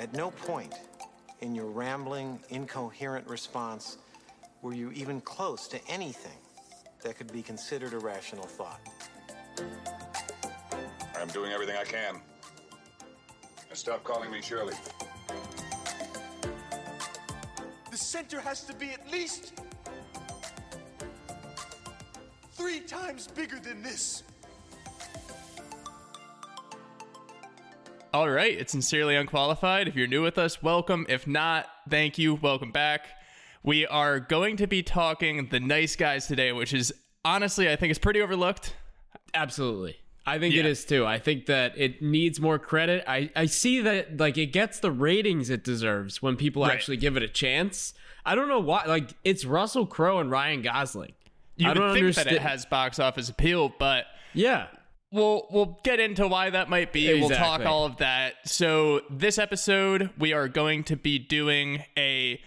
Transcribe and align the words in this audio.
At 0.00 0.14
no 0.14 0.30
point 0.30 0.72
in 1.42 1.54
your 1.54 1.66
rambling, 1.66 2.40
incoherent 2.48 3.28
response 3.28 3.98
were 4.62 4.72
you 4.72 4.90
even 4.92 5.20
close 5.20 5.68
to 5.68 5.88
anything 5.88 6.38
that 7.02 7.18
could 7.18 7.30
be 7.30 7.42
considered 7.42 7.92
a 7.92 7.98
rational 7.98 8.46
thought. 8.46 8.80
I'm 11.20 11.28
doing 11.28 11.52
everything 11.52 11.76
I 11.76 11.84
can. 11.84 12.18
And 13.68 13.76
stop 13.76 14.02
calling 14.02 14.30
me 14.30 14.40
Shirley. 14.40 14.74
The 17.90 17.98
center 17.98 18.40
has 18.40 18.64
to 18.64 18.74
be 18.74 18.92
at 18.92 19.10
least 19.12 19.52
three 22.52 22.80
times 22.80 23.26
bigger 23.26 23.60
than 23.60 23.82
this. 23.82 24.22
All 28.12 28.28
right, 28.28 28.58
it's 28.58 28.72
sincerely 28.72 29.14
unqualified. 29.14 29.86
If 29.86 29.94
you're 29.94 30.08
new 30.08 30.22
with 30.22 30.36
us, 30.36 30.62
welcome. 30.62 31.06
If 31.08 31.26
not, 31.28 31.66
thank 31.88 32.18
you. 32.18 32.34
Welcome 32.34 32.72
back. 32.72 33.06
We 33.62 33.86
are 33.86 34.18
going 34.18 34.56
to 34.56 34.66
be 34.66 34.82
talking 34.82 35.48
the 35.50 35.60
nice 35.60 35.94
guys 35.94 36.26
today, 36.26 36.50
which 36.50 36.74
is 36.74 36.92
honestly, 37.24 37.70
I 37.70 37.76
think, 37.76 37.92
is 37.92 37.98
pretty 37.98 38.20
overlooked. 38.20 38.74
Absolutely. 39.32 39.96
I 40.26 40.38
think 40.40 40.54
it 40.54 40.64
Yeah. 40.64 40.70
is 40.72 40.84
too. 40.84 41.06
I 41.06 41.18
think 41.20 41.46
that 41.46 41.78
it 41.78 42.02
needs 42.02 42.40
more 42.40 42.58
credit. 42.58 43.04
I, 43.06 43.30
I 43.36 43.46
see 43.46 43.80
that 43.82 44.18
like 44.18 44.36
it 44.36 44.46
gets 44.46 44.80
the 44.80 44.90
ratings 44.90 45.48
it 45.48 45.62
deserves 45.62 46.20
when 46.20 46.36
people 46.36 46.62
Right. 46.62 46.72
actually 46.72 46.96
give 46.96 47.16
it 47.16 47.22
a 47.22 47.28
chance. 47.28 47.94
I 48.26 48.34
don't 48.34 48.48
know 48.48 48.58
why. 48.60 48.84
Like 48.86 49.10
it's 49.24 49.44
Russell 49.44 49.86
Crowe 49.86 50.18
and 50.18 50.30
Ryan 50.32 50.62
Gosling. 50.62 51.12
You 51.56 51.70
I 51.70 51.74
don't 51.74 51.88
think 51.92 51.98
understand. 52.02 52.28
that 52.28 52.34
it 52.34 52.42
has 52.42 52.66
box 52.66 52.98
office 52.98 53.28
appeal, 53.28 53.72
but 53.78 54.06
Yeah. 54.34 54.66
We'll 55.12 55.46
we'll 55.50 55.78
get 55.84 56.00
into 56.00 56.26
why 56.26 56.50
that 56.50 56.68
might 56.68 56.92
be. 56.92 57.20
We'll 57.20 57.30
talk 57.30 57.64
all 57.64 57.84
of 57.84 57.98
that. 57.98 58.34
So 58.44 59.02
this 59.10 59.38
episode, 59.38 60.10
we 60.18 60.32
are 60.32 60.48
going 60.48 60.84
to 60.84 60.96
be 60.96 61.18
doing 61.18 61.84
a 61.96 62.40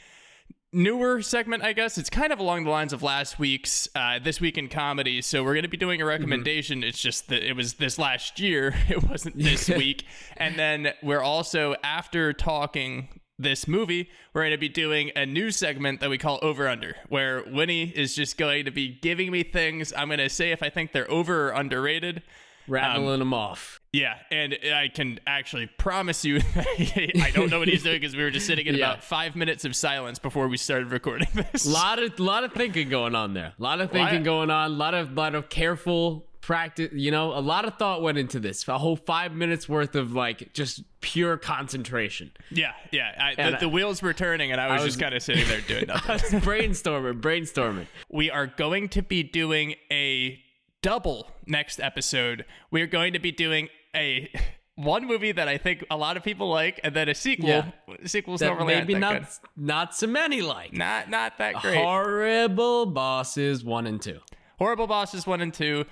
newer 0.74 1.22
segment, 1.22 1.64
I 1.64 1.74
guess. 1.74 1.98
It's 1.98 2.10
kind 2.10 2.34
of 2.34 2.40
along 2.40 2.64
the 2.64 2.72
lines 2.72 2.94
of 2.94 3.04
last 3.04 3.38
week's 3.38 3.88
uh, 3.96 4.20
this 4.20 4.42
week 4.42 4.58
in 4.58 4.68
comedy. 4.68 5.22
So 5.22 5.44
we're 5.44 5.54
going 5.54 5.64
to 5.64 5.70
be 5.70 5.78
doing 5.78 6.02
a 6.02 6.06
recommendation. 6.06 6.84
It's 6.84 7.00
just 7.00 7.30
that 7.30 7.48
it 7.48 7.56
was 7.56 7.76
this 7.76 7.98
last 7.98 8.40
year. 8.40 8.74
It 8.90 9.04
wasn't 9.10 9.38
this 9.42 9.70
week. 9.70 10.06
And 10.38 10.58
then 10.58 10.94
we're 11.02 11.22
also 11.22 11.76
after 11.84 12.34
talking 12.34 13.08
this 13.40 13.68
movie, 13.68 14.10
we're 14.34 14.42
going 14.42 14.52
to 14.52 14.58
be 14.58 14.70
doing 14.70 15.12
a 15.16 15.26
new 15.26 15.52
segment 15.52 16.00
that 16.00 16.10
we 16.10 16.18
call 16.18 16.40
Over 16.42 16.68
Under, 16.68 16.96
where 17.10 17.44
Winnie 17.48 17.90
is 17.96 18.16
just 18.16 18.38
going 18.38 18.66
to 18.66 18.72
be 18.72 18.88
giving 18.90 19.32
me 19.32 19.44
things. 19.44 19.94
I'm 19.96 20.08
going 20.08 20.20
to 20.20 20.30
say 20.30 20.52
if 20.52 20.62
I 20.62 20.70
think 20.70 20.92
they're 20.92 21.10
over 21.10 21.50
or 21.50 21.52
underrated. 21.52 22.22
Rattling 22.68 23.08
um, 23.14 23.20
them 23.20 23.34
off. 23.34 23.80
Yeah, 23.92 24.16
and 24.32 24.58
I 24.74 24.88
can 24.88 25.20
actually 25.28 25.68
promise 25.68 26.26
you 26.26 26.38
I 26.56 27.32
don't 27.34 27.50
know 27.52 27.60
what 27.60 27.68
he's 27.68 27.84
doing 27.84 28.00
because 28.00 28.16
we 28.16 28.24
were 28.24 28.32
just 28.32 28.48
sitting 28.48 28.66
in 28.66 28.76
Yeah. 28.76 28.92
about 28.92 29.04
five 29.04 29.36
minutes 29.36 29.66
of 29.66 29.76
silence 29.76 30.18
before 30.20 30.48
we 30.48 30.58
started 30.58 30.92
recording 30.92 31.28
this. 31.52 31.66
A 31.66 31.70
lot 31.70 32.02
of 32.02 32.20
lot 32.20 32.44
of 32.44 32.54
thinking 32.54 32.90
going 32.90 33.16
on 33.16 33.34
there. 33.34 33.54
A 33.60 33.62
lot 33.62 33.82
of 33.82 33.92
thinking 33.92 34.18
Lot- 34.20 34.24
going 34.24 34.50
on. 34.50 34.72
A 34.72 34.74
lot 34.74 34.94
of 34.94 35.14
lot 35.14 35.36
of 35.36 35.50
careful 35.50 36.26
practice. 36.42 36.90
You 36.94 37.12
know, 37.12 37.34
a 37.38 37.40
lot 37.40 37.66
of 37.66 37.76
thought 37.78 38.02
went 38.02 38.18
into 38.18 38.40
this. 38.40 38.68
A 38.68 38.78
whole 38.80 38.96
five 38.96 39.34
minutes 39.34 39.70
worth 39.70 39.96
of 39.96 40.14
like 40.14 40.54
just 40.54 40.82
pure 41.02 41.38
concentration. 41.38 42.32
yeah, 42.50 42.72
yeah. 42.92 43.34
I, 43.38 43.52
the, 43.52 43.58
the 43.62 43.70
wheels 43.70 44.02
were 44.02 44.14
turning, 44.14 44.52
and 44.52 44.60
I 44.60 44.74
was, 44.74 44.84
was- 44.84 44.94
just 44.96 45.02
kind 45.02 45.14
of 45.14 45.22
sitting 45.22 45.48
there 45.48 45.62
doing 45.62 45.86
nothing. 45.88 46.40
brainstorming, 46.42 47.22
brainstorming. 47.22 47.86
we 48.10 48.32
are 48.32 48.48
going 48.48 48.90
to 48.90 49.02
be 49.04 49.22
doing 49.22 49.76
a 49.92 50.40
double 50.82 51.30
next 51.48 51.80
episode. 51.80 52.46
We 52.72 52.82
are 52.82 52.88
going 52.88 53.14
to 53.14 53.20
be 53.20 53.32
doing 53.32 53.70
a 53.96 54.32
one 54.76 55.06
movie 55.06 55.32
that 55.32 55.48
I 55.48 55.58
think 55.58 55.86
a 55.92 55.98
lot 55.98 56.18
of 56.18 56.24
people 56.24 56.50
like, 56.50 56.80
and 56.84 56.96
then 56.96 57.10
a 57.10 57.16
sequel. 57.16 57.50
Yeah. 57.50 57.72
Sequels 58.06 58.40
That 58.40 58.48
normally 58.48 58.76
maybe 58.76 58.96
not 58.96 59.20
good. 59.20 59.28
not 59.56 59.96
so 59.96 60.08
many 60.08 60.42
like. 60.42 60.74
Not 60.74 61.10
not 61.10 61.38
that 61.38 61.56
great. 61.56 61.78
Horrible 61.78 62.86
bosses 62.88 63.64
one 63.64 63.88
and 63.88 64.02
two. 64.02 64.20
Horrible 64.60 64.88
Bosses 64.88 65.28
one 65.28 65.42
and 65.42 65.54
two. 65.54 65.86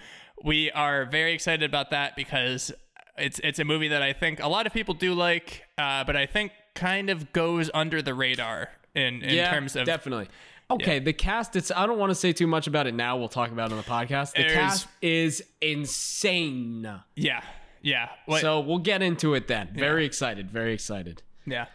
We 0.44 0.72
are 0.72 1.06
very 1.06 1.34
excited 1.34 1.63
about 1.63 1.91
that 1.91 2.16
because 2.16 2.72
it's 3.18 3.39
it's 3.44 3.59
a 3.59 3.66
movie 3.66 3.89
that 3.89 4.01
I 4.01 4.13
think 4.13 4.41
a 4.41 4.47
lot 4.47 4.66
of 4.66 4.73
people 4.73 4.94
do 4.94 5.13
like, 5.13 5.63
uh, 5.78 6.03
but 6.03 6.16
I 6.16 6.25
think 6.25 6.51
kind 6.73 7.09
of 7.09 7.33
goes 7.33 7.69
under 7.73 8.01
the 8.01 8.13
radar 8.13 8.69
in 8.95 9.22
in 9.23 9.35
yeah, 9.35 9.51
terms 9.51 9.75
of 9.75 9.85
definitely. 9.85 10.29
Okay, 10.75 10.99
the 10.99 11.13
cast. 11.13 11.55
It's. 11.55 11.71
I 11.71 11.85
don't 11.85 11.97
want 11.99 12.09
to 12.11 12.15
say 12.15 12.33
too 12.33 12.47
much 12.47 12.67
about 12.67 12.87
it 12.87 12.93
now. 12.93 13.17
We'll 13.17 13.27
talk 13.29 13.51
about 13.51 13.71
it 13.71 13.73
on 13.73 13.77
the 13.77 13.83
podcast. 13.83 14.33
The 14.33 14.43
There's- 14.43 14.53
cast 14.55 14.87
is 15.01 15.43
insane. 15.61 17.01
yeah 17.15 17.41
yeah 17.83 18.09
So 18.39 18.59
we'll 18.59 18.77
get 18.79 19.01
into 19.01 19.33
it 19.33 19.47
then. 19.47 19.69
Very 19.73 20.05
excited. 20.05 20.51
Very 20.51 20.73
excited. 20.73 21.23
yeah 21.47 21.65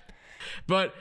But 0.69 0.95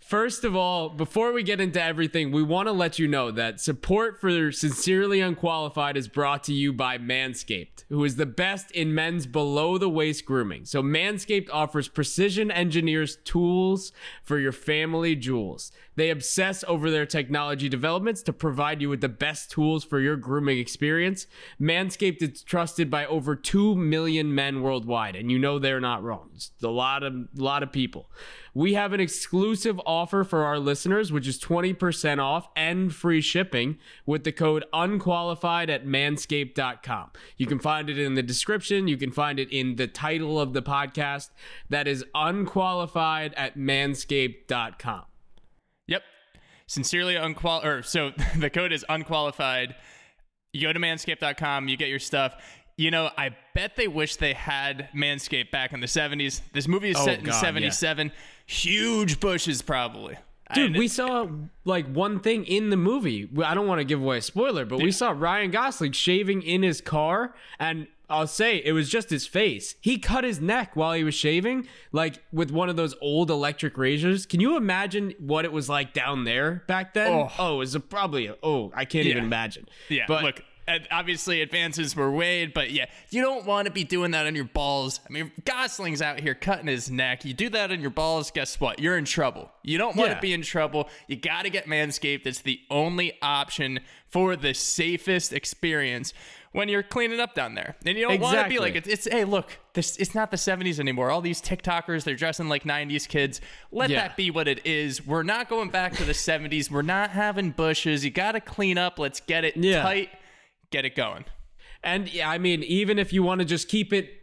first 0.00 0.44
of 0.44 0.56
all, 0.56 0.88
before 0.88 1.32
we 1.32 1.42
get 1.42 1.60
into 1.60 1.82
everything, 1.82 2.32
we 2.32 2.42
want 2.42 2.66
to 2.66 2.72
let 2.72 2.98
you 2.98 3.06
know 3.06 3.30
that 3.30 3.60
support 3.60 4.20
for 4.20 4.50
Sincerely 4.50 5.20
Unqualified 5.20 5.96
is 5.96 6.08
brought 6.08 6.44
to 6.44 6.52
you 6.52 6.72
by 6.72 6.98
Manscaped, 6.98 7.84
who 7.88 8.04
is 8.04 8.16
the 8.16 8.26
best 8.26 8.70
in 8.72 8.94
men's 8.94 9.26
below 9.26 9.78
the 9.78 9.88
waist 9.88 10.24
grooming. 10.24 10.64
So 10.64 10.82
Manscaped 10.82 11.48
offers 11.52 11.88
precision 11.88 12.50
engineers 12.50 13.16
tools 13.24 13.92
for 14.22 14.38
your 14.38 14.52
family 14.52 15.14
jewels. 15.16 15.72
They 15.96 16.10
obsess 16.10 16.64
over 16.66 16.90
their 16.90 17.04
technology 17.04 17.68
developments 17.68 18.22
to 18.22 18.32
provide 18.32 18.80
you 18.80 18.88
with 18.88 19.02
the 19.02 19.08
best 19.08 19.50
tools 19.50 19.84
for 19.84 20.00
your 20.00 20.16
grooming 20.16 20.58
experience. 20.58 21.26
Manscaped 21.60 22.22
is 22.22 22.42
trusted 22.42 22.90
by 22.90 23.04
over 23.06 23.36
2 23.36 23.74
million 23.74 24.34
men 24.34 24.62
worldwide, 24.62 25.14
and 25.14 25.30
you 25.30 25.38
know 25.38 25.58
they're 25.58 25.80
not 25.80 26.02
wrong. 26.02 26.30
It's 26.34 26.50
a 26.62 26.68
lot 26.68 27.02
of 27.02 27.12
lot 27.34 27.62
of 27.62 27.70
people. 27.70 28.10
We 28.54 28.74
have 28.74 28.92
an 28.92 29.00
exclusive 29.00 29.80
offer 29.86 30.24
for 30.24 30.44
our 30.44 30.58
listeners, 30.58 31.12
which 31.12 31.28
is 31.28 31.38
20% 31.38 32.18
off 32.18 32.48
and 32.56 32.92
free 32.94 33.20
shipping 33.20 33.78
with 34.06 34.24
the 34.24 34.32
code 34.32 34.64
unqualified 34.72 35.70
at 35.70 35.86
manscaped.com. 35.86 37.10
You 37.36 37.46
can 37.46 37.58
find 37.60 37.88
it 37.88 37.98
in 37.98 38.14
the 38.14 38.22
description, 38.22 38.88
you 38.88 38.96
can 38.96 39.12
find 39.12 39.38
it 39.38 39.50
in 39.50 39.76
the 39.76 39.86
title 39.86 40.40
of 40.40 40.52
the 40.52 40.62
podcast. 40.62 41.30
That 41.68 41.86
is 41.86 42.04
unqualified 42.14 43.34
at 43.34 43.56
manscaped.com. 43.56 45.02
yep 45.86 46.02
sincerely 46.66 47.16
unqual 47.16 47.64
or 47.64 47.82
so 47.82 48.12
the 48.38 48.48
code 48.50 48.72
is 48.72 48.84
unqualified 48.88 49.74
you 50.52 50.62
go 50.62 50.72
to 50.72 50.78
manscaped.com 50.78 51.68
you 51.68 51.76
get 51.76 51.88
your 51.88 51.98
stuff 51.98 52.34
you 52.76 52.90
know 52.90 53.10
i 53.18 53.30
bet 53.54 53.74
they 53.76 53.88
wish 53.88 54.16
they 54.16 54.32
had 54.34 54.88
manscaped 54.94 55.50
back 55.50 55.72
in 55.72 55.80
the 55.80 55.86
70s 55.86 56.40
this 56.52 56.68
movie 56.68 56.90
is 56.90 56.96
Oh, 56.96 57.04
set 57.04 57.18
in 57.18 57.24
God, 57.24 57.34
yeah. 57.64 57.70
77 58.50 58.72
huge 58.72 59.20
bushes 59.20 59.62
probably 59.62 60.16
Dude, 60.52 60.76
we 60.76 60.88
saw 60.88 61.28
like 61.64 61.86
one 61.86 62.18
thing 62.18 62.44
in 62.44 62.70
the 62.70 62.76
movie. 62.76 63.28
I 63.44 63.54
don't 63.54 63.68
want 63.68 63.78
to 63.78 63.84
give 63.84 64.00
away 64.02 64.18
a 64.18 64.22
spoiler, 64.22 64.64
but 64.64 64.80
we 64.82 64.90
saw 64.90 65.14
Ryan 65.16 65.52
Gosling 65.52 65.92
shaving 65.92 66.42
in 66.42 66.64
his 66.64 66.80
car, 66.80 67.34
and 67.60 67.86
I'll 68.08 68.26
say 68.26 68.56
it 68.64 68.72
was 68.72 68.88
just 68.88 69.10
his 69.10 69.28
face. 69.28 69.76
He 69.80 69.96
cut 69.98 70.24
his 70.24 70.40
neck 70.40 70.74
while 70.74 70.92
he 70.94 71.04
was 71.04 71.14
shaving, 71.14 71.68
like 71.92 72.20
with 72.32 72.50
one 72.50 72.68
of 72.68 72.74
those 72.74 72.96
old 73.00 73.30
electric 73.30 73.78
razors. 73.78 74.26
Can 74.26 74.40
you 74.40 74.56
imagine 74.56 75.14
what 75.20 75.44
it 75.44 75.52
was 75.52 75.68
like 75.68 75.92
down 75.92 76.24
there 76.24 76.64
back 76.66 76.94
then? 76.94 77.12
Oh. 77.12 77.30
Oh, 77.38 77.54
it 77.54 77.58
was 77.58 77.76
a, 77.76 77.80
probably 77.80 78.26
a, 78.26 78.34
oh, 78.42 78.72
I 78.74 78.84
can't 78.86 79.04
Yeah. 79.06 79.12
even 79.12 79.24
imagine. 79.24 79.68
Yeah, 79.88 80.06
but 80.08 80.24
look, 80.24 80.42
obviously 80.90 81.40
advances 81.42 81.94
were 81.96 82.10
made, 82.10 82.52
but 82.54 82.70
yeah, 82.70 82.86
you 83.10 83.22
don't 83.22 83.44
want 83.46 83.66
to 83.66 83.72
be 83.72 83.84
doing 83.84 84.10
that 84.12 84.26
on 84.26 84.34
your 84.34 84.44
balls. 84.44 85.00
I 85.08 85.12
mean, 85.12 85.32
Gosling's 85.44 86.02
out 86.02 86.20
here 86.20 86.34
cutting 86.34 86.66
his 86.66 86.90
neck. 86.90 87.24
You 87.24 87.34
do 87.34 87.48
that 87.50 87.70
on 87.70 87.80
your 87.80 87.90
balls, 87.90 88.30
guess 88.30 88.60
what? 88.60 88.78
You're 88.78 88.96
in 88.98 89.04
trouble. 89.04 89.50
You 89.62 89.78
don't 89.78 89.96
want 89.96 90.10
Yeah. 90.10 90.14
to 90.16 90.20
be 90.20 90.32
in 90.32 90.42
trouble. 90.42 90.88
You 91.08 91.16
got 91.16 91.42
to 91.42 91.50
get 91.50 91.66
Manscaped. 91.66 92.26
It's 92.26 92.40
the 92.42 92.60
only 92.70 93.12
option 93.22 93.80
for 94.08 94.36
the 94.36 94.54
safest 94.54 95.32
experience 95.32 96.12
when 96.52 96.68
you're 96.68 96.82
cleaning 96.82 97.20
up 97.20 97.32
down 97.34 97.54
there. 97.54 97.76
And 97.86 97.96
you 97.96 98.08
don't 98.08 98.20
want 98.20 98.38
to 98.42 98.48
be 98.48 98.58
like, 98.58 98.74
it's, 98.74 98.88
it's 98.88 99.06
hey, 99.08 99.24
look, 99.24 99.56
this 99.74 99.96
it's 99.98 100.16
not 100.16 100.32
the 100.32 100.36
70s 100.36 100.80
anymore. 100.80 101.10
All 101.10 101.20
these 101.20 101.40
TikTokers, 101.40 102.02
they're 102.02 102.16
dressing 102.16 102.48
like 102.48 102.64
90s 102.64 103.06
kids. 103.06 103.40
Let 103.70 103.88
Yeah. 103.90 104.00
that 104.00 104.16
be 104.16 104.32
what 104.32 104.48
it 104.48 104.66
is. 104.66 105.06
We're 105.06 105.22
not 105.22 105.48
going 105.48 105.70
back 105.70 105.92
to 105.98 106.04
the 106.04 106.12
70s. 106.14 106.68
We're 106.68 106.82
not 106.82 107.10
having 107.10 107.50
bushes. 107.52 108.04
You 108.04 108.10
got 108.10 108.32
to 108.32 108.40
clean 108.40 108.78
up. 108.78 108.98
Let's 108.98 109.20
get 109.20 109.44
it 109.44 109.56
Yeah. 109.56 109.82
tight. 109.82 110.10
Get 110.70 110.84
it 110.84 110.94
going. 110.94 111.24
And 111.82 112.12
yeah, 112.12 112.28
I 112.30 112.38
mean, 112.38 112.62
even 112.62 112.98
if 112.98 113.12
you 113.12 113.22
want 113.22 113.40
to 113.40 113.44
just 113.44 113.68
keep 113.68 113.92
it 113.92 114.16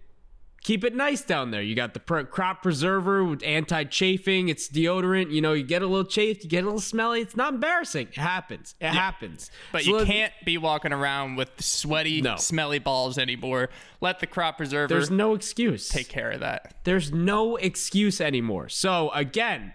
keep 0.64 0.84
it 0.84 0.94
nice 0.94 1.22
down 1.22 1.52
there, 1.52 1.62
you 1.62 1.76
got 1.76 1.94
the 1.94 2.00
crop 2.00 2.62
preserver 2.62 3.24
with 3.24 3.42
anti-chafing. 3.44 4.50
It's 4.50 4.68
deodorant. 4.68 5.32
You 5.32 5.40
know, 5.40 5.54
you 5.54 5.64
get 5.64 5.82
a 5.82 5.88
little 5.88 6.04
chafed, 6.04 6.44
you 6.44 6.50
get 6.50 6.64
a 6.64 6.68
little 6.68 6.82
smelly. 6.82 7.22
It's 7.22 7.38
not 7.38 7.54
embarrassing. 7.54 8.08
It 8.10 8.18
happens. 8.18 8.76
It 8.82 8.90
happens. 8.90 9.50
But 9.72 9.84
So 9.84 10.00
you 10.00 10.06
can't 10.06 10.34
be 10.44 10.58
walking 10.58 10.92
around 10.92 11.36
with 11.38 11.50
sweaty, 11.62 12.22
No. 12.22 12.36
smelly 12.36 12.80
balls 12.80 13.18
anymore. 13.18 13.70
Let 14.02 14.20
the 14.20 14.28
crop 14.28 14.58
preserver 14.58 14.88
There's 14.94 15.10
no 15.12 15.36
excuse. 15.36 15.88
take 15.88 16.10
care 16.10 16.32
of 16.32 16.42
that. 16.42 16.76
There's 16.84 17.14
no 17.14 17.56
excuse 17.56 18.20
anymore. 18.20 18.68
So 18.68 19.10
again, 19.12 19.74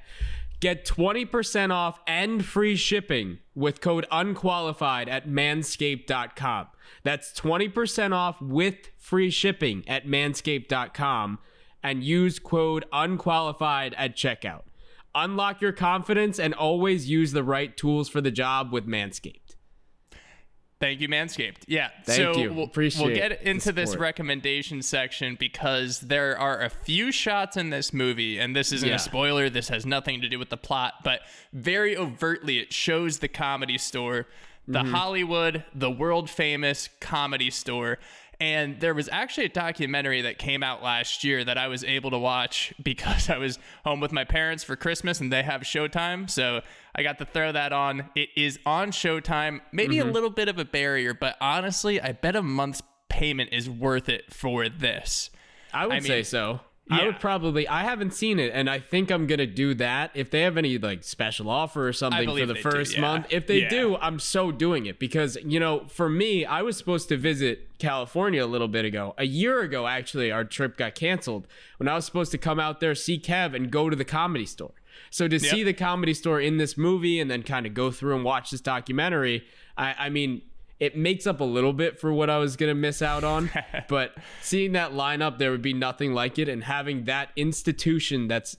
get 0.63 0.87
20% 0.87 1.73
off 1.73 1.99
and 2.07 2.45
free 2.45 2.77
shipping 2.77 3.41
with 3.53 3.81
code 3.81 4.07
unqualified 4.13 5.09
at 5.09 5.29
manscaped.com. 5.29 6.69
That's 7.03 7.33
20% 7.33 8.13
off 8.13 8.41
with 8.41 8.77
free 8.97 9.29
shipping 9.31 9.83
at 9.89 10.07
manscaped.com 10.07 11.41
and 11.83 12.05
use 12.05 12.39
code 12.39 12.85
unqualified 12.93 13.93
at 13.99 14.17
checkout. 14.17 14.63
Unlock 15.17 15.61
your 15.61 15.73
confidence 15.73 16.39
and 16.39 16.55
always 16.55 17.11
use 17.11 17.33
the 17.33 17.43
right 17.43 17.77
tools 17.77 18.09
for 18.09 18.21
the 18.21 18.31
job 18.31 18.73
with 18.73 18.87
Manscaped. 18.87 19.52
Thank 20.83 21.01
you, 21.01 21.09
Manscaped. 21.09 21.59
Yeah. 21.69 21.91
Thank 22.05 22.35
so 22.35 22.41
you. 22.41 22.53
We'll, 22.53 22.65
Appreciate 22.65 23.07
we'll 23.07 23.15
get 23.15 23.43
into 23.43 23.71
this 23.71 23.95
recommendation 23.95 24.83
section 24.83 25.37
because 25.39 26.01
there 26.01 26.37
are 26.37 26.61
a 26.61 26.69
few 26.69 27.13
shots 27.13 27.57
in 27.57 27.71
this 27.71 27.93
movie, 27.93 28.37
and 28.41 28.57
this 28.57 28.73
isn't 28.73 28.89
Yeah. 28.89 28.97
a 28.97 28.99
spoiler. 28.99 29.49
This 29.49 29.69
has 29.69 29.87
nothing 29.87 30.21
to 30.23 30.29
do 30.29 30.41
with 30.41 30.51
the 30.51 30.57
plot, 30.57 30.95
but 31.05 31.21
very 31.53 31.97
overtly, 31.97 32.59
it 32.59 32.73
shows 32.73 33.21
the 33.21 33.29
comedy 33.29 33.79
store, 33.79 34.27
the 34.67 34.81
Mm-hmm. 34.81 34.93
Hollywood, 34.93 35.65
the 35.73 35.89
world 35.91 36.29
famous 36.29 36.89
comedy 36.99 37.51
store. 37.51 38.01
And 38.43 38.81
there 38.81 38.93
was 38.93 39.09
actually 39.13 39.45
a 39.47 39.51
documentary 39.51 40.23
that 40.23 40.37
came 40.37 40.65
out 40.65 40.83
last 40.83 41.23
year 41.23 41.45
that 41.45 41.57
I 41.57 41.69
was 41.69 41.85
able 41.85 42.11
to 42.11 42.19
watch 42.19 42.75
because 42.83 43.31
I 43.31 43.39
was 43.39 43.57
home 43.85 44.01
with 44.01 44.11
my 44.11 44.25
parents 44.25 44.65
for 44.65 44.75
Christmas 44.75 45.21
and 45.21 45.33
they 45.33 45.45
have 45.45 45.61
Showtime. 45.61 46.29
So 46.29 46.63
I 46.97 47.05
got 47.05 47.19
to 47.19 47.25
throw 47.25 47.53
that 47.53 47.73
on. 47.73 48.11
It 48.17 48.31
is 48.37 48.59
on 48.67 48.91
Showtime. 48.91 49.61
Maybe 49.71 49.97
Mm-hmm. 49.99 50.09
a 50.09 50.13
little 50.13 50.31
bit 50.31 50.49
of 50.49 50.59
a 50.59 50.65
barrier, 50.65 51.15
but 51.15 51.37
honestly, 51.41 52.01
I 52.01 52.11
bet 52.13 52.35
a 52.35 52.43
month's 52.43 52.83
payment 53.09 53.51
is 53.53 53.71
worth 53.71 54.09
it 54.09 54.33
for 54.35 54.69
this. 54.69 55.31
I 55.73 55.87
would 55.87 55.97
I 55.97 56.01
say 56.01 56.17
mean, 56.17 56.25
so. 56.89 56.95
I 56.95 56.99
yeah. 57.01 57.07
would 57.07 57.21
probably. 57.21 57.67
I 57.69 57.83
haven't 57.83 58.13
seen 58.13 58.39
it, 58.39 58.51
and 58.55 58.69
I 58.69 58.81
think 58.81 59.11
I'm 59.11 59.27
gonna 59.27 59.47
do 59.47 59.75
that. 59.75 60.11
If 60.15 60.31
they 60.31 60.41
have 60.41 60.57
any 60.57 60.79
like 60.79 61.05
special 61.05 61.49
offer 61.49 61.87
or 61.89 61.93
something 61.93 62.29
for 62.29 62.47
the 62.47 62.47
they 62.47 62.53
do, 62.55 62.61
first 62.61 62.95
yeah. 62.95 63.01
month, 63.01 63.27
if 63.31 63.47
they 63.47 63.63
Yeah. 63.63 63.69
do, 63.69 63.97
I'm 63.97 64.19
so 64.19 64.51
doing 64.51 64.87
it 64.87 64.99
because 64.99 65.39
you 65.45 65.61
know, 65.61 65.87
for 65.89 66.09
me, 66.09 66.45
I 66.45 66.63
was 66.63 66.77
supposed 66.77 67.09
to 67.11 67.17
visit 67.17 67.79
California 67.79 68.45
a 68.45 68.47
little 68.47 68.69
bit 68.69 68.85
ago. 68.85 69.15
A 69.17 69.25
year 69.27 69.61
ago, 69.61 69.87
actually, 69.87 70.31
our 70.33 70.45
trip 70.45 70.77
got 70.77 70.95
canceled 70.95 71.47
when 71.79 71.89
I 71.89 71.95
was 71.95 72.05
supposed 72.05 72.33
to 72.33 72.39
come 72.39 72.59
out 72.59 72.81
there, 72.81 72.95
see 72.95 73.19
Kev, 73.19 73.55
and 73.55 73.71
go 73.71 73.89
to 73.89 73.97
the 73.97 74.05
comedy 74.05 74.47
store. 74.47 74.73
So 75.11 75.29
to 75.29 75.39
see 75.39 75.63
the 75.63 75.73
comedy 75.73 76.15
store 76.15 76.41
in 76.41 76.59
this 76.59 76.77
movie 76.77 77.19
and 77.19 77.31
then 77.31 77.43
kind 77.43 77.65
of 77.67 77.75
go 77.75 77.91
through 77.91 78.15
and 78.17 78.25
watch 78.25 78.51
this 78.51 78.61
documentary, 78.61 79.45
I, 79.77 79.95
I 79.99 80.09
mean, 80.11 80.43
it 80.83 80.97
makes 80.97 81.29
up 81.29 81.39
a 81.39 81.45
little 81.45 81.73
bit 81.73 82.01
for 82.01 82.13
what 82.13 82.29
I 82.29 82.39
was 82.39 82.57
gonna 82.57 82.75
miss 82.75 83.03
out 83.03 83.23
on. 83.23 83.51
but 83.89 84.17
seeing 84.41 84.73
that 84.73 84.91
lineup, 84.91 85.39
there 85.39 85.53
would 85.53 85.63
be 85.63 85.73
nothing 85.73 86.13
like 86.13 86.41
it, 86.41 86.49
and 86.49 86.65
having 86.65 87.05
that 87.05 87.29
institution 87.37 88.27
that's 88.27 88.57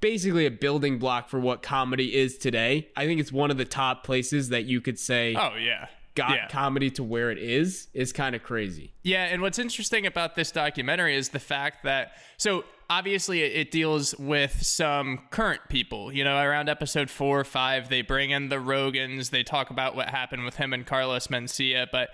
basically 0.00 0.46
a 0.46 0.50
building 0.50 0.98
block 0.98 1.28
for 1.28 1.38
what 1.38 1.60
comedy 1.62 2.16
is 2.16 2.38
today. 2.38 2.88
I 2.96 3.04
think 3.04 3.20
it's 3.20 3.30
one 3.30 3.50
of 3.50 3.58
the 3.58 3.66
top 3.66 4.04
places 4.04 4.48
that 4.48 4.64
you 4.64 4.80
could 4.80 4.98
say 4.98 5.34
Oh, 5.34 5.54
yeah. 5.56 5.88
got 6.14 6.30
yeah. 6.30 6.48
comedy 6.48 6.88
to 6.92 7.04
where 7.04 7.30
it 7.30 7.36
is 7.36 7.88
is 7.92 8.10
kind 8.10 8.34
of 8.34 8.42
crazy. 8.42 8.94
Yeah, 9.02 9.24
and 9.24 9.42
what's 9.42 9.58
interesting 9.58 10.06
about 10.06 10.34
this 10.34 10.50
documentary 10.50 11.14
is 11.14 11.28
the 11.28 11.40
fact 11.40 11.84
that 11.84 12.12
so 12.38 12.64
obviously 12.90 13.42
it, 13.42 13.70
deals 13.70 14.14
with 14.18 14.62
some 14.62 15.20
current 15.30 15.62
people. 15.68 16.12
You 16.12 16.24
know, 16.24 16.40
around 16.40 16.68
episode 16.68 17.10
four 17.10 17.40
or 17.40 17.44
five, 17.44 17.88
they 17.88 18.02
bring 18.02 18.30
in 18.30 18.48
the 18.48 18.56
Rogans. 18.56 19.30
They 19.30 19.42
talk 19.42 19.70
about 19.70 19.94
what 19.94 20.08
happened 20.08 20.44
with 20.44 20.56
him 20.56 20.72
and 20.72 20.86
Carlos 20.86 21.28
Mencia, 21.28 21.86
but 21.90 22.10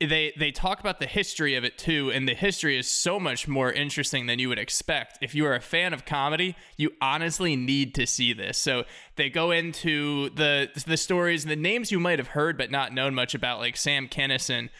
they 0.00 0.32
they 0.38 0.50
talk 0.50 0.80
about 0.80 0.98
the 0.98 1.06
history 1.06 1.54
of 1.54 1.64
it 1.64 1.78
too, 1.78 2.10
and 2.10 2.28
the 2.28 2.34
history 2.34 2.76
is 2.78 2.88
so 2.88 3.20
much 3.20 3.46
more 3.46 3.72
interesting 3.72 4.26
than 4.26 4.38
you 4.38 4.48
would 4.48 4.58
expect. 4.58 5.18
If 5.20 5.34
you 5.34 5.46
are 5.46 5.54
a 5.54 5.60
fan 5.60 5.92
of 5.92 6.04
comedy, 6.04 6.56
you 6.76 6.90
honestly 7.00 7.56
need 7.56 7.94
to 7.94 8.06
see 8.06 8.32
this. 8.32 8.58
So 8.58 8.84
they 9.16 9.30
go 9.30 9.50
into 9.50 10.30
the 10.30 10.68
the 10.86 10.96
stories 10.96 11.44
and 11.44 11.50
the 11.50 11.56
names 11.56 11.92
you 11.92 12.00
might 12.00 12.18
have 12.18 12.28
heard 12.28 12.58
but 12.58 12.70
not 12.70 12.92
known 12.92 13.14
much 13.14 13.34
about, 13.34 13.60
like 13.60 13.76
Sam 13.76 14.08
Kinison 14.08 14.70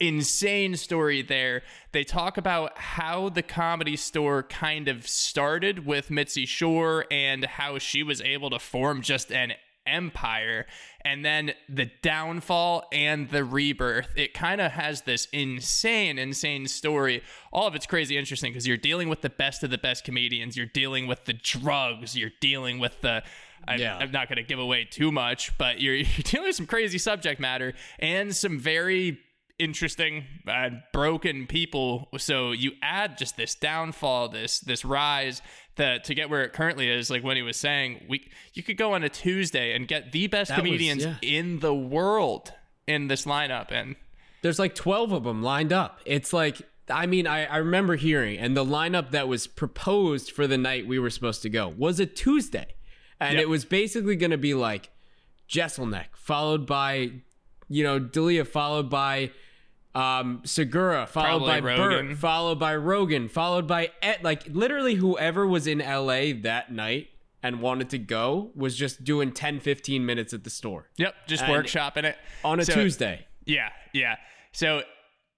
insane 0.00 0.76
story 0.76 1.22
there. 1.22 1.62
They 1.92 2.04
talk 2.04 2.36
about 2.36 2.78
how 2.78 3.28
the 3.28 3.42
comedy 3.42 3.96
store 3.96 4.42
kind 4.42 4.88
of 4.88 5.06
started 5.06 5.86
with 5.86 6.10
Mitzi 6.10 6.46
Shore 6.46 7.06
and 7.10 7.44
how 7.44 7.78
she 7.78 8.02
was 8.02 8.20
able 8.22 8.50
to 8.50 8.58
form 8.58 9.02
just 9.02 9.30
an 9.30 9.52
empire. 9.86 10.66
And 11.04 11.24
then 11.24 11.52
the 11.68 11.90
downfall 12.02 12.84
and 12.92 13.28
the 13.30 13.44
rebirth. 13.44 14.08
It 14.16 14.34
kind 14.34 14.60
of 14.60 14.72
has 14.72 15.02
this 15.02 15.26
insane 15.32 16.18
insane 16.18 16.66
story. 16.66 17.22
All 17.52 17.66
of 17.66 17.74
it's 17.74 17.86
crazy 17.86 18.16
interesting 18.16 18.52
because 18.52 18.66
you're 18.66 18.76
dealing 18.76 19.08
with 19.08 19.22
the 19.22 19.30
best 19.30 19.62
of 19.62 19.70
the 19.70 19.78
best 19.78 20.04
comedians. 20.04 20.56
You're 20.56 20.66
dealing 20.66 21.06
with 21.06 21.24
the 21.24 21.32
drugs. 21.32 22.16
You're 22.16 22.30
dealing 22.40 22.78
with 22.78 23.00
the 23.00 23.22
I, 23.66 23.76
Yeah. 23.76 23.98
I'm 23.98 24.10
not 24.10 24.28
going 24.28 24.36
to 24.36 24.42
give 24.42 24.58
away 24.58 24.84
too 24.84 25.12
much, 25.12 25.56
but 25.58 25.80
you're, 25.80 25.94
you're 25.96 26.06
dealing 26.24 26.48
with 26.48 26.56
some 26.56 26.66
crazy 26.66 26.98
subject 26.98 27.40
matter 27.40 27.74
and 27.98 28.34
some 28.34 28.58
very 28.58 29.18
interesting 29.60 30.24
uh, 30.48 30.70
broken 30.92 31.46
people 31.46 32.08
so 32.16 32.50
you 32.52 32.72
add 32.82 33.16
just 33.18 33.36
this 33.36 33.54
downfall 33.54 34.28
this 34.30 34.60
this 34.60 34.84
rise 34.84 35.42
that 35.76 36.02
to 36.04 36.14
get 36.14 36.28
where 36.30 36.42
it 36.42 36.52
currently 36.52 36.88
is 36.90 37.10
like 37.10 37.22
when 37.22 37.36
he 37.36 37.42
was 37.42 37.56
saying 37.56 38.04
we 38.08 38.28
you 38.54 38.62
could 38.62 38.76
go 38.76 38.94
on 38.94 39.02
a 39.04 39.08
tuesday 39.08 39.74
and 39.74 39.86
get 39.86 40.12
the 40.12 40.26
best 40.26 40.48
That 40.48 40.62
was- 40.62 40.66
comedians 40.68 41.04
yeah. 41.04 41.14
in 41.22 41.60
the 41.60 41.74
world 41.74 42.52
in 42.86 43.08
this 43.08 43.24
lineup 43.26 43.70
and 43.70 43.94
There's 44.42 44.58
like 44.58 44.74
12 44.74 45.12
of 45.12 45.24
them 45.24 45.42
lined 45.42 45.72
up. 45.72 46.00
It's 46.06 46.32
like, 46.32 46.62
I 46.88 47.04
mean, 47.06 47.26
I, 47.26 47.44
I 47.44 47.58
remember 47.58 47.94
hearing, 47.96 48.38
and 48.38 48.56
the 48.56 48.64
lineup 48.64 49.10
that 49.10 49.28
was 49.28 49.46
proposed 49.46 50.32
for 50.32 50.46
the 50.46 50.56
night 50.58 50.86
we 50.88 50.98
were 50.98 51.10
supposed 51.10 51.42
to 51.42 51.50
go 51.50 51.68
was 51.68 52.00
a 52.00 52.06
Tuesday. 52.06 52.68
And 53.20 53.34
Yep. 53.34 53.42
it 53.42 53.48
was 53.50 53.64
basically 53.66 54.16
going 54.16 54.30
to 54.32 54.38
be 54.38 54.54
like 54.54 54.88
Jeselnik, 55.48 56.06
followed 56.14 56.66
by, 56.66 57.10
you 57.68 57.84
know, 57.84 57.98
D'Elia, 57.98 58.44
followed 58.44 58.88
by 58.88 59.30
um, 59.94 60.42
Segura, 60.44 61.06
followed 61.06 61.46
Probably 61.46 61.60
by 61.60 61.60
Rogan. 61.76 62.08
Burt, 62.08 62.16
followed 62.18 62.58
by 62.58 62.76
Rogan, 62.76 63.28
followed 63.28 63.66
by 63.66 63.90
Ed. 64.02 64.20
Like, 64.22 64.44
literally, 64.48 64.94
whoever 64.96 65.46
was 65.46 65.66
in 65.66 65.78
LA 65.78 66.32
that 66.42 66.70
night 66.72 67.08
and 67.42 67.60
wanted 67.60 67.90
to 67.90 67.98
go 67.98 68.50
was 68.54 68.76
just 68.76 69.02
doing 69.02 69.32
10, 69.32 69.60
15 69.60 70.04
minutes 70.04 70.34
at 70.34 70.44
the 70.44 70.50
store 70.50 70.90
yep 70.98 71.14
just 71.26 71.42
And- 71.42 71.52
workshopping 71.52 72.04
it 72.04 72.16
on 72.44 72.60
a 72.60 72.64
So- 72.64 72.74
Tuesday. 72.74 73.26
Yeah, 73.46 73.70
yeah. 73.94 74.16
So, 74.52 74.82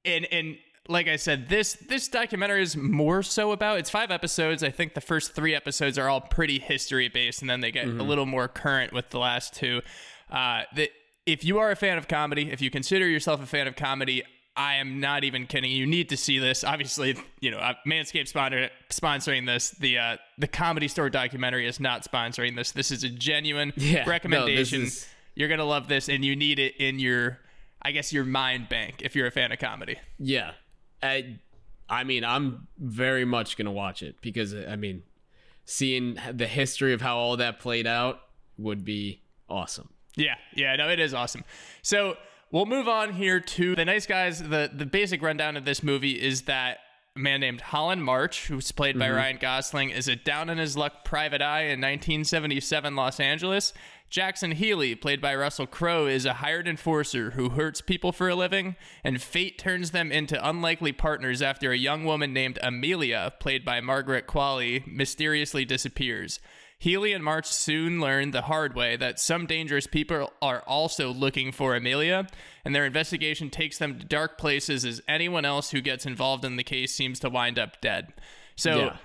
and 0.04 0.26
and 0.32 0.56
like 0.88 1.06
I 1.06 1.14
said, 1.16 1.48
this 1.48 1.74
this 1.74 2.08
documentary 2.08 2.60
is 2.62 2.76
more 2.76 3.22
so 3.22 3.52
about. 3.52 3.78
It's 3.78 3.88
five 3.88 4.10
episodes. 4.10 4.62
I 4.64 4.70
think 4.70 4.94
the 4.94 5.00
first 5.00 5.32
three 5.34 5.54
episodes 5.54 5.96
are 5.96 6.08
all 6.08 6.20
pretty 6.20 6.58
history 6.58 7.08
based, 7.08 7.40
and 7.40 7.48
then 7.48 7.60
they 7.60 7.70
get 7.70 7.86
a 7.86 7.90
little 8.02 8.26
more 8.26 8.48
current 8.48 8.92
with 8.92 9.10
the 9.10 9.18
last 9.20 9.54
two. 9.54 9.80
Uh, 10.28 10.62
that 10.74 10.88
if 11.24 11.44
you 11.44 11.58
are 11.60 11.70
a 11.70 11.76
fan 11.76 11.96
of 11.98 12.08
comedy, 12.08 12.50
if 12.50 12.60
you 12.60 12.68
consider 12.70 13.06
yourself 13.08 13.40
a 13.42 13.46
fan 13.46 13.68
of 13.68 13.76
comedy. 13.76 14.24
I 14.54 14.74
am 14.76 15.00
not 15.00 15.24
even 15.24 15.46
kidding. 15.46 15.70
You 15.70 15.86
need 15.86 16.10
to 16.10 16.16
see 16.16 16.38
this. 16.38 16.62
Obviously, 16.62 17.16
you 17.40 17.50
know, 17.50 17.58
uh, 17.58 17.74
Manscaped 17.86 18.28
sponsor, 18.28 18.68
sponsoring 18.90 19.46
this. 19.46 19.70
The 19.70 19.98
uh, 19.98 20.16
the 20.38 20.46
Comedy 20.48 20.88
Store 20.88 21.08
documentary 21.08 21.66
is 21.66 21.80
not 21.80 22.04
sponsoring 22.04 22.54
this. 22.56 22.72
This 22.72 22.90
is 22.90 23.02
a 23.04 23.08
genuine 23.08 23.72
Yeah, 23.76 24.04
no, 24.04 24.10
recommendation. 24.10 24.82
is- 24.82 25.08
You're 25.34 25.48
gonna 25.48 25.64
love 25.64 25.88
this, 25.88 26.08
and 26.10 26.22
you 26.24 26.36
need 26.36 26.58
it 26.58 26.76
in 26.78 26.98
your, 26.98 27.38
I 27.80 27.92
guess, 27.92 28.12
your 28.12 28.24
mind 28.24 28.68
bank 28.68 28.96
if 29.00 29.16
you're 29.16 29.26
a 29.26 29.30
fan 29.30 29.52
of 29.52 29.58
comedy. 29.58 29.96
Yeah. 30.18 30.52
I 31.02 31.38
I 31.88 32.04
mean, 32.04 32.22
I'm 32.24 32.68
very 32.78 33.24
much 33.24 33.56
going 33.56 33.66
to 33.66 33.70
watch 33.72 34.02
it 34.02 34.16
because 34.22 34.54
I 34.54 34.76
mean, 34.76 35.02
seeing 35.64 36.16
the 36.32 36.46
history 36.46 36.92
of 36.92 37.00
how 37.02 37.16
all 37.18 37.36
that 37.38 37.58
played 37.58 37.86
out 37.86 38.20
would 38.56 38.84
be 38.84 39.22
awesome. 39.48 39.90
Yeah, 40.16 40.36
yeah, 40.54 40.76
no, 40.76 40.88
it 40.88 41.00
is 41.00 41.12
awesome. 41.14 41.44
So 41.82 42.16
we'll 42.52 42.66
move 42.66 42.86
on 42.86 43.14
here 43.14 43.40
to 43.40 43.74
the 43.74 43.84
nice 43.84 44.06
guys. 44.06 44.40
The 44.40 44.70
the 44.72 44.86
basic 44.86 45.22
rundown 45.22 45.56
of 45.56 45.64
this 45.64 45.82
movie 45.82 46.20
is 46.22 46.42
that 46.42 46.78
a 47.16 47.18
man 47.18 47.40
named 47.40 47.60
Holland 47.60 48.04
March, 48.04 48.46
who's 48.46 48.70
played 48.72 48.98
by 48.98 49.06
mm-hmm. 49.06 49.16
Ryan 49.16 49.38
Gosling, 49.40 49.90
is 49.90 50.08
a 50.08 50.16
down 50.16 50.48
in 50.48 50.58
his 50.58 50.76
luck 50.76 51.04
private 51.04 51.42
eye 51.42 51.62
in 51.62 51.80
1977 51.80 52.94
Los 52.94 53.18
Angeles. 53.18 53.72
Jackson 54.08 54.52
Healy, 54.52 54.94
played 54.94 55.22
by 55.22 55.34
Russell 55.34 55.66
Crowe, 55.66 56.06
is 56.06 56.26
a 56.26 56.34
hired 56.34 56.68
enforcer 56.68 57.30
who 57.30 57.50
hurts 57.50 57.80
people 57.80 58.12
for 58.12 58.28
a 58.28 58.34
living, 58.34 58.76
and 59.02 59.22
fate 59.22 59.58
turns 59.58 59.90
them 59.90 60.12
into 60.12 60.46
unlikely 60.46 60.92
partners 60.92 61.40
after 61.40 61.72
a 61.72 61.78
young 61.78 62.04
woman 62.04 62.34
named 62.34 62.58
Amelia, 62.62 63.32
played 63.40 63.64
by 63.64 63.80
Margaret 63.80 64.26
Qualley, 64.26 64.86
mysteriously 64.86 65.64
disappears. 65.64 66.40
Healy 66.82 67.12
and 67.12 67.22
March 67.22 67.46
soon 67.46 68.00
learn 68.00 68.32
the 68.32 68.42
hard 68.42 68.74
way 68.74 68.96
that 68.96 69.20
some 69.20 69.46
dangerous 69.46 69.86
people 69.86 70.32
are 70.42 70.62
also 70.66 71.12
looking 71.12 71.52
for 71.52 71.76
Amelia, 71.76 72.26
and 72.64 72.74
their 72.74 72.84
investigation 72.84 73.50
takes 73.50 73.78
them 73.78 74.00
to 74.00 74.04
dark 74.04 74.36
places 74.36 74.84
as 74.84 75.00
anyone 75.06 75.44
else 75.44 75.70
who 75.70 75.80
gets 75.80 76.06
involved 76.06 76.44
in 76.44 76.56
the 76.56 76.64
case 76.64 76.92
seems 76.92 77.20
to 77.20 77.30
wind 77.30 77.56
up 77.56 77.80
dead. 77.80 78.12
So, 78.56 78.78
Yeah. 78.78 78.96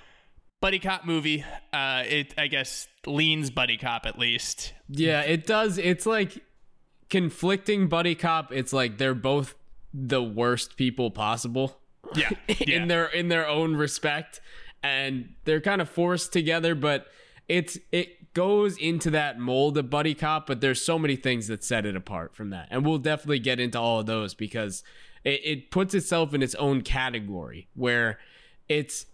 buddy 0.60 0.80
cop 0.80 1.06
movie. 1.06 1.46
Uh, 1.72 2.04
it 2.08 2.34
I 2.36 2.48
guess 2.48 2.88
leans 3.06 3.52
buddy 3.52 3.78
cop 3.78 4.08
at 4.08 4.18
least. 4.18 4.74
Yeah, 4.90 5.22
it 5.22 5.46
does. 5.46 5.78
It's 5.78 6.08
like 6.08 6.44
conflicting 7.12 7.88
buddy 7.88 8.16
cop. 8.16 8.52
It's 8.52 8.74
like 8.74 8.98
they're 8.98 9.14
both 9.14 9.54
the 9.94 10.24
worst 10.24 10.78
people 10.78 11.12
possible. 11.12 11.80
Yeah, 12.16 12.32
yeah. 12.48 12.78
in 12.82 12.88
their 12.88 13.06
in 13.06 13.28
their 13.28 13.48
own 13.48 13.76
respect 13.76 14.42
and 14.84 15.36
they're 15.46 15.60
kind 15.62 15.82
of 15.82 15.90
forced 15.90 16.32
together 16.32 16.74
but 16.76 17.08
it's 17.48 17.77
it 17.92 18.34
goes 18.34 18.77
into 18.77 19.10
that 19.10 19.39
mold 19.39 19.77
of 19.77 19.89
buddy 19.89 20.13
cop 20.13 20.46
but 20.48 20.62
there's 20.62 20.82
so 20.82 21.00
many 21.00 21.16
things 21.16 21.48
that 21.48 21.63
set 21.63 21.86
it 21.86 21.96
apart 21.96 22.36
from 22.36 22.50
that 22.51 22.68
and 22.70 22.86
we'll 22.86 22.98
definitely 22.98 23.39
get 23.39 23.60
into 23.60 23.80
all 23.80 24.00
of 24.01 24.06
those 24.06 24.34
because 24.34 24.84
it, 25.24 25.42
it 25.44 25.72
puts 25.72 25.94
itself 25.94 26.34
in 26.34 26.44
its 26.44 26.54
own 26.56 26.82
category 26.82 27.68
where 27.74 28.20
it's 28.70 29.06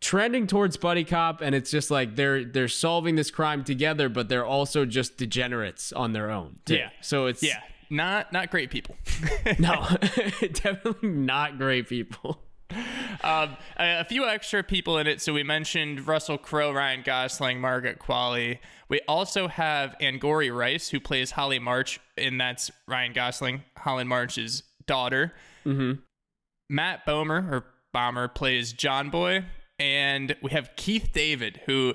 trending 0.00 0.46
towards 0.46 0.76
buddy 0.76 1.04
cop 1.04 1.40
and 1.40 1.54
it's 1.54 1.70
just 1.70 1.90
like 1.90 2.16
they're 2.16 2.44
they're 2.44 2.68
solving 2.68 3.14
this 3.16 3.30
crime 3.30 3.62
together 3.62 4.08
but 4.08 4.28
they're 4.28 4.46
also 4.46 4.84
just 4.84 5.16
degenerates 5.16 5.92
on 5.92 6.12
their 6.12 6.30
own 6.30 6.56
too. 6.64 6.76
Yeah. 6.76 6.90
so 7.00 7.26
it's 7.26 7.42
Yeah, 7.42 7.60
not 7.90 8.32
not 8.32 8.50
great 8.50 8.70
people. 8.70 8.96
no 9.58 9.86
definitely 10.40 11.08
not 11.08 11.56
great 11.58 11.88
people 11.88 12.42
um, 13.22 13.56
a, 13.78 14.00
a 14.00 14.04
few 14.04 14.26
extra 14.26 14.62
people 14.62 14.98
in 14.98 15.06
it. 15.06 15.20
So 15.20 15.32
we 15.32 15.42
mentioned 15.42 16.06
Russell 16.06 16.38
Crowe, 16.38 16.72
Ryan 16.72 17.02
Gosling, 17.04 17.60
Margaret 17.60 17.98
Qualley. 17.98 18.58
We 18.88 19.00
also 19.08 19.48
have 19.48 19.94
Angourie 20.00 20.50
Rice, 20.50 20.88
who 20.88 21.00
plays 21.00 21.32
Holly 21.32 21.58
March, 21.58 22.00
and 22.16 22.40
that's 22.40 22.70
Ryan 22.86 23.12
Gosling, 23.12 23.62
Holly 23.76 24.04
March's 24.04 24.62
daughter. 24.86 25.32
Mm-hmm. 25.64 26.00
Matt 26.68 27.06
Bomer 27.06 27.50
or 27.50 27.64
Bomber 27.92 28.28
plays 28.28 28.72
John 28.72 29.10
Boy, 29.10 29.44
and 29.78 30.36
we 30.42 30.50
have 30.50 30.70
Keith 30.76 31.10
David, 31.12 31.60
who 31.66 31.94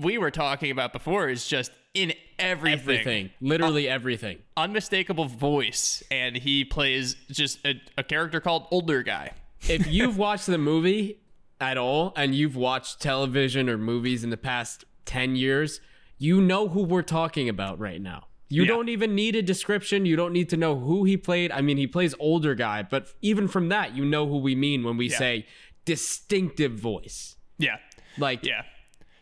we 0.00 0.18
were 0.18 0.30
talking 0.30 0.70
about 0.70 0.92
before, 0.92 1.28
is 1.28 1.46
just 1.46 1.70
in 1.94 2.12
everything, 2.38 2.78
everything 2.80 3.30
literally 3.40 3.88
everything 3.88 4.38
unmistakable 4.56 5.26
voice, 5.26 6.02
and 6.10 6.36
he 6.36 6.64
plays 6.64 7.14
just 7.30 7.64
a, 7.64 7.80
a 7.96 8.02
character 8.02 8.40
called 8.40 8.66
Older 8.70 9.02
Guy. 9.02 9.30
If 9.68 9.86
you've 9.86 10.16
watched 10.18 10.46
the 10.46 10.58
movie 10.58 11.20
at 11.60 11.76
all 11.78 12.12
and 12.16 12.34
you've 12.34 12.56
watched 12.56 13.00
television 13.00 13.68
or 13.68 13.78
movies 13.78 14.24
in 14.24 14.30
the 14.30 14.36
past 14.36 14.84
10 15.06 15.36
years, 15.36 15.80
you 16.18 16.40
know 16.40 16.68
who 16.68 16.82
we're 16.82 17.02
talking 17.02 17.48
about 17.48 17.78
right 17.78 18.00
now. 18.00 18.26
You 18.48 18.62
Yeah. 18.62 18.68
don't 18.68 18.88
even 18.88 19.14
need 19.14 19.34
a 19.36 19.42
description. 19.42 20.04
You 20.06 20.16
don't 20.16 20.32
need 20.32 20.48
to 20.50 20.56
know 20.56 20.78
who 20.78 21.04
he 21.04 21.16
played. 21.16 21.50
I 21.50 21.60
mean, 21.60 21.76
he 21.76 21.86
plays 21.86 22.14
older 22.18 22.54
guy, 22.54 22.82
but 22.82 23.08
even 23.22 23.48
from 23.48 23.68
that, 23.70 23.96
you 23.96 24.04
know 24.04 24.26
who 24.26 24.38
we 24.38 24.54
mean 24.54 24.82
when 24.84 24.96
we 24.96 25.08
Yeah. 25.08 25.18
say 25.18 25.46
distinctive 25.84 26.72
voice. 26.72 27.36
Yeah, 27.58 27.76
Like 28.18 28.44
yeah. 28.44 28.62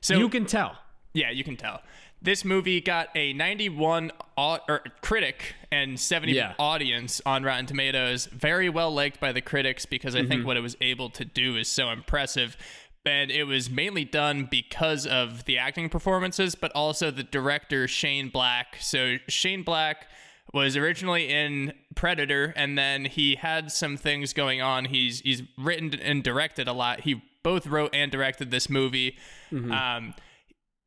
So 0.00 0.16
you 0.16 0.28
can 0.28 0.46
tell. 0.46 0.76
Yeah, 1.14 1.30
you 1.30 1.44
can 1.44 1.56
tell. 1.56 1.82
This 2.24 2.44
movie 2.44 2.80
got 2.80 3.08
a 3.16 3.32
91 3.32 4.12
au- 4.38 4.58
or 4.68 4.82
critic 5.00 5.54
and 5.72 5.98
70 5.98 6.32
Yeah. 6.34 6.54
audience 6.58 7.20
on 7.26 7.42
Rotten 7.42 7.66
Tomatoes. 7.66 8.26
Very 8.26 8.68
well 8.68 8.92
liked 8.94 9.18
by 9.18 9.32
the 9.32 9.40
critics 9.40 9.86
because 9.86 10.14
I 10.14 10.20
Mm-hmm. 10.20 10.28
think 10.28 10.46
what 10.46 10.56
it 10.56 10.60
was 10.60 10.76
able 10.80 11.10
to 11.10 11.24
do 11.24 11.56
is 11.56 11.66
so 11.68 11.90
impressive. 11.90 12.56
And 13.04 13.32
it 13.32 13.44
was 13.44 13.68
mainly 13.68 14.04
done 14.04 14.46
because 14.48 15.04
of 15.06 15.44
the 15.46 15.58
acting 15.58 15.88
performances, 15.88 16.54
but 16.54 16.70
also 16.72 17.10
the 17.10 17.24
director, 17.24 17.88
Shane 17.88 18.28
Black. 18.28 18.76
So, 18.80 19.16
Shane 19.26 19.64
Black 19.64 20.06
was 20.52 20.76
originally 20.76 21.28
in 21.28 21.72
Predator, 21.96 22.52
and 22.56 22.78
then 22.78 23.06
he 23.06 23.34
had 23.34 23.72
some 23.72 23.96
things 23.96 24.32
going 24.32 24.62
on. 24.62 24.84
He's 24.84 25.18
he's 25.20 25.42
written 25.58 25.92
and 25.94 26.22
directed 26.22 26.68
a 26.68 26.72
lot. 26.72 27.00
He 27.00 27.22
both 27.42 27.66
wrote 27.66 27.92
and 27.92 28.12
directed 28.12 28.52
this 28.52 28.70
movie. 28.70 29.16
Mm-hmm. 29.50 29.72
Um, 29.72 30.14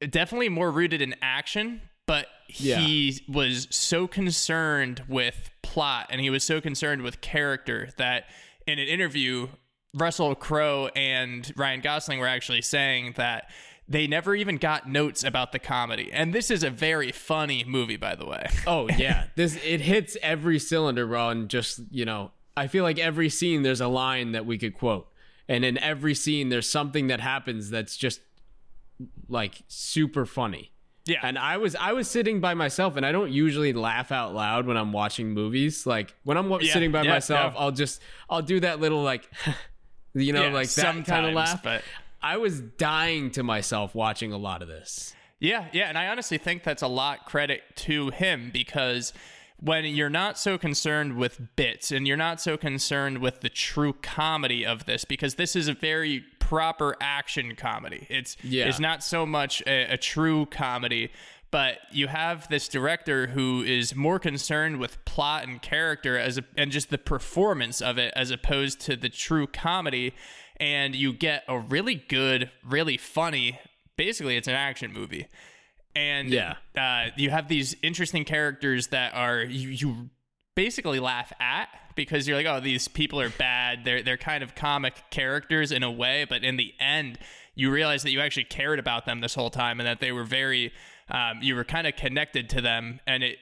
definitely 0.09 0.49
more 0.49 0.71
rooted 0.71 1.01
in 1.01 1.15
action, 1.21 1.81
but 2.05 2.27
he 2.47 3.21
was 3.27 3.67
so 3.71 4.07
concerned 4.07 5.03
with 5.07 5.49
plot 5.61 6.07
and 6.09 6.21
he 6.21 6.29
was 6.29 6.43
so 6.43 6.61
concerned 6.61 7.01
with 7.01 7.21
character 7.21 7.89
that 7.97 8.25
in 8.67 8.79
an 8.79 8.87
interview, 8.87 9.47
Russell 9.93 10.35
Crowe 10.35 10.89
and 10.95 11.51
Ryan 11.55 11.81
Gosling 11.81 12.19
were 12.19 12.27
actually 12.27 12.61
saying 12.61 13.13
that 13.17 13.49
they 13.87 14.07
never 14.07 14.35
even 14.35 14.57
got 14.57 14.89
notes 14.89 15.23
about 15.23 15.51
the 15.51 15.59
comedy. 15.59 16.11
And 16.11 16.33
this 16.33 16.49
is 16.49 16.63
a 16.63 16.69
very 16.69 17.11
funny 17.11 17.63
movie, 17.65 17.97
by 17.97 18.15
the 18.15 18.25
way. 18.25 18.47
Oh 18.65 18.89
yeah, 18.97 19.25
this 19.35 19.55
it 19.63 19.81
hits 19.81 20.17
every 20.21 20.59
cylinder, 20.59 21.05
bro. 21.05 21.29
And 21.29 21.49
just 21.49 21.81
you 21.91 22.05
know, 22.05 22.31
I 22.57 22.67
feel 22.67 22.83
like 22.83 22.99
every 22.99 23.29
scene 23.29 23.63
there's 23.63 23.81
a 23.81 23.87
line 23.87 24.31
that 24.31 24.45
we 24.45 24.57
could 24.57 24.73
quote, 24.73 25.07
and 25.47 25.63
in 25.63 25.77
every 25.77 26.15
scene 26.15 26.49
there's 26.49 26.69
something 26.69 27.07
that 27.07 27.19
happens 27.19 27.69
that's 27.69 27.95
just 27.95 28.21
like 29.27 29.61
super 29.67 30.25
funny. 30.25 30.71
Yeah. 31.05 31.19
And 31.21 31.37
I 31.37 31.57
was 31.57 31.75
I 31.75 31.93
was 31.93 32.09
sitting 32.09 32.39
by 32.39 32.53
myself, 32.55 32.95
and 32.95 33.05
I 33.05 33.11
don't 33.11 33.31
usually 33.31 33.73
laugh 33.73 34.11
out 34.11 34.33
loud 34.33 34.65
when 34.65 34.75
I'm 34.77 34.91
watching 34.91 35.31
movies. 35.31 35.85
Like 35.85 36.15
when 36.23 36.37
I'm 36.37 36.49
Yeah, 36.61 36.73
sitting 36.73 36.91
by 36.91 37.03
yeah, 37.03 37.11
myself, 37.13 37.53
no. 37.53 37.59
I'll 37.59 37.71
just 37.71 38.01
I'll 38.29 38.41
do 38.41 38.59
that 38.61 38.79
little 38.79 39.03
like, 39.03 39.29
you 40.13 40.33
know, 40.33 40.43
Yeah, 40.47 40.53
like 40.53 40.69
that 40.71 41.05
kind 41.05 41.25
of 41.27 41.33
laugh. 41.33 41.61
but- 41.63 41.83
I 42.21 42.37
was 42.37 42.59
dying 42.59 43.29
to 43.31 43.43
myself 43.43 43.93
watching 43.93 44.31
a 44.33 44.37
lot 44.37 44.63
of 44.63 44.67
this. 44.67 45.13
Yeah, 45.39 45.67
yeah, 45.73 45.89
and 45.89 45.97
I 45.97 46.07
honestly 46.07 46.39
think 46.39 46.63
that's 46.63 46.81
a 46.81 46.87
lot 46.87 47.25
credit 47.27 47.61
to 47.75 48.09
him 48.09 48.49
because 48.51 49.13
when 49.57 49.85
you're 49.85 50.09
not 50.09 50.39
so 50.39 50.57
concerned 50.57 51.17
with 51.17 51.39
bits 51.55 51.91
and 51.91 52.07
you're 52.07 52.17
not 52.17 52.41
so 52.41 52.57
concerned 52.57 53.19
with 53.19 53.41
the 53.41 53.49
true 53.49 53.93
comedy 54.01 54.65
of 54.65 54.85
this 54.85 55.05
because 55.05 55.35
this 55.35 55.55
is 55.55 55.67
a 55.67 55.73
very 55.75 56.23
proper 56.49 56.95
action 57.01 57.55
comedy. 57.55 58.05
It's 58.09 58.37
Yeah. 58.43 58.67
it's 58.67 58.79
not 58.79 59.03
so 59.03 59.25
much 59.25 59.61
a, 59.65 59.93
a 59.93 59.97
true 59.97 60.45
comedy, 60.45 61.11
but 61.51 61.77
you 61.91 62.07
have 62.07 62.47
this 62.49 62.67
director 62.67 63.27
who 63.27 63.63
is 63.63 63.95
more 63.95 64.19
concerned 64.19 64.77
with 64.77 65.03
plot 65.05 65.47
and 65.47 65.61
character 65.61 66.17
as 66.17 66.37
a, 66.37 66.43
and 66.57 66.71
just 66.71 66.89
the 66.89 66.97
performance 66.97 67.81
of 67.81 67.97
it 67.97 68.13
as 68.15 68.29
opposed 68.31 68.79
to 68.81 68.95
the 68.95 69.09
true 69.09 69.47
comedy 69.47 70.13
and 70.57 70.95
you 70.95 71.11
get 71.13 71.43
a 71.47 71.57
really 71.59 71.95
good, 71.95 72.51
really 72.63 72.97
funny 72.97 73.59
basically 73.97 74.35
it's 74.37 74.47
an 74.49 74.55
action 74.55 74.91
movie 74.91 75.25
and 75.95 76.29
Yeah. 76.29 76.55
uh, 76.77 77.11
you 77.15 77.29
have 77.29 77.47
these 77.47 77.75
interesting 77.81 78.25
characters 78.25 78.87
that 78.87 79.13
are 79.13 79.39
you, 79.41 79.69
you 79.69 80.09
basically 80.55 80.99
laugh 80.99 81.31
at 81.39 81.67
because 81.95 82.27
you're 82.27 82.37
like 82.37 82.45
oh 82.45 82.59
these 82.59 82.87
people 82.87 83.19
are 83.19 83.29
bad 83.29 83.83
they're 83.83 84.01
they're 84.01 84.17
kind 84.17 84.43
of 84.43 84.55
comic 84.55 84.95
characters 85.11 85.71
in 85.71 85.83
a 85.83 85.91
way 85.91 86.25
but 86.27 86.43
in 86.43 86.55
the 86.57 86.73
end 86.79 87.19
you 87.55 87.69
realize 87.71 88.03
that 88.03 88.11
you 88.11 88.19
actually 88.19 88.43
cared 88.43 88.79
about 88.79 89.05
them 89.05 89.19
this 89.21 89.35
whole 89.35 89.49
time 89.49 89.79
and 89.79 89.87
that 89.87 89.99
they 89.99 90.11
were 90.11 90.23
very 90.23 90.71
um, 91.09 91.39
you 91.41 91.55
were 91.55 91.63
kind 91.63 91.85
of 91.87 91.95
connected 91.95 92.49
to 92.49 92.61
them 92.61 92.99
and 93.05 93.23
it 93.23 93.37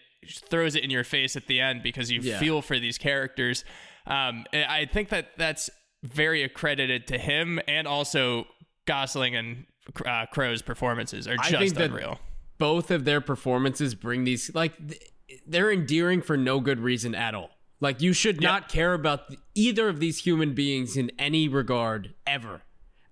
throws 0.49 0.75
it 0.75 0.83
in 0.83 0.89
your 0.89 1.03
face 1.03 1.35
at 1.35 1.47
the 1.47 1.59
end 1.59 1.81
because 1.83 2.09
you 2.11 2.19
Yeah. 2.21 2.39
feel 2.39 2.61
for 2.61 2.77
these 2.79 2.97
characters 2.97 3.63
um, 4.05 4.45
I 4.53 4.85
think 4.91 5.09
that 5.09 5.29
that's 5.37 5.69
very 6.03 6.43
accredited 6.43 7.07
to 7.07 7.17
him 7.17 7.59
and 7.67 7.87
also 7.87 8.45
Gosling 8.85 9.35
and 9.35 9.65
uh, 10.05 10.25
Crowe's 10.31 10.61
performances 10.61 11.27
are 11.27 11.37
just 11.37 11.77
unreal. 11.77 12.19
both 12.57 12.91
of 12.91 13.05
their 13.05 13.21
performances 13.21 13.95
bring 13.95 14.23
these 14.25 14.51
like 14.53 14.75
th- 14.89 15.01
they're 15.47 15.71
endearing 15.71 16.21
for 16.21 16.37
no 16.37 16.59
good 16.59 16.79
reason 16.79 17.15
at 17.15 17.33
all. 17.35 17.49
Like 17.79 18.01
you 18.01 18.13
should 18.13 18.41
not 18.41 18.69
care 18.69 18.93
about 18.93 19.27
th- 19.27 19.39
either 19.55 19.89
of 19.89 19.99
these 19.99 20.19
human 20.19 20.53
beings 20.53 20.95
in 20.95 21.11
any 21.19 21.47
regard 21.47 22.13
ever. 22.25 22.61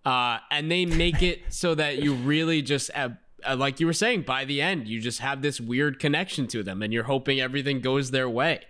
Uh, 0.05 0.39
and 0.49 0.71
they 0.71 0.85
make 0.85 1.21
it 1.21 1.41
so 1.49 1.75
that 1.75 1.97
you 1.99 2.13
really 2.13 2.61
just 2.61 2.89
uh, 2.95 3.09
uh, 3.47 3.55
like 3.55 3.79
you 3.79 3.85
were 3.85 3.93
saying 3.93 4.21
by 4.21 4.45
the 4.45 4.61
end 4.61 4.87
you 4.87 4.99
just 5.01 5.19
have 5.19 5.41
this 5.41 5.59
weird 5.59 5.99
connection 5.99 6.47
to 6.47 6.63
them 6.63 6.81
and 6.81 6.93
you're 6.93 7.03
hoping 7.03 7.39
everything 7.41 7.81
goes 7.81 8.11
their 8.11 8.29
way. 8.29 8.61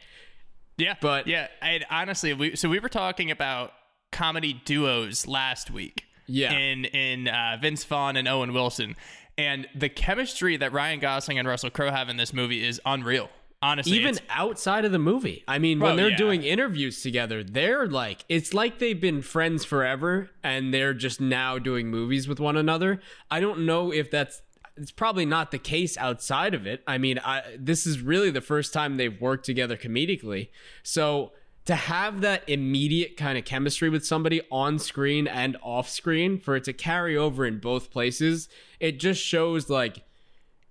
Yeah, 0.78 0.96
But- 1.00 1.28
yeah, 1.28 1.48
and 1.62 1.86
honestly, 1.92 2.34
we 2.34 2.56
so 2.56 2.68
we 2.68 2.80
were 2.80 2.90
talking 2.90 3.30
about 3.30 3.72
comedy 4.12 4.54
duos 4.66 5.28
last 5.28 5.70
week. 5.70 6.06
Yeah. 6.28 6.54
in 6.54 6.86
in 6.86 7.28
uh, 7.28 7.58
Vince 7.62 7.84
Vaughn 7.84 8.16
and 8.16 8.28
Owen 8.28 8.54
Wilson, 8.54 8.96
and 9.42 9.68
the 9.74 9.90
chemistry 9.90 10.56
that 10.58 10.72
Ryan 10.72 11.00
Gosling 11.00 11.40
and 11.40 11.48
Russell 11.48 11.72
Crowe 11.72 11.90
have 11.90 12.10
in 12.10 12.18
this 12.18 12.32
movie 12.32 12.64
is 12.64 12.80
unreal. 12.86 13.30
Honestly, 13.64 13.98
even 13.98 14.18
outside 14.30 14.86
of 14.86 14.92
the 14.92 15.00
movie. 15.00 15.44
I 15.48 15.60
mean, 15.60 15.80
when 15.80 15.96
they're 15.96 16.10
yeah. 16.10 16.18
doing 16.18 16.44
interviews 16.44 17.02
together, 17.02 17.44
they're 17.44 17.88
like, 17.88 18.26
it's 18.28 18.56
like 18.56 18.80
they've 18.80 19.00
been 19.00 19.22
friends 19.22 19.64
forever 19.66 20.32
and 20.44 20.74
they're 20.74 20.96
just 20.96 21.22
now 21.22 21.60
doing 21.60 21.88
movies 21.88 22.28
with 22.28 22.40
one 22.40 22.58
another. 22.58 23.02
I 23.30 23.40
don't 23.40 23.66
know 23.68 23.92
if 23.92 24.10
that's, 24.10 24.42
it's 24.78 24.92
probably 24.92 25.28
not 25.28 25.52
the 25.52 25.60
case 25.60 25.96
outside 25.98 26.56
of 26.56 26.66
it. 26.66 26.82
I 26.88 26.98
mean, 26.98 27.20
I, 27.20 27.44
this 27.58 27.86
is 27.86 28.02
really 28.02 28.32
the 28.32 28.42
first 28.42 28.74
time 28.74 28.98
they've 28.98 29.22
worked 29.22 29.46
together 29.46 29.78
comedically. 29.78 30.50
So 30.82 31.34
to 31.66 31.76
have 31.76 32.22
that 32.22 32.48
immediate 32.48 33.18
kind 33.18 33.38
of 33.38 33.46
chemistry 33.46 33.90
with 33.90 34.06
somebody 34.06 34.42
on 34.52 34.80
screen 34.80 35.28
and 35.28 35.58
off 35.62 35.88
screen, 35.88 36.40
for 36.40 36.56
it 36.56 36.64
to 36.64 36.74
carry 36.74 37.16
over 37.16 37.46
in 37.46 37.60
both 37.60 37.92
places, 37.92 38.50
it 38.80 39.00
just 39.00 39.22
shows 39.22 39.70
like, 39.70 40.04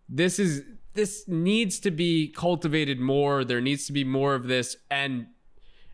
this 0.08 0.38
is 0.38 0.64
this 0.94 1.24
needs 1.28 1.78
to 1.78 1.90
be 1.90 2.26
cultivated 2.26 2.98
more 2.98 3.44
there 3.44 3.60
needs 3.60 3.86
to 3.86 3.92
be 3.92 4.02
more 4.02 4.34
of 4.34 4.48
this 4.48 4.76
and 4.90 5.26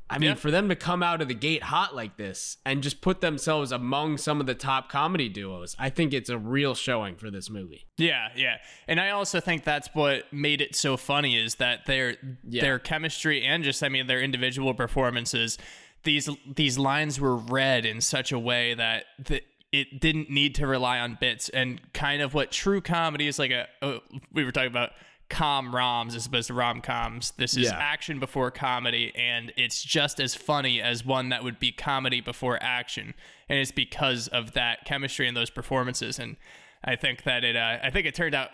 i 0.08 0.18
mean 0.18 0.30
Yeah. 0.30 0.34
for 0.34 0.50
them 0.50 0.68
to 0.68 0.76
come 0.76 1.02
out 1.02 1.20
of 1.20 1.28
the 1.28 1.34
gate 1.34 1.64
hot 1.64 1.94
like 1.94 2.16
this 2.16 2.58
and 2.64 2.82
just 2.82 3.00
put 3.00 3.20
themselves 3.20 3.72
among 3.72 4.18
some 4.18 4.40
of 4.40 4.46
the 4.46 4.54
top 4.54 4.88
comedy 4.90 5.28
duos 5.28 5.74
i 5.78 5.90
think 5.90 6.12
it's 6.14 6.30
a 6.30 6.38
real 6.38 6.74
showing 6.74 7.16
for 7.16 7.30
this 7.30 7.50
movie 7.50 7.86
Yeah, 7.98 8.28
yeah. 8.36 8.56
And 8.88 9.00
I 9.00 9.10
also 9.10 9.40
think 9.40 9.64
that's 9.64 9.88
what 9.94 10.32
made 10.32 10.60
it 10.60 10.76
so 10.76 10.96
funny 10.96 11.36
is 11.36 11.56
that 11.56 11.86
their 11.86 12.16
Yeah. 12.48 12.62
their 12.62 12.78
chemistry 12.78 13.42
and 13.44 13.64
just 13.64 13.82
I 13.82 13.88
mean 13.88 14.06
their 14.06 14.20
individual 14.22 14.74
performances 14.74 15.58
these 16.04 16.28
these 16.54 16.78
lines 16.78 17.18
were 17.18 17.36
read 17.36 17.84
in 17.84 18.00
such 18.00 18.30
a 18.32 18.38
way 18.38 18.74
that 18.74 19.04
the, 19.18 19.42
it 19.72 20.00
didn't 20.00 20.30
need 20.30 20.54
to 20.56 20.66
rely 20.66 21.00
on 21.00 21.18
bits 21.20 21.48
and 21.48 21.80
kind 21.92 22.22
of 22.22 22.32
what 22.32 22.52
true 22.52 22.80
comedy 22.80 23.26
is 23.26 23.38
like 23.38 23.50
a, 23.50 23.66
a 23.82 23.98
we 24.32 24.44
were 24.44 24.52
talking 24.52 24.68
about 24.70 24.90
com 25.28 25.72
roms 25.72 26.14
as 26.14 26.26
opposed 26.26 26.46
to 26.48 26.54
rom 26.54 26.80
coms. 26.80 27.32
This 27.36 27.56
is 27.56 27.64
Yeah. 27.66 27.78
action 27.78 28.20
before 28.20 28.50
comedy, 28.50 29.12
and 29.16 29.52
it's 29.56 29.82
just 29.82 30.20
as 30.20 30.34
funny 30.34 30.80
as 30.80 31.04
one 31.04 31.30
that 31.30 31.42
would 31.42 31.58
be 31.58 31.72
comedy 31.72 32.20
before 32.20 32.62
action. 32.62 33.14
And 33.48 33.58
it's 33.58 33.72
because 33.72 34.28
of 34.28 34.52
that 34.52 34.84
chemistry 34.84 35.26
and 35.26 35.36
those 35.36 35.50
performances. 35.50 36.18
And 36.18 36.36
I 36.84 36.94
think 36.96 37.24
that 37.24 37.44
it, 37.44 37.56
uh, 37.56 37.78
I 37.82 37.90
think 37.90 38.06
it 38.06 38.14
turned 38.14 38.34
out 38.36 38.50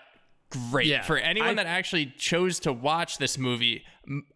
great 0.70 0.86
Yeah, 0.86 1.02
for 1.02 1.18
anyone 1.18 1.50
I- 1.50 1.54
that 1.54 1.66
actually 1.66 2.06
chose 2.18 2.58
to 2.60 2.72
watch 2.72 3.18
this 3.18 3.36
movie. 3.38 3.84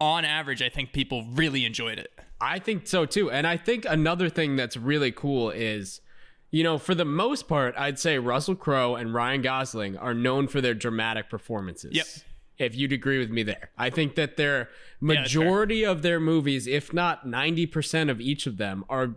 On 0.00 0.24
average, 0.24 0.62
I 0.62 0.68
think 0.68 0.92
people 0.92 1.24
really 1.32 1.64
enjoyed 1.64 1.98
it. 1.98 2.10
I 2.40 2.58
think 2.58 2.86
so 2.86 3.06
too. 3.06 3.30
And 3.30 3.46
I 3.46 3.56
think 3.56 3.86
another 3.88 4.28
thing 4.28 4.56
that's 4.56 4.76
really 4.76 5.10
cool 5.12 5.50
is, 5.50 6.00
you 6.56 6.62
know, 6.62 6.78
for 6.78 6.94
the 6.94 7.04
most 7.04 7.48
part, 7.48 7.74
I'd 7.76 7.98
say 7.98 8.18
Russell 8.18 8.54
Crowe 8.54 8.94
and 8.94 9.12
Ryan 9.12 9.42
Gosling 9.42 9.98
are 9.98 10.14
known 10.14 10.48
for 10.48 10.62
their 10.62 10.72
dramatic 10.72 11.28
performances. 11.28 11.92
Yep. 11.92 12.06
If 12.56 12.74
you'd 12.74 12.94
agree 12.94 13.18
with 13.18 13.28
me 13.28 13.42
there, 13.42 13.68
I 13.76 13.90
think 13.90 14.14
that 14.14 14.38
their 14.38 14.70
majority 14.98 15.84
of 15.84 16.00
their 16.00 16.18
movies, 16.18 16.66
if 16.66 16.94
not 16.94 17.26
90% 17.26 18.10
of 18.10 18.22
each 18.22 18.46
of 18.46 18.56
them, 18.56 18.86
are 18.88 19.16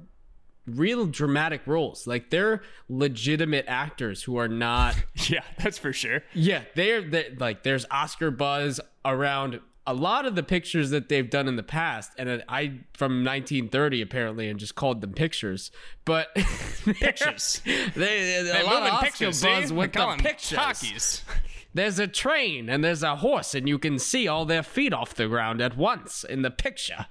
real 0.68 1.06
dramatic 1.06 1.62
roles. 1.66 2.06
Like 2.06 2.30
they're 2.30 2.62
legitimate 2.90 3.64
actors 3.70 4.24
who 4.24 4.36
are 4.36 4.50
not 4.50 4.98
Yeah, 5.30 5.44
that's 5.64 5.78
for 5.78 5.94
sure. 5.94 6.24
yeah, 6.34 6.64
they're, 6.76 7.02
they 7.02 7.34
like 7.40 7.64
there's 7.64 7.86
Oscar 7.90 8.32
buzz 8.32 8.82
around 9.06 9.62
a 9.90 9.94
lot 9.94 10.28
of 10.28 10.36
the 10.36 10.44
pictures 10.44 10.92
that 10.92 11.10
they've 11.10 11.32
done 11.32 11.48
in 11.48 11.56
the 11.56 11.64
past, 11.64 12.12
and 12.20 12.44
I 12.48 12.82
from 12.94 13.24
1930 13.26 14.04
apparently, 14.04 14.48
and 14.48 14.60
just 14.60 14.76
called 14.76 15.02
them 15.02 15.14
pictures. 15.14 15.72
But 16.06 16.28
Pictures. 16.86 17.60
they, 17.66 17.92
they, 17.96 18.62
a 18.62 18.66
lot 18.66 18.84
of 18.84 19.02
pictures, 19.02 19.42
buzz 19.42 19.74
with 19.74 19.94
They 19.94 20.00
the 20.00 20.18
pictures. 20.22 20.58
talkies. 20.58 21.24
There's 21.74 21.98
a 21.98 22.06
train 22.08 22.70
and 22.70 22.84
there's 22.84 23.02
a 23.04 23.16
horse, 23.16 23.56
and 23.56 23.68
you 23.68 23.80
can 23.80 23.98
see 24.00 24.28
all 24.28 24.46
their 24.46 24.64
feet 24.64 24.94
off 24.94 25.16
the 25.16 25.28
ground 25.28 25.60
at 25.60 25.76
once 25.76 26.24
in 26.24 26.44
the 26.44 26.52
picture. 26.52 27.08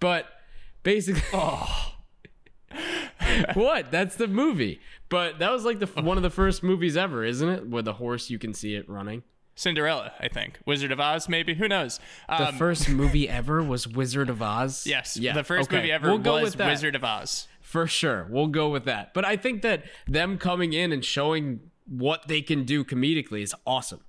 But 0.00 0.26
basically, 0.82 1.22
oh. 1.32 1.92
what? 3.54 3.90
That's 3.90 4.16
the 4.16 4.28
movie. 4.28 4.80
But 5.10 5.38
that 5.40 5.50
was 5.50 5.64
like 5.64 5.78
the 5.78 5.86
one 6.02 6.16
of 6.16 6.22
the 6.22 6.30
first 6.30 6.62
movies 6.62 6.96
ever, 6.96 7.22
isn't 7.24 7.48
it? 7.48 7.68
Where 7.68 7.82
the 7.82 7.94
horse 7.94 8.30
you 8.30 8.38
can 8.38 8.52
see 8.54 8.74
it 8.74 8.88
running. 8.88 9.22
Cinderella, 9.54 10.12
I 10.20 10.28
think. 10.28 10.58
Wizard 10.66 10.90
of 10.92 10.98
Oz, 11.00 11.28
maybe. 11.28 11.54
Who 11.54 11.68
knows? 11.68 12.00
The 12.28 12.48
Um, 12.48 12.56
first 12.56 12.88
movie 13.00 13.28
ever 13.28 13.62
was 13.62 13.86
Wizard 13.86 14.28
of 14.30 14.42
Oz. 14.42 14.86
yes, 14.86 15.16
Yeah. 15.16 15.32
the 15.32 15.44
first 15.44 15.68
okay. 15.68 15.76
movie 15.76 15.92
ever 15.92 16.08
We'll 16.08 16.18
go 16.18 16.34
was 16.34 16.42
with 16.44 16.54
that. 16.56 16.68
Wizard 16.68 16.96
of 16.96 17.04
Oz. 17.04 17.46
for 17.60 17.86
sure. 17.86 18.26
We'll 18.30 18.48
go 18.48 18.68
with 18.68 18.84
that. 18.86 19.14
But 19.14 19.24
I 19.24 19.36
think 19.36 19.62
that 19.62 19.84
them 20.06 20.38
coming 20.38 20.72
in 20.72 20.92
and 20.92 21.04
showing 21.04 21.60
what 21.86 22.28
they 22.28 22.40
can 22.42 22.64
do 22.64 22.84
comedically 22.84 23.42
is 23.42 23.54
awesome. 23.66 24.00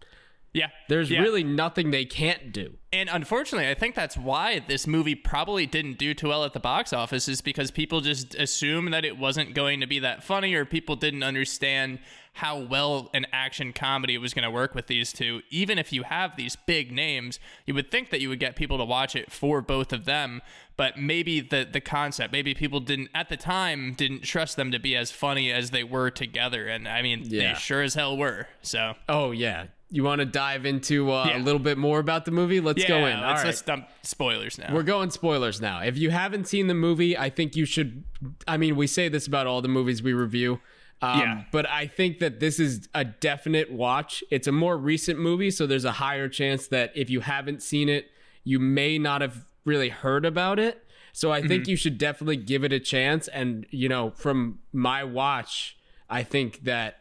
Yeah, 0.54 0.70
There's 0.88 1.12
yeah. 1.12 1.20
really 1.20 1.44
nothing 1.44 1.92
they 1.92 2.06
can't 2.06 2.54
do. 2.54 2.76
And 2.94 3.10
unfortunately, 3.12 3.70
I 3.70 3.74
think 3.74 3.94
that's 3.94 4.16
why 4.16 4.60
this 4.66 4.88
movie 4.88 5.14
probably 5.14 5.66
didn't 5.66 5.98
do 5.98 6.14
too 6.14 6.30
well 6.30 6.46
at 6.46 6.54
the 6.54 6.62
box 6.62 6.94
office, 6.94 7.28
is 7.28 7.42
because 7.42 7.72
people 7.72 8.00
just 8.00 8.36
assumed 8.36 8.94
that 8.94 9.04
it 9.04 9.18
wasn't 9.18 9.54
going 9.54 9.82
to 9.82 9.86
be 9.88 10.00
that 10.00 10.24
funny, 10.24 10.54
or 10.54 10.64
people 10.64 10.96
didn't 10.96 11.24
understand 11.24 12.00
how 12.40 12.60
well 12.60 13.10
an 13.14 13.26
action 13.32 13.72
comedy 13.72 14.18
was 14.18 14.34
going 14.34 14.44
to 14.44 14.52
work 14.52 14.76
with 14.76 14.88
these 14.88 15.14
two. 15.14 15.42
Even 15.50 15.78
if 15.80 15.94
you 15.94 16.04
have 16.04 16.36
these 16.36 16.58
big 16.58 16.92
names, 16.92 17.40
you 17.66 17.74
would 17.74 17.90
think 17.90 18.10
that 18.10 18.20
you 18.20 18.28
would 18.28 18.40
get 18.42 18.58
people 18.58 18.78
to 18.78 18.84
watch 18.84 19.16
it 19.16 19.32
for 19.32 19.62
both 19.62 19.94
of 19.94 20.04
them. 20.04 20.42
But 20.76 20.98
maybe 20.98 21.40
the 21.40 21.66
the 21.72 21.80
concept, 21.80 22.34
maybe 22.34 22.54
people 22.54 22.82
didn't 22.82 23.08
at 23.16 23.30
the 23.30 23.38
time 23.38 23.94
didn't 23.94 24.24
trust 24.24 24.58
them 24.58 24.70
to 24.72 24.80
be 24.80 24.98
as 24.98 25.12
funny 25.12 25.50
as 25.50 25.72
they 25.72 25.86
were 25.86 26.10
together. 26.10 26.68
And 26.68 26.90
I 26.90 27.02
mean, 27.02 27.22
Yeah. 27.24 27.54
they 27.54 27.60
sure 27.60 27.82
as 27.82 27.94
hell 27.94 28.18
were. 28.18 28.48
So 28.62 28.96
Oh 29.08 29.32
yeah. 29.32 29.68
You 29.90 30.04
want 30.04 30.20
to 30.20 30.26
dive 30.26 30.66
into 30.66 31.10
uh, 31.14 31.28
Yeah. 31.30 31.38
a 31.38 31.42
little 31.42 31.60
bit 31.60 31.78
more 31.78 32.00
about 32.00 32.26
the 32.26 32.32
movie? 32.32 32.60
Let's 32.60 32.82
yeah, 32.82 32.88
go 32.90 33.06
in. 33.06 33.16
All 33.16 33.28
let's, 33.30 33.38
right. 33.40 33.46
let's 33.46 33.62
dump 33.62 33.88
spoilers 34.02 34.58
now. 34.58 34.74
We're 34.74 34.84
going 34.84 35.10
spoilers 35.12 35.62
now. 35.62 35.80
If 35.80 35.98
you 35.98 36.10
haven't 36.10 36.50
seen 36.50 36.68
the 36.68 36.74
movie, 36.74 37.18
I 37.18 37.30
think 37.30 37.56
you 37.56 37.64
should. 37.66 38.04
I 38.46 38.58
mean, 38.58 38.76
we 38.76 38.88
say 38.88 39.08
this 39.08 39.26
about 39.26 39.48
all 39.48 39.62
the 39.62 39.70
movies 39.70 40.04
we 40.04 40.12
review. 40.12 40.60
Um, 41.02 41.20
Yeah. 41.20 41.44
But 41.52 41.70
I 41.70 41.88
think 41.88 42.20
that 42.20 42.40
this 42.40 42.60
is 42.60 42.88
a 42.94 43.04
definite 43.06 43.72
watch. 43.72 44.24
It's 44.32 44.48
a 44.48 44.52
more 44.52 44.78
recent 44.78 45.20
movie, 45.20 45.52
so 45.52 45.68
there's 45.68 45.86
a 45.86 45.92
higher 45.94 46.28
chance 46.30 46.68
that 46.68 46.92
if 46.96 47.10
you 47.10 47.20
haven't 47.22 47.62
seen 47.62 47.90
it, 47.90 48.10
you 48.44 48.60
may 48.60 48.98
not 48.98 49.22
have 49.22 49.46
really 49.66 49.90
heard 49.90 50.26
about 50.26 50.60
it. 50.60 50.82
So 51.12 51.32
I 51.32 51.40
Mm-hmm. 51.40 51.48
think 51.48 51.68
you 51.68 51.76
should 51.76 51.98
definitely 51.98 52.38
give 52.38 52.64
it 52.64 52.72
a 52.74 52.80
chance. 52.80 53.28
And, 53.30 53.66
you 53.72 53.88
know, 53.90 54.12
from 54.12 54.60
my 54.74 55.04
watch, 55.04 55.78
I 56.10 56.24
think 56.24 56.64
that 56.66 56.98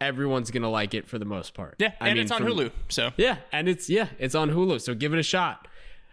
everyone's 0.00 0.50
going 0.50 0.62
to 0.62 0.68
like 0.68 0.94
it 0.94 1.08
for 1.08 1.18
the 1.18 1.24
most 1.24 1.54
part. 1.54 1.76
yeah, 1.78 1.92
I 2.00 2.08
and 2.08 2.16
mean, 2.16 2.22
it's 2.24 2.32
on 2.32 2.42
from- 2.42 2.52
Hulu. 2.52 2.70
So 2.88 3.10
Yeah. 3.16 3.38
And 3.52 3.68
it's, 3.68 3.88
yeah, 3.90 4.08
it's 4.18 4.34
on 4.34 4.50
Hulu. 4.50 4.80
So 4.80 4.94
give 4.94 5.12
it 5.12 5.18
a 5.18 5.22
shot. 5.24 5.66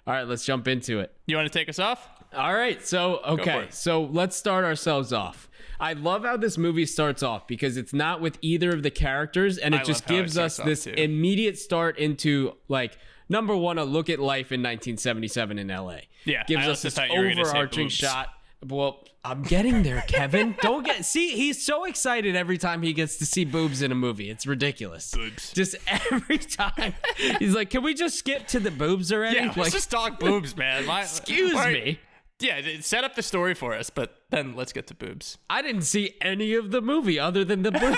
All 0.07 0.13
right, 0.13 0.27
let's 0.27 0.45
jump 0.45 0.67
into 0.67 0.99
it. 0.99 1.11
you 1.27 1.35
want 1.35 1.51
to 1.51 1.57
take 1.59 1.67
us 1.69 1.79
off? 1.79 2.07
All 2.35 2.53
right, 2.53 2.85
so 2.85 3.21
okay, 3.25 3.67
so 3.69 4.03
let's 4.03 4.35
start 4.35 4.65
ourselves 4.65 5.13
off. 5.13 5.49
I 5.79 5.93
love 5.93 6.23
how 6.23 6.37
this 6.37 6.57
movie 6.57 6.85
starts 6.85 7.23
off 7.23 7.47
because 7.47 7.77
it's 7.77 7.93
not 7.93 8.21
with 8.21 8.37
either 8.41 8.71
of 8.71 8.83
the 8.83 8.91
characters, 8.91 9.57
and 9.57 9.75
it 9.75 9.81
I 9.81 9.83
just 9.83 10.05
how 10.05 10.15
it 10.15 10.17
gives 10.17 10.37
us 10.37 10.57
this 10.57 10.87
immediate 10.87 11.57
start 11.57 11.97
into 11.97 12.53
like 12.67 12.97
number 13.29 13.55
one, 13.55 13.77
a 13.77 13.85
look 13.85 14.09
at 14.09 14.19
life 14.19 14.51
in 14.51 14.61
1977 14.61 15.59
in 15.59 15.67
LA. 15.67 15.97
Yeah, 16.25 16.43
gives 16.45 16.67
I 16.67 16.71
us 16.71 16.81
this 16.81 16.95
thought 16.95 17.09
you 17.09 17.19
were 17.19 17.29
gonna 17.29 17.45
say 17.45 17.51
overarching 17.51 17.89
shot. 17.89 18.29
Well, 18.65 19.03
I'm 19.23 19.43
getting 19.43 19.83
there, 19.83 20.03
Kevin. 20.07 20.55
Don't 20.61 20.85
get 20.85 21.05
see. 21.05 21.35
He's 21.35 21.63
so 21.63 21.83
excited 21.85 22.35
every 22.35 22.57
time 22.57 22.81
he 22.81 22.93
gets 22.93 23.17
to 23.17 23.25
see 23.25 23.45
boobs 23.45 23.81
in 23.81 23.91
a 23.91 23.95
movie. 23.95 24.29
It's 24.29 24.47
ridiculous. 24.47 25.11
Boobs. 25.11 25.51
Just 25.51 25.75
every 25.87 26.37
time, 26.37 26.93
he's 27.39 27.53
like, 27.53 27.69
"Can 27.69 27.83
we 27.83 27.93
just 27.93 28.17
skip 28.17 28.47
to 28.47 28.59
the 28.59 28.71
boobs 28.71 29.11
already?" 29.11 29.37
Yeah, 29.37 29.47
like, 29.47 29.57
let's 29.57 29.71
just 29.71 29.91
talk 29.91 30.19
boobs, 30.19 30.55
man. 30.55 30.87
Why- 30.87 31.01
excuse 31.03 31.53
why- 31.53 31.73
me. 31.73 31.99
Yeah, 32.39 32.61
set 32.81 33.03
up 33.05 33.15
the 33.15 33.23
story 33.23 33.53
for 33.53 33.73
us, 33.73 33.89
but 33.89 34.23
then 34.29 34.55
let's 34.55 34.73
get 34.73 34.87
to 34.87 34.93
boobs. 34.93 35.37
I 35.49 35.61
didn't 35.61 35.83
see 35.83 36.15
any 36.21 36.53
of 36.55 36.71
the 36.71 36.81
movie 36.81 37.17
other 37.17 37.45
than 37.45 37.63
the 37.63 37.71
boobs. 37.71 37.97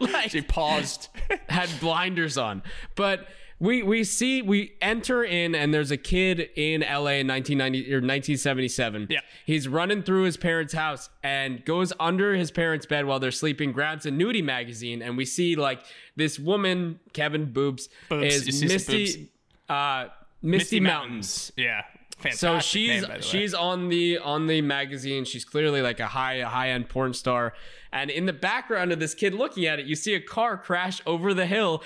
like, 0.12 0.30
She 0.32 0.42
paused. 0.42 1.08
had 1.48 1.70
blinders 1.80 2.36
on. 2.36 2.62
But 2.96 3.28
we 3.60 3.84
we 3.84 4.02
see 4.02 4.42
we 4.42 4.72
enter 4.82 5.22
in 5.22 5.54
and 5.54 5.72
there's 5.72 5.92
a 5.92 5.96
kid 5.96 6.50
in 6.56 6.80
LA 6.80 7.20
in 7.22 7.28
1990 7.28 7.78
or 7.92 7.98
1977. 8.02 9.06
Yeah. 9.08 9.20
He's 9.46 9.68
running 9.68 10.02
through 10.02 10.24
his 10.24 10.36
parents' 10.36 10.72
house 10.72 11.08
and 11.22 11.64
goes 11.64 11.92
under 12.00 12.34
his 12.34 12.50
parents' 12.50 12.86
bed 12.86 13.04
while 13.04 13.20
they're 13.20 13.30
sleeping, 13.30 13.70
grabs 13.70 14.04
a 14.06 14.10
nudie 14.10 14.42
magazine, 14.42 15.00
and 15.02 15.16
we 15.16 15.24
see 15.24 15.54
like 15.54 15.84
this 16.16 16.40
woman, 16.40 16.98
Kevin 17.12 17.52
Boobs, 17.52 17.88
Boobs. 18.08 18.48
Is 18.48 18.64
Misty 18.64 19.30
uh 19.68 20.06
Misty, 20.44 20.80
Mountains. 20.80 21.52
Yeah, 21.56 21.82
fantastic. 22.22 22.38
So 22.38 22.58
she's 22.60 22.88
name, 22.88 23.02
by 23.02 23.06
the 23.08 23.14
way. 23.14 23.20
she's 23.20 23.54
on 23.54 23.88
the 23.88 24.18
on 24.18 24.46
the 24.46 24.60
magazine. 24.62 25.24
She's 25.24 25.44
clearly 25.44 25.82
like 25.82 26.00
a 26.00 26.06
high 26.06 26.40
high 26.40 26.70
end 26.70 26.88
porn 26.88 27.12
star. 27.14 27.52
And 27.92 28.10
in 28.10 28.26
the 28.26 28.32
background 28.32 28.92
of 28.92 29.00
this 29.00 29.14
kid 29.14 29.34
looking 29.34 29.66
at 29.66 29.78
it, 29.78 29.86
you 29.86 29.94
see 29.96 30.14
a 30.14 30.20
car 30.20 30.56
crash 30.56 31.00
over 31.06 31.34
the 31.34 31.46
hill. 31.46 31.82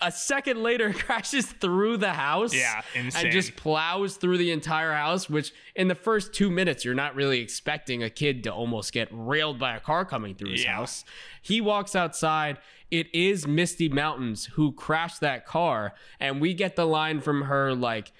A 0.00 0.10
second 0.10 0.62
later, 0.62 0.90
crashes 0.94 1.46
through 1.46 1.98
the 1.98 2.14
house. 2.14 2.54
Yeah, 2.54 2.80
insane. 2.94 3.26
And 3.26 3.32
just 3.32 3.54
plows 3.56 4.16
through 4.16 4.38
the 4.38 4.50
entire 4.50 4.92
house. 4.94 5.28
Which 5.28 5.52
in 5.76 5.88
the 5.88 5.94
first 5.94 6.32
two 6.32 6.50
minutes, 6.50 6.84
you're 6.84 6.94
not 6.94 7.14
really 7.14 7.40
expecting 7.40 8.02
a 8.02 8.08
kid 8.10 8.42
to 8.44 8.52
almost 8.52 8.92
get 8.92 9.08
railed 9.12 9.58
by 9.58 9.76
a 9.76 9.80
car 9.80 10.04
coming 10.06 10.34
through 10.34 10.52
his 10.52 10.64
Yeah. 10.64 10.76
house. 10.76 11.04
He 11.42 11.60
walks 11.60 11.94
outside. 11.94 12.56
It 12.90 13.14
is 13.14 13.46
Misty 13.46 13.88
Mountains 13.88 14.46
who 14.54 14.72
crashed 14.72 15.20
that 15.20 15.46
car, 15.46 15.94
and 16.18 16.40
we 16.40 16.52
get 16.54 16.74
the 16.76 16.86
line 16.86 17.20
from 17.20 17.42
her 17.42 17.74
like 17.74 18.12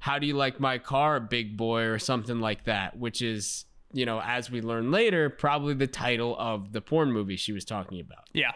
how 0.00 0.18
do 0.18 0.26
you 0.26 0.34
like 0.34 0.58
my 0.58 0.78
car, 0.78 1.20
big 1.20 1.56
boy, 1.56 1.82
or 1.82 1.98
something 1.98 2.40
like 2.40 2.64
that, 2.64 2.98
which 2.98 3.22
is, 3.22 3.66
you 3.92 4.06
know, 4.06 4.20
as 4.20 4.50
we 4.50 4.62
learn 4.62 4.90
later, 4.90 5.30
probably 5.30 5.74
the 5.74 5.86
title 5.86 6.36
of 6.38 6.72
the 6.72 6.80
porn 6.80 7.12
movie 7.12 7.36
she 7.36 7.52
was 7.52 7.64
talking 7.64 8.00
about. 8.00 8.24
yeah, 8.32 8.52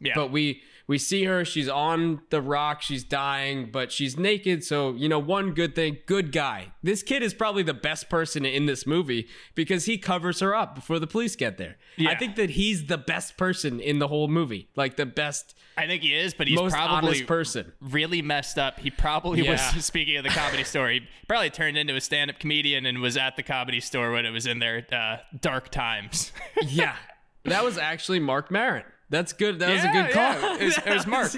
yeah. 0.00 0.12
But 0.14 0.30
we 0.30 0.62
we 0.86 0.98
see 0.98 1.24
her, 1.24 1.44
she's 1.44 1.68
on 1.68 2.22
the 2.30 2.40
rock, 2.42 2.82
she's 2.82 3.04
dying, 3.04 3.70
but 3.70 3.92
she's 3.92 4.18
naked. 4.18 4.64
So, 4.64 4.92
you 4.94 5.08
know, 5.08 5.18
one 5.18 5.52
good 5.54 5.74
thing, 5.74 5.98
good 6.06 6.32
guy. 6.32 6.72
This 6.82 7.02
kid 7.02 7.22
is 7.22 7.34
probably 7.34 7.62
the 7.62 7.74
best 7.74 8.08
person 8.10 8.44
in 8.44 8.66
this 8.66 8.86
movie 8.86 9.28
because 9.54 9.84
he 9.84 9.96
covers 9.98 10.40
her 10.40 10.54
up 10.54 10.74
before 10.74 10.98
the 10.98 11.06
police 11.06 11.36
get 11.36 11.56
there. 11.58 11.76
I 12.06 12.14
think 12.16 12.36
that 12.36 12.50
he's 12.50 12.86
the 12.86 12.98
best 12.98 13.36
person 13.36 13.80
in 13.80 13.98
the 13.98 14.08
whole 14.08 14.28
movie. 14.28 14.68
Like 14.76 14.96
the 14.96 15.06
best, 15.06 15.54
I 15.78 15.86
think 15.86 16.02
he 16.02 16.14
is, 16.14 16.34
but 16.34 16.48
he's 16.48 16.58
most 16.58 16.72
probably 16.74 17.22
person. 17.22 17.72
really 17.80 18.22
messed 18.22 18.58
up. 18.58 18.80
He 18.80 18.90
probably 18.90 19.42
Yeah. 19.44 19.52
was 19.74 19.84
speaking 19.84 20.16
of 20.16 20.24
the 20.24 20.30
comedy 20.30 20.64
store. 20.64 20.88
He 20.90 21.02
probably 21.28 21.50
turned 21.50 21.76
into 21.78 21.94
a 21.94 22.00
stand-up 22.00 22.38
comedian 22.38 22.86
and 22.86 23.00
was 23.00 23.16
at 23.16 23.36
the 23.36 23.42
comedy 23.42 23.80
store 23.80 24.10
when 24.12 24.26
it 24.26 24.30
was 24.30 24.46
in 24.46 24.58
their 24.58 24.86
uh, 24.92 25.18
dark 25.40 25.70
times. 25.70 26.32
yeah. 26.62 26.96
That 27.44 27.64
was 27.64 27.78
actually 27.78 28.20
Marc 28.20 28.50
Maron. 28.50 28.84
That's 29.12 29.32
good. 29.32 29.60
That 29.60 29.70
was 29.70 29.84
a 29.84 29.88
good 29.92 30.10
call. 30.10 30.32
yeah. 30.32 30.56
It 30.60 30.64
was- 30.64 30.78
it 30.78 30.94
was 30.94 31.06
Marc. 31.16 31.32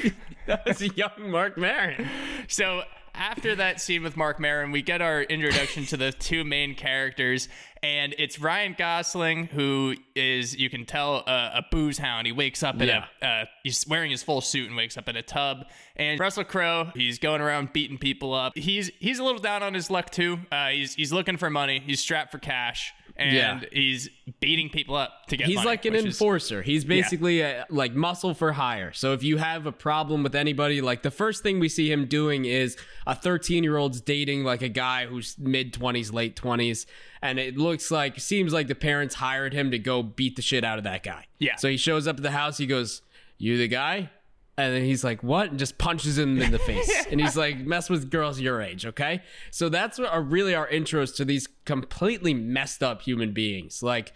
that 0.46 0.64
was 0.66 0.80
a 0.80 0.88
young 0.88 1.30
Marc 1.30 1.58
Maron. 1.58 2.08
So 2.48 2.82
after 3.14 3.54
that 3.56 3.80
scene 3.80 4.02
with 4.02 4.16
Marc 4.16 4.40
Maron, 4.40 4.72
we 4.72 4.80
get 4.82 5.00
our 5.02 5.22
introduction 5.22 5.84
to 5.86 5.96
the 5.96 6.10
two 6.10 6.42
main 6.44 6.74
characters, 6.74 7.48
and 7.82 8.12
it's 8.18 8.40
Ryan 8.40 8.74
Gosling, 8.76 9.46
who 9.46 9.94
is 10.16 10.56
you 10.56 10.68
can 10.68 10.84
tell 10.84 11.16
a, 11.26 11.50
a 11.56 11.64
booze 11.70 11.98
hound. 11.98 12.26
He 12.26 12.32
wakes 12.32 12.62
up 12.64 12.80
in 12.80 12.88
Yeah. 12.88 13.04
a 13.22 13.26
uh, 13.26 13.44
he's 13.62 13.86
wearing 13.86 14.10
his 14.10 14.22
full 14.24 14.40
suit 14.40 14.66
and 14.68 14.76
wakes 14.76 14.96
up 14.96 15.08
in 15.08 15.16
a 15.16 15.22
tub. 15.22 15.66
And 15.96 16.18
Russell 16.18 16.42
Crowe, 16.44 16.90
he's 16.96 17.18
going 17.20 17.40
around 17.40 17.72
beating 17.72 17.98
people 17.98 18.34
up. 18.34 18.52
He's 18.56 18.90
he's 18.98 19.18
a 19.20 19.24
little 19.24 19.40
down 19.40 19.62
on 19.62 19.74
his 19.74 19.90
luck 19.90 20.10
too. 20.10 20.38
Uh, 20.50 20.68
he's 20.70 20.94
he's 20.94 21.12
looking 21.12 21.36
for 21.36 21.50
money. 21.50 21.80
He's 21.86 22.00
strapped 22.00 22.32
for 22.32 22.38
cash, 22.38 22.92
and 23.16 23.34
Yeah. 23.36 23.60
he's 23.72 24.08
beating 24.40 24.68
people 24.70 24.96
up 24.96 25.26
to 25.28 25.36
get. 25.36 25.46
He's 25.46 25.56
money, 25.56 25.66
like 25.66 25.84
an 25.84 25.92
which 25.92 26.00
is- 26.00 26.06
enforcer. 26.06 26.62
He's 26.62 26.84
basically 26.84 27.40
a, 27.42 27.64
like 27.70 27.94
muscle 27.94 28.34
for 28.34 28.52
hire. 28.52 28.92
So 28.92 29.12
if 29.12 29.22
you 29.22 29.36
have 29.36 29.66
a 29.66 29.72
problem 29.72 30.22
with 30.22 30.34
anybody, 30.34 30.80
like 30.80 31.02
the 31.02 31.10
first 31.10 31.42
thing 31.42 31.60
we 31.60 31.68
see 31.68 31.90
him 31.92 32.06
doing 32.06 32.44
is 32.44 32.76
a 33.06 33.14
13 33.14 33.62
year 33.62 33.76
old's 33.76 34.00
dating 34.00 34.42
like 34.44 34.62
a 34.62 34.68
guy 34.68 35.06
who's 35.06 35.36
mid 35.38 35.72
20s, 35.72 36.12
late 36.12 36.34
20s, 36.36 36.86
and 37.22 37.38
it 37.38 37.56
looks 37.56 37.90
like 37.90 38.18
seems 38.18 38.52
like 38.52 38.66
the 38.66 38.74
parents 38.74 39.14
hired 39.14 39.52
him 39.52 39.70
to 39.70 39.78
go 39.78 40.02
beat 40.02 40.36
the 40.36 40.42
shit 40.42 40.64
out 40.64 40.78
of 40.78 40.84
that 40.84 41.02
guy. 41.02 41.26
Yeah. 41.38 41.56
So 41.56 41.68
he 41.68 41.76
shows 41.76 42.08
up 42.08 42.16
at 42.16 42.22
the 42.22 42.30
house. 42.32 42.58
He 42.58 42.66
goes, 42.66 43.02
"You 43.38 43.58
the 43.58 43.68
guy?" 43.68 44.10
And 44.56 44.72
then 44.74 44.84
he's 44.84 45.02
like, 45.02 45.22
"What?" 45.22 45.50
and 45.50 45.58
just 45.58 45.78
punches 45.78 46.16
him 46.16 46.40
in 46.40 46.52
the 46.52 46.60
face. 46.60 47.06
and 47.10 47.20
he's 47.20 47.36
like, 47.36 47.58
"Mess 47.58 47.90
with 47.90 48.10
girls 48.10 48.40
your 48.40 48.62
age, 48.62 48.86
okay?" 48.86 49.20
So 49.50 49.68
that's 49.68 49.98
what 49.98 50.10
are 50.10 50.22
really 50.22 50.54
our 50.54 50.68
intros 50.68 51.14
to 51.16 51.24
these 51.24 51.48
completely 51.64 52.34
messed 52.34 52.82
up 52.82 53.02
human 53.02 53.32
beings. 53.32 53.82
Like, 53.82 54.12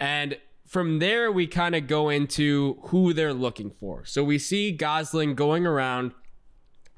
and 0.00 0.36
from 0.66 0.98
there 0.98 1.30
we 1.30 1.46
kind 1.46 1.74
of 1.74 1.86
go 1.86 2.08
into 2.08 2.78
who 2.86 3.12
they're 3.12 3.32
looking 3.32 3.70
for. 3.70 4.04
So 4.04 4.24
we 4.24 4.38
see 4.38 4.72
Gosling 4.72 5.34
going 5.34 5.66
around. 5.66 6.12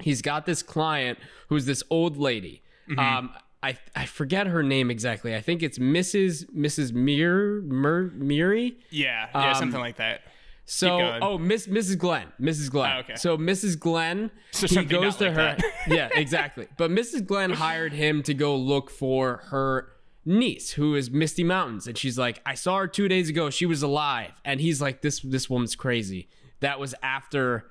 He's 0.01 0.23
got 0.23 0.47
this 0.47 0.63
client 0.63 1.19
who's 1.49 1.67
this 1.67 1.83
old 1.91 2.17
lady. 2.17 2.63
Um, 2.99 3.31
I 3.63 3.79
I 3.95 4.07
forget 4.07 4.47
her 4.47 4.63
name 4.63 4.91
exactly. 4.91 5.37
I 5.37 5.41
think 5.41 5.63
it's 5.63 5.79
Mrs. 5.79 6.51
Mrs. 6.51 6.93
Mir 6.93 7.61
Mir 7.63 8.11
Miri. 8.15 8.79
yeah, 8.91 9.29
yeah, 9.35 9.51
um, 9.51 9.55
something 9.55 9.81
like 9.81 9.97
that. 9.97 10.23
So, 10.71 11.19
oh, 11.21 11.37
Miss 11.37 11.67
Mrs. 11.67 11.99
Glenn, 11.99 12.29
Mrs. 12.41 12.71
Glenn. 12.71 12.93
Oh, 12.97 13.01
okay. 13.01 13.17
So 13.17 13.37
Mrs. 13.37 13.77
Glenn, 13.79 14.31
So 14.53 14.69
he 14.69 14.85
goes 14.85 15.17
to 15.17 15.27
like 15.31 15.35
her. 15.35 15.57
yeah, 15.89 16.09
exactly. 16.13 16.69
But 16.77 16.93
Mrs. 16.93 17.27
Glenn 17.27 17.51
hired 17.51 17.93
him 17.93 18.23
to 18.23 18.35
go 18.35 18.55
look 18.55 18.89
for 18.89 19.39
her 19.47 19.89
niece, 20.25 20.71
who 20.71 20.95
is 20.95 21.11
Misty 21.11 21.43
Mountains, 21.43 21.89
and 21.89 21.99
she's 21.99 22.17
like, 22.17 22.41
I 22.47 22.55
saw 22.55 22.79
her 22.79 22.87
two 22.87 23.09
days 23.09 23.29
ago. 23.29 23.51
She 23.51 23.67
was 23.67 23.83
alive, 23.83 24.31
and 24.45 24.61
he's 24.61 24.81
like, 24.81 25.03
this 25.03 25.19
this 25.21 25.51
woman's 25.51 25.75
crazy. 25.75 26.29
That 26.61 26.79
was 26.79 26.95
after, 27.03 27.65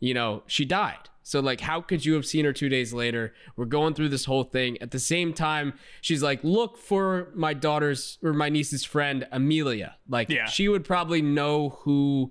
you 0.00 0.14
know, 0.14 0.42
she 0.46 0.64
died. 0.64 1.10
So 1.22 1.40
like, 1.40 1.60
how 1.60 1.80
could 1.82 2.04
you 2.06 2.14
have 2.14 2.24
seen 2.24 2.44
her 2.46 2.52
two 2.54 2.68
days 2.70 2.94
later? 2.94 3.34
We're 3.56 3.64
going 3.66 3.92
through 3.94 4.10
this 4.10 4.24
whole 4.26 4.44
thing. 4.44 4.78
At 4.80 4.92
the 4.92 5.00
same 5.00 5.34
time, 5.34 5.74
she's 6.00 6.22
like, 6.22 6.42
look 6.44 6.78
for 6.78 7.32
my 7.34 7.52
daughter's 7.52 8.16
or 8.22 8.32
my 8.32 8.48
niece's 8.48 8.84
friend 8.84 9.26
Amelia. 9.32 9.96
Like, 10.08 10.28
Yeah. 10.30 10.46
she 10.46 10.68
would 10.68 10.84
probably 10.84 11.20
know 11.20 11.70
who 11.80 12.30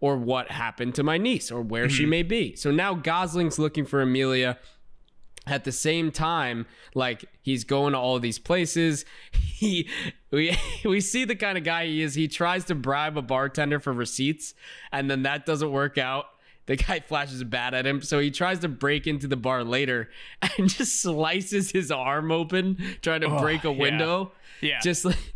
or 0.00 0.16
what 0.16 0.50
happened 0.50 0.94
to 0.94 1.02
my 1.02 1.18
niece 1.18 1.50
or 1.50 1.60
where 1.60 1.88
she 1.88 2.02
mm-hmm. 2.02 2.10
may 2.10 2.22
be. 2.22 2.56
So 2.56 2.70
now 2.70 2.94
Gosling's 2.94 3.58
looking 3.58 3.84
for 3.84 4.00
Amelia. 4.00 4.58
At 5.46 5.64
the 5.64 5.72
same 5.72 6.12
time, 6.12 6.66
like 6.94 7.24
he's 7.40 7.64
going 7.64 7.94
to 7.94 7.98
all 7.98 8.18
these 8.18 8.38
places. 8.38 9.04
He 9.60 9.90
we 10.30 10.56
we 10.86 11.02
see 11.02 11.26
the 11.26 11.36
kind 11.36 11.58
of 11.58 11.64
guy 11.64 11.84
he 11.84 12.00
is. 12.00 12.14
He 12.14 12.28
tries 12.28 12.64
to 12.66 12.74
bribe 12.74 13.18
a 13.18 13.22
bartender 13.22 13.78
for 13.78 13.92
receipts, 13.92 14.54
and 14.90 15.10
then 15.10 15.24
that 15.24 15.44
doesn't 15.44 15.70
work 15.70 15.98
out. 15.98 16.26
The 16.64 16.76
guy 16.76 17.00
flashes 17.06 17.40
a 17.40 17.44
bat 17.44 17.74
at 17.74 17.86
him, 17.86 18.00
so 18.00 18.20
he 18.20 18.30
tries 18.30 18.60
to 18.60 18.68
break 18.68 19.06
into 19.06 19.26
the 19.26 19.36
bar 19.36 19.64
later 19.64 20.08
and 20.56 20.68
just 20.68 21.02
slices 21.02 21.72
his 21.72 21.90
arm 21.90 22.32
open 22.32 22.78
trying 23.02 23.20
to 23.20 23.26
oh, 23.26 23.40
break 23.40 23.64
a 23.64 23.68
Oh, 23.68 23.72
yeah. 23.72 23.78
window. 23.78 24.32
Yeah. 24.62 24.80
Just 24.80 25.04
like 25.04 25.34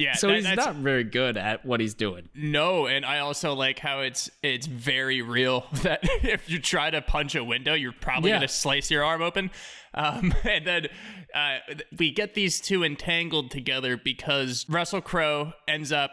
Yeah, 0.00 0.14
so 0.14 0.28
that- 0.28 0.36
he's 0.36 0.56
not 0.56 0.76
very 0.76 1.04
good 1.04 1.36
at 1.36 1.64
what 1.66 1.80
he's 1.80 1.94
doing. 1.94 2.28
No, 2.34 2.86
and 2.86 3.04
I 3.04 3.18
also 3.18 3.54
like 3.54 3.78
how 3.78 4.00
it's 4.00 4.30
it's 4.42 4.66
very 4.66 5.22
real 5.22 5.66
that 5.82 6.00
if 6.22 6.48
you 6.48 6.58
try 6.58 6.90
to 6.90 7.02
punch 7.02 7.34
a 7.34 7.44
window, 7.44 7.74
you're 7.74 7.92
probably 7.92 8.30
Yeah. 8.30 8.36
gonna 8.36 8.48
slice 8.48 8.90
your 8.90 9.04
arm 9.04 9.22
open. 9.22 9.50
Um, 9.94 10.32
and 10.44 10.66
then 10.66 10.86
uh, 11.34 11.58
we 11.98 12.10
get 12.12 12.34
these 12.34 12.60
two 12.60 12.82
entangled 12.84 13.50
together 13.50 13.96
because 13.96 14.64
Russell 14.68 15.00
Crowe 15.00 15.52
ends 15.68 15.92
up 15.92 16.12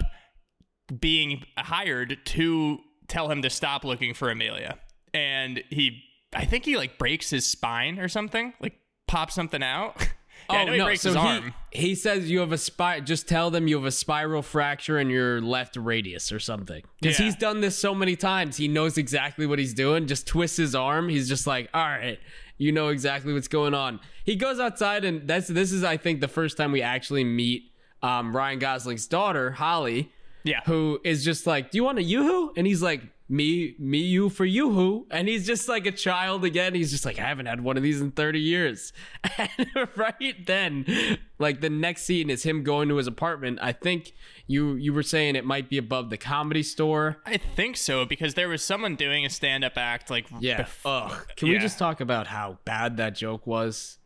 being 0.99 1.43
hired 1.57 2.17
to 2.25 2.79
tell 3.07 3.29
him 3.29 3.41
to 3.41 3.49
stop 3.49 3.83
looking 3.83 4.13
for 4.13 4.29
Amelia, 4.29 4.77
and 5.13 5.61
he, 5.69 6.01
I 6.33 6.45
think 6.45 6.65
he 6.65 6.75
like 6.77 6.97
breaks 6.97 7.29
his 7.29 7.45
spine 7.45 7.99
or 7.99 8.07
something, 8.07 8.53
like 8.59 8.73
pops 9.07 9.35
something 9.35 9.63
out. 9.63 9.95
yeah, 10.49 10.57
I 10.57 10.63
know 10.65 10.71
he 10.87 10.93
Oh, 10.93 10.95
so 10.95 11.09
his 11.09 11.15
he, 11.17 11.27
arm. 11.27 11.53
he 11.71 11.95
says 11.95 12.29
you 12.31 12.39
have 12.39 12.51
a 12.51 12.57
spy. 12.57 12.99
Just 12.99 13.27
tell 13.27 13.49
them 13.51 13.67
you 13.67 13.75
have 13.77 13.85
a 13.85 13.91
spiral 13.91 14.41
fracture 14.41 14.99
in 14.99 15.09
your 15.09 15.41
left 15.41 15.75
radius 15.75 16.31
or 16.31 16.39
something. 16.39 16.83
Because 17.01 17.19
Yeah. 17.19 17.25
he's 17.25 17.35
done 17.35 17.61
this 17.61 17.77
so 17.77 17.93
many 17.93 18.15
times, 18.15 18.57
he 18.57 18.67
knows 18.67 18.97
exactly 18.97 19.45
what 19.45 19.59
he's 19.59 19.73
doing. 19.73 20.07
Just 20.07 20.27
twists 20.27 20.57
his 20.57 20.75
arm. 20.75 21.09
He's 21.09 21.27
just 21.29 21.47
like, 21.47 21.69
all 21.73 21.85
right, 21.87 22.19
you 22.57 22.71
know 22.71 22.87
exactly 22.89 23.33
what's 23.33 23.47
going 23.47 23.73
on. 23.73 23.99
He 24.23 24.35
goes 24.35 24.59
outside, 24.59 25.05
and 25.05 25.27
that's 25.27 25.47
this 25.47 25.71
is 25.71 25.83
I 25.83 25.97
think 25.97 26.21
the 26.21 26.27
first 26.27 26.57
time 26.57 26.71
we 26.71 26.81
actually 26.81 27.23
meet 27.23 27.71
um, 28.01 28.35
Ryan 28.35 28.59
Gosling's 28.59 29.07
daughter, 29.07 29.51
Holly. 29.51 30.11
Yeah. 30.43 30.61
Who 30.65 30.99
is 31.03 31.25
just 31.25 31.45
like, 31.45 31.71
do 31.71 31.77
you 31.77 31.83
want 31.83 31.97
a 31.99 32.03
yoo-hoo? 32.03 32.53
And 32.55 32.65
he's 32.65 32.81
like, 32.81 33.01
me, 33.29 33.75
me, 33.77 33.97
you 33.97 34.29
for 34.29 34.45
you 34.45 34.71
who 34.71 35.05
And 35.11 35.27
he's 35.27 35.45
just 35.45 35.67
like 35.67 35.85
a 35.85 35.91
child 35.91 36.45
again. 36.45 36.73
He's 36.73 36.91
just 36.91 37.03
like, 37.05 37.19
I 37.19 37.23
haven't 37.27 37.47
had 37.47 37.59
one 37.61 37.75
of 37.75 37.83
these 37.83 37.99
in 37.99 38.11
30 38.11 38.39
years. 38.39 38.93
And 39.37 39.87
right 39.97 40.45
then, 40.45 41.17
like 41.37 41.59
the 41.61 41.69
next 41.69 42.03
scene 42.03 42.29
is 42.29 42.43
him 42.43 42.63
going 42.63 42.87
to 42.89 42.95
his 42.95 43.07
apartment. 43.07 43.59
I 43.61 43.71
think 43.73 44.13
you 44.47 44.75
you 44.75 44.93
were 44.93 45.03
saying 45.03 45.35
it 45.35 45.43
might 45.45 45.69
be 45.69 45.77
above 45.77 46.09
the 46.09 46.17
comedy 46.17 46.63
store. 46.63 47.17
I 47.25 47.35
think 47.37 47.75
so 47.77 48.05
because 48.05 48.33
there 48.35 48.47
was 48.49 48.63
someone 48.63 48.95
doing 48.95 49.25
a 49.25 49.29
stand-up 49.29 49.77
act 49.77 50.09
like 50.09 50.27
Yeah. 50.39 50.67
Ugh. 50.85 51.27
Can 51.35 51.49
we 51.49 51.57
just 51.59 51.77
talk 51.77 51.99
about 52.01 52.27
how 52.27 52.59
bad 52.65 52.97
that 52.97 53.15
joke 53.15 53.45
was? 53.45 53.97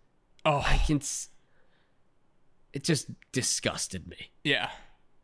oh 0.43 0.63
I 0.65 0.77
can. 0.77 0.97
s- 0.97 1.29
It 2.73 2.83
just 2.83 3.07
disgusted 3.31 4.07
me. 4.07 4.31
yeah 4.43 4.69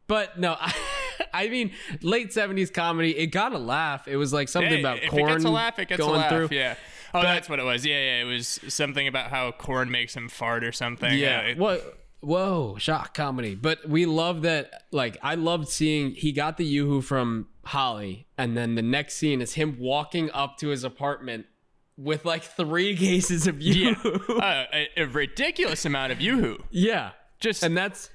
But 0.07 0.38
no, 0.39 0.55
I, 0.62 0.73
I 1.34 1.47
mean, 1.49 1.71
late 2.01 2.34
seventies 2.34 2.69
comedy. 2.71 3.17
It 3.17 3.27
got 3.27 3.53
a 3.53 3.58
laugh. 3.58 4.08
It 4.08 4.17
was 4.17 4.34
like 4.34 4.49
something 4.49 4.71
Hey, 4.73 4.80
about 4.80 5.03
if 5.03 5.10
corn 5.10 5.30
it 5.30 5.34
gets 5.34 5.45
a 5.45 5.49
laugh, 5.49 5.80
it 5.80 5.88
gets 5.88 5.99
going 5.99 6.15
a 6.15 6.17
laugh. 6.17 6.30
through. 6.32 6.49
Yeah. 6.51 6.75
Oh, 7.13 7.21
that's 7.21 7.49
what 7.49 7.60
it 7.60 7.63
was. 7.63 7.86
Yeah, 7.86 7.95
yeah. 7.95 8.21
It 8.21 8.25
was 8.25 8.60
something 8.67 9.08
about 9.08 9.30
how 9.30 9.51
corn 9.51 9.89
makes 9.89 10.15
him 10.15 10.30
fart 10.30 10.63
or 10.63 10.71
something. 10.71 11.17
Yeah. 11.17 11.39
Uh, 11.39 11.43
it- 11.49 11.58
what? 11.58 11.93
Whoa, 12.19 12.75
shock 12.80 13.13
comedy. 13.13 13.53
But 13.53 13.88
we 13.88 14.06
love 14.08 14.41
that. 14.41 14.86
Like, 14.91 15.17
I 15.21 15.36
loved 15.36 15.69
seeing 15.69 16.12
he 16.12 16.32
got 16.32 16.58
the 16.58 16.65
yoo-hoo 16.65 17.01
from 17.01 17.47
Holly, 17.63 18.25
and 18.39 18.58
then 18.58 18.73
the 18.73 18.82
next 18.82 19.15
scene 19.17 19.39
is 19.39 19.53
him 19.53 19.77
walking 19.80 20.32
up 20.32 20.58
to 20.58 20.69
his 20.69 20.84
apartment 20.84 21.45
with 21.95 22.25
like 22.25 22.43
three 22.43 22.97
cases 22.97 23.45
of 23.45 23.62
yeah. 23.62 23.89
yoo-hoo. 23.89 24.38
Uh, 24.39 24.65
a, 24.73 24.88
a 24.97 25.03
ridiculous 25.06 25.86
amount 25.86 26.12
of 26.12 26.19
yoo-hoo. 26.19 26.58
yeah. 26.71 27.12
Just 27.39 27.62
And 27.62 27.77
that's 27.77 28.10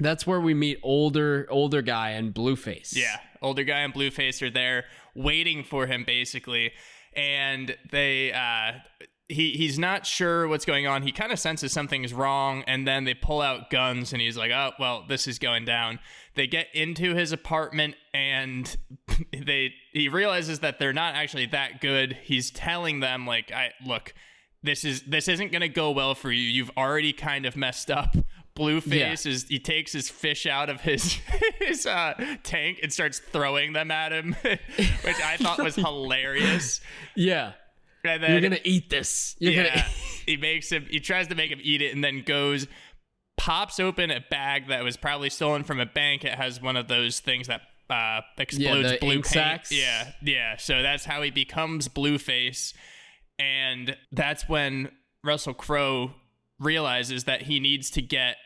that's 0.00 0.26
where 0.26 0.40
we 0.40 0.54
meet 0.54 0.78
older 0.82 1.46
older 1.50 1.82
guy 1.82 2.10
and 2.10 2.34
Blueface. 2.34 2.96
yeah, 2.96 3.18
older 3.42 3.64
guy 3.64 3.80
and 3.80 3.94
Blueface 3.94 4.42
are 4.42 4.50
there 4.50 4.84
waiting 5.14 5.62
for 5.64 5.86
him 5.86 6.04
basically, 6.04 6.72
and 7.14 7.76
they 7.90 8.32
uh, 8.32 8.78
he 9.30 9.52
he's 9.52 9.78
not 9.78 10.06
sure 10.06 10.48
what's 10.48 10.64
going 10.64 10.86
on. 10.86 11.02
He 11.02 11.12
kind 11.12 11.32
of 11.32 11.38
senses 11.38 11.72
something's 11.72 12.12
wrong, 12.12 12.64
and 12.66 12.86
then 12.86 13.04
they 13.04 13.14
pull 13.14 13.40
out 13.40 13.70
guns, 13.70 14.12
and 14.12 14.20
he's 14.20 14.36
like, 14.36 14.50
"Oh, 14.50 14.72
well, 14.78 15.04
this 15.08 15.26
is 15.26 15.38
going 15.38 15.64
down." 15.64 16.00
They 16.34 16.46
get 16.46 16.66
into 16.74 17.14
his 17.14 17.32
apartment, 17.32 17.94
and 18.12 18.76
they 19.32 19.72
he 19.92 20.08
realizes 20.08 20.60
that 20.60 20.78
they're 20.78 20.92
not 20.92 21.14
actually 21.14 21.46
that 21.46 21.80
good. 21.80 22.18
He's 22.22 22.50
telling 22.50 23.00
them 23.00 23.26
like, 23.26 23.52
"I 23.52 23.70
look." 23.84 24.14
This 24.62 24.84
is 24.84 25.02
this 25.04 25.26
isn't 25.26 25.52
gonna 25.52 25.70
go 25.70 25.90
well 25.90 26.14
for 26.14 26.30
you. 26.30 26.42
You've 26.42 26.70
already 26.76 27.14
kind 27.14 27.46
of 27.46 27.56
messed 27.56 27.90
up. 27.90 28.14
Blueface 28.54 29.26
is 29.26 29.44
he 29.48 29.58
takes 29.58 29.92
his 29.92 30.10
fish 30.10 30.46
out 30.46 30.68
of 30.68 30.80
his 30.80 31.18
his 31.60 31.86
uh, 31.86 32.14
tank 32.42 32.80
and 32.82 32.92
starts 32.92 33.18
throwing 33.18 33.72
them 33.72 33.90
at 33.90 34.12
him, 34.12 34.36
which 34.42 35.20
I 35.24 35.36
thought 35.38 35.58
was 35.58 35.76
hilarious. 35.76 36.80
Yeah. 37.16 37.52
And 38.04 38.22
then 38.22 38.32
You're 38.32 38.40
gonna 38.40 38.60
eat 38.64 38.90
this. 38.90 39.36
You're 39.38 39.52
yeah, 39.52 39.68
gonna 39.68 39.86
he 40.26 40.36
makes 40.36 40.70
him 40.70 40.86
he 40.90 41.00
tries 41.00 41.28
to 41.28 41.34
make 41.34 41.50
him 41.50 41.60
eat 41.62 41.82
it 41.82 41.94
and 41.94 42.02
then 42.02 42.22
goes 42.22 42.66
pops 43.36 43.80
open 43.80 44.10
a 44.10 44.20
bag 44.30 44.68
that 44.68 44.84
was 44.84 44.98
probably 44.98 45.30
stolen 45.30 45.64
from 45.64 45.80
a 45.80 45.86
bank. 45.86 46.24
It 46.24 46.34
has 46.34 46.60
one 46.60 46.76
of 46.76 46.88
those 46.88 47.20
things 47.20 47.46
that 47.46 47.62
uh, 47.88 48.20
explodes 48.36 48.90
the 48.90 48.98
blue 48.98 49.14
paint. 49.14 49.26
sacs. 49.26 49.72
Yeah, 49.72 50.12
yeah. 50.22 50.56
So 50.58 50.82
that's 50.82 51.04
how 51.04 51.22
he 51.22 51.30
becomes 51.30 51.88
Blueface, 51.88 52.74
and 53.38 53.96
that's 54.12 54.48
when 54.48 54.90
Russell 55.24 55.54
Crowe 55.54 56.12
realizes 56.60 57.24
that 57.24 57.42
he 57.42 57.58
needs 57.58 57.90
to 57.90 58.02
get 58.02 58.36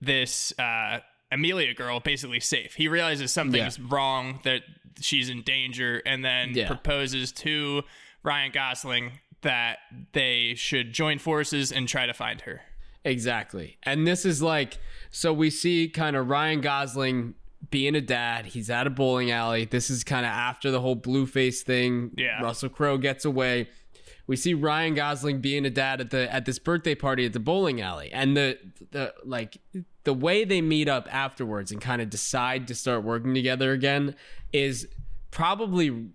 this 0.00 0.58
uh, 0.58 1.00
Amelia 1.30 1.74
girl 1.74 2.00
basically 2.00 2.40
safe. 2.40 2.74
He 2.74 2.88
realizes 2.88 3.32
something's 3.32 3.78
wrong, 3.80 4.40
that 4.44 4.62
she's 5.00 5.28
in 5.28 5.42
danger, 5.42 6.00
and 6.06 6.24
then 6.24 6.54
Yeah. 6.54 6.68
proposes 6.68 7.32
to 7.32 7.82
Ryan 8.22 8.52
Gosling 8.52 9.12
that 9.42 9.78
they 10.12 10.54
should 10.56 10.92
join 10.92 11.18
forces 11.18 11.70
and 11.72 11.88
try 11.88 12.06
to 12.06 12.14
find 12.14 12.40
her. 12.42 12.62
Exactly. 13.04 13.78
And 13.84 14.06
this 14.06 14.24
is 14.24 14.42
like 14.42 14.78
so 15.10 15.32
we 15.32 15.50
see 15.50 15.88
kind 15.88 16.16
of 16.16 16.28
Ryan 16.28 16.60
Gosling 16.60 17.34
being 17.70 17.94
a 17.94 18.00
dad. 18.00 18.46
He's 18.46 18.68
at 18.68 18.86
a 18.86 18.90
bowling 18.90 19.30
alley. 19.30 19.64
This 19.64 19.88
is 19.90 20.04
kind 20.04 20.26
of 20.26 20.30
after 20.30 20.70
the 20.70 20.80
whole 20.80 20.96
Blueface 20.96 21.62
thing. 21.62 22.10
Yeah. 22.16 22.42
Russell 22.42 22.68
Crowe 22.68 22.98
gets 22.98 23.24
away. 23.24 23.68
We 24.26 24.36
see 24.36 24.54
Ryan 24.54 24.94
Gosling 24.94 25.40
being 25.40 25.64
a 25.64 25.70
dad 25.70 26.00
at 26.00 26.10
the 26.10 26.32
at 26.32 26.44
this 26.46 26.58
birthday 26.58 26.94
party 26.94 27.24
at 27.26 27.32
the 27.32 27.40
bowling 27.40 27.80
alley. 27.80 28.10
And 28.12 28.36
the 28.36 28.58
the 28.90 29.14
like 29.24 29.58
the 30.04 30.12
way 30.14 30.44
they 30.44 30.60
meet 30.60 30.88
up 30.88 31.08
afterwards 31.12 31.70
and 31.72 31.80
kind 31.80 32.02
of 32.02 32.10
decide 32.10 32.66
to 32.68 32.74
start 32.74 33.04
working 33.04 33.34
together 33.34 33.72
again 33.72 34.14
is 34.52 34.88
probably 35.30 36.08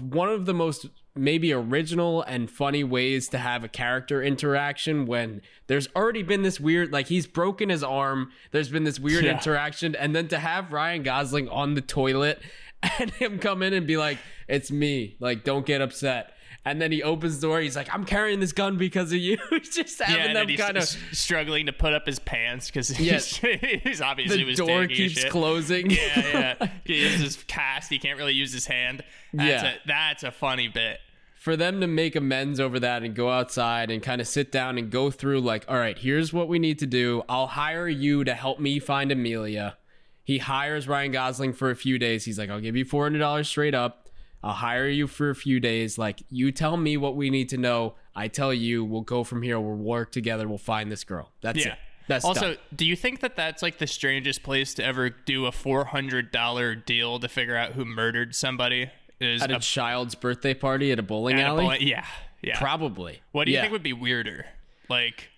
one 0.00 0.28
of 0.28 0.46
the 0.46 0.54
most 0.54 0.86
maybe 1.14 1.52
original 1.52 2.22
and 2.22 2.50
funny 2.50 2.84
ways 2.84 3.28
to 3.28 3.38
have 3.38 3.64
a 3.64 3.68
character 3.68 4.22
interaction 4.22 5.06
when 5.06 5.40
there's 5.66 5.88
already 5.96 6.22
been 6.22 6.42
this 6.42 6.60
weird 6.60 6.92
like 6.92 7.06
he's 7.06 7.26
broken 7.26 7.70
his 7.70 7.82
arm 7.82 8.30
there's 8.50 8.68
been 8.68 8.84
this 8.84 9.00
weird 9.00 9.24
Yeah. 9.24 9.32
interaction 9.32 9.94
and 9.94 10.14
then 10.14 10.28
to 10.28 10.38
have 10.38 10.72
Ryan 10.72 11.02
Gosling 11.02 11.48
on 11.48 11.72
the 11.74 11.80
toilet 11.80 12.42
and 12.98 13.10
him 13.12 13.38
come 13.38 13.62
in 13.62 13.72
and 13.72 13.86
be 13.86 13.96
like 13.96 14.18
it's 14.48 14.70
me 14.70 15.16
like 15.20 15.42
don't 15.42 15.64
get 15.64 15.80
upset 15.80 16.34
and 16.64 16.80
then 16.82 16.90
he 16.92 17.02
opens 17.02 17.38
the 17.40 17.46
door 17.46 17.60
he's 17.60 17.76
like 17.76 17.88
I'm 17.94 18.04
carrying 18.04 18.40
this 18.40 18.52
gun 18.52 18.76
because 18.76 19.12
of 19.12 19.18
you 19.18 19.38
He's 19.50 19.74
just 19.74 20.00
Yeah, 20.00 20.06
having 20.06 20.36
and 20.36 20.48
them 20.50 20.56
kind 20.56 20.76
of 20.76 20.84
struggling 20.84 21.66
to 21.66 21.72
put 21.72 21.92
up 21.92 22.06
his 22.06 22.18
pants 22.18 22.66
because 22.68 22.98
Yes. 23.00 23.36
he's, 23.36 23.60
he's 23.82 24.00
obviously 24.00 24.44
the 24.44 24.54
door 24.54 24.86
keeps 24.86 25.24
closing 25.26 25.90
Yeah, 25.90 26.56
yeah. 26.60 26.68
He 26.84 27.04
has 27.04 27.20
his 27.20 27.36
cast. 27.44 27.90
He 27.90 27.98
can't 27.98 28.18
really 28.18 28.34
use 28.34 28.52
his 28.52 28.66
hand. 28.66 29.02
That's 29.32 29.62
Yeah. 29.62 29.70
a, 29.72 29.74
that's 29.86 30.22
a 30.24 30.30
funny 30.30 30.68
bit. 30.68 30.98
for 31.36 31.56
them 31.56 31.80
to 31.80 31.86
make 31.86 32.16
amends 32.16 32.58
over 32.58 32.80
that 32.80 33.02
and 33.04 33.14
go 33.14 33.30
outside 33.30 33.90
and 33.90 34.02
kind 34.02 34.20
of 34.20 34.26
sit 34.26 34.50
down 34.50 34.78
and 34.78 34.90
go 34.90 35.10
through 35.10 35.40
like 35.40 35.64
all 35.68 35.76
right 35.78 35.98
here's 35.98 36.32
what 36.32 36.48
we 36.48 36.58
need 36.58 36.78
to 36.80 36.86
do 36.86 37.22
i'll 37.28 37.46
hire 37.46 37.86
you 37.86 38.24
to 38.24 38.34
help 38.34 38.58
me 38.58 38.80
find 38.80 39.12
amelia 39.12 39.76
he 40.24 40.38
hires 40.38 40.88
ryan 40.88 41.12
gosling 41.12 41.52
for 41.52 41.70
a 41.70 41.76
few 41.76 41.98
days 42.00 42.24
he's 42.24 42.36
like 42.38 42.50
i'll 42.50 42.60
give 42.60 42.74
you 42.74 42.84
$400 42.84 43.46
straight 43.46 43.74
up 43.74 44.05
i'll 44.42 44.52
hire 44.52 44.88
you 44.88 45.06
for 45.06 45.30
a 45.30 45.34
few 45.34 45.58
days 45.60 45.98
like 45.98 46.22
you 46.30 46.50
tell 46.52 46.76
me 46.76 46.96
what 46.96 47.16
we 47.16 47.30
need 47.30 47.48
to 47.48 47.56
know 47.56 47.94
i 48.14 48.28
tell 48.28 48.52
you 48.52 48.84
we'll 48.84 49.00
go 49.02 49.24
from 49.24 49.42
here 49.42 49.58
we'll 49.58 49.74
work 49.76 50.12
together 50.12 50.46
we'll 50.48 50.58
find 50.58 50.90
this 50.92 51.04
girl 51.04 51.32
that's 51.40 51.64
Yeah. 51.64 51.72
it 51.72 51.78
that's 52.08 52.24
also, 52.24 52.40
done. 52.50 52.56
do 52.72 52.86
you 52.86 52.94
think 52.94 53.18
that 53.20 53.34
that's 53.34 53.62
like 53.64 53.78
the 53.78 53.86
strangest 53.88 54.44
place 54.44 54.74
to 54.74 54.84
ever 54.84 55.10
do 55.10 55.46
a 55.46 55.50
four 55.50 55.86
hundred 55.86 56.30
dollar 56.30 56.76
deal 56.76 57.18
to 57.18 57.26
figure 57.28 57.56
out 57.56 57.72
who 57.72 57.84
murdered 57.84 58.32
somebody? 58.32 58.88
Is 59.18 59.42
at 59.42 59.50
a 59.50 59.56
a, 59.56 59.58
child's 59.58 60.14
birthday 60.14 60.54
party 60.54 60.92
at 60.92 61.00
a 61.00 61.02
bowling 61.02 61.40
at 61.40 61.42
a 61.42 61.46
alley 61.48 61.78
yeah, 61.80 62.04
yeah. 62.42 62.60
probably 62.60 63.22
What 63.32 63.46
do 63.46 63.50
you 63.50 63.56
Yeah. 63.56 63.62
think 63.62 63.72
would 63.72 63.82
be 63.82 63.92
weirder? 63.92 64.46
Like, 64.88 65.30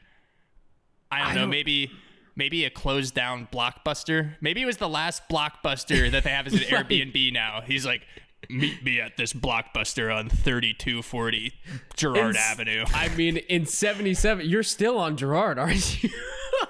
I 1.10 1.20
don't 1.20 1.26
I 1.28 1.34
know. 1.36 1.40
don't- 1.42 1.50
Maybe, 1.50 1.90
maybe 2.36 2.66
a 2.66 2.70
closed 2.70 3.14
down 3.14 3.48
blockbuster. 3.50 4.34
Maybe 4.42 4.60
it 4.60 4.66
was 4.66 4.76
the 4.76 4.90
last 4.90 5.22
blockbuster 5.30 6.10
that 6.10 6.22
they 6.24 6.28
have 6.30 6.46
as 6.48 6.52
an 6.52 6.58
Airbnb 6.68 7.32
now. 7.32 7.62
He's 7.66 7.86
like, 7.86 8.02
meet 8.48 8.82
me 8.84 9.00
at 9.00 9.16
this 9.16 9.32
blockbuster 9.32 10.14
on 10.14 10.28
thirty 10.28 10.72
two 10.74 11.02
forty 11.02 11.54
Gerard 11.96 12.36
Ins- 12.36 12.38
Avenue. 12.38 12.84
I 12.94 13.08
mean, 13.10 13.36
in 13.36 13.66
77, 13.66 14.46
you're 14.48 14.62
still 14.62 14.98
on 14.98 15.16
Gerard, 15.16 15.58
aren't 15.58 16.02
you? 16.02 16.10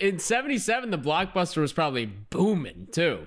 In 0.00 0.18
77, 0.18 0.90
the 0.90 0.98
blockbuster 0.98 1.58
was 1.58 1.72
probably 1.72 2.06
booming 2.06 2.88
too. 2.92 3.26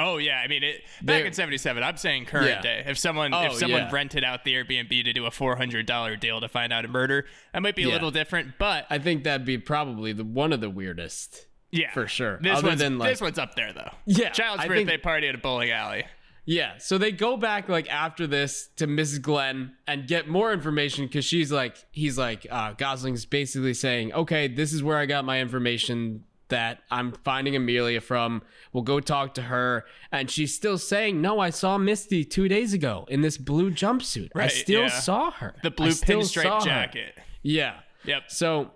Oh 0.00 0.18
yeah, 0.18 0.40
I 0.44 0.46
mean 0.46 0.62
it 0.62 0.82
back 1.02 1.16
They're- 1.22 1.26
in 1.26 1.32
'77. 1.32 1.82
I'm 1.82 1.96
saying 1.96 2.26
current 2.26 2.46
Yeah. 2.46 2.60
day. 2.60 2.84
If 2.86 2.96
someone 2.98 3.34
Oh, 3.34 3.46
if 3.46 3.54
someone 3.54 3.80
yeah. 3.82 3.90
rented 3.90 4.22
out 4.22 4.44
the 4.44 4.54
Airbnb 4.54 4.90
to 5.04 5.12
do 5.12 5.26
a 5.26 5.30
four 5.32 5.56
hundred 5.56 5.86
dollar 5.86 6.14
deal 6.14 6.40
to 6.40 6.48
find 6.48 6.72
out 6.72 6.84
a 6.84 6.88
murder, 6.88 7.26
that 7.52 7.62
might 7.62 7.74
be 7.74 7.82
a 7.82 7.88
Yeah. 7.88 7.94
little 7.94 8.12
different. 8.12 8.58
But 8.58 8.86
I 8.90 8.98
think 9.00 9.24
that'd 9.24 9.44
be 9.44 9.58
probably 9.58 10.12
the 10.12 10.22
one 10.24 10.52
of 10.52 10.60
the 10.60 10.70
weirdest. 10.70 11.47
Yeah, 11.70 11.92
for 11.92 12.06
sure. 12.06 12.38
This 12.40 12.58
Other 12.58 12.68
one's 12.68 12.80
than, 12.80 12.98
like- 12.98 13.10
this 13.10 13.20
one's 13.20 13.38
up 13.38 13.54
there 13.54 13.72
though. 13.72 13.90
Yeah, 14.06 14.30
child's 14.30 14.64
I 14.64 14.68
birthday 14.68 14.84
think- 14.84 15.02
party 15.02 15.28
at 15.28 15.34
a 15.34 15.38
bowling 15.38 15.70
alley. 15.70 16.04
Yeah, 16.50 16.78
so 16.78 16.96
they 16.96 17.12
go 17.12 17.36
back 17.36 17.68
like 17.68 17.90
after 17.90 18.26
this 18.26 18.70
to 18.76 18.86
Mrs. 18.86 19.20
Glenn 19.20 19.72
and 19.86 20.06
get 20.06 20.28
more 20.28 20.50
information 20.50 21.04
because 21.04 21.26
she's 21.26 21.52
like, 21.52 21.76
he's 21.90 22.16
like, 22.16 22.46
uh, 22.50 22.72
Gosling's 22.72 23.26
basically 23.26 23.74
saying, 23.74 24.14
okay, 24.14 24.48
this 24.48 24.72
is 24.72 24.82
where 24.82 24.96
I 24.96 25.04
got 25.04 25.26
my 25.26 25.40
information 25.42 26.24
that 26.48 26.78
I'm 26.90 27.12
finding 27.12 27.54
Amelia 27.54 28.00
from. 28.00 28.40
We'll 28.72 28.82
go 28.82 28.98
talk 28.98 29.34
to 29.34 29.42
her, 29.42 29.84
and 30.10 30.30
she's 30.30 30.54
still 30.54 30.78
saying, 30.78 31.20
no, 31.20 31.38
I 31.38 31.50
saw 31.50 31.76
Misty 31.76 32.24
two 32.24 32.48
days 32.48 32.72
ago 32.72 33.04
in 33.10 33.20
this 33.20 33.36
blue 33.36 33.70
jumpsuit. 33.70 34.30
I 34.34 34.48
still 34.48 34.84
yeah. 34.84 34.88
saw 34.88 35.30
her. 35.32 35.54
The 35.62 35.70
blue 35.70 35.90
pinstripe 35.90 36.60
her." 36.60 36.64
jacket. 36.64 37.14
Yeah. 37.42 37.80
Yep. 38.04 38.22
So 38.28 38.70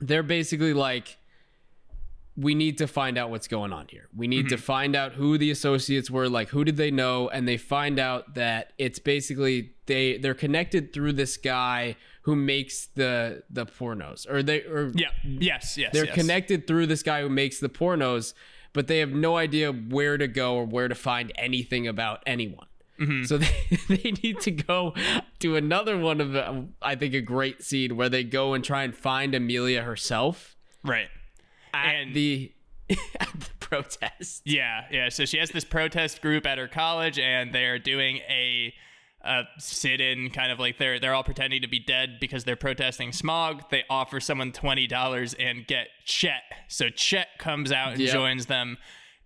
they're 0.00 0.24
basically 0.24 0.74
like, 0.74 1.18
we 2.40 2.54
need 2.54 2.78
to 2.78 2.86
find 2.86 3.18
out 3.18 3.28
what's 3.30 3.48
going 3.48 3.72
on 3.72 3.86
here. 3.88 4.08
We 4.16 4.26
need 4.26 4.48
to 4.48 4.54
Mm-hmm. 4.54 4.62
find 4.62 4.96
out 4.96 5.12
who 5.12 5.36
the 5.36 5.50
associates 5.50 6.10
were, 6.10 6.28
like 6.28 6.48
who 6.48 6.64
did 6.64 6.76
they 6.76 6.90
know, 6.90 7.28
and 7.28 7.46
they 7.46 7.56
find 7.56 7.98
out 7.98 8.34
that 8.34 8.72
it's 8.78 8.98
basically 8.98 9.72
they 9.86 10.16
they're 10.18 10.34
connected 10.46 10.92
through 10.92 11.14
this 11.14 11.36
guy 11.36 11.96
who 12.22 12.34
makes 12.36 12.86
the 12.94 13.42
the 13.50 13.66
pornos, 13.66 14.28
or 14.30 14.42
they 14.42 14.60
or 14.62 14.90
Yeah. 14.94 15.08
Yes. 15.24 15.76
Yes. 15.76 15.90
they're 15.92 16.06
yes. 16.06 16.14
connected 16.14 16.66
through 16.66 16.86
this 16.86 17.02
guy 17.02 17.20
who 17.22 17.28
makes 17.28 17.58
the 17.60 17.68
pornos, 17.68 18.32
but 18.72 18.86
they 18.86 18.98
have 19.00 19.10
no 19.10 19.36
idea 19.36 19.72
where 19.72 20.16
to 20.16 20.28
go 20.28 20.54
or 20.54 20.64
where 20.64 20.88
to 20.88 20.94
find 20.94 21.32
anything 21.36 21.86
about 21.88 22.22
anyone. 22.26 22.66
Mm-hmm. 23.00 23.24
So 23.24 23.38
they, 23.44 23.54
they 23.88 24.10
need 24.22 24.40
to 24.40 24.50
go 24.50 24.94
to 25.40 25.56
another 25.56 25.96
one 25.98 26.20
of 26.20 26.32
the, 26.32 26.66
I 26.82 26.94
think, 26.96 27.14
a 27.14 27.20
great 27.22 27.62
scene 27.62 27.96
where 27.96 28.08
they 28.10 28.24
go 28.24 28.52
and 28.54 28.62
try 28.62 28.82
and 28.84 28.94
find 28.94 29.34
Amelia 29.34 29.82
herself 29.82 30.56
Right. 30.84 31.08
At 31.74 31.94
And- 31.94 32.14
the 32.14 32.52
at 33.20 33.28
the 33.32 33.50
protest. 33.60 34.42
Yeah, 34.44 34.84
yeah. 34.90 35.08
So 35.10 35.24
she 35.24 35.38
has 35.38 35.50
this 35.50 35.64
protest 35.64 36.20
group 36.22 36.44
at 36.46 36.58
her 36.58 36.66
college, 36.68 37.18
and 37.20 37.52
they're 37.52 37.78
doing 37.78 38.16
a, 38.28 38.74
a 39.24 39.42
sit-in, 39.58 40.30
kind 40.30 40.50
of 40.50 40.58
like 40.58 40.76
they're 40.78 40.98
they're 40.98 41.14
all 41.14 41.22
pretending 41.22 41.62
to 41.62 41.68
be 41.68 41.78
dead 41.78 42.18
because 42.20 42.42
they're 42.42 42.56
protesting 42.56 43.12
smog. 43.12 43.70
They 43.70 43.84
offer 43.88 44.18
someone 44.18 44.50
twenty 44.50 44.88
dollars 44.88 45.34
and 45.34 45.66
get 45.68 45.86
Chet. 46.04 46.42
So 46.68 46.88
Chet 46.90 47.28
comes 47.38 47.70
out 47.70 47.92
and 47.92 48.00
Yep. 48.00 48.12
joins 48.12 48.46
them, 48.46 48.76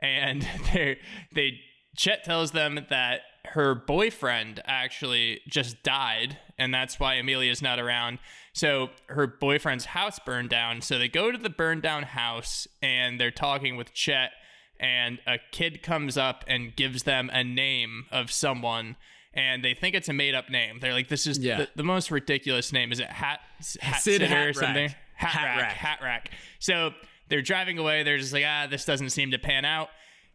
and 0.01 0.43
they 0.75 0.99
they 1.35 1.53
Chet 1.97 2.23
tells 2.25 2.51
them 2.51 2.87
that 2.91 3.21
her 3.47 3.75
boyfriend 3.75 4.61
actually 4.67 5.41
just 5.49 5.83
died, 5.83 6.39
and 6.59 6.73
that's 6.73 6.99
why 7.01 7.15
Amelia's 7.15 7.63
not 7.63 7.79
around. 7.79 8.19
So 8.53 8.91
her 9.09 9.27
boyfriend's 9.27 9.87
house 9.87 10.19
burned 10.25 10.51
down. 10.51 10.81
So 10.81 10.99
they 10.99 11.09
go 11.09 11.31
to 11.33 11.39
the 11.39 11.51
burned 11.51 11.83
down 11.83 12.05
house 12.05 12.67
and 12.83 13.21
they're 13.21 13.31
talking 13.31 13.77
with 13.77 13.93
Chet, 13.93 14.31
and 14.79 15.19
a 15.27 15.39
kid 15.53 15.83
comes 15.83 16.17
up 16.17 16.45
and 16.47 16.75
gives 16.77 17.03
them 17.05 17.31
a 17.33 17.43
name 17.45 18.07
of 18.11 18.31
someone. 18.31 18.97
And 19.33 19.65
they 19.65 19.75
think 19.75 19.97
it's 19.97 20.09
a 20.09 20.13
made 20.13 20.35
up 20.37 20.49
name. 20.49 20.79
They're 20.81 20.93
like, 20.93 21.09
"This 21.09 21.27
is 21.27 21.39
Yeah. 21.39 21.57
the, 21.59 21.69
the 21.77 21.83
most 21.83 22.11
ridiculous 22.13 22.73
name. 22.73 22.93
Is 22.93 23.01
it 23.01 23.09
Hat 23.11 23.41
Hat 23.81 24.01
Sid 24.01 24.21
Sitter 24.21 24.49
or 24.49 24.53
something? 24.53 24.87
Rack. 24.89 24.97
Hat, 25.17 25.31
Hat 25.31 25.45
rack, 25.45 25.59
Rack. 25.63 25.73
Hat 25.77 25.99
Rack. 26.03 26.31
So 26.61 26.91
they're 27.29 27.43
driving 27.43 27.79
away. 27.79 28.03
They're 28.05 28.19
just 28.19 28.33
like, 28.33 28.45
ah, 28.47 28.67
this 28.71 28.85
doesn't 28.85 29.11
seem 29.11 29.33
to 29.33 29.39
pan 29.39 29.65
out. 29.65 29.89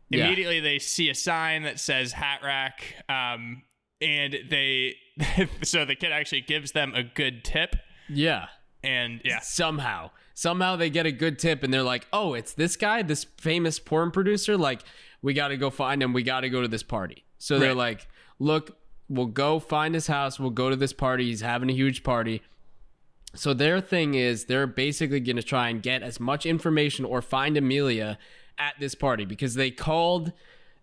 Yeah. 0.10 0.26
Immediately, 0.26 0.60
they 0.60 0.80
see 0.80 1.10
a 1.10 1.16
sign 1.16 1.64
that 1.64 1.80
says 1.80 2.12
Hat 2.12 2.40
Rack, 2.44 2.82
um, 3.08 3.62
and 4.02 4.36
they 4.50 4.96
so 5.64 5.86
the 5.86 5.96
kid 5.96 6.12
actually 6.12 6.42
gives 6.42 6.72
them 6.72 6.94
a 6.96 7.04
good 7.04 7.44
tip, 7.44 7.76
Yeah. 8.08 8.48
and 8.84 9.22
yeah, 9.26 9.40
Somehow, 9.42 10.12
somehow 10.34 10.76
they 10.76 10.90
get 10.90 11.06
a 11.06 11.12
good 11.12 11.38
tip 11.40 11.64
and 11.64 11.74
they're 11.74 11.84
like, 11.84 12.08
"Oh, 12.14 12.34
it's 12.34 12.54
this 12.54 12.76
guy, 12.76 13.02
this 13.02 13.26
famous 13.38 13.80
porn 13.80 14.12
producer. 14.12 14.58
Like, 14.58 14.82
we 15.22 15.34
got 15.34 15.50
to 15.50 15.58
go 15.58 15.70
find 15.70 16.02
him. 16.02 16.14
We 16.14 16.24
got 16.24 16.42
to 16.42 16.50
go 16.50 16.62
to 16.62 16.68
this 16.68 16.84
party." 16.84 17.26
So 17.38 17.60
they're 17.60 17.76
like, 17.76 18.08
"Look, 18.40 18.78
we'll 19.10 19.26
go 19.28 19.60
find 19.60 19.94
his 19.94 20.08
house. 20.08 20.40
We'll 20.40 20.50
go 20.52 20.70
to 20.70 20.76
this 20.76 20.94
party. 20.94 21.26
He's 21.26 21.42
having 21.42 21.70
a 21.70 21.74
huge 21.74 22.04
party." 22.04 22.42
So 23.36 23.54
their 23.54 23.80
thing 23.80 24.16
is 24.16 24.46
they're 24.46 24.66
basically 24.68 25.20
going 25.20 25.36
to 25.36 25.44
try 25.44 25.70
and 25.70 25.84
get 25.84 26.02
as 26.02 26.20
much 26.20 26.46
information 26.48 27.06
or 27.06 27.22
find 27.22 27.58
Amelia 27.58 28.18
at 28.58 28.74
this 28.80 28.96
party 28.96 29.24
because 29.24 29.54
they 29.54 29.70
called 29.72 30.34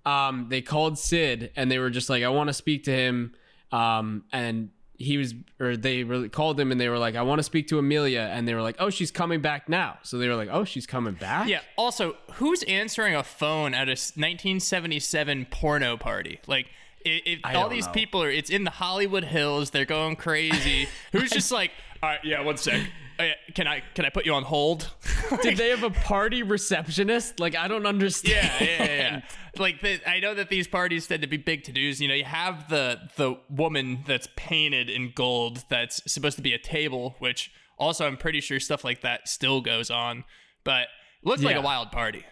um 0.07 0.47
they 0.49 0.63
called 0.63 0.97
Sid 0.99 1.51
and 1.57 1.71
they 1.71 1.79
were 1.81 1.91
just 1.91 2.09
like 2.09 2.23
I 2.23 2.29
want 2.29 2.49
to 2.49 2.55
speak 2.55 2.85
to 2.85 2.93
him 2.93 3.35
um 3.73 4.25
and 4.33 4.71
he 4.99 5.19
was 5.19 5.35
or 5.61 5.77
they 5.77 6.05
really 6.05 6.29
called 6.29 6.59
him 6.59 6.73
and 6.73 6.81
they 6.81 6.89
were 6.89 6.99
like 6.99 7.17
I 7.17 7.23
want 7.23 7.39
to 7.39 7.43
speak 7.43 7.69
to 7.69 7.79
Amelia 7.79 8.31
and 8.33 8.49
they 8.49 8.55
were 8.55 8.63
like 8.63 8.77
oh 8.79 8.91
she's 8.91 9.11
coming 9.11 9.41
back 9.41 9.69
now. 9.69 9.99
So 10.03 10.19
they 10.19 10.29
were 10.29 10.37
like 10.37 10.49
oh 10.51 10.65
she's 10.65 10.87
coming 10.87 11.15
back? 11.15 11.49
yeah. 11.49 11.61
Also, 11.77 12.17
who's 12.35 12.63
answering 12.65 13.15
a 13.15 13.23
phone 13.23 13.75
at 13.75 13.89
a 13.89 13.93
1977 13.93 15.47
porno 15.51 15.97
party? 15.97 16.41
Like, 16.47 16.67
it, 17.05 17.41
all 17.45 17.69
these 17.69 17.87
know. 17.87 17.93
people 17.93 18.23
are. 18.23 18.31
It's 18.31 18.51
in 18.51 18.65
the 18.65 18.71
Hollywood 18.71 19.25
Hills. 19.25 19.71
They're 19.71 19.85
going 19.85 20.17
crazy. 20.17 20.89
who's 21.13 21.31
just 21.31 21.53
like, 21.53 21.71
all 22.03 22.11
right, 22.11 22.21
yeah, 22.25 22.43
one 22.43 22.57
sec. 22.57 22.81
Oh, 23.19 23.25
yeah, 23.25 23.33
can 23.55 23.67
I 23.67 23.83
can 23.95 24.05
I 24.05 24.11
put 24.11 24.27
you 24.27 24.35
on 24.35 24.43
hold? 24.43 24.91
Did 25.43 25.57
they 25.57 25.71
have 25.71 25.83
a 25.83 25.91
party 25.91 26.43
receptionist? 26.43 27.41
Like 27.41 27.57
I 27.57 27.69
don't 27.69 27.87
understand. 27.87 28.53
yeah, 28.61 28.85
yeah, 28.85 28.85
yeah. 28.85 29.21
like 29.59 29.81
the, 29.81 30.01
I 30.09 30.21
know 30.21 30.35
that 30.35 30.51
these 30.51 30.69
parties 30.69 31.07
tend 31.07 31.23
to 31.23 31.29
be 31.29 31.39
big 31.39 31.65
to 31.65 31.73
dos. 31.73 32.01
You 32.01 32.09
know, 32.09 32.15
you 32.15 32.25
have 32.25 32.69
the 32.69 33.01
the 33.17 33.39
woman 33.49 34.05
that's 34.07 34.29
painted 34.37 34.91
in 34.91 35.13
gold 35.15 35.65
that's 35.71 36.01
supposed 36.11 36.37
to 36.37 36.43
be 36.43 36.53
a 36.53 36.59
table, 36.59 37.17
which 37.19 37.51
also 37.79 38.07
I'm 38.07 38.17
pretty 38.17 38.41
sure 38.41 38.61
stuff 38.61 38.85
like 38.85 39.01
that 39.01 39.29
still 39.29 39.61
goes 39.61 39.91
on, 39.91 40.25
but 40.65 40.83
it 40.83 40.89
looked 41.25 41.43
like 41.43 41.57
a 41.57 41.63
wild 41.63 41.93
party. 41.93 42.25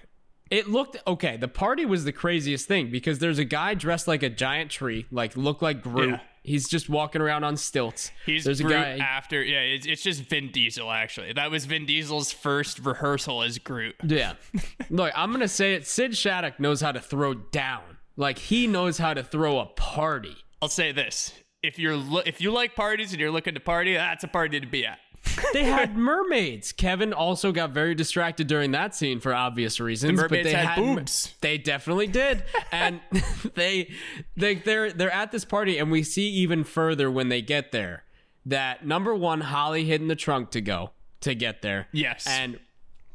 It 0.50 0.68
looked 0.68 0.98
okay. 1.06 1.38
The 1.38 1.48
party 1.48 1.86
was 1.86 2.04
the 2.04 2.12
craziest 2.12 2.68
thing 2.68 2.90
because 2.90 3.18
there's 3.18 3.38
a 3.38 3.44
guy 3.44 3.74
dressed 3.74 4.06
like 4.06 4.22
a 4.22 4.28
giant 4.28 4.70
tree, 4.70 5.06
like 5.10 5.36
looked 5.36 5.62
like 5.62 5.82
Groot. 5.82 6.10
Yeah. 6.10 6.20
He's 6.44 6.68
just 6.68 6.90
walking 6.90 7.22
around 7.22 7.42
on 7.44 7.56
stilts. 7.56 8.10
He's 8.26 8.44
there's 8.44 8.60
a 8.60 8.64
guy. 8.64 8.98
after. 8.98 9.42
Yeah, 9.42 9.60
it's, 9.60 9.86
it's 9.86 10.02
just 10.02 10.22
Vin 10.24 10.52
Diesel. 10.52 10.90
Actually, 10.90 11.32
that 11.32 11.50
was 11.50 11.64
Vin 11.64 11.86
Diesel's 11.86 12.32
first 12.32 12.78
rehearsal 12.80 13.42
as 13.42 13.58
Groot. 13.58 13.96
Yeah. 14.06 14.34
Look, 14.90 15.12
I'm 15.16 15.32
gonna 15.32 15.48
say 15.48 15.74
it. 15.74 15.86
Sid 15.86 16.14
Shattuck 16.16 16.60
knows 16.60 16.82
how 16.82 16.92
to 16.92 17.00
throw 17.00 17.32
down. 17.32 17.82
Like 18.16 18.38
he 18.38 18.66
knows 18.66 18.98
how 18.98 19.14
to 19.14 19.22
throw 19.22 19.58
a 19.58 19.66
party. 19.66 20.36
I'll 20.60 20.68
say 20.68 20.92
this: 20.92 21.32
if 21.62 21.78
you're 21.78 21.96
lo- 21.96 22.22
if 22.26 22.42
you 22.42 22.52
like 22.52 22.74
parties 22.76 23.12
and 23.12 23.20
you're 23.20 23.30
looking 23.30 23.54
to 23.54 23.60
party, 23.60 23.94
that's 23.94 24.22
a 24.22 24.28
party 24.28 24.60
to 24.60 24.66
be 24.66 24.84
at. 24.84 24.98
They 25.52 25.64
had 25.64 25.96
mermaids. 25.96 26.72
Kevin 26.72 27.12
also 27.12 27.52
got 27.52 27.70
very 27.70 27.94
distracted 27.94 28.46
during 28.46 28.72
that 28.72 28.94
scene 28.94 29.20
for 29.20 29.34
obvious 29.34 29.80
reasons. 29.80 30.20
but 30.20 30.30
mermaids 30.30 30.48
they 30.48 30.54
had 30.54 30.78
mer- 30.78 30.96
boobs. 30.96 31.34
They 31.40 31.58
definitely 31.58 32.06
did, 32.08 32.42
and 32.72 33.00
they 33.54 33.90
they 34.36 34.56
they're 34.56 34.92
they're 34.92 35.10
at 35.12 35.32
this 35.32 35.44
party, 35.44 35.78
and 35.78 35.90
we 35.90 36.02
see 36.02 36.28
even 36.28 36.64
further 36.64 37.10
when 37.10 37.28
they 37.28 37.42
get 37.42 37.72
there 37.72 38.04
that 38.46 38.86
number 38.86 39.14
one, 39.14 39.40
Holly 39.40 39.84
hid 39.84 40.00
in 40.00 40.08
the 40.08 40.16
trunk 40.16 40.50
to 40.50 40.60
go 40.60 40.90
to 41.20 41.34
get 41.34 41.62
there. 41.62 41.88
Yes. 41.92 42.26
and 42.28 42.58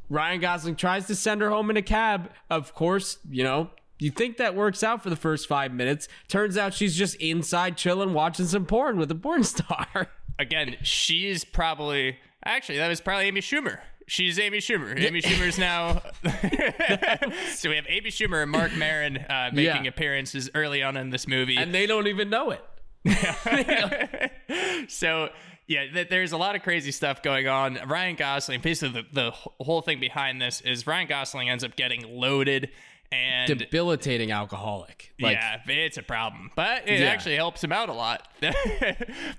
Ryan 0.08 0.40
Gosling 0.40 0.74
tries 0.76 1.06
to 1.06 1.14
send 1.14 1.40
her 1.40 1.50
home 1.50 1.70
in 1.70 1.76
a 1.76 1.82
cab. 1.82 2.30
Of 2.48 2.74
course, 2.74 3.18
you 3.30 3.44
know. 3.44 3.70
You 4.00 4.10
think 4.10 4.38
that 4.38 4.56
works 4.56 4.82
out 4.82 5.02
for 5.02 5.10
the 5.10 5.14
first 5.16 5.46
five 5.46 5.74
minutes. 5.74 6.08
Turns 6.26 6.56
out 6.56 6.72
she's 6.72 6.96
just 6.96 7.16
inside 7.16 7.76
chilling, 7.76 8.14
watching 8.14 8.46
some 8.46 8.64
porn 8.64 8.96
with 8.96 9.10
a 9.10 9.14
porn 9.14 9.44
star. 9.44 10.08
Again, 10.40 10.76
she's 10.82 11.44
probably 11.44 12.16
actually 12.44 12.78
that 12.78 12.88
was 12.88 13.00
probably 13.00 13.26
Amy 13.26 13.40
Schumer. 13.42 13.78
She's 14.06 14.38
Amy 14.40 14.58
Schumer. 14.58 14.98
Amy 14.98 15.20
Schumer's 15.22 15.56
now. 15.58 16.02
so 17.54 17.68
we 17.70 17.76
have 17.76 17.84
Amy 17.88 18.10
Schumer 18.10 18.42
and 18.42 18.50
Marc 18.50 18.74
Maron 18.74 19.18
uh, 19.18 19.50
making 19.52 19.84
Yeah. 19.84 19.88
appearances 19.90 20.50
early 20.54 20.82
on 20.82 20.96
in 20.96 21.10
this 21.10 21.28
movie. 21.28 21.56
and 21.56 21.72
they 21.72 21.86
don't 21.86 22.08
even 22.08 22.28
know 22.30 22.50
it. 22.50 22.64
so 24.88 25.28
yeah, 25.66 25.86
th- 25.92 26.08
there's 26.08 26.32
a 26.32 26.36
lot 26.36 26.56
of 26.56 26.62
crazy 26.62 26.90
stuff 26.90 27.22
going 27.22 27.46
on. 27.46 27.78
Ryan 27.86 28.16
Gosling, 28.16 28.60
basically 28.60 29.02
the, 29.02 29.06
the 29.24 29.30
wh- 29.30 29.46
whole 29.64 29.82
thing 29.82 30.00
behind 30.00 30.40
this 30.42 30.60
is 30.62 30.86
Ryan 30.86 31.06
Gosling 31.06 31.48
ends 31.48 31.62
up 31.62 31.76
getting 31.76 32.02
loaded 32.08 32.70
and 33.12 33.58
debilitating 33.58 34.30
alcoholic. 34.30 35.12
Like, 35.20 35.36
yeah, 35.36 35.58
it's 35.66 35.96
a 35.98 36.02
problem, 36.02 36.50
but 36.54 36.88
it 36.88 37.00
Yeah. 37.00 37.06
actually 37.08 37.34
helps 37.36 37.62
him 37.62 37.72
out 37.72 37.88
a 37.88 37.92
lot. 37.92 38.28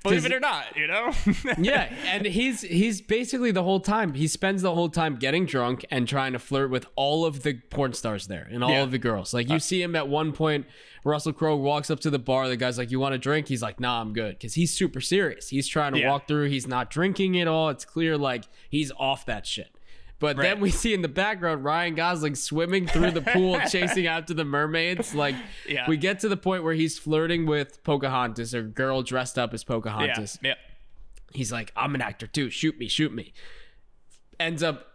Believe 0.03 0.25
it 0.25 0.34
or 0.34 0.39
not, 0.39 0.75
you 0.75 0.88
know. 0.88 1.12
yeah, 1.57 1.91
and 2.05 2.25
he's 2.25 2.62
he's 2.62 3.01
basically 3.01 3.51
the 3.51 3.63
whole 3.63 3.79
time 3.79 4.13
he 4.13 4.27
spends 4.27 4.62
the 4.62 4.75
whole 4.75 4.89
time 4.89 5.15
getting 5.15 5.45
drunk 5.45 5.86
and 5.89 6.07
trying 6.07 6.34
to 6.34 6.39
flirt 6.39 6.69
with 6.69 6.86
all 6.95 7.25
of 7.25 7.43
the 7.43 7.53
porn 7.69 7.93
stars 7.93 8.27
there 8.27 8.47
and 8.51 8.63
all 8.63 8.71
Yeah. 8.71 8.84
of 8.84 8.91
the 8.91 8.99
girls. 8.99 9.34
Like 9.34 9.49
you 9.49 9.55
uh, 9.55 9.60
see 9.60 9.81
him 9.81 9.95
at 9.95 10.07
one 10.10 10.34
point, 10.34 10.65
Russell 11.05 11.34
Crowe 11.34 11.55
walks 11.55 11.89
up 11.89 11.99
to 12.01 12.10
the 12.10 12.19
bar. 12.19 12.47
The 12.49 12.57
guy's 12.57 12.77
like, 12.77 12.91
"You 12.91 12.99
want 12.99 13.15
a 13.15 13.17
drink?" 13.17 13.47
He's 13.47 13.62
like, 13.62 13.79
"Nah, 13.79 14.01
I'm 14.01 14.12
good," 14.13 14.36
because 14.38 14.53
he's 14.55 14.73
super 14.73 14.99
serious. 15.01 15.49
He's 15.49 15.67
trying 15.67 15.93
to 15.93 15.99
Yeah. 15.99 16.10
walk 16.12 16.27
through. 16.27 16.49
He's 16.49 16.67
not 16.67 16.89
drinking 16.91 17.39
at 17.39 17.47
all. 17.47 17.69
It's 17.69 17.86
clear 17.86 18.17
like 18.17 18.43
he's 18.69 18.91
off 18.99 19.25
that 19.27 19.47
shit. 19.47 19.69
But 20.21 20.38
then 20.38 20.62
we 20.62 20.69
see 20.71 20.93
in 20.93 21.01
the 21.01 21.10
background 21.10 21.65
Ryan 21.65 21.95
Gosling 21.95 22.36
swimming 22.36 22.88
through 22.88 23.12
the 23.12 23.21
pool, 23.21 23.60
chasing 23.69 24.07
after 24.07 24.34
the 24.34 24.45
mermaids. 24.45 25.13
Like 25.13 25.36
Yeah. 25.67 25.86
we 25.89 25.97
get 25.97 26.19
to 26.21 26.29
the 26.29 26.38
point 26.38 26.63
where 26.63 26.73
he's 26.75 26.97
flirting 26.97 27.45
with 27.45 27.84
Pocahontas, 27.84 28.53
a 28.53 28.62
girl 28.62 29.01
dressed 29.03 29.38
up 29.38 29.53
as 29.53 29.63
Pocahontas. 29.65 30.39
yeah, 30.41 30.49
yeah. 30.51 30.55
he's 31.34 31.51
like, 31.51 31.73
I'm 31.75 31.93
an 31.95 32.01
actor 32.01 32.27
too. 32.27 32.49
Shoot 32.49 32.77
me, 32.77 32.88
shoot 32.88 33.13
me. 33.13 33.34
Ends 34.39 34.63
up 34.63 34.88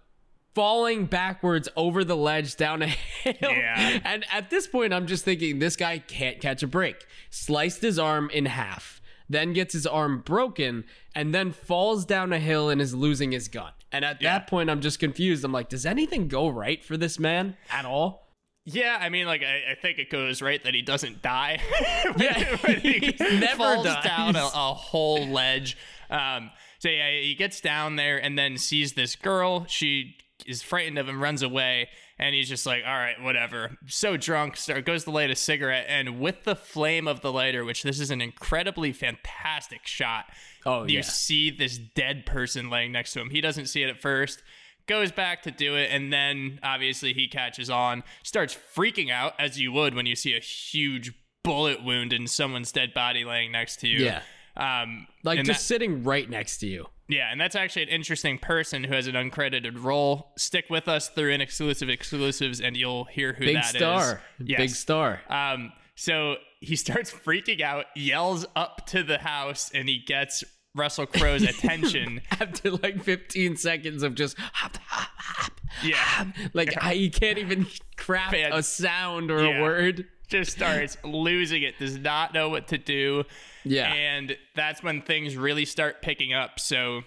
falling 0.54 1.04
backwards 1.04 1.68
over 1.76 2.02
the 2.02 2.16
ledge 2.16 2.56
down 2.56 2.80
a 2.82 2.86
hill. 2.86 3.34
Yeah. 3.42 4.00
And 4.04 4.24
at 4.32 4.48
this 4.48 4.66
point, 4.66 4.94
I'm 4.94 5.06
just 5.06 5.24
thinking, 5.24 5.58
this 5.58 5.76
guy 5.76 5.98
can't 5.98 6.40
catch 6.40 6.62
a 6.62 6.66
break. 6.66 7.04
Sliced 7.30 7.82
his 7.82 7.98
arm 7.98 8.30
in 8.32 8.46
half, 8.46 9.00
then 9.28 9.52
gets 9.52 9.74
his 9.74 9.86
arm 9.86 10.20
broken, 10.24 10.84
and 11.14 11.34
then 11.34 11.52
falls 11.52 12.04
down 12.06 12.32
a 12.32 12.38
hill 12.38 12.70
and 12.70 12.80
is 12.80 12.94
losing 12.94 13.32
his 13.32 13.48
gun. 13.48 13.72
And 13.96 14.04
at 14.04 14.20
Yeah. 14.20 14.32
that 14.38 14.46
point, 14.46 14.68
I'm 14.68 14.80
just 14.82 14.98
confused. 14.98 15.42
I'm 15.44 15.52
like, 15.52 15.68
does 15.70 15.86
anything 15.86 16.28
go 16.28 16.48
right 16.48 16.84
for 16.84 16.96
this 16.98 17.18
man 17.18 17.56
at 17.70 17.84
all? 17.86 18.28
Yeah, 18.66 18.98
I 19.00 19.08
mean, 19.10 19.26
like 19.26 19.42
I, 19.42 19.72
I 19.72 19.74
think 19.80 19.98
it 19.98 20.10
goes 20.10 20.42
right 20.42 20.62
that 20.64 20.74
he 20.74 20.82
doesn't 20.82 21.22
die. 21.22 21.60
Yeah, 22.18 22.56
he 22.80 23.14
never 23.20 23.56
falls 23.56 23.84
dies. 23.86 24.04
down 24.04 24.36
a, 24.36 24.44
a 24.44 24.74
whole 24.74 25.26
ledge. 25.28 25.76
Um, 26.10 26.50
so 26.78 26.88
yeah, 26.88 27.10
he 27.10 27.34
gets 27.34 27.60
down 27.60 27.96
there 27.96 28.18
and 28.18 28.38
then 28.38 28.58
sees 28.58 28.92
this 28.94 29.16
girl. 29.16 29.64
She 29.68 30.16
is 30.46 30.62
frightened 30.62 30.98
of 30.98 31.08
him, 31.08 31.22
runs 31.22 31.42
away, 31.42 31.88
and 32.18 32.34
he's 32.34 32.48
just 32.48 32.66
like, 32.66 32.82
"All 32.86 32.92
right, 32.94 33.20
whatever." 33.22 33.76
So 33.86 34.16
drunk, 34.16 34.56
start, 34.56 34.84
goes 34.84 35.04
to 35.04 35.10
light 35.10 35.30
a 35.30 35.34
cigarette, 35.36 35.86
and 35.88 36.20
with 36.20 36.44
the 36.44 36.54
flame 36.54 37.08
of 37.08 37.20
the 37.22 37.32
lighter, 37.32 37.64
which 37.64 37.82
this 37.82 37.98
is 38.00 38.10
an 38.10 38.20
incredibly 38.20 38.92
fantastic 38.92 39.86
shot. 39.86 40.26
Oh, 40.66 40.84
you 40.84 40.96
yeah. 40.96 41.00
see 41.02 41.50
this 41.50 41.78
dead 41.78 42.26
person 42.26 42.68
laying 42.68 42.92
next 42.92 43.12
to 43.14 43.20
him. 43.20 43.30
He 43.30 43.40
doesn't 43.40 43.66
see 43.66 43.82
it 43.82 43.88
at 43.88 44.00
first. 44.02 44.42
Goes 44.86 45.10
back 45.10 45.42
to 45.42 45.50
do 45.50 45.74
it, 45.76 45.90
and 45.90 46.12
then 46.12 46.60
obviously 46.62 47.12
he 47.12 47.26
catches 47.28 47.70
on, 47.70 48.04
starts 48.22 48.56
freaking 48.76 49.10
out 49.10 49.32
as 49.38 49.58
you 49.58 49.72
would 49.72 49.94
when 49.94 50.06
you 50.06 50.14
see 50.14 50.36
a 50.36 50.40
huge 50.40 51.12
bullet 51.42 51.82
wound 51.84 52.12
in 52.12 52.26
someone's 52.26 52.70
dead 52.72 52.92
body 52.94 53.24
laying 53.24 53.50
next 53.52 53.80
to 53.80 53.88
you. 53.88 54.04
Yeah. 54.04 54.22
Um, 54.56 55.06
Like 55.24 55.38
just 55.44 55.48
that- 55.60 55.64
sitting 55.64 56.02
right 56.04 56.28
next 56.30 56.58
to 56.58 56.66
you. 56.66 56.86
yeah, 57.08 57.30
and 57.30 57.40
that's 57.40 57.54
actually 57.56 57.82
an 57.82 57.88
interesting 57.88 58.38
person 58.38 58.84
who 58.84 58.94
has 58.94 59.06
an 59.06 59.14
uncredited 59.14 59.82
role. 59.82 60.32
Stick 60.38 60.66
with 60.70 60.88
us 60.88 61.08
through 61.08 61.32
an 61.32 61.40
exclusive 61.40 61.88
exclusives, 61.88 62.60
and 62.60 62.76
you'll 62.76 63.04
hear 63.04 63.32
who 63.32 63.44
that 63.44 63.50
is. 63.66 63.72
Big 63.72 63.80
that 63.82 63.98
is. 63.98 64.04
star. 64.06 64.22
Yes. 64.38 64.58
Big 64.60 64.70
star. 64.70 65.20
Um, 65.28 65.72
so 65.94 66.36
he 66.60 66.74
starts 66.84 67.10
freaking 67.12 67.60
out, 67.60 67.86
yells 67.96 68.46
up 68.56 68.86
to 68.86 69.02
the 69.02 69.18
house, 69.18 69.70
and 69.74 69.88
he 69.88 69.98
gets 69.98 70.42
Russell 70.76 71.06
Crowe's 71.06 71.42
attention. 71.48 72.20
After 72.30 72.70
like 72.72 73.02
15 73.02 73.56
seconds 73.56 74.02
of 74.02 74.14
just 74.14 74.38
hop, 74.38 74.76
hop, 74.86 75.10
hop, 75.16 75.52
yeah. 75.82 76.24
like 76.54 76.74
I, 76.82 76.94
he 76.94 77.10
can't 77.10 77.38
even 77.38 77.66
craft 77.96 78.32
Fan- 78.32 78.52
a 78.52 78.62
sound 78.62 79.30
or 79.30 79.44
Yeah. 79.44 79.58
a 79.58 79.62
word. 79.62 80.06
just 80.28 80.52
starts 80.52 80.96
losing 81.04 81.62
it, 81.62 81.78
does 81.78 81.98
not 81.98 82.34
know 82.34 82.48
what 82.48 82.68
to 82.68 82.78
do. 82.78 83.24
Yeah. 83.64 83.92
And 83.92 84.36
that's 84.54 84.82
when 84.82 85.02
things 85.02 85.36
really 85.36 85.64
start 85.64 86.02
picking 86.02 86.32
up. 86.32 86.58
So 86.60 87.02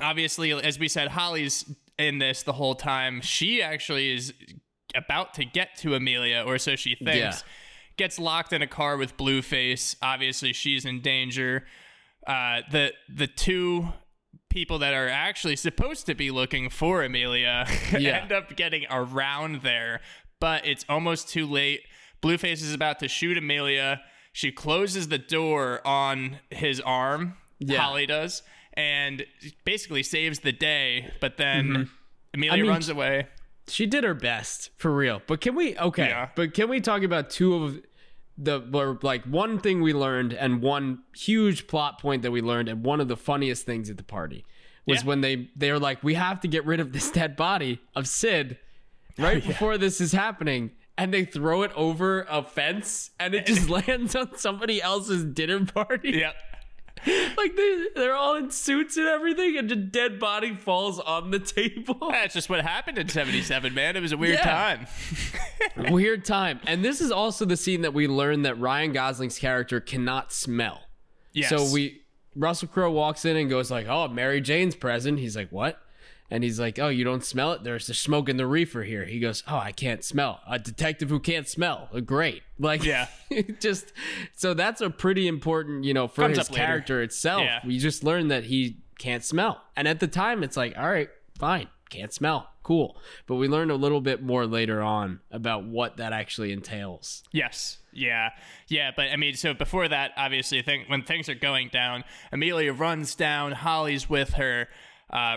obviously, 0.00 0.52
as 0.52 0.78
we 0.78 0.88
said, 0.88 1.08
Holly's 1.08 1.64
in 1.98 2.18
this 2.18 2.42
the 2.42 2.52
whole 2.52 2.74
time. 2.74 3.20
She 3.20 3.62
actually 3.62 4.12
is 4.14 4.34
about 4.94 5.34
to 5.34 5.44
get 5.44 5.76
to 5.78 5.94
Amelia, 5.94 6.44
or 6.46 6.58
so 6.58 6.76
she 6.76 6.94
thinks. 6.94 7.16
Yeah. 7.16 7.36
Gets 7.96 8.18
locked 8.18 8.52
in 8.52 8.60
a 8.60 8.66
car 8.66 8.96
with 8.96 9.16
Blueface. 9.16 9.94
Obviously, 10.02 10.52
she's 10.52 10.84
in 10.84 11.00
danger. 11.00 11.64
Uh, 12.26 12.62
the 12.70 12.92
the 13.08 13.26
two 13.26 13.88
people 14.50 14.78
that 14.78 14.94
are 14.94 15.08
actually 15.08 15.56
supposed 15.56 16.06
to 16.06 16.14
be 16.14 16.30
looking 16.30 16.70
for 16.70 17.02
Amelia 17.02 17.66
Yeah. 17.98 18.18
end 18.22 18.32
up 18.32 18.54
getting 18.56 18.86
around 18.90 19.62
there, 19.62 20.00
but 20.40 20.64
it's 20.66 20.84
almost 20.88 21.28
too 21.28 21.46
late. 21.46 21.80
Blueface 22.22 22.62
is 22.62 22.72
about 22.72 22.98
to 23.00 23.08
shoot 23.08 23.36
Amelia. 23.36 24.00
She 24.32 24.50
closes 24.52 25.08
the 25.08 25.18
door 25.18 25.86
on 25.86 26.38
his 26.50 26.80
arm. 26.80 27.36
Yeah. 27.58 27.78
Holly 27.80 28.06
does, 28.06 28.42
and 28.74 29.24
basically 29.64 30.02
saves 30.02 30.40
the 30.40 30.52
day. 30.52 31.10
But 31.20 31.36
then 31.36 31.88
Amelia 32.32 32.52
Mm-hmm. 32.52 32.52
I 32.52 32.56
mean, 32.62 32.66
runs 32.68 32.88
away. 32.88 33.26
She 33.68 33.86
did 33.86 34.04
her 34.04 34.14
best 34.14 34.70
for 34.76 34.94
real. 34.94 35.20
But 35.26 35.40
can 35.40 35.54
we 35.54 35.76
okay, 35.78 36.08
Yeah. 36.08 36.28
but 36.36 36.52
can 36.54 36.68
we 36.68 36.80
talk 36.80 37.02
about 37.02 37.30
two 37.30 37.54
of 37.54 37.80
the 38.36 38.60
or 38.72 38.98
like 39.02 39.24
one 39.24 39.58
thing 39.58 39.80
we 39.80 39.92
learned 39.92 40.32
and 40.32 40.60
one 40.60 40.98
huge 41.16 41.66
plot 41.66 42.00
point 42.00 42.22
that 42.22 42.30
we 42.30 42.40
learned 42.40 42.68
and 42.68 42.84
one 42.84 43.00
of 43.00 43.08
the 43.08 43.16
funniest 43.16 43.64
things 43.64 43.88
at 43.90 43.96
the 43.96 44.02
party 44.02 44.44
was 44.86 45.02
Yeah. 45.02 45.06
when 45.08 45.20
they 45.20 45.50
they 45.56 45.70
were 45.70 45.78
like 45.78 46.02
we 46.02 46.14
have 46.14 46.40
to 46.40 46.48
get 46.48 46.66
rid 46.66 46.80
of 46.80 46.92
this 46.92 47.10
dead 47.10 47.36
body 47.36 47.80
of 47.94 48.08
Sid 48.08 48.58
right 49.18 49.44
before 49.46 49.78
this 49.78 50.00
is 50.00 50.12
happening 50.12 50.72
and 50.98 51.12
they 51.14 51.24
throw 51.24 51.62
it 51.62 51.70
over 51.76 52.26
a 52.28 52.42
fence 52.42 53.10
and 53.20 53.34
it 53.34 53.46
just 53.46 53.68
lands 53.88 54.14
on 54.16 54.36
somebody 54.36 54.82
else's 54.82 55.24
dinner 55.24 55.64
party. 55.64 56.10
Yep. 56.12 56.34
Like 57.36 57.56
they 57.56 57.86
they're 57.94 58.14
all 58.14 58.36
in 58.36 58.50
suits 58.50 58.96
and 58.96 59.06
everything 59.06 59.58
and 59.58 59.70
a 59.70 59.76
dead 59.76 60.18
body 60.18 60.54
falls 60.54 60.98
on 61.00 61.30
the 61.30 61.38
table. 61.38 61.98
That's 62.10 62.32
just 62.32 62.48
what 62.48 62.60
happened 62.62 62.96
in 62.96 63.08
'77, 63.08 63.74
man. 63.74 63.96
It 63.96 64.00
was 64.00 64.12
a 64.12 64.16
weird 64.16 64.38
Yeah. 64.38 64.44
time. 64.44 64.86
Weird 65.92 66.24
time. 66.24 66.60
And 66.66 66.84
this 66.84 67.00
is 67.00 67.10
also 67.10 67.44
the 67.44 67.56
scene 67.56 67.82
that 67.82 67.92
we 67.92 68.06
learned 68.06 68.44
that 68.46 68.58
Ryan 68.58 68.92
Gosling's 68.92 69.38
character 69.38 69.80
cannot 69.80 70.32
smell. 70.32 70.82
Yes. 71.32 71.50
So 71.50 71.70
we 71.72 72.02
Russell 72.36 72.68
Crowe 72.68 72.90
walks 72.90 73.24
in 73.24 73.36
and 73.36 73.50
goes 73.50 73.70
like, 73.70 73.86
"Oh, 73.88 74.08
Mary 74.08 74.40
Jane's 74.40 74.74
present." 74.76 75.18
He's 75.18 75.36
like, 75.36 75.50
"What?" 75.50 75.78
And 76.30 76.42
he's 76.42 76.58
like, 76.58 76.78
"Oh, 76.78 76.88
you 76.88 77.04
don't 77.04 77.24
smell 77.24 77.52
it? 77.52 77.64
There's 77.64 77.86
the 77.86 77.94
smoke 77.94 78.28
in 78.28 78.36
the 78.38 78.46
reefer 78.46 78.82
here." 78.82 79.04
He 79.04 79.20
goes, 79.20 79.42
"Oh, 79.46 79.56
I 79.58 79.72
can't 79.72 80.02
smell. 80.02 80.40
A 80.48 80.58
detective 80.58 81.10
who 81.10 81.20
can't 81.20 81.46
smell. 81.48 81.88
Uh, 81.94 82.00
Great." 82.00 82.42
Like, 82.58 82.84
Yeah. 82.84 83.08
just 83.60 83.92
so 84.36 84.54
that's 84.54 84.80
a 84.80 84.88
pretty 84.88 85.26
important, 85.26 85.84
you 85.84 85.92
know, 85.92 86.06
for 86.08 86.22
Comes 86.22 86.38
his 86.38 86.48
character 86.48 87.02
itself. 87.02 87.42
Yeah. 87.42 87.60
We 87.66 87.78
just 87.78 88.04
learned 88.04 88.30
that 88.30 88.44
he 88.44 88.76
can't 88.98 89.24
smell, 89.24 89.60
and 89.76 89.88
at 89.88 89.98
the 90.00 90.06
time, 90.06 90.42
it's 90.44 90.56
like, 90.56 90.78
all 90.78 90.88
right, 90.88 91.10
fine, 91.36 91.66
can't 91.90 92.12
smell, 92.12 92.48
cool. 92.62 92.96
But 93.26 93.34
we 93.36 93.48
learned 93.48 93.72
a 93.72 93.74
little 93.76 94.00
bit 94.00 94.22
more 94.22 94.46
later 94.46 94.80
on 94.82 95.18
about 95.32 95.64
what 95.64 95.96
that 95.96 96.12
actually 96.12 96.52
entails. 96.52 97.24
Yes. 97.32 97.78
Yeah. 97.92 98.30
Yeah. 98.68 98.92
But 98.94 99.06
I 99.12 99.16
mean, 99.16 99.34
so 99.34 99.52
before 99.52 99.88
that, 99.88 100.12
obviously, 100.16 100.62
thing, 100.62 100.84
when 100.86 101.02
things 101.02 101.28
are 101.28 101.34
going 101.34 101.68
down, 101.68 102.04
Amelia 102.32 102.72
runs 102.72 103.14
down. 103.16 103.50
Holly's 103.52 104.08
with 104.08 104.34
her. 104.34 104.68
Uh, 105.10 105.36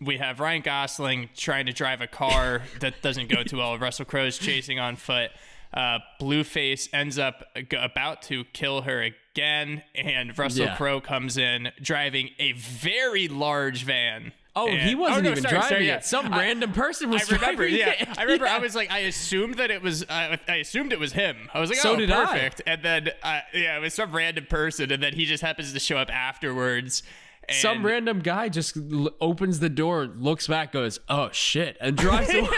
we 0.00 0.16
have 0.18 0.40
Ryan 0.40 0.62
Gosling 0.62 1.30
trying 1.36 1.66
to 1.66 1.72
drive 1.72 2.00
a 2.00 2.06
car 2.06 2.62
that 2.80 3.02
doesn't 3.02 3.28
go 3.28 3.42
too 3.42 3.58
well. 3.58 3.78
Russell 3.78 4.04
Crowe's 4.04 4.38
chasing 4.38 4.78
on 4.78 4.96
foot. 4.96 5.30
Uh, 5.72 5.98
Blueface 6.20 6.88
ends 6.94 7.18
up 7.18 7.44
about 7.78 8.22
to 8.22 8.44
kill 8.54 8.82
her 8.82 9.02
again, 9.02 9.82
and 9.94 10.36
Russell 10.38 10.64
Yeah. 10.66 10.76
Crowe 10.76 11.00
comes 11.00 11.36
in 11.36 11.68
driving 11.82 12.30
a 12.38 12.52
very 12.52 13.28
large 13.28 13.84
van. 13.84 14.32
Oh, 14.56 14.66
And- 14.66 14.88
he 14.88 14.94
wasn't 14.94 15.24
no, 15.24 15.30
even 15.32 15.42
sorry, 15.42 15.52
driving 15.54 15.68
sorry, 15.68 15.88
it. 15.90 16.04
Some 16.06 16.32
I- 16.32 16.38
random 16.38 16.72
person 16.72 17.10
was 17.10 17.30
I 17.30 17.34
remember, 17.36 17.68
driving 17.68 17.78
yeah. 17.78 17.90
it. 18.00 18.18
I 18.18 18.22
remember. 18.22 18.46
Yeah. 18.46 18.56
I 18.56 18.58
was 18.60 18.74
like, 18.74 18.90
I 18.90 19.00
assumed 19.00 19.56
that 19.56 19.70
it 19.70 19.82
was. 19.82 20.02
Uh, 20.04 20.36
I 20.48 20.54
assumed 20.56 20.92
it 20.92 20.98
was 20.98 21.12
him. 21.12 21.50
I 21.52 21.60
was 21.60 21.68
like, 21.68 21.78
So 21.78 21.92
oh, 21.92 21.96
did 21.96 22.10
I. 22.10 22.24
perfect. 22.24 22.62
And 22.66 22.82
then, 22.82 23.10
uh, 23.22 23.40
yeah, 23.52 23.76
it 23.76 23.80
was 23.80 23.92
some 23.92 24.10
random 24.10 24.46
person, 24.46 24.90
and 24.90 25.02
then 25.02 25.12
he 25.12 25.26
just 25.26 25.42
happens 25.42 25.72
to 25.74 25.78
show 25.78 25.98
up 25.98 26.10
afterwards. 26.10 27.02
And 27.48 27.56
Some 27.56 27.84
random 27.86 28.20
guy 28.20 28.48
just 28.50 28.76
l- 28.76 29.10
opens 29.20 29.58
the 29.60 29.70
door, 29.70 30.06
looks 30.06 30.46
back, 30.46 30.70
goes, 30.72 31.00
"Oh 31.08 31.30
shit," 31.32 31.76
and 31.80 31.96
drives 31.96 32.28
away. 32.34 32.48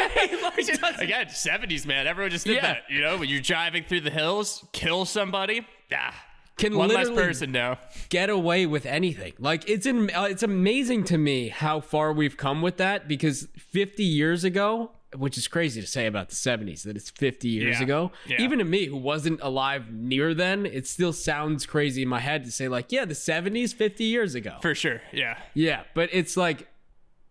Like, 0.42 0.58
again, 0.98 1.28
seventies 1.30 1.86
man. 1.86 2.06
Everyone 2.08 2.30
just 2.30 2.44
did 2.46 2.56
Yeah. 2.56 2.62
that. 2.62 2.82
You 2.90 3.00
know, 3.00 3.16
when 3.18 3.28
you're 3.28 3.40
driving 3.40 3.84
through 3.84 4.00
the 4.00 4.10
hills, 4.10 4.64
kill 4.72 5.04
somebody. 5.04 5.64
Ah, 5.94 6.14
Can 6.58 6.76
one 6.76 6.88
less 6.88 7.06
literally 7.06 7.22
person 7.22 7.52
know. 7.52 7.76
get 8.08 8.30
away 8.30 8.66
with 8.66 8.84
anything. 8.84 9.32
Like 9.38 9.68
it's 9.68 9.86
in, 9.86 10.10
uh, 10.14 10.24
it's 10.24 10.42
amazing 10.42 11.04
to 11.04 11.18
me 11.18 11.48
how 11.48 11.80
far 11.80 12.12
we've 12.12 12.36
come 12.36 12.60
with 12.60 12.76
that 12.78 13.06
because 13.06 13.46
50 13.56 14.02
years 14.02 14.42
ago, 14.44 14.90
which 15.16 15.36
is 15.36 15.48
crazy 15.48 15.80
to 15.80 15.86
say 15.86 16.06
about 16.06 16.28
the 16.28 16.34
70s 16.36 16.82
that 16.84 16.96
it's 16.96 17.10
50 17.10 17.48
years 17.48 17.78
Yeah. 17.78 17.82
ago. 17.84 18.12
Yeah. 18.26 18.40
Even 18.42 18.58
to 18.60 18.64
me 18.64 18.86
who 18.86 18.96
wasn't 18.96 19.40
alive 19.42 19.90
near 19.92 20.34
then, 20.34 20.66
it 20.66 20.86
still 20.86 21.12
sounds 21.12 21.66
crazy 21.66 22.02
in 22.02 22.08
my 22.08 22.20
head 22.20 22.44
to 22.44 22.52
say 22.52 22.68
like, 22.68 22.92
yeah, 22.92 23.04
the 23.04 23.14
70s 23.14 23.74
50 23.74 24.04
years 24.04 24.34
ago. 24.36 24.58
For 24.62 24.74
sure. 24.74 25.00
Yeah. 25.12 25.36
yeah, 25.54 25.82
but 25.94 26.10
it's 26.12 26.36
like 26.36 26.68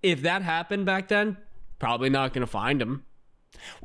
if 0.04 0.22
that 0.24 0.42
happened 0.42 0.86
back 0.86 1.08
then, 1.08 1.38
probably 1.80 2.10
not 2.10 2.34
going 2.34 2.42
to 2.46 2.52
find 2.52 2.82
him. 2.82 3.06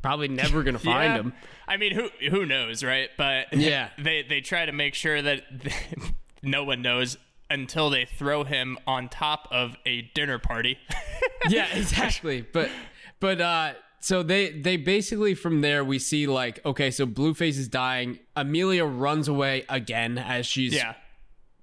Probably 0.03 0.29
never 0.29 0.63
going 0.63 0.75
to 0.79 0.81
find 0.81 1.13
Yeah. 1.15 1.21
him. 1.21 1.33
I 1.67 1.77
mean, 1.77 1.95
who 1.95 2.09
who 2.31 2.45
knows, 2.47 2.83
right? 2.85 3.11
But 3.17 3.53
Yeah. 3.53 3.91
they 3.99 4.23
they 4.23 4.41
try 4.41 4.67
to 4.67 4.73
make 4.73 4.95
sure 4.95 5.23
that 5.23 5.43
no 6.43 6.65
one 6.65 6.83
knows 6.83 7.17
until 7.51 7.91
they 7.91 8.05
throw 8.07 8.43
him 8.45 8.79
on 8.87 9.09
top 9.09 9.49
of 9.51 9.77
a 9.87 10.03
dinner 10.15 10.39
party. 10.39 10.79
yeah, 11.49 11.67
exactly. 11.75 12.43
But 12.43 12.71
but 13.21 13.41
uh 13.41 13.73
so 14.05 14.23
they 14.23 14.51
they 14.51 14.77
basically 14.77 15.35
from 15.35 15.63
there 15.63 15.83
we 15.83 15.99
see 15.99 16.27
like 16.27 16.61
okay, 16.67 16.91
so 16.91 17.07
Blueface 17.07 17.57
is 17.57 17.69
dying. 17.69 18.19
Amelia 18.37 18.85
runs 18.85 19.29
away 19.29 19.65
again 19.67 20.19
as 20.19 20.45
she's 20.45 20.75
yeah. 20.75 20.97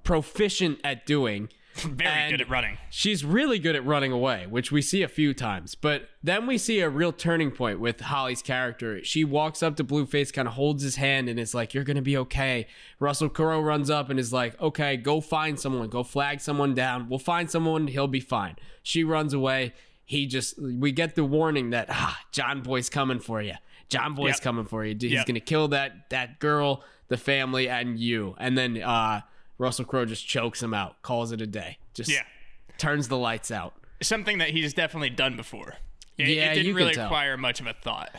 proficient 0.04 0.80
at 0.84 1.06
doing. 1.06 1.50
Very 1.76 2.10
And- 2.10 2.32
good 2.32 2.42
at 2.42 2.50
running. 2.50 2.80
She's 2.89 3.24
really 3.24 3.60
good 3.60 3.76
at 3.76 3.86
running 3.86 4.12
away, 4.12 4.48
which 4.48 4.72
we 4.72 4.82
see 4.82 5.04
a 5.04 5.08
few 5.08 5.36
times. 5.36 5.76
But 5.76 6.10
then 6.24 6.48
we 6.48 6.58
see 6.58 6.80
a 6.80 6.89
real 6.89 7.14
turning 7.14 7.52
point 7.52 7.80
with 7.80 8.02
Holly's 8.02 8.42
character. 8.42 9.04
She 9.04 9.24
walks 9.24 9.62
up 9.62 9.76
to 9.76 9.84
Blueface, 9.84 10.34
kind 10.34 10.48
of 10.48 10.56
holds 10.56 10.82
his 10.82 10.96
hand, 10.96 11.30
and 11.30 11.39
is 11.39 11.54
like, 11.54 11.76
You're 11.76 11.84
going 11.84 11.96
to 11.96 12.02
be 12.02 12.18
okay. 12.18 12.66
Russell 13.00 13.30
Crowe 13.30 13.62
runs 13.62 13.92
up 13.92 14.10
and 14.10 14.20
is 14.20 14.34
like, 14.34 14.60
Okay, 14.60 14.98
go 14.98 15.22
find 15.22 15.60
someone. 15.60 15.89
Go 15.89 16.02
flag 16.02 16.42
someone 16.42 16.74
down. 16.74 17.08
We'll 17.08 17.20
find 17.20 17.52
someone. 17.52 17.86
He'll 17.86 18.08
be 18.08 18.20
fine. 18.20 18.56
She 18.82 19.04
runs 19.04 19.32
away. 19.32 19.74
He 20.12 20.26
just, 20.28 20.62
we 20.62 20.91
get 20.91 21.16
the 21.16 21.24
warning 21.24 21.70
that, 21.70 21.86
ah, 21.89 22.20
John 22.34 22.62
Boy's 22.64 22.89
coming 22.89 23.20
for 23.22 23.41
you. 23.41 23.53
John 23.88 24.14
Boy's 24.14 24.36
Yep. 24.36 24.41
coming 24.41 24.66
for 24.66 24.84
you. 24.84 24.93
He's 24.99 25.12
Yep. 25.14 25.26
going 25.26 25.36
to 25.36 25.39
kill 25.39 25.70
that, 25.70 26.09
that 26.09 26.39
girl, 26.39 26.84
the 27.07 27.16
family, 27.16 27.70
and 27.70 27.97
you. 27.97 28.36
And 28.38 28.57
then, 28.57 28.82
uh, 28.82 29.22
Russell 29.57 29.86
Crowe 29.86 30.03
just 30.03 30.28
chokes 30.28 30.62
him 30.62 30.74
out, 30.74 31.01
calls 31.01 31.32
it 31.32 31.39
a 31.39 31.47
day. 31.47 31.78
Just 31.93 32.09
Yeah. 32.12 32.24
turns 32.78 33.07
the 33.07 33.18
lights 33.18 33.51
out. 33.51 33.74
Something 34.01 34.38
that 34.39 34.49
he's 34.49 34.74
definitely 34.74 35.12
done 35.12 35.38
before. 35.38 35.76
It, 36.18 36.28
Yeah, 36.28 36.51
it 36.51 36.55
didn't 36.55 36.76
really 36.76 36.89
require 36.93 37.38
much 37.38 37.62
of 37.62 37.68
a 37.68 37.74
thought. 37.74 38.14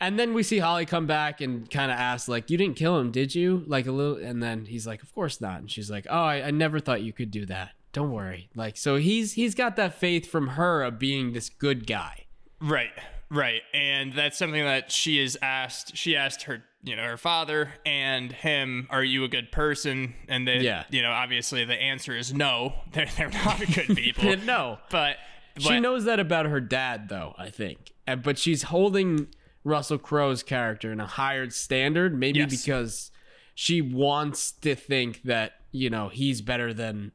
And 0.00 0.18
then 0.18 0.34
we 0.34 0.42
see 0.42 0.58
Holly 0.58 0.84
come 0.84 1.06
back 1.06 1.40
and 1.40 1.70
kind 1.70 1.90
of 1.90 1.96
ask, 1.98 2.28
like, 2.28 2.50
"You 2.50 2.58
didn't 2.58 2.76
kill 2.76 2.98
him, 3.00 3.10
did 3.10 3.34
you?" 3.34 3.64
Like 3.66 3.86
a 3.86 3.92
little, 3.92 4.16
and 4.16 4.42
then 4.42 4.66
he's 4.66 4.86
like, 4.86 5.02
"Of 5.02 5.14
course 5.14 5.40
not." 5.40 5.60
And 5.60 5.70
she's 5.70 5.90
like, 5.90 6.06
"Oh, 6.10 6.22
I, 6.22 6.48
I 6.48 6.50
never 6.50 6.80
thought 6.80 7.00
you 7.02 7.14
could 7.14 7.30
do 7.30 7.46
that. 7.46 7.70
Don't 7.94 8.10
worry." 8.12 8.50
Like, 8.54 8.76
so 8.76 8.96
he's 8.96 9.32
he's 9.32 9.54
got 9.54 9.76
that 9.76 9.94
faith 9.94 10.30
from 10.30 10.48
her 10.48 10.82
of 10.82 10.98
being 10.98 11.32
this 11.32 11.48
good 11.48 11.86
guy. 11.86 12.26
Right, 12.60 12.90
right. 13.30 13.62
And 13.72 14.12
that's 14.12 14.36
something 14.36 14.62
that 14.62 14.92
she 14.92 15.18
is 15.18 15.38
asked. 15.40 15.96
She 15.96 16.14
asked 16.16 16.42
her, 16.42 16.64
you 16.82 16.96
know, 16.96 17.04
her 17.04 17.16
father 17.16 17.72
and 17.86 18.30
him, 18.32 18.86
"Are 18.90 19.02
you 19.04 19.24
a 19.24 19.28
good 19.28 19.50
person?" 19.52 20.14
And 20.28 20.46
they, 20.46 20.58
Yeah. 20.58 20.84
you 20.90 21.00
know, 21.02 21.10
obviously 21.12 21.64
the 21.64 21.74
answer 21.80 22.16
is 22.16 22.34
no. 22.34 22.74
They're 22.92 23.08
they're 23.16 23.30
not 23.30 23.60
good 23.74 23.96
people. 23.96 24.36
no, 24.44 24.78
But, 24.90 25.16
she 25.58 25.78
knows 25.80 26.04
that 26.04 26.18
about 26.20 26.46
her 26.46 26.60
dad, 26.60 27.08
though. 27.08 27.34
I 27.38 27.48
think, 27.48 27.92
and, 28.06 28.22
but 28.22 28.38
she's 28.38 28.64
holding 28.64 29.28
Russell 29.62 29.98
Crowe's 29.98 30.42
character 30.42 30.90
in 30.92 31.00
a 31.00 31.06
higher 31.06 31.48
standard, 31.50 32.18
maybe 32.18 32.40
Yes. 32.40 32.50
because 32.64 33.10
she 33.54 33.80
wants 33.80 34.50
to 34.52 34.74
think 34.74 35.22
that 35.22 35.52
you 35.70 35.88
know 35.90 36.08
he's 36.08 36.40
better 36.40 36.74
than 36.74 37.12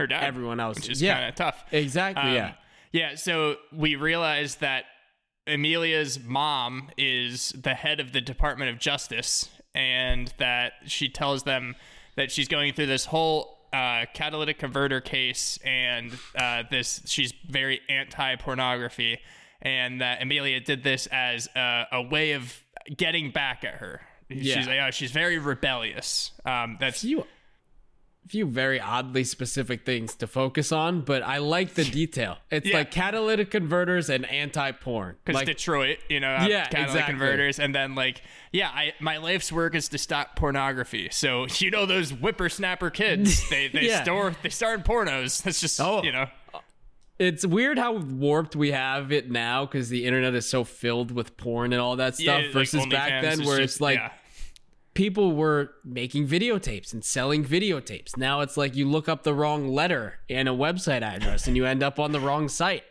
her 0.00 0.06
dad, 0.06 0.24
everyone 0.24 0.58
else. 0.60 0.76
which 0.76 0.88
is 0.90 1.00
Yeah. 1.02 1.14
kind 1.14 1.28
of 1.28 1.34
tough. 1.36 1.64
exactly. 1.72 2.22
Um, 2.30 2.34
yeah. 2.34 2.52
Yeah. 2.92 3.14
So 3.14 3.56
we 3.72 3.94
realize 3.96 4.56
that 4.56 4.84
Amelia's 5.46 6.18
mom 6.20 6.90
is 6.96 7.50
the 7.50 7.74
head 7.74 8.00
of 8.00 8.12
the 8.12 8.20
Department 8.20 8.70
of 8.70 8.78
Justice, 8.78 9.48
and 9.74 10.32
that 10.38 10.72
she 10.86 11.08
tells 11.08 11.44
them 11.44 11.76
that 12.16 12.30
she's 12.30 12.48
going 12.48 12.72
through 12.72 12.86
this 12.86 13.06
whole 13.06 13.58
uh, 13.72 14.04
catalytic 14.14 14.58
converter 14.58 15.00
case, 15.00 15.58
and 15.64 16.12
uh, 16.36 16.64
this 16.70 17.00
she's 17.06 17.32
very 17.48 17.80
anti-pornography, 17.88 19.18
and 19.62 20.00
that 20.00 20.22
Amelia 20.22 20.60
did 20.60 20.82
this 20.82 21.06
as 21.12 21.48
a, 21.56 21.84
a 21.92 22.02
way 22.02 22.32
of 22.32 22.52
getting 22.96 23.30
back 23.30 23.64
at 23.64 23.74
her. 23.74 24.00
Yeah. 24.28 24.56
She's 24.56 24.66
like, 24.66 24.78
oh, 24.80 24.90
she's 24.90 25.10
very 25.12 25.38
rebellious. 25.38 26.32
Um, 26.44 26.76
that's 26.80 27.00
few 27.02 27.26
few 28.28 28.46
very 28.46 28.78
oddly 28.80 29.24
specific 29.24 29.84
things 29.84 30.14
to 30.14 30.26
focus 30.26 30.70
on, 30.70 31.00
but 31.00 31.22
I 31.22 31.38
like 31.38 31.74
the 31.74 31.84
detail. 31.84 32.38
It's 32.50 32.66
Yeah. 32.68 32.76
like 32.78 32.90
catalytic 32.92 33.50
converters 33.50 34.08
and 34.08 34.24
anti-porn. 34.26 35.16
because 35.24 35.34
Like 35.34 35.46
Detroit, 35.46 35.98
you 36.08 36.20
know, 36.20 36.34
Yeah, 36.46 36.64
catalytic 36.66 36.78
exactly. 36.90 37.12
converters, 37.12 37.58
and 37.58 37.74
then 37.74 37.94
like, 37.96 38.22
yeah, 38.52 38.68
I 38.68 38.92
my 39.00 39.16
life's 39.16 39.50
work 39.50 39.74
is 39.74 39.88
to 39.88 39.98
stop 39.98 40.36
pornography. 40.36 41.08
So 41.10 41.46
you 41.58 41.70
know 41.72 41.86
those 41.86 42.10
whippersnapper 42.12 42.90
kids, 42.90 43.48
they 43.50 43.66
they 43.68 43.86
Yeah. 43.88 44.02
store 44.04 44.36
they 44.42 44.48
star 44.50 44.74
in 44.74 44.82
pornos. 44.82 45.42
That's 45.42 45.60
just 45.60 45.80
Oh. 45.80 46.02
you 46.04 46.12
know, 46.12 46.26
it's 47.18 47.44
weird 47.44 47.78
how 47.78 47.94
warped 47.94 48.54
we 48.54 48.70
have 48.70 49.10
it 49.12 49.30
now 49.30 49.66
because 49.66 49.88
the 49.88 50.04
internet 50.06 50.34
is 50.34 50.48
so 50.48 50.62
filled 50.62 51.10
with 51.10 51.36
porn 51.36 51.72
and 51.72 51.80
all 51.82 51.96
that 51.96 52.14
stuff 52.14 52.24
yeah, 52.40 52.44
like 52.46 52.52
versus 52.52 52.86
back 52.86 53.10
OnlyFans 53.10 53.22
then 53.22 53.46
where 53.46 53.58
just- 53.58 53.74
it's 53.74 53.80
like. 53.80 53.98
People 54.94 55.32
were 55.36 55.72
making 55.84 56.26
videotapes 56.28 56.92
and 56.92 57.04
selling 57.04 57.44
videotapes. 57.44 58.16
Now 58.16 58.40
it's 58.40 58.56
like 58.56 58.74
you 58.74 58.88
look 58.88 59.08
up 59.08 59.22
the 59.22 59.34
wrong 59.34 59.68
letter 59.68 60.18
and 60.28 60.48
a 60.48 60.52
website 60.52 61.02
address 61.02 61.46
and 61.46 61.56
you 61.56 61.64
end 61.66 61.82
up 61.82 61.98
on 61.98 62.12
the 62.12 62.20
wrong 62.20 62.48
site. 62.48 62.82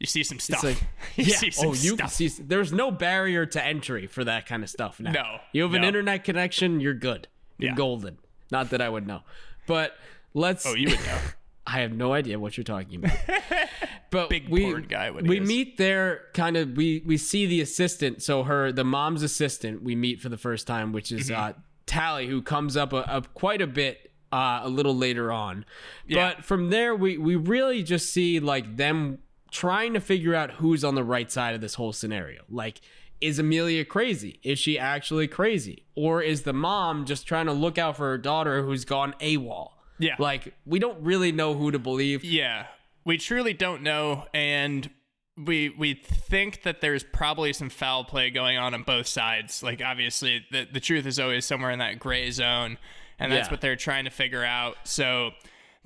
you 0.00 0.06
see 0.06 0.22
some 0.24 0.38
stuff. 0.40 0.62
Like, 0.64 0.82
you 1.16 1.24
yeah. 1.24 1.36
see 1.36 1.48
oh, 1.48 1.50
some 1.50 1.68
oh, 1.68 1.74
you 1.74 1.94
stuff. 1.96 2.12
see. 2.12 2.28
There's 2.28 2.72
no 2.72 2.90
barrier 2.90 3.46
to 3.46 3.64
entry 3.64 4.06
for 4.06 4.24
that 4.24 4.46
kind 4.46 4.62
of 4.62 4.68
stuff 4.70 4.98
now. 5.00 5.12
No, 5.12 5.38
you 5.52 5.62
have 5.62 5.74
an 5.74 5.84
internet 5.84 6.24
connection, 6.24 6.80
you're 6.80 6.94
good. 6.94 7.28
You're 7.58 7.70
Yeah. 7.70 7.76
golden. 7.76 8.18
Not 8.50 8.70
that 8.70 8.80
I 8.82 8.88
would 8.88 9.06
know, 9.06 9.22
but 9.66 9.96
let's. 10.34 10.66
Oh, 10.66 10.74
you 10.74 10.90
would 10.90 11.00
know. 11.00 11.18
I 11.66 11.80
have 11.80 11.92
no 11.92 12.12
idea 12.12 12.38
what 12.38 12.56
you're 12.56 12.64
talking 12.64 13.04
about. 13.04 13.16
But 14.10 14.30
Big 14.30 14.48
we 14.48 14.62
porn 14.70 14.86
guy, 14.88 15.10
we 15.10 15.40
is. 15.40 15.48
meet 15.48 15.78
there 15.78 16.26
kind 16.32 16.56
of 16.56 16.76
we 16.76 17.02
we 17.04 17.16
see 17.16 17.44
the 17.44 17.60
assistant, 17.60 18.22
so 18.22 18.44
her 18.44 18.70
the 18.70 18.84
mom's 18.84 19.22
assistant 19.24 19.82
we 19.82 19.96
meet 19.96 20.20
for 20.20 20.28
the 20.28 20.36
first 20.38 20.66
time, 20.66 20.92
which 20.92 21.10
is 21.10 21.28
Mm-hmm. 21.28 21.40
uh 21.42 21.52
Tally, 21.86 22.26
who 22.28 22.40
comes 22.42 22.76
up 22.76 22.92
a, 22.92 23.04
a 23.08 23.22
quite 23.34 23.60
a 23.60 23.66
bit 23.66 24.10
uh, 24.32 24.60
a 24.62 24.68
little 24.68 24.94
later 24.96 25.30
on. 25.32 25.64
Yeah. 26.06 26.34
But 26.34 26.44
from 26.44 26.70
there 26.70 26.94
we 26.94 27.18
we 27.18 27.34
really 27.36 27.82
just 27.82 28.12
see 28.12 28.38
like 28.40 28.76
them 28.76 29.18
trying 29.50 29.92
to 29.94 30.00
figure 30.00 30.34
out 30.34 30.52
who's 30.52 30.84
on 30.84 30.94
the 30.94 31.04
right 31.04 31.30
side 31.30 31.54
of 31.54 31.60
this 31.60 31.74
whole 31.74 31.92
scenario. 31.92 32.42
Like 32.48 32.80
is 33.20 33.38
Amelia 33.38 33.84
crazy? 33.84 34.38
Is 34.42 34.58
she 34.58 34.78
actually 34.78 35.26
crazy? 35.26 35.84
Or 35.94 36.22
is 36.22 36.42
the 36.42 36.52
mom 36.52 37.06
just 37.06 37.26
trying 37.26 37.46
to 37.46 37.52
look 37.52 37.76
out 37.78 37.96
for 37.96 38.04
her 38.10 38.18
daughter 38.18 38.62
who's 38.62 38.84
gone 38.84 39.14
AWOL? 39.20 39.70
Yeah. 39.98 40.16
Like 40.18 40.54
we 40.64 40.78
don't 40.78 41.02
really 41.02 41.32
know 41.32 41.54
who 41.54 41.70
to 41.70 41.78
believe. 41.78 42.24
Yeah, 42.24 42.66
we 43.04 43.18
truly 43.18 43.52
don't 43.54 43.82
know, 43.82 44.26
and 44.34 44.88
we 45.36 45.70
we 45.70 45.94
think 45.94 46.62
that 46.62 46.80
there's 46.80 47.04
probably 47.04 47.52
some 47.52 47.68
foul 47.70 48.04
play 48.04 48.30
going 48.30 48.56
on 48.58 48.74
on 48.74 48.82
both 48.82 49.06
sides. 49.06 49.62
Like 49.62 49.82
obviously, 49.82 50.44
the 50.50 50.66
the 50.72 50.80
truth 50.80 51.06
is 51.06 51.18
always 51.18 51.44
somewhere 51.44 51.70
in 51.70 51.78
that 51.80 51.98
gray 51.98 52.30
zone, 52.30 52.78
and 53.18 53.30
that's 53.32 53.48
Yeah. 53.48 53.52
what 53.52 53.60
they're 53.60 53.76
trying 53.76 54.04
to 54.04 54.10
figure 54.10 54.44
out. 54.44 54.76
So 54.84 55.30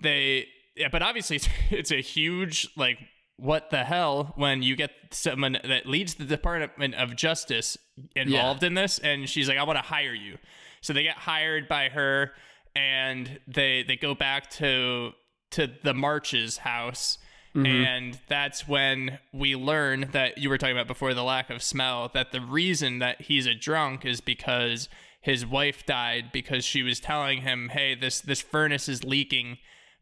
they, 0.03 0.47
yeah, 0.77 0.89
but 0.91 1.03
obviously 1.03 1.37
it's, 1.37 1.49
it's 1.71 1.91
a 1.93 2.01
huge 2.01 2.69
like. 2.77 2.99
What 3.37 3.71
the 3.71 3.85
hell 3.85 4.35
when 4.37 4.63
you 4.63 4.77
get 4.77 4.91
someone 5.13 5.57
that 5.65 5.87
leads 5.87 6.17
the 6.17 6.27
Department 6.27 6.95
of 6.95 7.17
Justice 7.17 7.79
involved 8.15 8.63
in 8.63 8.75
this 8.75 8.99
and 8.99 9.27
she's 9.27 9.49
like 9.49 9.57
I 9.57 9.63
want 9.63 9.79
to 9.79 9.83
hire 9.83 10.13
you. 10.13 10.37
So 10.83 10.93
they 10.93 11.03
get 11.03 11.17
hired 11.17 11.67
by 11.67 11.89
her 11.89 12.33
and 12.75 13.41
they 13.47 13.83
they 13.83 13.97
go 13.97 14.15
back 14.15 14.51
to 14.51 15.13
to 15.51 15.69
the 15.83 15.93
March's 15.95 16.59
house 16.59 17.19
mm-hmm. 17.55 17.67
and 17.67 18.19
that's 18.29 18.69
when 18.69 19.19
we 19.33 19.57
learn 19.57 20.09
that 20.13 20.39
you 20.39 20.49
were 20.49 20.59
talking 20.59 20.77
about 20.77 20.87
before 20.87 21.13
the 21.15 21.25
lack 21.25 21.51
of 21.51 21.63
smell 21.63 22.11
that 22.15 22.31
the 22.33 22.41
reason 22.41 23.01
that 23.01 23.23
he's 23.23 23.47
a 23.47 23.55
drunk 23.55 24.05
is 24.05 24.21
because 24.21 24.89
his 25.21 25.45
wife 25.45 25.85
died 25.85 26.31
because 26.33 26.65
she 26.65 26.83
was 26.83 27.01
telling 27.01 27.41
him 27.43 27.71
hey 27.71 27.95
this 27.95 28.21
this 28.21 28.41
furnace 28.41 28.89
is 28.89 29.03
leaking 29.03 29.59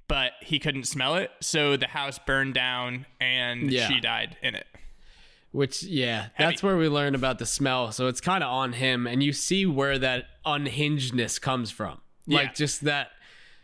but 0.07 0.33
he 0.43 0.59
couldn't 0.59 0.85
smell 0.85 1.14
it 1.14 1.31
so 1.41 1.77
the 1.77 1.89
house 1.89 2.19
burned 2.19 2.55
down 2.55 3.07
and 3.21 3.71
Yeah. 3.73 3.89
she 3.89 4.01
died 4.01 4.37
in 4.43 4.55
it 4.55 4.66
Which 5.51 5.83
yeah, 5.83 6.29
Heavy. 6.35 6.51
that's 6.53 6.62
where 6.62 6.77
we 6.77 6.89
learn 6.91 7.14
about 7.14 7.39
the 7.39 7.47
smell. 7.47 7.91
So 7.93 8.07
it's 8.07 8.21
kind 8.21 8.45
of 8.45 8.51
on 8.51 8.75
him, 8.75 9.07
and 9.07 9.23
you 9.23 9.33
see 9.33 9.64
where 9.64 9.99
that 9.99 10.27
unhingedness 10.45 11.41
comes 11.41 11.71
from. 11.71 12.03
Like 12.29 12.47
Yeah. 12.49 12.53
just 12.55 12.85
that. 12.85 13.11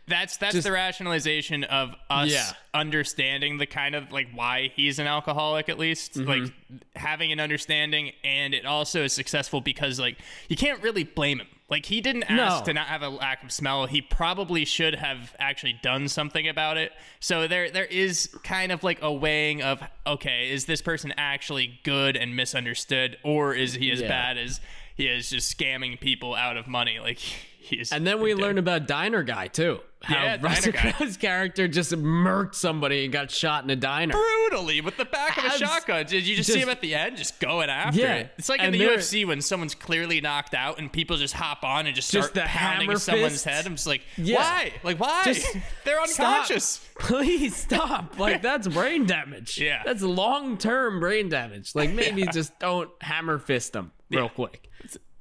That's 0.07 0.37
that's 0.37 0.53
Just- 0.53 0.65
the 0.67 0.71
rationalization 0.71 1.63
of 1.63 1.95
us 2.11 2.29
Yeah. 2.31 2.51
understanding 2.75 3.57
the 3.57 3.65
kind 3.65 3.95
of 3.95 4.11
like 4.11 4.27
why 4.35 4.71
he's 4.75 4.99
an 4.99 5.07
alcoholic 5.07 5.67
at 5.67 5.79
least 5.79 6.13
Mm-hmm. 6.13 6.29
like 6.43 6.53
having 6.95 7.31
an 7.31 7.39
understanding 7.39 8.11
and 8.23 8.53
it 8.53 8.65
also 8.67 9.03
is 9.03 9.13
successful 9.13 9.61
because 9.61 9.99
like 9.99 10.17
you 10.47 10.55
can't 10.55 10.81
really 10.83 11.03
blame 11.05 11.39
him 11.39 11.47
like 11.69 11.87
he 11.87 12.01
didn't 12.01 12.23
ask 12.29 12.59
No. 12.59 12.65
to 12.65 12.73
not 12.73 12.85
have 12.85 13.01
a 13.01 13.09
lack 13.09 13.43
of 13.43 13.51
smell 13.51 13.87
he 13.87 13.99
probably 13.99 14.63
should 14.63 14.93
have 14.93 15.33
actually 15.39 15.73
done 15.81 16.07
something 16.07 16.47
about 16.47 16.77
it 16.77 16.91
so 17.19 17.47
there 17.47 17.71
there 17.71 17.85
is 17.85 18.29
kind 18.43 18.71
of 18.71 18.83
like 18.83 19.01
a 19.01 19.11
weighing 19.11 19.63
of 19.63 19.81
okay 20.05 20.51
is 20.51 20.65
this 20.65 20.83
person 20.83 21.13
actually 21.17 21.79
good 21.83 22.15
and 22.15 22.35
misunderstood 22.35 23.17
or 23.23 23.55
is 23.55 23.73
he 23.73 23.89
as 23.91 24.01
Yeah. 24.01 24.07
bad 24.07 24.37
as 24.37 24.61
he 24.95 25.07
is 25.07 25.29
just 25.29 25.55
scamming 25.55 25.99
people 25.99 26.33
out 26.33 26.57
of 26.57 26.67
money 26.67 26.99
like 26.99 27.19
he's 27.59 27.91
And 27.91 28.05
then 28.07 28.21
we 28.21 28.33
learn 28.33 28.57
about 28.57 28.87
Diner 28.87 29.23
Guy 29.23 29.47
too. 29.47 29.79
How 30.05 30.23
Yeah, 30.23 30.37
Russell 30.41 30.71
Crowe's 30.73 31.17
character 31.17 31.67
just 31.67 31.91
murked 31.91 32.55
somebody 32.55 33.03
and 33.05 33.11
got 33.13 33.31
shot 33.31 33.63
in 33.63 33.69
a 33.71 33.75
diner. 33.75 34.13
brutally 34.13 34.81
with 34.81 34.97
the 34.97 35.05
back 35.05 35.37
of 35.37 35.43
a 35.45 35.47
Abs- 35.47 35.57
shotgun. 35.57 36.05
Did 36.05 36.27
you 36.27 36.35
just, 36.35 36.51
see 36.51 36.59
him 36.59 36.69
at 36.69 36.79
the 36.81 36.93
end, 36.93 37.17
just 37.17 37.39
going 37.39 37.69
after 37.69 37.99
Yeah, 37.99 38.13
it? 38.15 38.31
It's 38.37 38.47
like 38.49 38.59
in 38.59 38.67
and 38.67 38.75
the 38.75 38.79
UFC 38.79 39.25
when 39.25 39.41
someone's 39.41 39.73
clearly 39.75 40.21
knocked 40.21 40.53
out 40.53 40.77
and 40.79 40.91
people 40.93 41.17
just 41.17 41.33
hop 41.33 41.63
on 41.63 41.87
and 41.87 41.95
just 41.95 42.11
Just 42.11 42.29
start 42.29 42.45
the 42.45 42.49
pounding 42.49 42.95
someone's 42.97 43.31
fists. 43.33 43.43
head. 43.45 43.65
I'm 43.65 43.73
just 43.75 43.87
like, 43.87 44.01
Yeah. 44.17 44.37
why? 44.37 44.73
Like 44.83 44.99
why? 44.99 45.23
Just 45.25 45.47
They're 45.85 46.05
Stop. 46.05 46.27
unconscious. 46.43 46.87
Please 46.99 47.55
stop. 47.55 48.19
Like 48.19 48.41
that's 48.41 48.67
brain 48.67 49.05
damage. 49.05 49.57
Yeah. 49.65 49.81
That's 49.85 50.01
long 50.03 50.57
term 50.57 50.99
brain 50.99 51.29
damage. 51.29 51.73
Like 51.73 51.89
maybe 51.91 52.23
just 52.33 52.57
don't 52.59 52.89
hammer 53.01 53.39
fist 53.39 53.73
them 53.73 53.91
real 54.11 54.23
Yeah. 54.23 54.29
quick. 54.29 54.69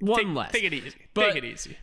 One 0.01 0.19
Take, 0.27 0.35
less. 0.35 0.53
take 0.53 0.65
it 0.65 0.75
easy. 0.75 0.93
But- 1.15 1.33
take 1.33 1.37
it 1.43 1.47
easy. 1.47 1.77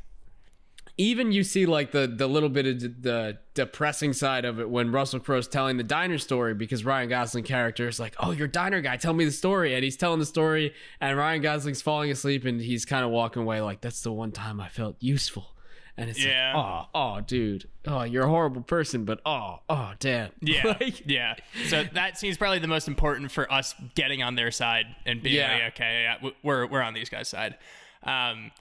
Even 1.01 1.31
you 1.31 1.43
see 1.43 1.65
like 1.65 1.91
the 1.91 2.07
the 2.07 2.27
little 2.27 2.49
bit 2.49 2.65
of 2.67 2.77
d- 2.79 2.87
the 3.01 3.37
depressing 3.53 4.13
side 4.13 4.45
of 4.45 4.59
it 4.59 4.69
when 4.69 4.91
Russell 4.91 5.19
Crowe's 5.19 5.47
telling 5.47 5.77
the 5.77 5.83
diner 5.83 6.17
story 6.17 6.53
because 6.53 6.85
Ryan 6.85 7.09
Gosling 7.09 7.43
character 7.43 7.87
is 7.87 7.99
like, 7.99 8.15
"Oh, 8.19 8.31
you're 8.31 8.47
diner 8.47 8.81
guy, 8.81 8.97
tell 8.97 9.13
me 9.13 9.25
the 9.25 9.31
story," 9.31 9.73
and 9.73 9.83
he's 9.83 9.97
telling 9.97 10.19
the 10.19 10.25
story, 10.25 10.73
and 10.99 11.17
Ryan 11.17 11.41
Gosling's 11.41 11.81
falling 11.81 12.11
asleep, 12.11 12.45
and 12.45 12.61
he's 12.61 12.85
kind 12.85 13.03
of 13.03 13.11
walking 13.11 13.41
away 13.41 13.61
like, 13.61 13.81
"That's 13.81 14.01
the 14.03 14.11
one 14.11 14.31
time 14.31 14.59
I 14.61 14.67
felt 14.69 14.95
useful," 14.99 15.55
and 15.97 16.09
it's 16.09 16.23
Yeah. 16.23 16.55
like, 16.55 16.87
"Oh, 16.93 17.15
oh, 17.17 17.21
dude, 17.21 17.67
oh, 17.87 18.03
you're 18.03 18.25
a 18.25 18.29
horrible 18.29 18.61
person, 18.61 19.03
but 19.05 19.19
oh, 19.25 19.59
oh, 19.69 19.93
damn, 19.99 20.31
Yeah, 20.41 20.75
Like, 20.79 21.03
yeah. 21.09 21.35
So 21.67 21.83
that 21.93 22.17
seems 22.17 22.37
probably 22.37 22.59
the 22.59 22.67
most 22.67 22.87
important 22.87 23.31
for 23.31 23.51
us 23.51 23.73
getting 23.95 24.21
on 24.23 24.35
their 24.35 24.51
side 24.51 24.85
and 25.05 25.21
being 25.23 25.35
Yeah. 25.37 25.53
like, 25.53 25.73
okay, 25.73 26.03
yeah, 26.03 26.29
we're 26.43 26.67
we're 26.67 26.81
on 26.81 26.93
these 26.93 27.09
guys' 27.09 27.27
side. 27.29 27.57
Um, 28.03 28.51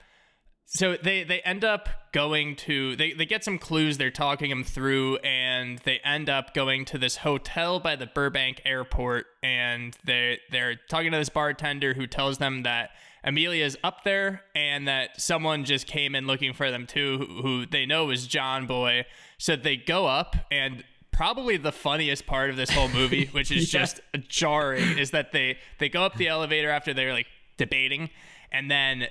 so 0.73 0.95
they 0.95 1.23
they 1.25 1.41
end 1.41 1.65
up 1.65 1.89
going 2.13 2.55
to 2.55 2.95
they 2.95 3.11
they 3.11 3.25
get 3.25 3.43
some 3.43 3.57
clues. 3.57 3.97
They're 3.97 4.09
talking 4.09 4.49
them 4.49 4.63
through, 4.63 5.17
and 5.17 5.79
they 5.79 5.99
end 5.99 6.29
up 6.29 6.53
going 6.53 6.85
to 6.85 6.97
this 6.97 7.17
hotel 7.17 7.81
by 7.81 7.97
the 7.97 8.05
Burbank 8.05 8.61
airport, 8.63 9.25
and 9.43 9.97
they 10.05 10.39
they're 10.49 10.75
talking 10.89 11.11
to 11.11 11.17
this 11.17 11.27
bartender 11.29 11.93
who 11.93 12.07
tells 12.07 12.37
them 12.37 12.63
that. 12.63 12.91
Amelia's 13.23 13.77
up 13.83 14.03
there, 14.03 14.41
and 14.55 14.87
that 14.87 15.21
someone 15.21 15.63
just 15.63 15.85
came 15.85 16.15
in 16.15 16.25
looking 16.25 16.53
for 16.53 16.71
them 16.71 16.87
too, 16.87 17.19
who, 17.19 17.41
who 17.43 17.65
they 17.67 17.85
know 17.85 18.09
is 18.09 18.25
John 18.25 18.65
Boy. 18.65 19.05
So 19.37 19.55
they 19.55 19.77
go 19.77 20.07
up, 20.07 20.35
and 20.49 20.83
probably 21.11 21.55
the 21.57 21.71
funniest 21.71 22.25
part 22.25 22.49
of 22.49 22.55
this 22.55 22.71
whole 22.71 22.87
movie, 22.87 23.25
which 23.31 23.51
is 23.51 23.71
Yeah. 23.71 23.81
just 23.81 23.99
jarring, 24.27 24.97
is 24.97 25.11
that 25.11 25.33
they 25.33 25.59
they 25.77 25.87
go 25.89 26.03
up 26.03 26.15
the 26.15 26.29
elevator 26.29 26.71
after 26.71 26.95
they're 26.95 27.13
like 27.13 27.27
debating, 27.57 28.09
and 28.51 28.71
then 28.71 29.05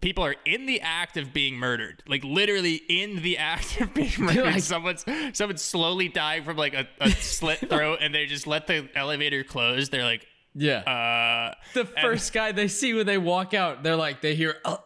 people 0.00 0.24
are 0.24 0.36
in 0.44 0.66
the 0.66 0.80
act 0.80 1.16
of 1.16 1.32
being 1.32 1.56
murdered, 1.56 2.02
like 2.06 2.24
literally 2.24 2.80
in 2.88 3.22
the 3.22 3.38
act 3.38 3.80
of 3.80 3.94
being 3.94 4.12
murdered. 4.18 4.62
Someone's 4.62 5.04
someone's 5.32 5.62
slowly 5.62 6.08
dying 6.08 6.44
from 6.44 6.56
like 6.56 6.74
a, 6.74 6.86
a 7.00 7.10
slit 7.10 7.58
throat, 7.70 7.98
and 8.00 8.14
they 8.14 8.26
just 8.26 8.46
let 8.46 8.66
the 8.66 8.88
elevator 8.94 9.44
close. 9.44 9.88
They're 9.88 10.04
like, 10.04 10.26
yeah." 10.54 10.80
uh, 10.80 11.54
the 11.74 11.84
first 11.84 12.32
guy 12.32 12.52
they 12.52 12.68
see 12.68 12.94
when 12.94 13.06
they 13.06 13.18
walk 13.18 13.54
out, 13.54 13.82
they're 13.82 13.96
like, 13.96 14.20
they 14.20 14.34
hear. 14.34 14.56
Uh, 14.64 14.76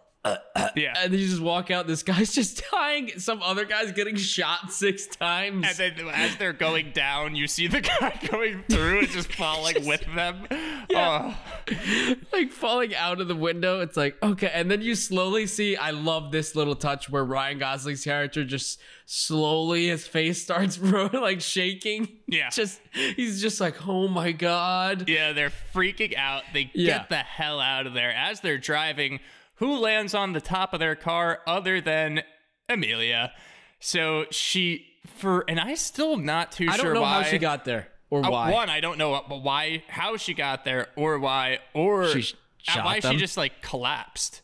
yeah. 0.76 0.94
and 0.98 1.12
they 1.12 1.18
just 1.18 1.40
walk 1.40 1.70
out. 1.70 1.86
This 1.86 2.02
guy's 2.02 2.32
just 2.34 2.62
dying. 2.70 3.10
Some 3.18 3.40
other 3.42 3.64
guy's 3.64 3.92
getting 3.92 4.16
shot 4.16 4.70
six 4.72 5.06
times. 5.06 5.64
And 5.80 5.96
then 5.96 6.08
as 6.08 6.36
they're 6.36 6.52
going 6.52 6.92
down, 6.92 7.34
you 7.36 7.46
see 7.46 7.66
the 7.68 7.80
guy 7.80 8.18
going 8.30 8.62
through 8.68 8.98
and 9.00 9.08
just 9.08 9.32
falling 9.32 9.86
with 9.86 10.04
them. 10.14 10.46
Yeah. 10.90 11.34
Oh. 11.70 12.14
like 12.32 12.52
falling 12.52 12.94
out 12.94 13.20
of 13.20 13.28
the 13.28 13.34
window. 13.36 13.80
It's 13.80 13.96
like, 13.96 14.22
okay. 14.22 14.50
And 14.52 14.70
then 14.70 14.82
you 14.82 14.94
slowly 14.94 15.46
see, 15.46 15.76
I 15.76 15.90
love 15.92 16.32
this 16.32 16.54
little 16.54 16.74
touch 16.76 17.08
where 17.08 17.24
Ryan 17.24 17.58
Gosling's 17.58 18.04
character 18.04 18.44
just 18.44 18.78
slowly, 19.06 19.88
his 19.88 20.06
face 20.06 20.42
starts 20.42 20.78
like 20.82 21.40
shaking. 21.40 22.08
Yeah. 22.26 22.50
Just, 22.50 22.80
he's 22.92 23.40
just 23.40 23.60
like, 23.60 23.86
oh 23.88 24.08
my 24.08 24.32
God. 24.32 25.08
Yeah, 25.08 25.32
they're 25.32 25.52
freaking 25.74 26.14
out. 26.16 26.42
They 26.52 26.70
Yeah. 26.74 26.98
get 26.98 27.08
the 27.08 27.16
hell 27.16 27.58
out 27.60 27.86
of 27.86 27.94
there. 27.94 28.12
As 28.12 28.40
they're 28.40 28.58
driving, 28.58 29.20
who 29.61 29.78
lands 29.78 30.12
on 30.14 30.32
the 30.32 30.40
top 30.40 30.74
of 30.74 30.80
their 30.80 30.96
car 30.96 31.38
other 31.46 31.80
than 31.80 32.22
Amelia? 32.68 33.32
So 33.78 34.26
she 34.30 34.86
for 35.16 35.44
and 35.48 35.58
I 35.61 35.74
still 35.74 36.16
not 36.16 36.52
too 36.52 36.66
I 36.68 36.76
sure 36.76 36.86
don't 36.86 36.94
know 36.94 37.00
why 37.02 37.22
how 37.22 37.28
she 37.30 37.38
got 37.38 37.64
there 37.64 37.88
or 38.11 38.24
Uh, 38.26 38.30
why. 38.30 38.50
One, 38.52 38.68
I 38.68 38.80
don't 38.80 38.98
know 38.98 39.11
what- 39.11 39.28
why 39.42 39.82
how 39.88 40.16
she 40.16 40.34
got 40.34 40.64
there 40.64 40.88
or 40.96 41.18
why 41.18 41.61
or 41.74 42.08
She 42.08 42.34
uh, 42.68 42.72
shot 42.72 42.84
why 42.84 43.00
them? 43.00 43.12
she 43.12 43.18
just 43.18 43.36
like 43.36 43.62
collapsed. 43.62 44.42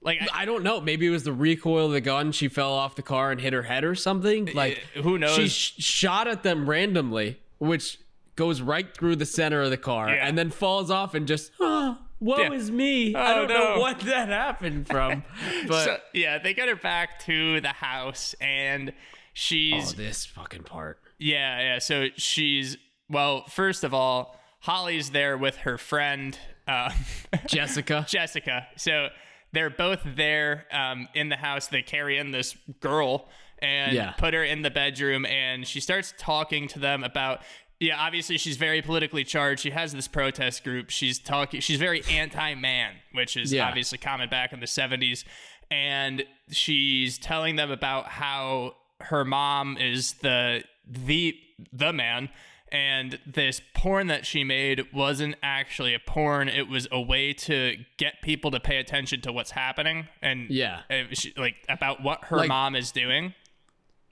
Like 0.00 0.20
I, 0.22 0.42
I 0.42 0.44
don't 0.46 0.64
know. 0.64 0.80
Maybe 0.80 1.06
it 1.06 1.10
was 1.10 1.22
the 1.22 1.32
recoil 1.32 1.86
of 1.86 1.92
the 1.92 2.00
gun. 2.00 2.32
She 2.32 2.48
fell 2.48 2.72
off 2.72 2.96
the 2.96 3.02
car 3.02 3.30
and 3.30 3.40
hit 3.40 3.52
her 3.52 3.62
head 3.62 3.84
or 3.84 3.94
something. 3.94 4.50
Like 4.52 4.78
who 4.94 5.16
knows? 5.18 5.36
She 5.36 5.48
sh- 5.48 5.74
shot 5.78 6.26
at 6.26 6.42
them 6.42 6.68
randomly, 6.68 7.38
which 7.58 7.98
goes 8.34 8.60
right 8.62 8.92
through 8.96 9.14
the 9.16 9.26
center 9.26 9.60
of 9.62 9.70
the 9.70 9.76
car 9.76 10.08
Yeah. 10.08 10.26
and 10.26 10.36
then 10.36 10.50
falls 10.50 10.90
off 10.90 11.14
and 11.14 11.28
just, 11.28 11.52
oh, 11.60 11.98
woe 12.22 12.38
Yeah. 12.38 12.52
is 12.52 12.70
me. 12.70 13.14
I 13.14 13.32
Oh, 13.32 13.46
don't 13.46 13.48
know 13.48 13.80
what 13.80 14.00
that 14.00 14.28
happened 14.28 14.86
from. 14.86 15.24
But 15.68 15.84
so, 15.84 15.96
yeah, 16.14 16.38
they 16.38 16.54
get 16.54 16.68
her 16.68 16.76
back 16.76 17.20
to 17.26 17.60
the 17.60 17.68
house 17.68 18.34
and 18.40 18.92
she's 19.32 19.92
oh, 19.92 19.96
this 19.96 20.24
fucking 20.26 20.62
part. 20.62 20.98
Yeah, 21.18 21.60
yeah. 21.60 21.78
So 21.78 22.08
she's 22.16 22.76
well. 23.08 23.44
First 23.48 23.84
of 23.84 23.92
all, 23.94 24.38
Holly's 24.60 25.10
there 25.10 25.36
with 25.36 25.56
her 25.58 25.78
friend 25.78 26.38
uh, 26.66 26.90
Jessica. 27.46 28.04
Jessica. 28.08 28.66
So 28.76 29.08
they're 29.52 29.70
both 29.70 30.00
there 30.16 30.66
um, 30.72 31.08
in 31.14 31.28
the 31.28 31.36
house. 31.36 31.66
They 31.68 31.82
carry 31.82 32.18
in 32.18 32.30
this 32.30 32.56
girl 32.80 33.28
and 33.60 33.92
Yeah. 33.92 34.12
put 34.12 34.34
her 34.34 34.42
in 34.42 34.62
the 34.62 34.70
bedroom, 34.70 35.24
and 35.26 35.66
she 35.66 35.78
starts 35.80 36.12
talking 36.18 36.66
to 36.68 36.78
them 36.80 37.04
about. 37.04 37.42
Yeah, 37.82 37.98
obviously 37.98 38.38
she's 38.38 38.56
very 38.56 38.80
politically 38.80 39.24
charged. 39.24 39.60
She 39.62 39.70
has 39.70 39.92
this 39.92 40.06
protest 40.08 40.62
group. 40.64 40.88
She's 40.90 41.18
talking. 41.18 41.60
She's 41.60 41.78
very 41.78 42.02
anti-man, 42.10 42.94
which 43.12 43.36
is 43.36 43.52
Yeah. 43.52 43.66
obviously 43.68 43.98
common 43.98 44.28
back 44.28 44.52
in 44.52 44.60
the 44.60 44.66
'70s. 44.66 45.24
And 45.70 46.24
she's 46.50 47.18
telling 47.18 47.56
them 47.56 47.70
about 47.70 48.06
how 48.08 48.76
her 49.00 49.24
mom 49.24 49.76
is 49.78 50.14
the 50.14 50.62
the 50.86 51.36
the 51.72 51.92
man, 51.92 52.28
and 52.70 53.18
this 53.26 53.60
porn 53.74 54.06
that 54.08 54.26
she 54.26 54.44
made 54.44 54.92
wasn't 54.92 55.34
actually 55.42 55.94
a 55.94 55.98
porn. 55.98 56.48
It 56.48 56.68
was 56.68 56.86
a 56.92 57.00
way 57.00 57.32
to 57.34 57.76
get 57.96 58.20
people 58.22 58.50
to 58.52 58.60
pay 58.60 58.76
attention 58.78 59.20
to 59.22 59.32
what's 59.32 59.52
happening, 59.52 60.08
and 60.20 60.50
Yeah. 60.50 60.82
she, 61.12 61.32
like 61.36 61.56
about 61.68 62.02
what 62.02 62.24
her 62.26 62.36
Like- 62.38 62.48
mom 62.48 62.74
is 62.76 62.92
doing. 62.92 63.34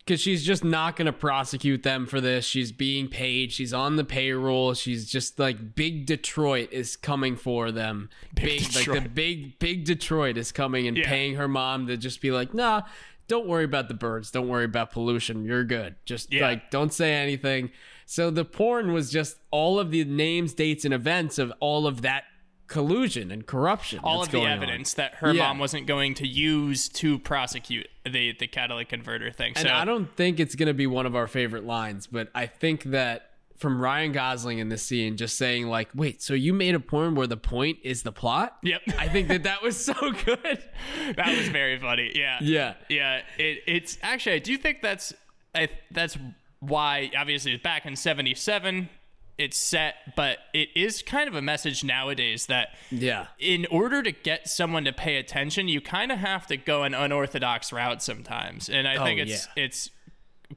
Because 0.04 0.20
she's 0.20 0.44
just 0.44 0.64
not 0.64 0.96
going 0.96 1.06
to 1.06 1.12
prosecute 1.12 1.82
them 1.82 2.06
for 2.06 2.20
this. 2.20 2.44
She's 2.44 2.72
being 2.72 3.06
paid. 3.08 3.52
She's 3.52 3.72
on 3.72 3.96
the 3.96 4.04
payroll. 4.04 4.74
She's 4.74 5.08
just 5.10 5.38
like 5.38 5.74
big 5.74 6.06
Detroit 6.06 6.72
is 6.72 6.96
coming 6.96 7.36
for 7.36 7.70
them. 7.70 8.08
Big, 8.34 8.62
like 8.74 8.86
the 8.86 9.08
big 9.08 9.58
big 9.58 9.84
Detroit 9.84 10.36
is 10.36 10.52
coming 10.52 10.86
and 10.88 10.96
Yeah. 10.96 11.08
paying 11.08 11.34
her 11.36 11.46
mom 11.48 11.86
to 11.86 11.96
just 11.96 12.20
be 12.20 12.30
like, 12.30 12.52
nah, 12.54 12.82
don't 13.28 13.46
worry 13.46 13.64
about 13.64 13.86
the 13.88 13.94
birds. 13.94 14.30
Don't 14.32 14.48
worry 14.48 14.64
about 14.64 14.90
pollution. 14.90 15.44
You're 15.44 15.64
good. 15.64 15.94
Just 16.04 16.32
Yeah. 16.32 16.42
like 16.48 16.70
don't 16.70 16.92
say 16.92 17.14
anything. 17.14 17.70
So 18.06 18.30
the 18.30 18.44
porn 18.44 18.92
was 18.92 19.08
just 19.12 19.36
all 19.52 19.78
of 19.78 19.92
the 19.92 20.04
names, 20.04 20.52
dates, 20.52 20.84
and 20.84 20.92
events 20.92 21.38
of 21.38 21.52
all 21.60 21.86
of 21.86 22.02
that 22.02 22.24
collusion 22.70 23.30
and 23.30 23.46
corruption. 23.46 23.98
all 24.02 24.22
of 24.22 24.28
the 24.28 24.38
going 24.38 24.46
on. 24.46 24.52
evidence 24.52 24.94
that 24.94 25.16
her 25.16 25.32
Yeah. 25.34 25.48
mom 25.48 25.58
wasn't 25.58 25.86
going 25.86 26.14
to 26.14 26.26
use 26.26 26.88
to 26.90 27.18
prosecute 27.18 27.88
the 28.04 28.32
the 28.38 28.46
catalytic 28.46 28.88
converter 28.88 29.30
thing. 29.30 29.52
And 29.56 29.66
so 29.68 29.74
I 29.74 29.84
don't 29.84 30.08
think 30.16 30.40
it's 30.40 30.54
going 30.54 30.68
to 30.68 30.74
be 30.74 30.86
one 30.86 31.04
of 31.04 31.14
our 31.14 31.26
favorite 31.26 31.64
lines, 31.64 32.06
but 32.06 32.28
I 32.34 32.46
think 32.46 32.84
that 32.84 33.26
from 33.58 33.78
Ryan 33.78 34.12
Gosling 34.12 34.58
in 34.58 34.70
this 34.70 34.82
scene, 34.82 35.18
just 35.18 35.36
saying 35.36 35.66
like, 35.66 35.88
"Wait, 35.94 36.22
so 36.22 36.32
you 36.32 36.54
made 36.54 36.74
a 36.74 36.80
porn 36.80 37.14
where 37.14 37.26
the 37.26 37.36
point 37.36 37.78
is 37.82 38.02
the 38.04 38.12
plot?" 38.12 38.56
Yep. 38.62 38.80
I 38.98 39.08
think 39.08 39.28
that 39.28 39.42
that 39.42 39.62
was 39.62 39.76
so 39.84 39.92
good. 40.24 40.62
that 41.16 41.36
was 41.36 41.48
very 41.48 41.78
funny. 41.78 42.12
Yeah. 42.14 42.38
Yeah. 42.40 42.74
Yeah. 42.88 43.20
It, 43.36 43.58
it's 43.66 43.98
actually 44.02 44.36
I 44.36 44.38
do 44.38 44.56
think 44.56 44.80
that's 44.80 45.12
I 45.54 45.68
that's 45.90 46.16
why 46.60 47.10
obviously 47.18 47.56
back 47.56 47.84
in 47.84 47.96
'77. 47.96 48.88
It's 49.40 49.56
set, 49.56 50.14
but 50.16 50.38
it 50.52 50.68
is 50.76 51.02
kind 51.02 51.28
of 51.28 51.34
a 51.34 51.40
message 51.42 51.82
nowadays 51.82 52.46
that 52.46 52.74
Yeah. 52.90 53.26
in 53.38 53.66
order 53.70 54.02
to 54.02 54.12
get 54.12 54.48
someone 54.48 54.84
to 54.84 54.92
pay 54.92 55.16
attention, 55.16 55.66
you 55.68 55.80
kind 55.80 56.12
of 56.12 56.18
have 56.18 56.46
to 56.48 56.56
go 56.58 56.82
an 56.82 56.92
unorthodox 56.94 57.72
route 57.72 58.02
sometimes. 58.02 58.68
And 58.68 58.86
I 58.86 58.96
oh, 58.96 59.04
think 59.04 59.18
Oh, 59.18 59.22
it's 59.22 59.48
yeah. 59.56 59.64
it's 59.64 59.90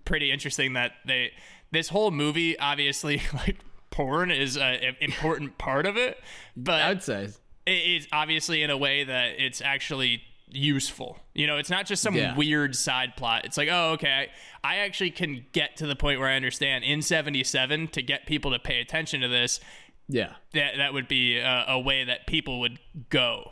pretty 0.06 0.32
interesting 0.32 0.74
that 0.74 0.92
they 1.06 1.32
this 1.72 1.88
whole 1.90 2.12
movie 2.12 2.58
obviously 2.60 3.22
like 3.34 3.58
porn 3.90 4.32
is 4.32 4.58
an 4.58 4.96
important 5.02 5.58
part 5.58 5.86
of 5.86 5.96
it, 5.98 6.18
but 6.58 6.82
I'd 6.82 7.04
say. 7.04 7.30
it 7.66 7.72
is 7.72 8.08
obviously 8.12 8.64
in 8.64 8.70
a 8.70 8.78
way 8.78 9.04
that 9.06 9.40
it's 9.40 9.62
actually 9.62 10.24
useful. 10.56 11.18
You 11.34 11.48
know, 11.48 11.58
it's 11.58 11.70
not 11.70 11.86
just 11.86 12.02
some 12.02 12.16
Yeah. 12.16 12.36
weird 12.36 12.76
side 12.76 13.16
plot. 13.16 13.46
It's 13.46 13.58
like, 13.58 13.70
oh, 13.72 13.92
okay, 13.94 14.30
I, 14.64 14.74
I 14.74 14.76
actually 14.78 15.12
can 15.12 15.46
get 15.52 15.78
to 15.78 15.88
the 15.88 15.96
point 15.96 16.20
where 16.20 16.30
I 16.30 16.36
understand 16.36 16.84
in 16.84 17.02
77 17.02 17.88
to 17.90 18.02
get 18.02 18.26
people 18.26 18.52
to 18.52 18.60
pay 18.60 18.80
attention 18.80 19.22
to 19.22 19.28
this, 19.28 19.60
Yeah. 20.08 20.34
that 20.54 20.74
that 20.78 20.94
would 20.94 21.08
be 21.08 21.38
a, 21.38 21.66
a 21.70 21.80
way 21.80 22.04
that 22.04 22.28
people 22.28 22.60
would 22.60 22.80
go. 23.10 23.52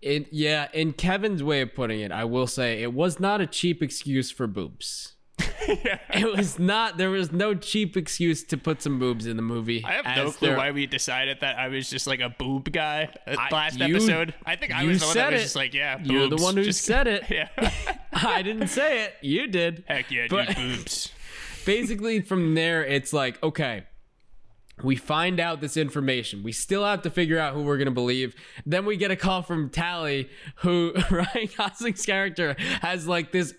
It, 0.00 0.28
yeah, 0.32 0.66
in 0.72 0.94
Kevin's 0.94 1.42
way 1.44 1.60
of 1.60 1.74
putting 1.74 2.00
it, 2.00 2.10
I 2.10 2.24
will 2.24 2.48
say 2.48 2.82
it 2.82 2.92
was 2.92 3.20
not 3.20 3.40
a 3.40 3.46
cheap 3.46 3.82
excuse 3.82 4.30
for 4.32 4.46
boobs. 4.48 5.14
It 6.14 6.36
was 6.36 6.58
not. 6.58 6.96
There 6.98 7.10
was 7.10 7.32
no 7.32 7.54
cheap 7.54 7.96
excuse 7.96 8.42
to 8.44 8.56
put 8.58 8.82
some 8.82 8.98
boobs 8.98 9.26
in 9.26 9.36
the 9.36 9.42
movie. 9.42 9.84
I 9.84 9.92
have 9.92 10.16
no 10.16 10.30
clue 10.30 10.56
why 10.56 10.70
we 10.72 10.86
decided 10.86 11.40
that 11.40 11.58
I 11.58 11.68
was 11.68 11.88
just 11.88 12.06
like 12.06 12.20
a 12.20 12.28
boob 12.30 12.70
guy 12.72 13.08
uh, 13.26 13.36
I- 13.38 13.48
last 13.50 13.78
you- 13.78 13.94
episode. 13.96 14.34
I 14.44 14.56
think 14.56 14.72
I 14.74 14.84
was 14.84 15.00
the 15.00 15.06
one 15.06 15.14
that 15.14 15.20
said 15.22 15.32
was 15.32 15.40
it. 15.40 15.44
just 15.44 15.56
like, 15.56 15.74
yeah, 15.74 15.96
boobs. 15.96 16.10
You're 16.10 16.28
the 16.28 16.36
one 16.36 16.56
who 16.56 16.64
Just- 16.64 16.84
said 16.84 17.06
it. 17.06 17.24
Yeah. 17.30 17.48
I 18.12 18.42
didn't 18.42 18.68
say 18.68 19.04
it. 19.04 19.14
You 19.22 19.46
did. 19.46 19.84
Heck 19.88 20.10
yeah, 20.10 20.26
But- 20.28 20.48
dude, 20.48 20.56
boobs. 20.56 21.10
basically 21.64 22.20
from 22.20 22.54
there 22.54 22.84
it's 22.84 23.12
like 23.12 23.40
okay 23.42 23.84
we 24.82 24.96
find 24.96 25.38
out 25.38 25.60
this 25.60 25.76
information 25.76 26.42
we 26.42 26.50
still 26.50 26.84
have 26.84 27.02
to 27.02 27.10
figure 27.10 27.38
out 27.38 27.54
who 27.54 27.62
we're 27.62 27.76
going 27.76 27.86
to 27.86 27.92
believe 27.92 28.34
then 28.66 28.84
we 28.84 28.96
get 28.96 29.10
a 29.12 29.16
call 29.16 29.42
from 29.42 29.70
tally 29.70 30.28
who 30.56 30.92
ryan 31.10 31.48
gosling's 31.56 32.04
character 32.04 32.56
has 32.80 33.06
like 33.06 33.30
this 33.32 33.54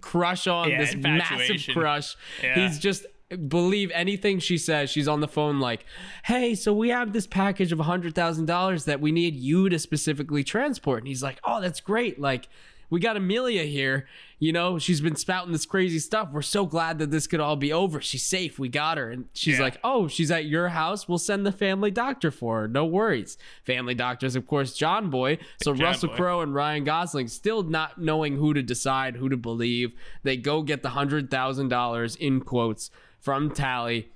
crush 0.00 0.46
on 0.46 0.70
Yeah, 0.70 0.78
this 0.78 0.94
massive 0.96 1.74
crush. 1.74 2.16
Yeah. 2.42 2.54
he's 2.54 2.78
just 2.78 3.06
believe 3.48 3.90
anything 3.94 4.38
she 4.38 4.56
says 4.56 4.88
she's 4.88 5.06
on 5.06 5.20
the 5.20 5.28
phone 5.28 5.60
like 5.60 5.84
hey 6.24 6.54
so 6.54 6.72
we 6.72 6.88
have 6.88 7.12
this 7.12 7.26
package 7.26 7.72
of 7.72 7.78
$100000 7.78 8.84
that 8.86 9.00
we 9.02 9.12
need 9.12 9.36
you 9.36 9.68
to 9.68 9.78
specifically 9.78 10.42
transport. 10.42 11.00
And 11.00 11.08
he's 11.08 11.22
like 11.22 11.38
oh 11.44 11.60
that's 11.60 11.80
great. 11.80 12.18
Like 12.18 12.48
we 12.90 13.00
got 13.00 13.16
Amelia 13.16 13.64
here. 13.64 14.06
You 14.40 14.52
know, 14.52 14.78
she's 14.78 15.00
been 15.00 15.16
spouting 15.16 15.52
this 15.52 15.66
crazy 15.66 15.98
stuff. 15.98 16.28
We're 16.32 16.42
so 16.42 16.64
glad 16.64 16.98
that 17.00 17.10
this 17.10 17.26
could 17.26 17.40
all 17.40 17.56
be 17.56 17.72
over. 17.72 18.00
She's 18.00 18.24
safe. 18.24 18.56
We 18.58 18.68
got 18.68 18.96
her. 18.96 19.10
And 19.10 19.24
she's 19.34 19.56
Yeah. 19.58 19.64
like, 19.64 19.80
Oh, 19.82 20.06
she's 20.06 20.30
at 20.30 20.44
your 20.46 20.68
house. 20.68 21.08
We'll 21.08 21.18
send 21.18 21.44
the 21.44 21.50
family 21.52 21.90
doctor 21.90 22.30
for 22.30 22.60
her. 22.60 22.68
No 22.68 22.84
worries. 22.86 23.36
Family 23.64 23.94
doctor's, 23.94 24.36
of 24.36 24.46
course, 24.46 24.74
John 24.74 25.10
Boy. 25.10 25.38
So 25.62 25.74
John 25.74 25.82
Russell 25.84 26.10
Crowe 26.10 26.40
and 26.40 26.54
Ryan 26.54 26.84
Gosling 26.84 27.26
still 27.28 27.64
not 27.64 27.98
knowing 28.00 28.36
who 28.36 28.54
to 28.54 28.62
decide, 28.62 29.16
who 29.16 29.28
to 29.28 29.36
believe. 29.36 29.92
They 30.22 30.36
go 30.36 30.62
get 30.62 30.82
the 30.84 30.90
$100,000 30.90 32.16
in 32.16 32.40
quotes 32.42 32.90
from 33.18 33.50
Tally. 33.50 34.08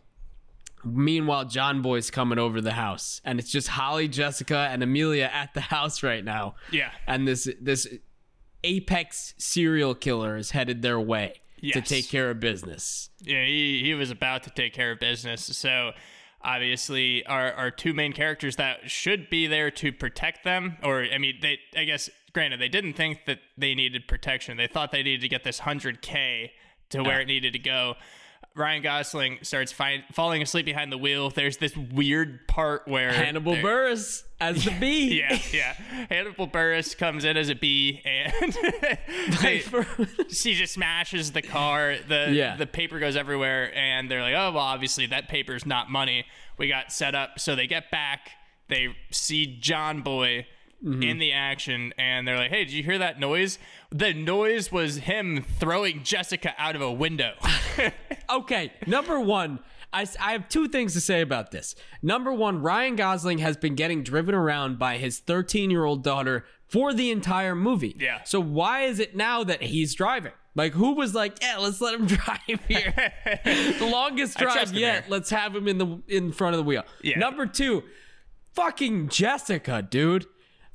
Meanwhile, 0.84 1.44
John 1.44 1.80
Boy's 1.80 2.10
coming 2.10 2.38
over 2.40 2.60
the 2.60 2.72
house, 2.72 3.20
and 3.24 3.38
it's 3.38 3.50
just 3.50 3.68
Holly, 3.68 4.08
Jessica, 4.08 4.68
and 4.70 4.82
Amelia 4.82 5.30
at 5.32 5.54
the 5.54 5.60
house 5.60 6.02
right 6.02 6.24
now. 6.24 6.56
Yeah. 6.72 6.90
and 7.06 7.26
this 7.26 7.48
this 7.60 7.86
apex 8.64 9.34
serial 9.38 9.94
killer 9.94 10.36
is 10.36 10.50
headed 10.52 10.82
their 10.82 11.00
way 11.00 11.40
to 11.72 11.80
take 11.80 12.08
care 12.08 12.30
of 12.30 12.40
business. 12.40 13.10
yeah, 13.20 13.44
he, 13.44 13.82
he 13.84 13.94
was 13.94 14.10
about 14.10 14.42
to 14.44 14.50
take 14.50 14.72
care 14.72 14.90
of 14.92 14.98
business. 14.98 15.44
So 15.44 15.92
obviously, 16.42 17.24
our, 17.26 17.52
our 17.52 17.70
two 17.70 17.92
main 17.92 18.12
characters 18.12 18.56
that 18.56 18.90
should 18.90 19.30
be 19.30 19.46
there 19.46 19.70
to 19.70 19.92
protect 19.92 20.42
them, 20.44 20.76
or 20.82 21.04
I 21.04 21.18
mean, 21.18 21.36
they 21.40 21.58
I 21.76 21.84
guess 21.84 22.10
granted 22.32 22.60
they 22.60 22.68
didn't 22.68 22.94
think 22.94 23.26
that 23.26 23.38
they 23.56 23.74
needed 23.74 24.08
protection. 24.08 24.56
They 24.56 24.66
thought 24.66 24.90
they 24.90 25.02
needed 25.02 25.20
to 25.20 25.28
get 25.28 25.44
this 25.44 25.60
hundred 25.60 26.02
k 26.02 26.52
to 26.90 27.02
where 27.02 27.20
it 27.20 27.26
needed 27.26 27.52
to 27.52 27.58
go. 27.58 27.94
Ryan 28.54 28.82
Gosling 28.82 29.38
starts 29.42 29.72
falling 30.12 30.42
asleep 30.42 30.66
behind 30.66 30.92
the 30.92 30.98
wheel. 30.98 31.30
There's 31.30 31.56
this 31.56 31.74
weird 31.74 32.46
part 32.48 32.86
where 32.86 33.12
Hannibal 33.12 33.54
Buress 33.56 34.24
as 34.43 34.64
the 34.64 34.70
bee. 34.78 35.18
Yeah, 35.20 35.38
yeah. 35.53 35.72
Hannibal 36.11 36.49
Buress 36.49 36.97
comes 36.97 37.24
in 37.24 37.36
as 37.36 37.49
a 37.49 37.55
bee, 37.55 38.03
and 38.05 38.53
they- 39.43 39.62
she 40.30 40.55
just 40.55 40.74
smashes 40.74 41.32
the 41.32 41.43
car. 41.43 41.97
The 42.07 42.28
Yeah. 42.32 42.57
the 42.57 42.66
paper 42.66 42.99
goes 42.99 43.16
everywhere, 43.16 43.74
and 43.76 44.11
they're 44.11 44.22
like, 44.22 44.34
"Oh, 44.34 44.53
well, 44.53 44.59
obviously 44.64 45.07
that 45.07 45.28
paper's 45.28 45.64
not 45.66 45.90
money. 45.90 46.24
We 46.59 46.68
got 46.68 46.93
set 46.93 47.14
up." 47.14 47.38
So 47.40 47.55
they 47.57 47.66
get 47.66 47.90
back. 47.90 48.30
They 48.68 48.95
see 49.11 49.59
John 49.61 50.03
Boy 50.03 50.47
Mm-hmm. 50.84 51.03
in 51.05 51.18
the 51.18 51.30
action, 51.30 51.95
and 51.97 52.26
they're 52.26 52.36
like, 52.36 52.51
"Hey, 52.51 52.64
did 52.64 52.72
you 52.72 52.82
hear 52.82 52.99
that 52.99 53.20
noise? 53.20 53.61
The 53.93 54.12
noise 54.12 54.72
was 54.72 54.97
him 54.97 55.45
throwing 55.61 56.03
Jessica 56.03 56.55
out 56.59 56.74
of 56.74 56.82
a 56.82 56.90
window." 56.90 57.34
okay, 58.30 58.72
number 58.84 59.20
one, 59.20 59.61
I, 59.93 60.07
I 60.20 60.32
have 60.32 60.49
two 60.49 60.68
things 60.68 60.95
to 60.95 61.01
say 61.01 61.20
about 61.20 61.51
this. 61.51 61.74
Number 62.03 62.32
one, 62.32 62.62
Ryan 62.62 62.97
Gosling 62.97 63.38
has 63.38 63.57
been 63.57 63.74
getting 63.74 64.03
driven 64.03 64.34
around 64.34 64.78
by 64.78 64.99
his 64.99 65.18
13 65.18 65.70
year 65.70 65.84
old 65.84 66.03
daughter 66.03 66.45
for 66.66 66.95
the 66.95 67.11
entire 67.11 67.55
movie. 67.55 67.95
Yeah. 67.99 68.22
So 68.24 68.40
why 68.40 68.82
is 68.82 68.99
it 68.99 69.14
now 69.14 69.45
that 69.45 69.62
he's 69.62 69.95
driving? 69.95 70.32
Like, 70.55 70.72
who 70.72 70.93
was 70.93 71.14
like, 71.14 71.40
yeah, 71.43 71.57
let's 71.59 71.80
let 71.80 71.95
him 71.95 72.07
drive 72.07 72.38
here? 72.68 73.12
the 73.45 73.88
longest 73.90 74.38
drive 74.38 74.72
yet. 74.72 75.09
Let's 75.09 75.30
have 75.30 75.55
him 75.55 75.68
in 75.68 75.78
the 75.78 76.03
in 76.09 76.32
front 76.32 76.55
of 76.55 76.59
the 76.59 76.64
wheel. 76.64 76.84
Yeah. 77.03 77.18
Number 77.18 77.47
two, 77.47 77.84
fucking 78.55 79.09
Jessica, 79.09 79.82
dude. 79.82 80.26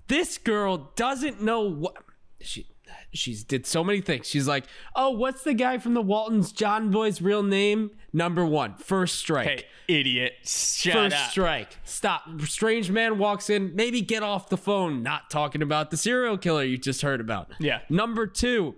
This 0.07 0.37
girl 0.37 0.91
doesn't 0.95 1.41
know 1.41 1.61
what 1.61 1.97
she 2.39 2.67
she's 3.13 3.43
did 3.43 3.65
so 3.65 3.83
many 3.83 4.01
things. 4.01 4.27
She's 4.27 4.47
like, 4.47 4.65
"Oh, 4.95 5.11
what's 5.11 5.43
the 5.43 5.53
guy 5.53 5.77
from 5.77 5.93
the 5.93 6.01
Waltons 6.01 6.51
John 6.51 6.91
Boy's 6.91 7.21
real 7.21 7.43
name?" 7.43 7.91
Number 8.13 8.45
one, 8.45 8.75
first 8.75 9.15
strike. 9.19 9.47
hey, 9.47 9.63
idiot! 9.87 10.33
Shut 10.43 10.93
First 10.93 11.15
up. 11.15 11.29
strike. 11.31 11.77
Stop. 11.83 12.23
Strange 12.45 12.89
man 12.91 13.17
walks 13.17 13.49
in. 13.49 13.75
Maybe 13.75 14.01
get 14.01 14.23
off 14.23 14.49
the 14.49 14.57
phone. 14.57 15.03
Not 15.03 15.29
talking 15.29 15.61
about 15.61 15.91
the 15.91 15.97
serial 15.97 16.37
killer 16.37 16.63
you 16.63 16.77
just 16.77 17.01
heard 17.01 17.21
about. 17.21 17.51
Yeah. 17.59 17.79
Number 17.89 18.25
two, 18.27 18.75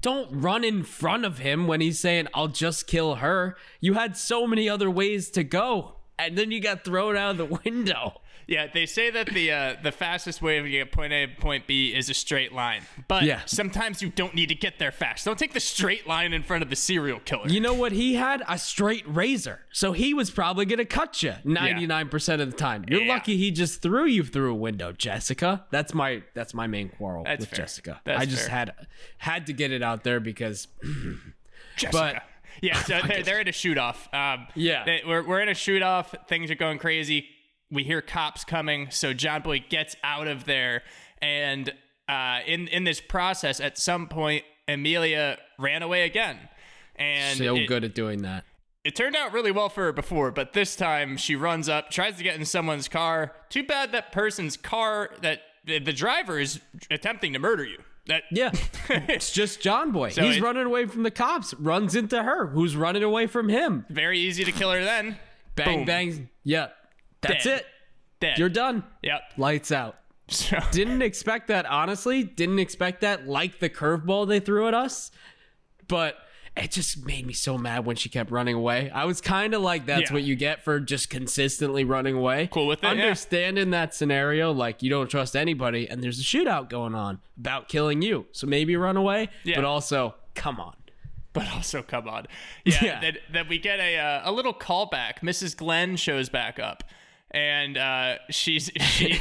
don't 0.00 0.28
run 0.32 0.64
in 0.64 0.82
front 0.82 1.24
of 1.24 1.38
him 1.38 1.66
when 1.66 1.80
he's 1.80 1.98
saying, 2.00 2.26
I'll 2.34 2.48
just 2.48 2.86
kill 2.86 3.16
her. 3.16 3.56
You 3.80 3.94
had 3.94 4.16
so 4.16 4.46
many 4.46 4.68
other 4.68 4.90
ways 4.90 5.30
to 5.30 5.44
go. 5.44 5.96
And 6.18 6.36
then 6.36 6.50
you 6.50 6.60
got 6.60 6.84
thrown 6.84 7.16
out 7.16 7.32
of 7.32 7.36
the 7.38 7.58
window. 7.64 8.20
Yeah, 8.46 8.66
they 8.72 8.86
say 8.86 9.10
that 9.10 9.26
the 9.28 9.50
uh, 9.52 9.76
the 9.82 9.92
fastest 9.92 10.42
way 10.42 10.60
to 10.60 10.68
get 10.68 10.90
point 10.92 11.12
A 11.12 11.26
to 11.26 11.34
point 11.40 11.66
B 11.66 11.94
is 11.94 12.10
a 12.10 12.14
straight 12.14 12.52
line, 12.52 12.82
but 13.08 13.22
Yeah. 13.22 13.40
sometimes 13.46 14.02
you 14.02 14.10
don't 14.10 14.34
need 14.34 14.48
to 14.48 14.54
get 14.54 14.78
there 14.78 14.90
fast. 14.92 15.24
Don't 15.24 15.38
take 15.38 15.52
the 15.52 15.60
straight 15.60 16.06
line 16.06 16.32
in 16.32 16.42
front 16.42 16.62
of 16.62 16.70
the 16.70 16.76
serial 16.76 17.20
killer. 17.20 17.48
You 17.48 17.60
know 17.60 17.74
what 17.74 17.92
he 17.92 18.14
had? 18.14 18.42
A 18.48 18.58
straight 18.58 19.04
razor. 19.06 19.60
So 19.72 19.92
he 19.92 20.12
was 20.14 20.30
probably 20.30 20.64
going 20.64 20.78
to 20.78 20.84
cut 20.84 21.22
you 21.22 21.34
99% 21.44 22.40
of 22.40 22.50
the 22.50 22.56
time. 22.56 22.84
You're 22.88 23.02
Yeah. 23.02 23.12
lucky 23.14 23.36
he 23.36 23.50
just 23.50 23.80
threw 23.82 24.06
you 24.06 24.24
through 24.24 24.50
a 24.52 24.56
window, 24.56 24.92
Jessica. 24.92 25.64
That's 25.70 25.94
my 25.94 26.22
that's 26.34 26.52
my 26.54 26.66
main 26.66 26.88
quarrel 26.88 27.24
That's 27.24 27.40
with 27.40 27.50
fair. 27.50 27.56
Jessica. 27.58 28.00
That's 28.04 28.20
I 28.20 28.24
just 28.26 28.48
fair. 28.48 28.56
had 28.58 28.74
had 29.18 29.46
to 29.46 29.52
get 29.52 29.70
it 29.72 29.82
out 29.82 30.02
there 30.04 30.20
because 30.20 30.68
Jessica. 31.76 32.22
yeah, 32.60 32.82
so 32.82 33.00
they're, 33.06 33.22
they're 33.22 33.40
in 33.40 33.48
a 33.48 33.52
shoot 33.52 33.78
off. 33.78 34.08
Um, 34.12 34.46
Yeah. 34.54 34.84
they- 34.84 35.02
we're, 35.06 35.22
we're 35.22 35.40
in 35.40 35.48
a 35.48 35.54
shoot 35.54 35.82
off. 35.82 36.14
Things 36.28 36.50
are 36.50 36.54
going 36.54 36.78
crazy. 36.78 37.28
We 37.72 37.84
hear 37.84 38.02
cops 38.02 38.44
coming, 38.44 38.90
so 38.90 39.12
John 39.14 39.42
Boy 39.42 39.64
gets 39.68 39.96
out 40.04 40.28
of 40.28 40.44
there, 40.44 40.82
and 41.22 41.72
uh, 42.08 42.40
in 42.46 42.68
in 42.68 42.84
this 42.84 43.00
process, 43.00 43.58
at 43.60 43.78
some 43.78 44.06
point, 44.08 44.44
Amelia 44.68 45.38
ran 45.58 45.82
away 45.82 46.02
again. 46.02 46.38
And 46.96 47.38
so 47.38 47.56
it, 47.56 47.66
good 47.66 47.84
at 47.84 47.94
doing 47.94 48.22
that. 48.22 48.44
it 48.84 48.94
turned 48.94 49.16
out 49.16 49.32
really 49.32 49.50
well 49.50 49.68
for 49.70 49.84
her 49.84 49.92
before, 49.92 50.30
but 50.30 50.52
this 50.52 50.76
time 50.76 51.16
she 51.16 51.34
runs 51.34 51.68
up, 51.68 51.90
tries 51.90 52.16
to 52.18 52.22
get 52.22 52.36
in 52.38 52.44
someone's 52.44 52.88
car. 52.88 53.32
Too 53.48 53.62
bad 53.62 53.92
that 53.92 54.12
person's 54.12 54.56
car, 54.58 55.10
that 55.22 55.40
the 55.64 55.80
driver 55.80 56.38
is 56.38 56.60
attempting 56.90 57.32
to 57.32 57.38
murder 57.38 57.64
you. 57.64 57.78
That 58.08 58.24
Yeah, 58.30 58.50
it's 58.90 59.32
just 59.32 59.60
John 59.62 59.92
Boy. 59.92 60.10
He's 60.10 60.36
it- 60.36 60.42
running 60.42 60.66
away 60.66 60.86
from 60.86 61.04
the 61.04 61.10
cops. 61.10 61.54
Runs 61.54 61.94
into 61.96 62.22
her, 62.22 62.48
who's 62.48 62.76
running 62.76 63.02
away 63.02 63.26
from 63.28 63.48
him. 63.48 63.86
very 63.88 64.18
easy 64.18 64.44
to 64.44 64.52
kill 64.52 64.70
her 64.72 64.84
then. 64.84 65.16
Bang 65.54 65.78
Boom. 65.78 65.84
bang. 65.86 66.28
Yeah, 66.44 66.68
that's 67.22 67.44
Dead. 67.44 67.60
it. 67.60 67.66
Dead. 68.20 68.38
You're 68.38 68.48
done. 68.48 68.84
Yep. 69.02 69.20
Lights 69.38 69.72
out. 69.72 69.96
So, 70.28 70.58
Didn't 70.70 71.02
expect 71.02 71.48
that, 71.48 71.66
honestly. 71.66 72.22
Didn't 72.22 72.58
expect 72.58 73.00
that, 73.00 73.26
like 73.26 73.58
the 73.58 73.68
curveball 73.70 74.28
they 74.28 74.40
threw 74.40 74.68
at 74.68 74.74
us. 74.74 75.10
But 75.88 76.16
it 76.56 76.70
just 76.70 77.04
made 77.04 77.26
me 77.26 77.32
so 77.32 77.56
mad 77.58 77.84
when 77.84 77.96
she 77.96 78.08
kept 78.08 78.30
running 78.30 78.54
away. 78.54 78.90
I 78.90 79.04
was 79.06 79.20
kind 79.20 79.54
of 79.54 79.62
like, 79.62 79.86
that's 79.86 80.10
Yeah. 80.10 80.14
what 80.14 80.22
you 80.22 80.36
get 80.36 80.62
for 80.62 80.78
just 80.80 81.10
consistently 81.10 81.82
running 81.84 82.14
away. 82.14 82.48
Cool 82.52 82.66
with 82.66 82.78
it, 82.84 82.96
yeah. 82.96 83.02
Understand 83.02 83.58
in 83.58 83.70
that 83.70 83.94
scenario, 83.94 84.52
like 84.52 84.82
you 84.82 84.90
don't 84.90 85.08
trust 85.10 85.34
anybody, 85.34 85.88
and 85.88 86.02
there's 86.02 86.20
a 86.20 86.22
shootout 86.22 86.68
going 86.68 86.94
on 86.94 87.20
about 87.38 87.68
killing 87.68 88.02
you. 88.02 88.26
So 88.32 88.46
maybe 88.46 88.76
run 88.76 88.96
away, 88.96 89.28
Yeah. 89.44 89.56
but 89.56 89.64
also, 89.64 90.14
come 90.34 90.60
on. 90.60 90.76
but 91.32 91.50
also 91.52 91.82
come 91.82 92.06
on. 92.08 92.26
Yeah, 92.64 92.78
Yeah. 92.84 93.00
That, 93.00 93.18
that 93.32 93.48
we 93.48 93.58
get 93.58 93.80
a 93.80 93.98
uh, 93.98 94.30
a 94.30 94.32
little 94.32 94.54
callback. 94.54 95.20
Mrs. 95.20 95.56
Glenn 95.56 95.96
shows 95.96 96.28
back 96.28 96.58
up, 96.58 96.84
and 97.32 97.76
uh, 97.78 98.16
she's 98.30 98.70
she 98.80 99.18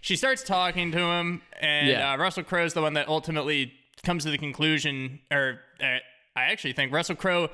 she 0.00 0.16
starts 0.16 0.42
talking 0.42 0.90
to 0.92 0.98
him, 0.98 1.42
and 1.60 1.88
Yeah. 1.88 2.12
uh, 2.12 2.16
Russell 2.16 2.44
Crowe's 2.44 2.74
the 2.74 2.82
one 2.82 2.94
that 2.94 3.08
ultimately 3.08 3.72
comes 4.04 4.24
to 4.24 4.30
the 4.30 4.38
conclusion, 4.38 5.20
or 5.30 5.60
uh, 5.82 5.98
I 6.36 6.44
actually 6.44 6.72
think 6.72 6.92
Russell 6.92 7.16
Crowe 7.16 7.50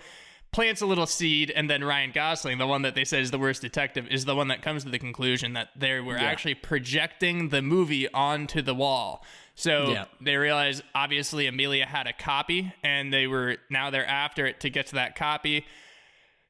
plants 0.53 0.81
a 0.81 0.87
little 0.87 1.07
seed, 1.07 1.51
and 1.51 1.69
then 1.69 1.83
Ryan 1.83 2.13
Gosling, 2.15 2.59
the 2.59 2.67
one 2.67 2.83
that 2.83 2.95
they 2.95 3.05
said 3.05 3.21
is 3.23 3.31
the 3.33 3.39
worst 3.39 3.61
detective, 3.61 4.07
is 4.09 4.25
the 4.25 4.35
one 4.37 4.49
that 4.49 4.63
comes 4.63 4.85
to 4.85 4.91
the 4.91 4.99
conclusion 4.99 5.53
that 5.55 5.69
they 5.77 5.99
were 6.01 6.17
actually 6.17 6.55
projecting 6.55 7.49
the 7.49 7.61
movie 7.61 8.09
onto 8.13 8.63
the 8.63 8.75
wall. 8.75 9.25
So 9.57 9.91
Yeah. 9.91 10.05
they 10.21 10.37
realize 10.37 10.83
obviously 10.95 11.47
Amelia 11.49 11.87
had 11.87 12.07
a 12.07 12.13
copy, 12.13 12.73
and 12.85 13.13
they 13.13 13.27
were 13.27 13.57
now 13.69 13.91
they're 13.91 14.07
after 14.07 14.47
it 14.47 14.61
to 14.61 14.71
get 14.71 14.87
to 14.89 14.95
that 14.95 15.17
copy 15.17 15.67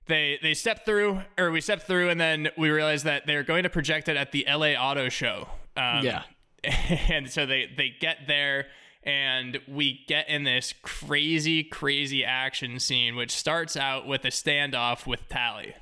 they 0.07 0.39
they 0.43 0.55
step 0.55 0.85
through 0.85 1.23
or 1.39 1.51
we 1.51 1.61
step 1.61 1.83
through 1.83 2.09
and 2.11 2.21
then 2.21 2.49
we 2.57 2.71
realize 2.71 3.03
that 3.03 3.27
they're 3.27 3.43
going 3.43 3.65
to 3.65 3.71
project 3.71 4.09
it 4.09 4.17
at 4.17 4.33
the 4.33 4.47
LA 4.49 4.73
Auto 4.73 5.09
Show. 5.09 5.49
Um, 5.77 6.05
Yeah. 6.05 6.23
And 7.09 7.31
so 7.31 7.47
they 7.47 7.71
they 7.77 7.95
get 8.01 8.27
there 8.27 8.67
and 9.05 9.61
we 9.69 10.01
get 10.09 10.29
in 10.29 10.43
this 10.43 10.75
crazy 10.83 11.63
crazy 11.63 12.25
action 12.25 12.81
scene 12.81 13.15
which 13.15 13.31
starts 13.31 13.77
out 13.77 14.07
with 14.07 14.25
a 14.25 14.29
standoff 14.31 15.07
with 15.07 15.29
Tally. 15.29 15.75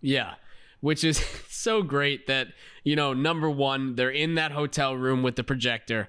Yeah. 0.00 0.34
Which 0.80 1.04
is 1.04 1.18
so 1.48 1.82
great 1.82 2.26
that, 2.28 2.48
you 2.82 2.96
know, 2.96 3.12
number 3.12 3.50
one, 3.50 3.94
they're 3.96 4.10
in 4.10 4.36
that 4.36 4.52
hotel 4.52 4.96
room 4.96 5.22
with 5.22 5.36
the 5.36 5.44
projector. 5.44 6.08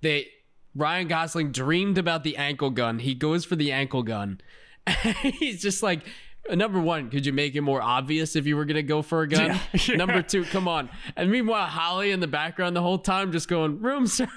They 0.00 0.28
Ryan 0.74 1.08
Gosling 1.08 1.52
dreamed 1.52 1.98
about 1.98 2.24
the 2.24 2.36
ankle 2.36 2.70
gun. 2.70 3.00
He 3.00 3.14
goes 3.14 3.44
for 3.44 3.56
the 3.56 3.72
ankle 3.72 4.02
gun. 4.02 4.40
He's 5.22 5.60
just 5.62 5.82
like 5.82 6.04
Uh, 6.48 6.54
number 6.54 6.80
one, 6.80 7.10
could 7.10 7.26
you 7.26 7.32
make 7.32 7.54
it 7.54 7.60
more 7.60 7.82
obvious 7.82 8.34
if 8.34 8.46
you 8.46 8.56
were 8.56 8.64
gonna 8.64 8.82
go 8.82 9.02
for 9.02 9.22
a 9.22 9.28
gun? 9.28 9.58
Yeah. 9.88 9.96
Number 9.96 10.22
two, 10.22 10.44
come 10.44 10.66
on. 10.68 10.88
And 11.16 11.30
meanwhile, 11.30 11.66
Holly 11.66 12.10
in 12.12 12.20
the 12.20 12.26
background 12.26 12.74
the 12.76 12.82
whole 12.82 12.98
time 12.98 13.30
just 13.32 13.48
going 13.48 13.80
room 13.80 14.06
service. 14.06 14.32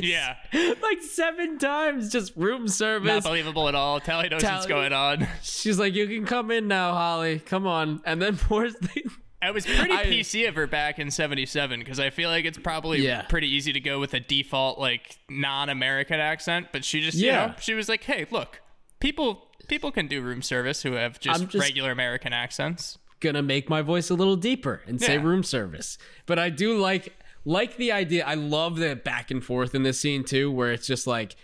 Yeah. 0.00 0.36
like 0.82 1.02
seven 1.02 1.58
times, 1.58 2.10
just 2.10 2.34
room 2.36 2.68
service. 2.68 3.08
Not 3.08 3.24
believable 3.24 3.68
at 3.68 3.74
all. 3.74 4.00
Tally 4.00 4.28
knows 4.28 4.42
what's 4.42 4.66
going 4.66 4.92
on. 4.92 5.26
She's 5.42 5.78
like, 5.78 5.94
you 5.94 6.06
can 6.06 6.24
come 6.26 6.50
in 6.50 6.68
now, 6.68 6.92
Holly. 6.92 7.38
Come 7.40 7.66
on. 7.66 8.00
And 8.04 8.20
then 8.22 8.36
the 8.36 9.10
It 9.42 9.54
was 9.54 9.64
pretty 9.66 9.92
I- 9.92 10.04
PC 10.06 10.48
of 10.48 10.54
her 10.56 10.66
back 10.66 10.98
in 10.98 11.10
77 11.10 11.80
because 11.80 12.00
I 12.00 12.10
feel 12.10 12.30
like 12.30 12.44
it's 12.44 12.58
probably 12.58 13.00
Yeah. 13.04 13.22
pretty 13.22 13.48
easy 13.54 13.72
to 13.72 13.80
go 13.80 13.98
with 14.00 14.14
a 14.14 14.20
default 14.20 14.78
like 14.78 15.18
non-American 15.28 16.20
accent, 16.20 16.68
but 16.72 16.84
she 16.84 17.00
just 17.00 17.16
you 17.18 17.26
Yeah. 17.26 17.46
know, 17.46 17.54
she 17.60 17.74
was 17.74 17.88
like, 17.88 18.02
"Hey, 18.04 18.26
look. 18.30 18.60
People 18.98 19.45
people 19.68 19.90
can 19.90 20.06
do 20.06 20.22
room 20.22 20.42
service 20.42 20.82
who 20.82 20.92
have 20.92 21.18
just, 21.20 21.48
just- 21.48 21.54
regular 21.54 21.90
American 21.90 22.32
accents." 22.32 22.98
gonna 23.20 23.42
make 23.42 23.70
my 23.70 23.80
voice 23.80 24.10
a 24.10 24.14
little 24.14 24.36
deeper 24.36 24.82
and 24.86 25.00
say 25.00 25.14
Yeah. 25.14 25.22
room 25.22 25.42
service. 25.42 25.96
But 26.26 26.38
I 26.38 26.50
do 26.50 26.76
like 26.78 27.16
like 27.46 27.76
the 27.78 27.90
idea. 27.90 28.22
I 28.26 28.34
love 28.34 28.76
the 28.76 28.94
back 28.94 29.30
and 29.30 29.42
forth 29.42 29.74
in 29.74 29.84
this 29.84 29.98
scene 30.00 30.22
too, 30.22 30.50
where 30.50 30.70
it's 30.70 30.86
just 30.86 31.06
like 31.06 31.34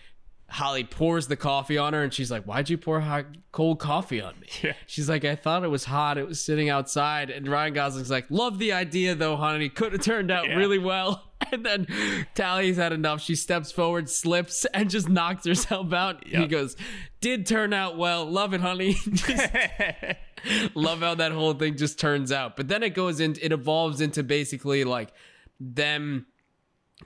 Holly 0.52 0.84
pours 0.84 1.28
the 1.28 1.36
coffee 1.36 1.78
on 1.78 1.94
her 1.94 2.02
and 2.02 2.12
she's 2.12 2.30
like, 2.30 2.44
Why'd 2.44 2.68
you 2.68 2.76
pour 2.76 3.00
hot 3.00 3.24
cold 3.52 3.78
coffee 3.80 4.20
on 4.20 4.38
me? 4.38 4.48
Yeah. 4.62 4.74
She's 4.86 5.08
like, 5.08 5.24
I 5.24 5.34
thought 5.34 5.64
it 5.64 5.68
was 5.68 5.86
hot. 5.86 6.18
It 6.18 6.26
was 6.28 6.40
sitting 6.44 6.68
outside. 6.68 7.30
And 7.30 7.48
Ryan 7.48 7.72
Gosling's 7.72 8.10
like, 8.10 8.26
Love 8.30 8.58
the 8.58 8.72
idea 8.72 9.14
though, 9.14 9.36
honey. 9.36 9.68
Could 9.70 9.92
have 9.92 10.02
turned 10.02 10.30
out 10.30 10.46
Yeah. 10.48 10.56
really 10.56 10.78
well. 10.78 11.24
And 11.50 11.66
then 11.66 11.88
Tally's 12.36 12.76
had 12.76 12.92
enough. 12.92 13.20
She 13.20 13.34
steps 13.34 13.72
forward, 13.72 14.08
slips, 14.08 14.64
and 14.66 14.88
just 14.88 15.08
knocks 15.08 15.44
herself 15.44 15.92
out. 15.92 16.24
He 16.24 16.46
goes, 16.46 16.76
Did 17.20 17.46
turn 17.46 17.72
out 17.72 17.98
well. 17.98 18.24
Love 18.24 18.54
it, 18.54 18.60
honey. 18.60 18.94
Just 19.12 19.52
love 20.74 21.00
how 21.00 21.14
that 21.16 21.32
whole 21.32 21.52
thing 21.54 21.76
just 21.76 21.98
turns 21.98 22.30
out. 22.32 22.56
But 22.56 22.68
then 22.68 22.82
it 22.84 22.90
goes 22.94 23.18
in, 23.20 23.36
it 23.42 23.50
evolves 23.52 24.00
into 24.00 24.22
basically 24.22 24.84
like 24.84 25.12
them 25.60 26.26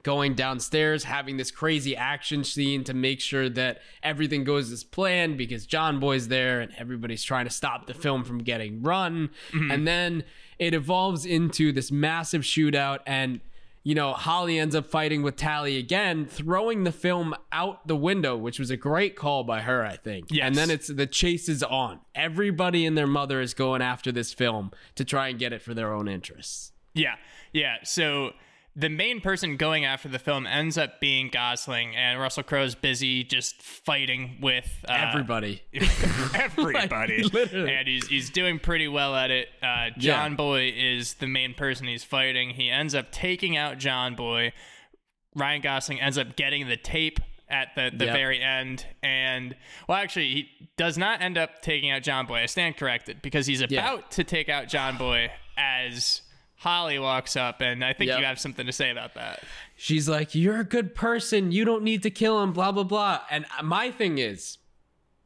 going 0.03 0.35
downstairs, 0.35 1.05
having 1.05 1.37
this 1.37 1.51
crazy 1.51 1.97
action 1.97 2.45
scene 2.45 2.85
to 2.85 2.95
make 2.95 3.21
sure 3.21 3.49
that 3.49 3.81
everything 4.03 4.45
goes 4.45 4.71
as 4.71 4.85
planned 4.85 5.39
because 5.39 5.67
John 5.67 6.01
Boy's 6.01 6.29
there 6.29 6.61
and 6.61 6.73
everybody's 6.79 7.23
trying 7.23 7.45
to 7.45 7.51
stop 7.51 7.87
the 7.87 7.95
film 7.95 8.25
from 8.25 8.39
getting 8.39 8.83
run. 8.83 9.31
Mm-hmm. 9.53 9.71
And 9.71 9.87
then 9.87 10.25
it 10.59 10.75
evolves 10.75 11.27
into 11.27 11.73
this 11.73 11.91
massive 11.91 12.43
shootout 12.43 13.01
and 13.07 13.41
you 13.87 13.95
know, 13.95 14.15
Holly 14.15 14.59
ends 14.59 14.75
up 14.75 14.85
fighting 14.85 15.23
with 15.23 15.37
Tally 15.37 15.79
again, 15.79 16.27
throwing 16.27 16.83
the 16.83 16.91
film 16.91 17.37
out 17.53 17.87
the 17.87 17.95
window, 17.95 18.37
which 18.37 18.59
was 18.59 18.69
a 18.69 18.77
great 18.77 19.15
call 19.15 19.45
by 19.45 19.61
her, 19.61 19.87
I 19.87 19.95
think. 19.97 20.27
Yes. 20.29 20.45
And 20.45 20.57
then 20.57 20.71
it's 20.73 20.89
the 20.89 21.07
chase 21.07 21.49
is 21.49 21.63
on. 21.63 22.01
Everybody 22.13 22.85
and 22.85 22.99
their 22.99 23.07
mother 23.07 23.41
is 23.41 23.55
going 23.55 23.83
after 23.83 24.11
this 24.11 24.35
film 24.35 24.73
to 24.97 25.05
try 25.05 25.29
and 25.29 25.39
get 25.39 25.53
it 25.53 25.63
for 25.63 25.73
their 25.73 25.93
own 25.93 26.09
interests. 26.09 26.73
Yeah, 26.95 27.15
yeah. 27.53 27.77
So 27.85 28.33
the 28.79 28.91
main 28.91 29.21
person 29.23 29.57
going 29.57 29.87
after 29.87 30.07
the 30.09 30.19
film 30.19 30.47
ends 30.47 30.77
up 30.77 31.01
being 31.01 31.31
Gosling, 31.31 31.97
and 31.97 32.21
Russell 32.21 32.43
Crowe's 32.43 32.75
busy 32.75 33.25
just 33.25 33.63
fighting 33.63 34.37
with 34.43 34.85
uh, 34.87 34.93
Everybody. 35.09 35.63
everybody, 36.35 37.23
Like, 37.33 37.53
and 37.53 37.89
he's 37.89 38.07
he's 38.07 38.31
doing 38.31 38.59
pretty 38.59 38.89
well 38.89 39.15
at 39.15 39.31
it. 39.31 39.49
Uh, 39.63 39.91
John 39.97 40.33
Yeah. 40.33 40.37
Boy 40.37 40.73
is 40.77 41.15
the 41.15 41.27
main 41.27 41.55
person 41.55 41.87
he's 41.87 42.05
fighting. 42.05 42.51
He 42.51 42.71
ends 42.71 42.95
up 42.95 43.11
taking 43.11 43.57
out 43.57 43.79
John 43.79 44.15
Boy. 44.15 44.53
Ryan 45.35 45.61
Gosling 45.63 46.01
ends 46.01 46.19
up 46.19 46.37
getting 46.37 46.69
the 46.69 46.77
tape 46.77 47.21
at 47.49 47.69
the, 47.77 47.91
the 47.95 48.07
Yep. 48.07 48.15
very 48.15 48.43
end, 48.43 48.85
and 49.03 49.55
well, 49.89 49.99
actually, 49.99 50.29
he 50.29 50.49
does 50.77 50.99
not 50.99 51.23
end 51.23 51.39
up 51.39 51.63
taking 51.63 51.91
out 51.91 52.03
John 52.03 52.27
Boy. 52.27 52.41
I 52.41 52.47
stand 52.47 52.77
corrected 52.77 53.23
because 53.23 53.47
he's 53.47 53.61
about 53.61 54.11
to 54.13 54.25
take 54.25 54.49
out 54.49 54.69
John 54.69 54.97
Boy 54.97 55.31
as 55.57 56.23
Holly 56.59 56.99
walks 56.99 57.37
up, 57.37 57.61
and 57.61 57.85
I 57.85 57.93
think 57.93 58.09
Yep. 58.09 58.19
you 58.19 58.25
have 58.25 58.39
something 58.41 58.67
to 58.67 58.73
say 58.73 58.91
about 58.91 59.15
that. 59.15 59.43
She's 59.77 60.09
like, 60.09 60.35
You're 60.35 60.61
a 60.61 60.65
good 60.65 60.95
person. 60.95 61.53
You 61.53 61.65
don't 61.65 61.83
need 61.83 62.03
to 62.05 62.11
kill 62.11 62.43
him, 62.43 62.53
blah, 62.53 62.73
blah, 62.73 62.83
blah. 62.85 63.21
And 63.31 63.45
my 63.63 63.91
thing 63.91 64.19
is, 64.19 64.59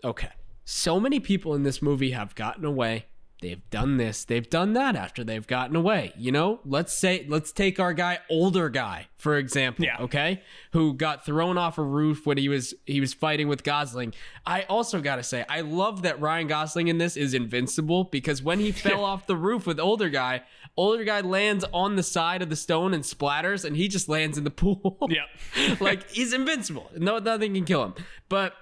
okay, 0.02 0.30
so 0.64 0.98
many 1.00 1.20
people 1.20 1.54
in 1.54 1.62
this 1.62 1.80
movie 1.80 2.10
have 2.10 2.34
gotten 2.34 2.64
away. 2.64 3.06
They've 3.43 3.62
done 3.70 3.97
this, 3.97 4.24
they've 4.24 4.49
done 4.49 4.74
that 4.74 4.97
after 4.97 5.24
they've 5.24 5.47
gotten 5.47 5.74
away. 5.74 6.12
You 6.16 6.30
know, 6.30 6.61
let's 6.66 6.93
say, 6.93 7.24
let's 7.26 7.53
take 7.53 7.80
our 7.80 7.95
guy, 7.95 8.18
older 8.28 8.68
guy, 8.68 9.07
for 9.16 9.38
example, 9.38 9.86
Yeah. 9.86 9.97
okay, 10.01 10.43
who 10.72 10.93
got 10.93 11.24
thrown 11.24 11.57
off 11.57 11.78
a 11.78 11.82
roof 11.82 12.26
when 12.26 12.36
he 12.36 12.51
was 12.51 12.74
he 12.84 13.01
was 13.01 13.14
fighting 13.14 13.49
with 13.49 13.64
Gosling. 13.64 14.12
I 14.45 14.62
also 14.64 15.01
gotta 15.01 15.22
say, 15.22 15.47
I 15.49 15.62
love 15.62 16.03
that 16.03 16.20
Ryan 16.20 16.49
Gosling 16.49 16.88
in 16.88 16.99
this 16.99 17.16
is 17.16 17.32
invincible 17.32 18.05
because 18.05 18.43
when 18.43 18.59
he 18.61 18.72
fell 18.86 19.05
off 19.05 19.26
the 19.26 19.36
roof 19.36 19.66
with 19.66 19.80
older 19.80 20.11
guy, 20.11 20.43
older 20.76 21.05
guy 21.05 21.22
lands 21.22 21.64
on 21.72 21.97
the 21.97 22.03
side 22.03 22.43
of 22.43 22.51
the 22.51 22.57
stone 22.57 22.93
and 22.93 23.05
splatters, 23.05 23.64
and 23.64 23.74
he 23.74 23.88
just 23.88 24.07
lands 24.09 24.36
in 24.36 24.45
the 24.45 24.51
pool. 24.62 24.99
Yep. 25.09 25.80
like 25.80 26.11
he's 26.11 26.34
invincible. 26.34 26.91
No, 26.97 27.18
nothing 27.18 27.55
can 27.55 27.64
kill 27.64 27.84
him. 27.84 27.95
But 28.28 28.53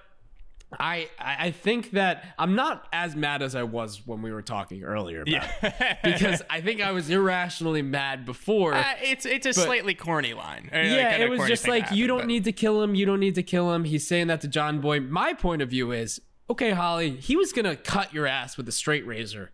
I 0.77 1.09
I 1.17 1.49
think 1.51 1.91
that 1.91 2.23
I'm 2.37 2.53
not 2.55 2.87
as 2.93 3.15
mad 3.15 3.41
as 3.41 3.55
I 3.55 3.63
was 3.63 4.05
when 4.05 4.21
we 4.21 4.31
were 4.31 4.43
talking 4.43 4.83
earlier 4.83 5.21
about 5.23 5.49
it. 5.63 5.97
because 6.03 6.43
I 6.49 6.61
think 6.61 6.79
I 6.81 6.91
was 6.91 7.09
irrationally 7.09 7.81
mad 7.81 8.25
before. 8.25 8.75
Uh, 8.75 8.83
it's 9.01 9.25
it's 9.25 9.47
a 9.47 9.53
slightly 9.53 9.95
corny 9.95 10.33
line. 10.33 10.65
Like, 10.65 10.85
yeah, 10.85 11.15
it 11.17 11.29
was 11.29 11.47
just 11.47 11.67
like 11.67 11.91
you 11.91 12.05
don't 12.05 12.19
but- 12.19 12.27
need 12.27 12.43
to 12.43 12.51
kill 12.51 12.83
him. 12.83 12.93
You 12.93 13.05
don't 13.07 13.19
need 13.19 13.35
to 13.35 13.43
kill 13.43 13.73
him. 13.73 13.83
He's 13.83 14.07
saying 14.07 14.27
that 14.27 14.41
to 14.41 14.47
John 14.47 14.79
Boy. 14.79 14.99
My 14.99 15.33
point 15.33 15.61
of 15.63 15.69
view 15.69 15.91
is 15.91 16.21
okay, 16.49 16.71
Holly. 16.71 17.15
He 17.15 17.35
was 17.35 17.51
gonna 17.51 17.75
cut 17.75 18.13
your 18.13 18.27
ass 18.27 18.55
with 18.55 18.67
a 18.69 18.71
straight 18.71 19.07
razor 19.07 19.51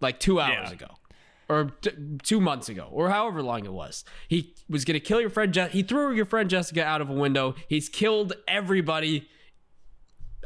like 0.00 0.20
two 0.20 0.38
hours 0.40 0.68
Yeah. 0.68 0.72
ago. 0.72 0.86
Or 1.46 1.72
t- 1.82 1.90
two 2.22 2.40
months 2.40 2.70
ago, 2.70 2.88
or 2.90 3.10
however 3.10 3.42
long 3.42 3.66
it 3.66 3.72
was, 3.72 4.02
he 4.28 4.54
was 4.68 4.84
gonna 4.86 4.98
kill 5.00 5.20
your 5.20 5.28
friend. 5.28 5.52
Je- 5.52 5.68
he 5.68 5.82
threw 5.82 6.14
your 6.14 6.24
friend 6.24 6.48
Jessica 6.48 6.82
out 6.82 7.00
of 7.02 7.10
a 7.10 7.12
window. 7.12 7.54
He's 7.68 7.88
killed 7.90 8.32
everybody 8.48 9.28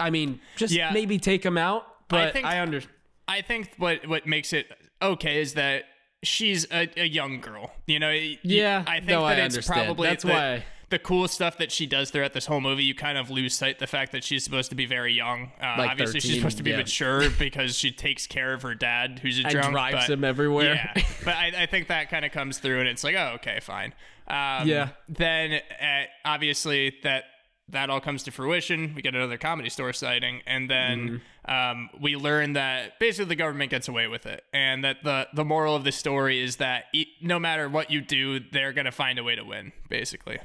I 0.01 0.11
mean, 0.11 0.41
just 0.57 0.73
Yeah. 0.75 0.91
maybe 0.93 1.19
take 1.19 1.45
him 1.45 1.59
out. 1.59 1.87
But 2.09 2.29
I, 2.29 2.31
think- 2.33 2.47
under 2.47 2.83
I 3.27 3.43
think 3.43 3.73
what 3.79 4.07
what 4.07 4.27
makes 4.27 4.53
it 4.53 4.71
okay 5.03 5.41
is 5.41 5.55
that 5.55 5.85
she's 6.23 6.65
a, 6.73 6.89
a 7.01 7.07
young 7.07 7.41
girl. 7.41 7.71
You 7.87 7.99
know, 7.99 8.11
Yeah, 8.43 8.85
I 8.87 8.97
think 8.97 9.09
no, 9.11 9.21
that 9.27 9.39
I 9.39 9.43
it's 9.45 9.55
understand. 9.55 9.85
probably 9.87 10.09
That's 10.09 10.25
the, 10.25 10.31
why- 10.31 10.65
the 10.91 10.99
cool 10.99 11.29
stuff 11.29 11.59
that 11.59 11.71
she 11.71 11.85
does 11.87 12.11
throughout 12.11 12.33
this 12.33 12.47
whole 12.47 12.63
movie. 12.63 12.83
You 12.83 12.95
kind 12.95 13.19
of 13.19 13.29
lose 13.29 13.55
sight 13.55 13.79
the 13.79 13.87
fact 13.87 14.13
that 14.13 14.25
she's 14.25 14.43
supposed 14.43 14.71
to 14.71 14.75
be 14.75 14.87
very 14.87 15.13
young. 15.13 15.53
Uh, 15.63 15.75
Like 15.77 15.91
obviously, 15.91 16.21
she's 16.21 16.37
supposed 16.37 16.57
to 16.57 16.63
be 16.63 16.71
yeah. 16.71 16.79
mature 16.79 17.29
because 17.39 17.77
she 17.77 17.91
takes 17.93 18.27
care 18.27 18.55
of 18.55 18.63
her 18.63 18.75
dad, 18.75 19.19
who's 19.23 19.39
a 19.39 19.43
And 19.43 19.51
drunk, 19.51 19.73
drives 19.73 20.07
but- 20.07 20.11
him 20.15 20.25
everywhere. 20.25 20.75
Yeah, 20.97 21.03
but 21.27 21.35
I, 21.37 21.53
I 21.59 21.67
think 21.67 21.89
that 21.89 22.09
kind 22.09 22.25
of 22.25 22.33
comes 22.33 22.57
through, 22.59 22.81
and 22.81 22.89
it's 22.89 23.05
like, 23.05 23.15
oh, 23.17 23.33
okay, 23.35 23.61
fine. 23.61 23.93
Um, 24.27 24.67
Yeah. 24.67 24.89
Then 25.11 25.61
uh, 25.81 26.05
obviously 26.25 26.97
that 27.03 27.25
that 27.71 27.91
all 27.91 28.01
comes 28.01 28.23
to 28.23 28.31
fruition. 28.31 28.95
We 28.95 29.03
get 29.03 29.15
another 29.15 29.37
comedy 29.37 29.69
store 29.69 29.93
sighting, 29.93 30.41
and 30.47 30.71
then 30.71 31.21
Mm-hmm. 31.49 31.51
um, 31.81 31.91
we 32.01 32.17
learn 32.17 32.55
that 32.55 32.99
basically 32.99 33.29
the 33.29 33.37
government 33.37 33.71
gets 33.71 33.89
away 33.89 34.07
with 34.07 34.25
it, 34.27 34.43
and 34.53 34.83
that 34.85 35.05
the 35.05 35.29
the 35.35 35.45
moral 35.45 35.75
of 35.77 35.85
the 35.85 35.93
story 35.93 36.41
is 36.41 36.57
that 36.57 36.85
e- 36.95 37.07
no 37.21 37.39
matter 37.39 37.69
what 37.69 37.91
you 37.91 38.01
do, 38.01 38.41
they're 38.41 38.73
gonna 38.73 38.93
find 38.93 39.19
a 39.19 39.25
way 39.25 39.35
to 39.37 39.45
win. 39.45 39.73
Basically, 39.89 40.39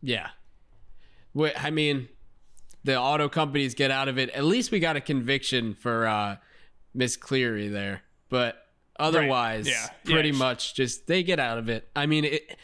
yeah. 0.00 0.28
Wait, 1.32 1.52
I 1.62 1.70
mean, 1.70 2.08
the 2.84 2.96
auto 2.98 3.28
companies 3.28 3.74
get 3.74 3.90
out 3.90 4.08
of 4.08 4.18
it. 4.18 4.30
At 4.30 4.44
least 4.44 4.70
we 4.70 4.78
got 4.78 4.94
a 4.96 5.00
conviction 5.00 5.74
for 5.74 6.06
uh, 6.06 6.36
Miss 6.94 7.16
Cleary 7.16 7.66
there, 7.68 8.02
but 8.28 8.56
otherwise, 8.98 9.66
Yeah. 9.66 9.88
pretty 10.04 10.28
Yeah. 10.30 10.36
much 10.38 10.74
just 10.74 11.08
they 11.08 11.24
get 11.24 11.40
out 11.40 11.58
of 11.58 11.68
it. 11.68 11.88
I 11.96 12.06
mean, 12.06 12.24
it 12.24 12.56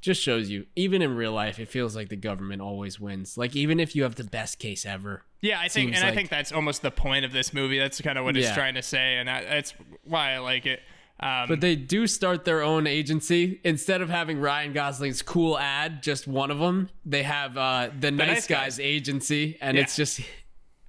just 0.00 0.22
shows 0.22 0.48
you, 0.48 0.66
even 0.76 1.02
in 1.02 1.16
real 1.16 1.32
life, 1.32 1.58
it 1.58 1.68
feels 1.68 1.96
like 1.96 2.08
the 2.08 2.16
government 2.16 2.62
always 2.62 3.00
wins. 3.00 3.36
Like 3.36 3.56
even 3.56 3.80
if 3.80 3.96
you 3.96 4.04
have 4.04 4.14
the 4.14 4.24
best 4.24 4.58
case 4.58 4.86
ever, 4.86 5.22
yeah, 5.40 5.60
I 5.60 5.68
think, 5.68 5.94
and 5.94 6.04
I 6.04 6.12
think 6.14 6.28
that's 6.30 6.52
almost 6.52 6.82
the 6.82 6.90
point 6.90 7.24
of 7.24 7.32
this 7.32 7.52
movie. 7.54 7.78
That's 7.78 8.00
kind 8.00 8.18
of 8.18 8.24
what 8.24 8.36
it's 8.36 8.52
trying 8.52 8.74
to 8.74 8.82
say, 8.82 9.16
and 9.16 9.28
that, 9.28 9.44
that's 9.48 9.74
why 10.04 10.32
I 10.32 10.38
like 10.38 10.66
it. 10.66 10.80
Um, 11.20 11.48
But 11.48 11.60
they 11.60 11.74
do 11.74 12.06
start 12.06 12.44
their 12.44 12.62
own 12.62 12.86
agency 12.86 13.60
instead 13.64 14.02
of 14.02 14.08
having 14.08 14.38
Ryan 14.40 14.72
Gosling's 14.72 15.20
cool 15.20 15.58
ad, 15.58 16.00
just 16.00 16.28
one 16.28 16.52
of 16.52 16.58
them. 16.60 16.90
They 17.04 17.24
have 17.24 17.56
uh, 17.56 17.90
the, 17.98 18.12
nice, 18.12 18.28
Nice 18.28 18.46
guys. 18.46 18.60
Guys. 18.76 18.80
agency, 18.80 19.58
and 19.60 19.76
Yeah. 19.76 19.82
it's 19.82 19.96
just. 19.96 20.20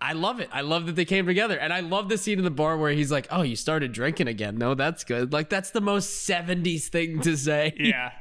I 0.02 0.14
love 0.14 0.40
it. 0.40 0.48
I 0.54 0.62
love 0.62 0.86
that 0.86 0.96
they 0.96 1.04
came 1.06 1.26
together, 1.26 1.58
and 1.60 1.74
I 1.74 1.80
love 1.82 2.10
the 2.10 2.18
scene 2.18 2.38
in 2.38 2.46
the 2.46 2.52
bar 2.52 2.78
where 2.78 2.92
he's 2.92 3.12
like, 3.12 3.28
"Oh, 3.32 3.42
you 3.42 3.56
started 3.58 3.92
drinking 3.92 4.28
again? 4.30 4.58
No, 4.58 4.74
that's 4.76 5.04
good. 5.04 5.34
Like 5.34 5.50
that's 5.50 5.72
the 5.72 5.82
most 5.82 6.28
'70s 6.30 6.88
thing 6.88 7.20
to 7.22 7.36
say. 7.36 7.74
yeah, 7.78 8.12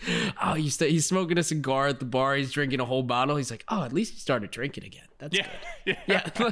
Oh, 0.44 0.54
you 0.54 0.70
st- 0.70 0.90
he's 0.90 1.06
smoking 1.06 1.38
a 1.38 1.42
cigar 1.42 1.86
at 1.86 2.00
the 2.00 2.04
bar. 2.04 2.34
He's 2.34 2.50
drinking 2.50 2.80
a 2.80 2.84
whole 2.84 3.02
bottle. 3.02 3.36
He's 3.36 3.50
like, 3.50 3.64
"Oh, 3.68 3.82
at 3.84 3.92
least 3.92 4.14
he 4.14 4.18
started 4.18 4.50
drinking 4.50 4.84
again. 4.84 5.06
That's 5.18 5.36
yeah, 5.36 5.46
good." 5.86 5.96
yeah. 6.06 6.30
Yeah. 6.36 6.50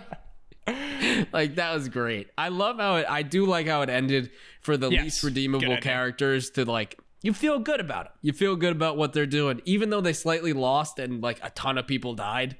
like 1.32 1.56
that 1.56 1.74
was 1.74 1.88
great. 1.88 2.28
I 2.36 2.48
love 2.48 2.76
how 2.78 2.96
it 2.96 3.06
I 3.08 3.22
do 3.22 3.46
like 3.46 3.66
how 3.66 3.82
it 3.82 3.90
ended 3.90 4.30
for 4.60 4.76
the 4.76 4.90
Yes, 4.90 5.02
least 5.02 5.22
redeemable 5.24 5.78
characters 5.78 6.50
to 6.50 6.64
like 6.64 6.98
you 7.22 7.32
feel 7.32 7.58
good 7.58 7.80
about 7.80 8.06
it. 8.06 8.12
You 8.22 8.32
feel 8.32 8.56
good 8.56 8.72
about 8.72 8.96
what 8.96 9.12
they're 9.12 9.26
doing 9.26 9.60
even 9.64 9.90
though 9.90 10.00
they 10.00 10.12
slightly 10.12 10.52
lost 10.52 10.98
and 10.98 11.22
like 11.22 11.40
a 11.42 11.50
ton 11.50 11.78
of 11.78 11.86
people 11.86 12.14
died. 12.14 12.56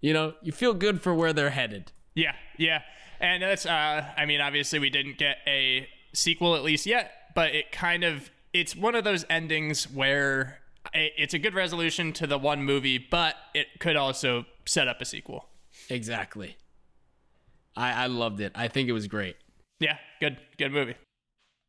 You 0.00 0.12
know, 0.12 0.34
you 0.42 0.52
feel 0.52 0.74
good 0.74 1.00
for 1.00 1.14
where 1.14 1.32
they're 1.32 1.50
headed. 1.50 1.92
Yeah, 2.14 2.34
yeah. 2.58 2.82
And 3.20 3.42
that's 3.42 3.64
uh 3.66 4.04
I 4.16 4.26
mean 4.26 4.40
obviously 4.40 4.78
we 4.78 4.90
didn't 4.90 5.16
get 5.18 5.38
a 5.46 5.88
sequel 6.12 6.56
at 6.56 6.62
least 6.62 6.86
yet, 6.86 7.12
but 7.34 7.54
it 7.54 7.72
kind 7.72 8.04
of 8.04 8.30
it's 8.54 8.74
one 8.74 8.94
of 8.94 9.04
those 9.04 9.26
endings 9.28 9.90
where 9.90 10.60
it's 10.94 11.34
a 11.34 11.38
good 11.38 11.54
resolution 11.54 12.12
to 12.14 12.26
the 12.26 12.38
one 12.38 12.62
movie, 12.62 12.98
but 12.98 13.34
it 13.52 13.66
could 13.80 13.96
also 13.96 14.46
set 14.64 14.88
up 14.88 15.00
a 15.00 15.04
sequel. 15.04 15.48
Exactly. 15.90 16.56
I 17.76 18.04
I 18.04 18.06
loved 18.06 18.40
it. 18.40 18.52
I 18.54 18.68
think 18.68 18.88
it 18.88 18.92
was 18.92 19.08
great. 19.08 19.36
Yeah, 19.80 19.98
good 20.20 20.38
good 20.56 20.72
movie. 20.72 20.94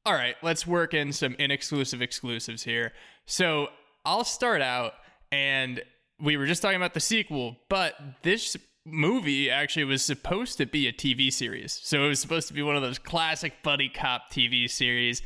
All 0.05 0.13
right, 0.13 0.36
let's 0.43 0.67
work 0.67 0.93
in 0.93 1.11
some 1.11 1.36
inexclusive 1.39 1.99
exclusives 1.99 2.63
here. 2.63 2.93
So, 3.25 3.69
I'll 4.05 4.23
start 4.23 4.61
out 4.61 4.93
and 5.31 5.81
we 6.21 6.38
were 6.38 6.45
just 6.45 6.61
talking 6.61 6.77
about 6.77 6.93
the 6.93 6.99
sequel, 6.99 7.57
but 7.69 7.95
this 8.21 8.55
movie 8.86 9.49
actually 9.49 9.83
was 9.86 10.03
supposed 10.03 10.57
to 10.59 10.65
be 10.65 10.88
a 10.88 10.93
TV 10.93 11.33
series. 11.33 11.79
So 11.83 12.05
it 12.05 12.07
was 12.07 12.19
supposed 12.19 12.47
to 12.49 12.53
be 12.53 12.61
one 12.61 12.75
of 12.75 12.83
those 12.83 12.99
classic 12.99 13.63
buddy 13.63 13.89
cop 13.89 14.31
TV 14.31 14.69
series, 14.69 15.23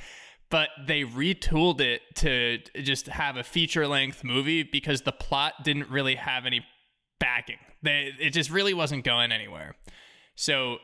but 0.50 0.70
they 0.88 1.04
retooled 1.04 1.80
it 1.80 2.02
to 2.16 2.60
just 2.82 3.08
have 3.08 3.38
a 3.38 3.44
feature 3.44 3.88
length 3.88 4.24
movie 4.24 4.64
because 4.64 5.02
the 5.02 5.12
plot 5.12 5.54
didn't 5.64 5.90
really 5.90 6.16
have 6.16 6.46
any 6.46 6.66
backing. 7.20 7.60
They 7.84 8.12
it 8.20 8.32
just 8.32 8.50
really 8.50 8.74
wasn't 8.74 9.04
going 9.04 9.32
anywhere. 9.32 9.76
So 10.36 10.78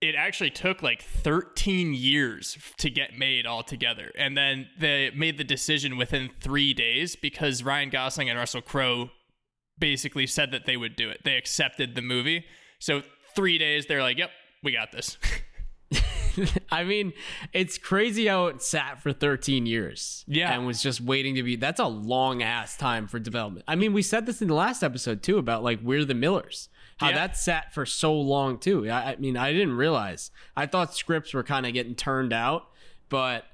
it 0.00 0.16
actually 0.16 0.50
took 0.50 0.82
like 0.82 1.00
13 1.00 1.94
years 1.94 2.58
to 2.78 2.90
get 2.90 3.16
made 3.16 3.46
altogether. 3.46 4.10
And 4.18 4.36
then 4.36 4.68
they 4.78 5.12
made 5.14 5.38
the 5.38 5.44
decision 5.44 5.96
within 5.96 6.28
three 6.40 6.74
days 6.74 7.14
because 7.14 7.62
Ryan 7.62 7.88
Gosling 7.88 8.28
and 8.28 8.36
Russell 8.36 8.62
Crowe 8.62 9.10
basically 9.78 10.26
said 10.26 10.50
that 10.50 10.66
they 10.66 10.76
would 10.76 10.96
do 10.96 11.08
it. 11.08 11.20
They 11.24 11.36
accepted 11.36 11.94
the 11.94 12.02
movie. 12.02 12.44
So 12.80 13.02
three 13.36 13.58
days, 13.58 13.86
they're 13.86 14.02
like, 14.02 14.18
yep, 14.18 14.30
we 14.64 14.72
got 14.72 14.90
this. 14.90 15.16
I 16.70 16.84
mean, 16.84 17.12
it's 17.52 17.78
crazy 17.78 18.26
how 18.26 18.46
it 18.46 18.62
sat 18.62 19.02
for 19.02 19.12
13 19.12 19.66
years. 19.66 20.24
Yeah. 20.26 20.52
And 20.52 20.66
was 20.66 20.82
just 20.82 21.00
waiting 21.00 21.34
to 21.36 21.42
be. 21.42 21.56
That's 21.56 21.80
a 21.80 21.86
long 21.86 22.42
ass 22.42 22.76
time 22.76 23.06
for 23.06 23.18
development. 23.18 23.64
I 23.68 23.74
mean, 23.76 23.92
we 23.92 24.02
said 24.02 24.26
this 24.26 24.40
in 24.42 24.48
the 24.48 24.54
last 24.54 24.82
episode 24.82 25.22
too 25.22 25.38
about 25.38 25.62
like 25.62 25.80
We're 25.82 26.04
the 26.04 26.14
Millers. 26.14 26.68
How 26.98 27.08
Yeah. 27.08 27.14
that 27.16 27.36
sat 27.36 27.72
for 27.74 27.84
so 27.86 28.14
long 28.14 28.58
too. 28.58 28.88
I, 28.88 29.12
I 29.12 29.16
mean, 29.16 29.36
I 29.36 29.52
didn't 29.52 29.76
realize. 29.76 30.30
I 30.56 30.66
thought 30.66 30.94
scripts 30.94 31.34
were 31.34 31.42
kind 31.42 31.66
of 31.66 31.72
getting 31.72 31.94
turned 31.94 32.32
out, 32.32 32.68
but 33.08 33.44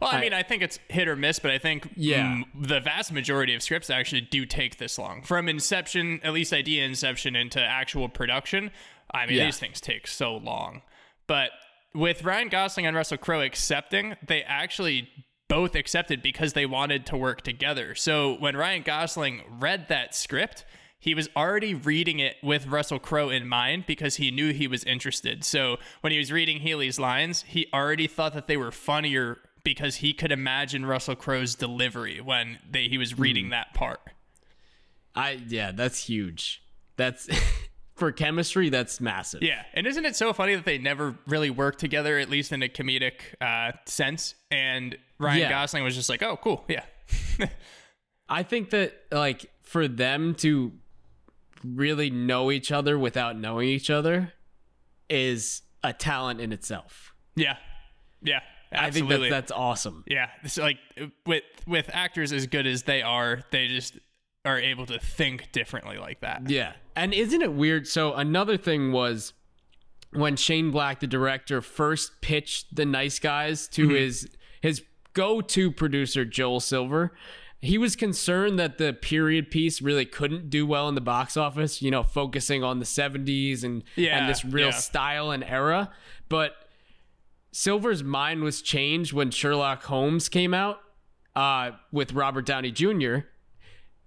Well, 0.00 0.10
I, 0.12 0.20
mean, 0.20 0.32
I 0.32 0.42
think 0.44 0.62
it's 0.62 0.78
hit 0.88 1.08
or 1.08 1.16
miss, 1.16 1.38
but 1.38 1.50
I 1.50 1.58
think 1.58 1.90
Yeah. 1.96 2.42
the 2.54 2.78
vast 2.80 3.10
majority 3.12 3.54
of 3.54 3.62
scripts 3.62 3.90
actually 3.90 4.20
do 4.20 4.46
take 4.46 4.76
this 4.78 4.98
long. 4.98 5.22
From 5.22 5.48
inception, 5.48 6.20
at 6.22 6.32
least 6.32 6.52
idea 6.52 6.84
inception, 6.84 7.34
into 7.34 7.60
actual 7.60 8.08
production, 8.08 8.70
I 9.12 9.26
mean, 9.26 9.38
Yeah. 9.38 9.46
these 9.46 9.58
things 9.58 9.80
take 9.80 10.06
so 10.06 10.36
long. 10.36 10.82
But 11.26 11.50
with 11.94 12.24
Ryan 12.24 12.48
Gosling 12.48 12.86
and 12.86 12.96
Russell 12.96 13.18
Crowe 13.18 13.40
accepting, 13.40 14.16
they 14.26 14.42
actually 14.42 15.08
both 15.48 15.74
accepted 15.74 16.22
because 16.22 16.54
they 16.54 16.66
wanted 16.66 17.04
to 17.06 17.16
work 17.16 17.42
together. 17.42 17.94
So 17.94 18.34
when 18.34 18.56
Ryan 18.56 18.82
Gosling 18.82 19.42
read 19.60 19.88
that 19.88 20.14
script, 20.14 20.64
he 20.98 21.14
was 21.14 21.28
already 21.36 21.74
reading 21.74 22.20
it 22.20 22.36
with 22.42 22.68
Russell 22.68 22.98
Crowe 22.98 23.28
in 23.28 23.46
mind 23.46 23.84
because 23.86 24.16
he 24.16 24.30
knew 24.30 24.52
he 24.52 24.66
was 24.66 24.84
interested. 24.84 25.44
So 25.44 25.78
when 26.00 26.12
he 26.12 26.18
was 26.18 26.32
reading 26.32 26.60
Healy's 26.60 26.98
lines, 26.98 27.44
he 27.46 27.66
already 27.74 28.06
thought 28.06 28.34
that 28.34 28.46
they 28.46 28.56
were 28.56 28.70
funnier 28.70 29.38
because 29.64 29.96
he 29.96 30.12
could 30.12 30.32
imagine 30.32 30.86
Russell 30.86 31.16
Crowe's 31.16 31.54
delivery 31.54 32.20
when 32.20 32.58
they, 32.70 32.88
he 32.88 32.98
was 32.98 33.18
reading 33.18 33.46
hmm. 33.46 33.50
that 33.50 33.74
part. 33.74 34.00
I 35.14 35.42
yeah, 35.46 35.72
that's 35.72 36.06
huge. 36.06 36.62
That's 36.96 37.28
for 38.02 38.10
chemistry. 38.10 38.68
That's 38.68 39.00
massive. 39.00 39.42
Yeah, 39.44 39.62
and 39.74 39.86
isn't 39.86 40.04
it 40.04 40.16
so 40.16 40.32
funny 40.32 40.56
that 40.56 40.64
they 40.64 40.76
never 40.78 41.14
really 41.28 41.50
worked 41.50 41.78
together, 41.78 42.18
at 42.18 42.28
least 42.28 42.50
in 42.50 42.60
a 42.64 42.68
comedic 42.68 43.12
uh, 43.40 43.76
sense? 43.86 44.34
And 44.50 44.96
Ryan 45.20 45.40
Yeah. 45.42 45.50
Gosling 45.50 45.84
was 45.84 45.94
just 45.94 46.08
like, 46.08 46.20
"Oh, 46.20 46.36
cool, 46.36 46.64
yeah." 46.68 46.84
I 48.28 48.42
think 48.42 48.70
that 48.70 48.92
like 49.12 49.46
for 49.62 49.86
them 49.86 50.34
to 50.36 50.72
really 51.64 52.10
know 52.10 52.50
each 52.50 52.72
other 52.72 52.98
without 52.98 53.38
knowing 53.38 53.68
each 53.68 53.88
other 53.88 54.32
is 55.08 55.62
a 55.84 55.92
talent 55.92 56.40
in 56.40 56.52
itself. 56.52 57.14
Yeah, 57.36 57.56
yeah, 58.20 58.40
I 58.72 58.90
think 58.90 59.08
that 59.10 59.28
that's 59.30 59.52
awesome. 59.52 60.02
yeah, 60.08 60.30
it's 60.42 60.58
like 60.58 60.78
with 61.24 61.44
with 61.68 61.88
actors 61.92 62.32
as 62.32 62.48
good 62.48 62.66
as 62.66 62.82
they 62.82 63.00
are, 63.02 63.42
they 63.52 63.68
just 63.68 63.96
are 64.44 64.58
able 64.58 64.86
to 64.86 64.98
think 64.98 65.52
differently 65.52 65.98
like 65.98 66.20
that. 66.20 66.48
Yeah. 66.50 66.72
And 66.96 67.14
isn't 67.14 67.42
it 67.42 67.52
weird? 67.52 67.86
So 67.86 68.14
another 68.14 68.56
thing 68.56 68.92
was 68.92 69.32
when 70.12 70.36
Shane 70.36 70.70
Black, 70.70 71.00
the 71.00 71.06
director, 71.06 71.60
first 71.60 72.20
pitched 72.20 72.74
the 72.74 72.84
nice 72.84 73.18
guys 73.18 73.68
to 73.68 73.88
his 73.90 74.28
his 74.60 74.82
go-to 75.14 75.70
producer, 75.70 76.24
Joel 76.24 76.60
Silver. 76.60 77.12
He 77.60 77.78
was 77.78 77.94
concerned 77.94 78.58
that 78.58 78.78
the 78.78 78.92
period 78.92 79.50
piece 79.50 79.80
really 79.80 80.04
couldn't 80.04 80.50
do 80.50 80.66
well 80.66 80.88
in 80.88 80.94
the 80.96 81.00
box 81.00 81.36
office, 81.36 81.80
you 81.80 81.90
know, 81.92 82.02
focusing 82.02 82.64
on 82.64 82.80
the 82.80 82.84
70s 82.84 83.62
and, 83.62 83.84
Yeah, 83.94 84.18
and 84.18 84.28
this 84.28 84.44
real 84.44 84.68
yeah. 84.68 84.72
style 84.72 85.30
and 85.30 85.44
era. 85.44 85.90
But 86.28 86.54
Silver's 87.52 88.02
mind 88.02 88.42
was 88.42 88.62
changed 88.62 89.12
when 89.12 89.30
Sherlock 89.30 89.84
Holmes 89.84 90.28
came 90.28 90.54
out 90.54 90.80
uh, 91.36 91.72
with 91.92 92.12
Robert 92.14 92.46
Downey 92.46 92.72
Jr. 92.72 93.18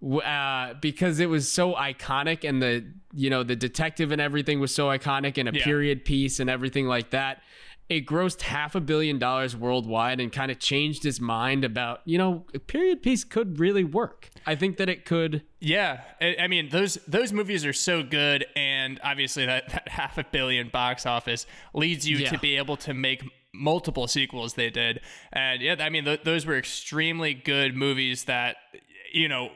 Uh, 0.06 0.76
because 0.82 1.20
it 1.20 1.30
was 1.30 1.52
so 1.52 1.74
iconic 1.74 2.48
and 2.48 2.62
the 2.62 2.86
you 3.14 3.30
know 3.30 3.42
the 3.44 3.56
detective 3.56 4.12
and 4.12 4.22
everything 4.22 4.60
was 4.60 4.74
so 4.74 4.88
iconic 4.88 5.38
and 5.40 5.50
a 5.50 5.54
Yeah. 5.58 5.64
period 5.64 6.06
piece 6.06 6.40
and 6.40 6.50
everything 6.50 6.86
like 6.88 7.10
that. 7.12 7.42
it 7.88 8.04
grossed 8.08 8.42
half 8.42 8.74
a 8.74 8.82
billion 8.82 9.20
dollars 9.20 9.56
worldwide 9.56 10.20
and 10.20 10.32
kind 10.32 10.50
of 10.52 10.58
changed 10.58 11.04
his 11.04 11.22
mind 11.22 11.64
about, 11.64 12.02
you 12.04 12.18
know, 12.18 12.44
a 12.56 12.58
period 12.60 13.04
piece 13.04 13.24
could 13.24 13.60
really 13.60 13.84
work. 13.84 14.30
I 14.48 14.56
think 14.56 14.78
that 14.78 14.90
it 14.90 15.06
could. 15.06 15.44
Yeah, 15.60 16.02
I, 16.20 16.36
I 16.40 16.48
mean 16.48 16.70
those 16.70 16.96
those 17.08 17.32
movies 17.32 17.64
are 17.64 17.74
so 17.74 18.02
good, 18.02 18.44
and 18.56 19.00
obviously 19.04 19.46
that, 19.46 19.70
that 19.72 19.88
half 19.90 20.18
a 20.18 20.24
billion 20.32 20.70
box 20.70 21.06
office 21.06 21.46
leads 21.76 22.08
you 22.10 22.18
Yeah. 22.18 22.30
to 22.32 22.40
be 22.40 22.58
able 22.58 22.76
to 22.78 22.94
make 22.96 23.24
multiple 23.54 24.08
sequels. 24.08 24.56
They 24.56 24.70
did, 24.72 25.00
and 25.32 25.62
yeah, 25.62 25.76
I 25.80 25.90
mean 25.90 26.06
th- 26.06 26.24
those 26.24 26.46
were 26.48 26.58
extremely 26.58 27.34
good 27.36 27.76
movies. 27.76 28.24
That 28.24 28.56
you 29.14 29.28
know, 29.30 29.52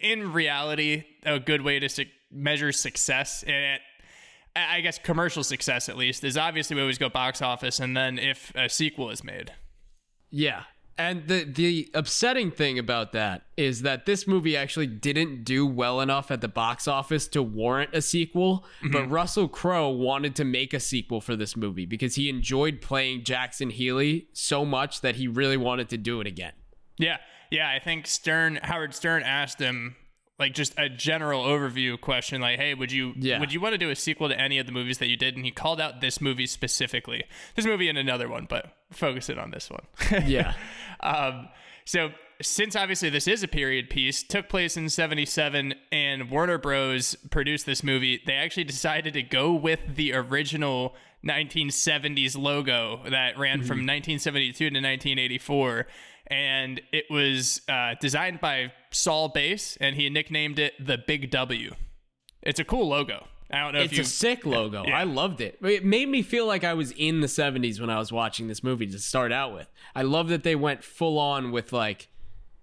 in 0.00 0.32
reality, 0.32 1.04
a 1.24 1.38
good 1.40 1.62
way 1.62 1.78
to 1.78 1.88
su- 1.88 2.06
measure 2.30 2.72
success 2.72 3.42
and. 3.44 3.80
I 4.56 4.76
I 4.76 4.80
guess 4.82 4.98
commercial 4.98 5.42
success, 5.42 5.88
at 5.88 5.96
least, 5.96 6.22
is 6.22 6.36
obviously 6.36 6.76
we 6.76 6.82
always 6.82 6.96
go 6.96 7.08
box 7.08 7.42
office, 7.42 7.80
and 7.80 7.96
then 7.96 8.20
if 8.20 8.52
a 8.54 8.68
sequel 8.68 9.10
is 9.10 9.24
made. 9.24 9.52
Yeah. 10.30 10.62
And 10.96 11.26
the 11.26 11.42
the 11.42 11.90
upsetting 11.92 12.52
thing 12.52 12.78
about 12.78 13.12
that 13.12 13.42
is 13.56 13.82
that 13.82 14.06
this 14.06 14.28
movie 14.28 14.56
actually 14.56 14.86
didn't 14.86 15.42
do 15.42 15.66
well 15.66 16.00
enough 16.00 16.30
at 16.30 16.40
the 16.40 16.48
box 16.48 16.86
office 16.86 17.26
to 17.28 17.42
warrant 17.42 17.90
a 17.92 18.00
sequel, 18.00 18.64
mm-hmm. 18.80 18.92
but 18.92 19.10
Russell 19.10 19.48
Crowe 19.48 19.88
wanted 19.88 20.36
to 20.36 20.44
make 20.44 20.72
a 20.72 20.78
sequel 20.78 21.20
for 21.20 21.34
this 21.34 21.56
movie 21.56 21.84
because 21.84 22.14
he 22.14 22.28
enjoyed 22.28 22.80
playing 22.80 23.24
Jackson 23.24 23.70
Healy 23.70 24.28
so 24.32 24.64
much 24.64 25.00
that 25.00 25.16
he 25.16 25.26
really 25.26 25.56
wanted 25.56 25.88
to 25.88 25.98
do 25.98 26.20
it 26.20 26.28
again. 26.28 26.52
Yeah, 26.96 27.16
yeah. 27.54 27.70
I 27.70 27.78
think 27.78 28.06
Stern, 28.06 28.58
Howard 28.62 28.94
Stern, 28.94 29.22
asked 29.22 29.58
him 29.58 29.96
like 30.38 30.52
just 30.52 30.74
a 30.76 30.88
general 30.88 31.44
overview 31.44 32.00
question, 32.00 32.40
like, 32.40 32.58
"Hey, 32.58 32.74
would 32.74 32.90
you 32.90 33.14
Yeah. 33.16 33.38
would 33.38 33.52
you 33.52 33.60
want 33.60 33.72
to 33.74 33.78
do 33.78 33.90
a 33.90 33.94
sequel 33.96 34.28
to 34.28 34.38
any 34.40 34.58
of 34.58 34.66
the 34.66 34.72
movies 34.72 34.98
that 34.98 35.06
you 35.08 35.16
did?" 35.16 35.36
And 35.36 35.44
he 35.44 35.50
called 35.52 35.80
out 35.80 36.00
this 36.00 36.20
movie 36.20 36.46
specifically, 36.46 37.22
this 37.54 37.64
movie 37.64 37.88
and 37.88 37.96
another 37.96 38.28
one, 38.28 38.46
but 38.48 38.74
focus 38.90 39.28
it 39.28 39.38
on 39.38 39.50
this 39.52 39.70
one. 39.70 39.86
Yeah. 40.26 40.54
um, 41.00 41.48
so 41.84 42.10
since 42.42 42.74
obviously 42.74 43.10
this 43.10 43.28
is 43.28 43.44
a 43.44 43.48
period 43.48 43.88
piece, 43.88 44.24
took 44.24 44.48
place 44.48 44.76
in 44.76 44.88
'77, 44.88 45.74
and 45.92 46.28
Warner 46.30 46.58
Bros. 46.58 47.14
produced 47.30 47.64
this 47.64 47.84
movie, 47.84 48.20
they 48.26 48.34
actually 48.34 48.64
decided 48.64 49.14
to 49.14 49.22
go 49.22 49.52
with 49.52 49.80
the 49.94 50.12
original 50.14 50.96
1970s 51.24 52.36
logo 52.36 53.00
that 53.08 53.38
ran 53.38 53.58
from 53.60 53.78
1972 53.86 54.52
to 54.58 54.64
1984. 54.64 55.86
And 56.28 56.80
it 56.92 57.04
was 57.10 57.60
uh, 57.68 57.94
designed 58.00 58.40
by 58.40 58.72
Saul 58.90 59.28
Bass, 59.28 59.76
and 59.80 59.94
he 59.96 60.08
nicknamed 60.08 60.58
it 60.58 60.72
the 60.84 60.96
Big 60.98 61.30
W. 61.30 61.74
It's 62.42 62.58
a 62.60 62.64
cool 62.64 62.88
logo. 62.88 63.26
I 63.50 63.60
don't 63.60 63.74
know 63.74 63.80
It's 63.80 63.92
if 63.92 63.98
you. 63.98 64.00
It's 64.02 64.10
a 64.10 64.16
sick 64.16 64.46
logo. 64.46 64.84
I 64.84 65.04
loved 65.04 65.40
it. 65.40 65.58
It 65.62 65.84
made 65.84 66.08
me 66.08 66.22
feel 66.22 66.46
like 66.46 66.64
I 66.64 66.72
was 66.74 66.92
in 66.92 67.20
the 67.20 67.26
70s 67.26 67.78
when 67.80 67.90
I 67.90 67.98
was 67.98 68.10
watching 68.10 68.48
this 68.48 68.64
movie 68.64 68.86
to 68.86 68.98
start 68.98 69.32
out 69.32 69.52
with. 69.54 69.68
I 69.94 70.02
love 70.02 70.28
that 70.28 70.42
they 70.44 70.56
went 70.56 70.82
full 70.82 71.18
on 71.18 71.52
with 71.52 71.72
like 71.72 72.08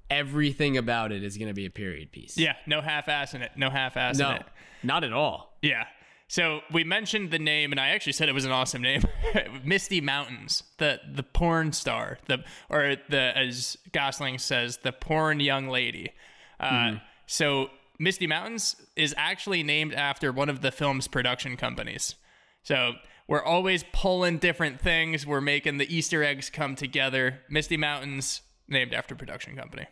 everything 0.09 0.76
about 0.78 1.12
it 1.12 1.24
is 1.24 1.38
going 1.38 1.47
to 1.47 1.53
be 1.53 1.66
a 1.66 1.70
period 1.70 2.12
piece. 2.12 2.38
yeah, 2.38 2.55
no 2.66 2.82
half 2.82 3.07
ass 3.07 3.34
in 3.34 3.41
it. 3.41 3.51
No 3.55 3.70
half 3.70 3.95
ass 3.95 4.20
in 4.20 4.26
No, 4.28 4.32
it. 4.36 4.45
not 4.84 5.03
at 5.03 5.14
all. 5.14 5.55
Yeah. 5.62 5.86
So 6.32 6.62
we 6.72 6.86
mentioned 6.86 7.30
the 7.30 7.40
name, 7.40 7.74
and 7.74 7.80
I 7.80 7.90
actually 7.90 8.14
said 8.14 8.30
it 8.30 8.32
was 8.32 8.46
an 8.46 8.54
awesome 8.54 8.82
name, 8.82 9.04
Misty 9.66 10.00
Mountains, 10.00 10.64
the 10.78 11.02
the 11.06 11.24
porn 11.24 11.74
star, 11.74 12.20
the 12.28 12.46
or 12.70 12.96
the 13.10 13.38
as 13.38 13.78
Gosling 13.92 14.38
says, 14.40 14.78
the 14.78 14.94
porn 14.94 15.42
young 15.42 15.68
lady. 15.68 16.14
Uh, 16.58 17.00
So 17.26 17.70
Misty 18.00 18.28
Mountains 18.28 18.78
is 18.96 19.14
actually 19.18 19.62
named 19.62 19.94
after 19.94 20.32
one 20.32 20.48
of 20.48 20.62
the 20.62 20.72
film's 20.72 21.10
production 21.10 21.58
companies. 21.58 22.16
So 22.64 22.94
we're 23.28 23.44
always 23.44 23.84
pulling 23.92 24.38
different 24.38 24.80
things. 24.80 25.28
We're 25.28 25.42
making 25.42 25.80
the 25.80 25.94
Easter 25.94 26.24
eggs 26.24 26.50
come 26.50 26.78
together. 26.78 27.42
Misty 27.50 27.76
Mountains, 27.76 28.42
named 28.70 28.94
after 28.94 29.16
production 29.16 29.58
company. 29.58 29.88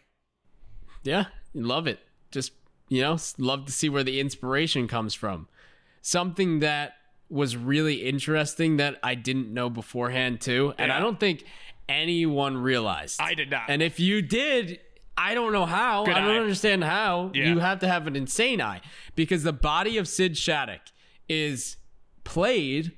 Yeah, 1.04 1.26
love 1.54 1.86
it. 1.86 2.00
Just, 2.32 2.54
you 2.88 3.02
know, 3.02 3.18
love 3.38 3.66
to 3.66 3.74
see 3.74 3.90
where 3.90 4.06
the 4.06 4.22
inspiration 4.22 4.88
comes 4.88 5.14
from. 5.14 5.50
Something 6.02 6.60
that 6.60 6.94
was 7.30 7.56
really 7.56 8.04
interesting 8.08 8.78
that 8.78 8.98
I 9.04 9.16
didn't 9.16 9.54
know 9.54 9.70
beforehand, 9.70 10.42
too. 10.42 10.74
And 10.78 10.92
I 10.92 11.00
don't 11.00 11.20
think 11.20 11.44
anyone 11.88 12.58
realized. 12.58 13.22
I 13.22 13.34
did 13.34 13.50
not. 13.50 13.64
And 13.70 13.82
if 13.82 14.00
you 14.00 14.22
did, 14.22 14.80
I 15.18 15.34
don't 15.34 15.52
know 15.52 15.66
how. 15.66 16.06
Good 16.06 16.16
I 16.16 16.22
don't 16.22 16.32
eye. 16.36 16.40
understand 16.40 16.84
how. 16.84 17.32
Yeah. 17.34 17.50
You 17.50 17.60
have 17.60 17.80
to 17.80 17.88
have 17.88 18.08
an 18.08 18.16
insane 18.16 18.62
eye 18.62 18.82
because 19.16 19.44
the 19.44 19.54
body 19.54 19.98
of 19.98 20.08
Sid 20.08 20.38
Shattuck 20.38 20.82
is 21.28 21.78
played 22.24 22.94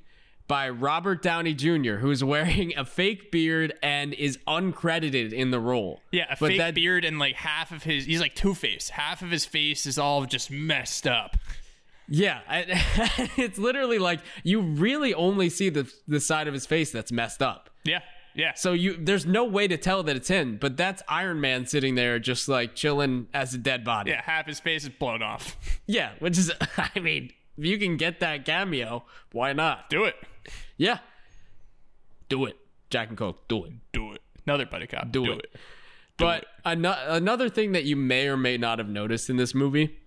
by 0.47 0.69
Robert 0.69 1.21
Downey 1.21 1.53
Jr., 1.53 1.95
who's 1.95 2.23
wearing 2.23 2.73
a 2.77 2.83
fake 2.85 3.31
beard 3.31 3.73
and 3.81 4.13
is 4.13 4.37
uncredited 4.47 5.31
in 5.31 5.51
the 5.51 5.59
role. 5.59 6.01
Yeah, 6.11 6.25
a 6.29 6.35
But 6.39 6.49
fake 6.49 6.57
that- 6.57 6.75
beard 6.75 7.05
and 7.05 7.19
like 7.19 7.35
half 7.35 7.71
of 7.71 7.83
his 7.83 8.05
he's 8.05 8.19
like 8.21 8.35
two 8.35 8.53
face. 8.53 8.89
Half 8.89 9.21
of 9.21 9.31
his 9.31 9.45
face 9.45 9.85
is 9.85 9.97
all 9.97 10.25
just 10.25 10.51
messed 10.51 11.07
up. 11.07 11.37
Yeah, 12.13 12.41
I- 12.49 13.29
it's 13.37 13.57
literally 13.57 13.97
like 13.97 14.19
you 14.43 14.59
really 14.61 15.13
only 15.13 15.49
see 15.49 15.69
the 15.69 15.91
the 16.07 16.19
side 16.19 16.47
of 16.47 16.53
his 16.53 16.65
face 16.65 16.91
that's 16.91 17.11
messed 17.11 17.41
up. 17.41 17.69
Yeah. 17.85 18.01
Yeah. 18.35 18.53
So 18.55 18.73
you 18.73 18.97
there's 18.99 19.25
no 19.25 19.43
way 19.45 19.67
to 19.67 19.77
tell 19.77 20.03
that 20.03 20.15
it's 20.15 20.27
him, 20.27 20.57
but 20.59 20.75
that's 20.77 21.01
Iron 21.07 21.39
Man 21.41 21.65
sitting 21.65 21.95
there 21.95 22.19
just 22.19 22.47
like 22.47 22.75
chilling 22.75 23.27
as 23.33 23.53
a 23.53 23.57
dead 23.57 23.83
body. 23.83 24.11
yeah, 24.11 24.21
half 24.23 24.45
his 24.45 24.59
face 24.59 24.83
is 24.83 24.89
blown 24.89 25.21
off. 25.21 25.57
Yeah, 25.87 26.11
which 26.19 26.37
is 26.37 26.51
I 26.77 26.99
mean, 26.99 27.31
if 27.57 27.65
you 27.65 27.77
can 27.77 27.97
get 27.97 28.19
that 28.21 28.45
cameo, 28.45 29.03
why 29.33 29.51
not? 29.53 29.89
Do 29.89 30.05
it. 30.05 30.15
Yeah. 30.77 30.99
Do 32.29 32.45
it. 32.45 32.57
Jack 32.89 33.09
and 33.09 33.17
Coke, 33.17 33.47
do 33.47 33.65
it. 33.65 33.73
Do 33.93 34.13
it. 34.13 34.21
Another 34.45 34.65
buddy 34.65 34.87
cop. 34.87 35.11
Do 35.11 35.25
Do, 35.25 35.31
it. 35.33 35.39
it. 35.53 35.55
But 36.17 36.45
ano- 36.65 36.95
another 37.07 37.49
thing 37.49 37.71
that 37.73 37.83
you 37.85 37.95
may 37.95 38.27
or 38.27 38.37
may 38.37 38.57
not 38.57 38.79
have 38.79 38.87
noticed 38.89 39.29
in 39.29 39.37
this 39.37 39.53
movie, 39.55 39.97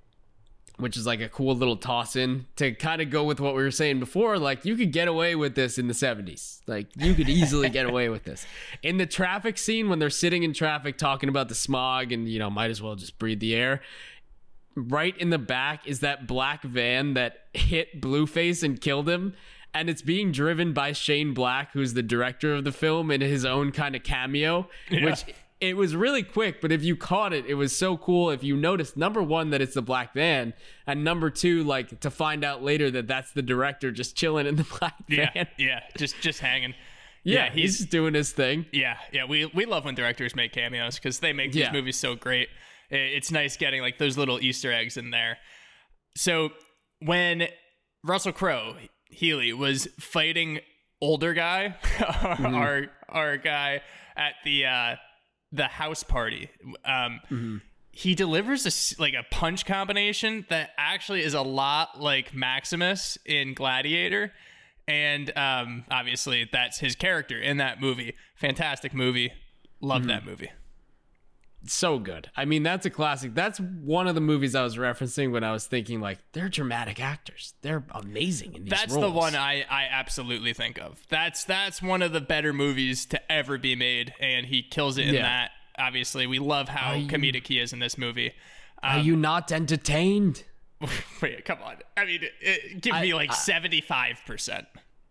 which 0.77 0.97
is 0.97 1.07
like 1.07 1.21
a 1.21 1.29
cool 1.29 1.55
little 1.55 1.77
toss 1.77 2.17
in 2.17 2.47
to 2.57 2.73
kind 2.73 3.01
of 3.01 3.09
go 3.09 3.23
with 3.23 3.39
what 3.39 3.55
we 3.55 3.63
were 3.63 3.71
saying 3.71 4.01
before, 4.01 4.39
like 4.39 4.65
you 4.65 4.77
could 4.77 4.93
get 4.93 5.07
away 5.07 5.37
with 5.37 5.55
this 5.55 5.79
in 5.79 5.87
the 5.87 5.95
70s. 5.95 6.61
Like 6.67 6.89
you 6.97 7.15
could 7.15 7.29
easily 7.29 7.69
get 7.69 7.87
away 7.87 8.09
with 8.09 8.25
this. 8.25 8.45
In 8.83 8.97
the 8.97 9.07
traffic 9.07 9.57
scene 9.57 9.89
when 9.89 10.01
they're 10.01 10.11
sitting 10.11 10.43
in 10.43 10.53
traffic 10.53 10.99
talking 10.99 11.29
about 11.29 11.49
the 11.49 11.55
smog 11.55 12.11
and, 12.11 12.29
you 12.29 12.41
know, 12.41 12.51
might 12.51 12.71
as 12.71 12.83
well 12.83 12.97
just 12.97 13.19
breathe 13.19 13.41
the 13.41 13.55
air. 13.55 13.83
Right 14.75 15.17
in 15.17 15.31
the 15.31 15.39
back 15.39 15.87
is 15.87 16.01
that 16.01 16.27
black 16.27 16.63
van 16.63 17.15
that 17.15 17.45
hit 17.53 18.01
Blueface 18.01 18.65
and 18.65 18.81
killed 18.81 19.09
him. 19.09 19.35
And 19.73 19.91
it's 19.91 20.03
being 20.03 20.31
driven 20.31 20.73
by 20.73 20.93
Shane 20.93 21.35
Black, 21.35 21.73
who's 21.73 21.95
the 21.95 22.03
director 22.03 22.55
of 22.55 22.63
the 22.63 22.71
film, 22.71 23.11
in 23.11 23.21
his 23.21 23.45
own 23.45 23.73
kind 23.73 23.97
of 23.97 24.05
cameo, 24.05 24.69
which 24.89 25.25
it 25.61 25.77
was 25.77 25.95
really 25.97 26.23
quick, 26.23 26.61
but 26.61 26.73
if 26.73 26.83
you 26.83 26.97
caught 26.97 27.33
it, 27.33 27.47
it 27.47 27.55
was 27.55 27.75
so 27.75 27.97
cool. 27.97 28.31
If 28.31 28.43
you 28.43 28.57
noticed, 28.57 28.97
number 28.97 29.23
one, 29.23 29.51
that 29.51 29.63
it's 29.63 29.75
the 29.75 29.83
black 29.83 30.13
van, 30.15 30.53
and 30.87 31.05
number 31.05 31.31
two, 31.31 31.63
like 31.65 32.01
to 32.01 32.11
find 32.11 32.45
out 32.45 32.63
later 32.63 32.91
that 32.91 33.07
that's 33.07 33.33
the 33.33 33.43
director 33.43 33.91
just 33.93 34.17
chilling 34.17 34.47
in 34.47 34.57
the 34.57 34.65
black 34.79 34.95
van. 35.09 35.31
Yeah. 35.35 35.45
Yeah. 35.59 35.81
Just 35.97 36.21
just 36.21 36.41
hanging. 36.41 36.75
Yeah, 37.27 37.47
Yeah, 37.47 37.51
he's 37.53 37.63
he's 37.63 37.79
just 37.79 37.91
doing 37.91 38.13
his 38.13 38.33
thing. 38.33 38.67
yeah, 38.71 38.99
yeah. 39.11 39.25
We 39.25 39.47
we 39.47 39.65
love 39.65 39.87
when 39.87 39.95
directors 39.95 40.37
make 40.37 40.53
cameos 40.53 40.97
because 40.97 41.21
they 41.21 41.33
make 41.33 41.53
these 41.53 41.63
Yeah. 41.63 41.73
movies 41.73 41.97
so 41.97 42.15
great. 42.17 42.49
It's 42.91 43.31
nice 43.31 43.57
getting 43.57 43.81
like 43.81 43.97
those 43.97 44.19
little 44.19 44.39
Easter 44.43 44.71
eggs 44.71 44.99
in 44.99 45.09
there. 45.09 45.39
So 46.19 46.51
when 47.01 47.49
Russell 48.05 48.33
Crowe 48.33 48.77
Healy 49.09 49.55
was 49.55 49.89
fighting 49.99 50.61
older 51.01 51.33
guy, 51.33 51.77
Mm-hmm. 51.83 52.55
our 52.55 52.87
our 53.09 53.37
guy 53.39 53.81
at 54.17 54.35
the 54.45 54.67
uh, 54.67 54.97
the 55.55 55.69
house 55.69 56.03
party, 56.03 56.51
um, 56.85 57.21
Mm-hmm. 57.31 57.57
he 57.93 58.15
delivers 58.15 58.67
a 58.67 59.01
like 59.01 59.15
a 59.15 59.23
punch 59.31 59.65
combination 59.67 60.45
that 60.51 60.71
actually 60.77 61.23
is 61.23 61.35
a 61.35 61.43
lot 61.43 62.01
like 62.01 62.35
Maximus 62.35 63.17
in 63.25 63.55
Gladiator. 63.55 64.33
And 64.87 65.35
um, 65.39 65.85
obviously, 65.91 66.49
that's 66.53 66.79
his 66.79 66.95
character 66.97 67.41
in 67.41 67.57
that 67.59 67.81
movie. 67.81 68.15
Fantastic 68.37 68.93
movie. 68.93 69.33
Love 69.81 70.01
Mm-hmm. 70.03 70.09
that 70.09 70.27
movie. 70.27 70.51
So 71.67 71.99
good. 71.99 72.31
I 72.37 72.45
mean, 72.45 72.63
that's 72.63 72.85
a 72.85 72.91
classic. 72.91 73.35
That's 73.35 73.59
one 73.59 74.07
of 74.07 74.15
the 74.15 74.21
movies 74.21 74.55
I 74.55 74.63
was 74.63 74.77
referencing 74.77 75.31
when 75.33 75.45
I 75.45 75.53
was 75.53 75.67
thinking 75.67 76.01
like 76.01 76.19
they're 76.33 76.49
dramatic 76.49 77.01
actors. 77.01 77.55
They're 77.63 77.85
amazing 77.91 78.55
in 78.55 78.65
these 78.65 78.71
That's 78.71 78.95
the 78.95 79.11
one 79.11 79.35
I, 79.35 79.65
I 79.71 79.85
absolutely 79.91 80.53
think 80.53 80.79
of. 80.79 81.03
That's 81.09 81.45
that's 81.45 81.81
one 81.81 82.03
of 82.03 82.13
the 82.13 82.21
better 82.21 82.53
movies 82.53 83.07
to 83.07 83.33
ever 83.33 83.57
be 83.59 83.77
made, 83.77 84.13
and 84.21 84.47
he 84.47 84.63
kills 84.63 84.99
it 84.99 85.09
in 85.09 85.15
Yeah. 85.15 85.23
that. 85.23 85.51
Obviously, 85.79 86.27
we 86.27 86.39
love 86.39 86.69
how 86.69 86.95
you- 86.95 87.09
comedic 87.09 87.47
he 87.47 87.59
is 87.59 87.73
in 87.73 87.79
this 87.79 87.97
movie. 87.99 88.33
Are 88.83 88.99
um, 88.99 89.05
you 89.07 89.17
not 89.17 89.51
entertained? 89.51 90.45
Wait, 91.23 91.45
come 91.45 91.59
on. 91.65 91.77
I 91.97 92.05
mean, 92.05 92.23
it, 92.23 92.33
it- 92.41 92.83
give 92.83 92.95
me 93.01 93.15
like 93.15 93.33
seventy 93.33 93.81
five 93.81 94.21
percent. 94.27 94.67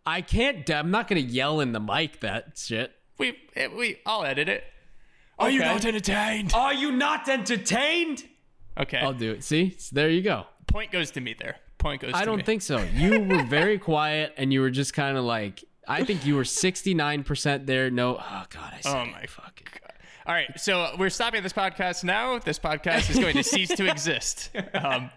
I 0.05 0.21
can't. 0.21 0.69
I'm 0.69 0.91
not 0.91 1.07
gonna 1.07 1.21
yell 1.21 1.59
in 1.61 1.71
the 1.71 1.79
mic 1.79 2.19
that 2.19 2.57
shit. 2.57 2.91
We 3.17 3.37
we 3.75 3.99
I'll 4.05 4.23
edit 4.23 4.49
it. 4.49 4.65
Are 5.43 5.51
you 5.51 5.59
not 5.59 5.85
entertained? 5.85 6.53
Are 6.53 6.73
you 6.73 6.91
not 6.91 7.27
entertained? 7.29 8.23
Okay, 8.79 8.97
I'll 8.97 9.13
do 9.13 9.31
it. 9.31 9.43
See, 9.43 9.75
So 9.77 9.95
there 9.95 10.09
you 10.09 10.21
go. 10.21 10.45
point 10.67 10.91
goes 10.91 11.11
to 11.11 11.21
me 11.21 11.35
there. 11.37 11.57
Point 11.77 12.01
goes. 12.01 12.11
To 12.11 12.17
me. 12.17 12.21
I 12.21 12.25
don't 12.25 12.37
me. 12.37 12.43
think 12.43 12.61
so. 12.61 12.77
You 12.93 13.19
were 13.21 13.43
very 13.43 13.77
quiet 13.77 14.33
and 14.37 14.51
you 14.53 14.61
were 14.61 14.69
just 14.71 14.93
kind 14.93 15.17
of 15.17 15.23
like 15.25 15.63
I 15.87 16.03
think 16.05 16.25
you 16.25 16.35
were 16.35 16.43
69% 16.43 17.65
there. 17.65 17.91
No, 17.91 18.15
oh 18.17 18.43
god, 18.49 18.73
I 18.77 18.79
said 18.81 18.95
Oh 18.97 19.01
it. 19.03 19.11
my 19.11 19.25
God. 19.35 19.51
All 20.25 20.33
right, 20.33 20.57
so 20.57 20.95
we're 20.97 21.09
stopping 21.09 21.43
this 21.43 21.51
podcast 21.51 22.05
now. 22.05 22.39
This 22.39 22.57
podcast 22.57 23.09
is 23.09 23.19
going 23.19 23.33
to 23.35 23.43
cease 23.43 23.69
to 23.69 23.89
exist. 23.89 24.49
Um, 24.73 25.09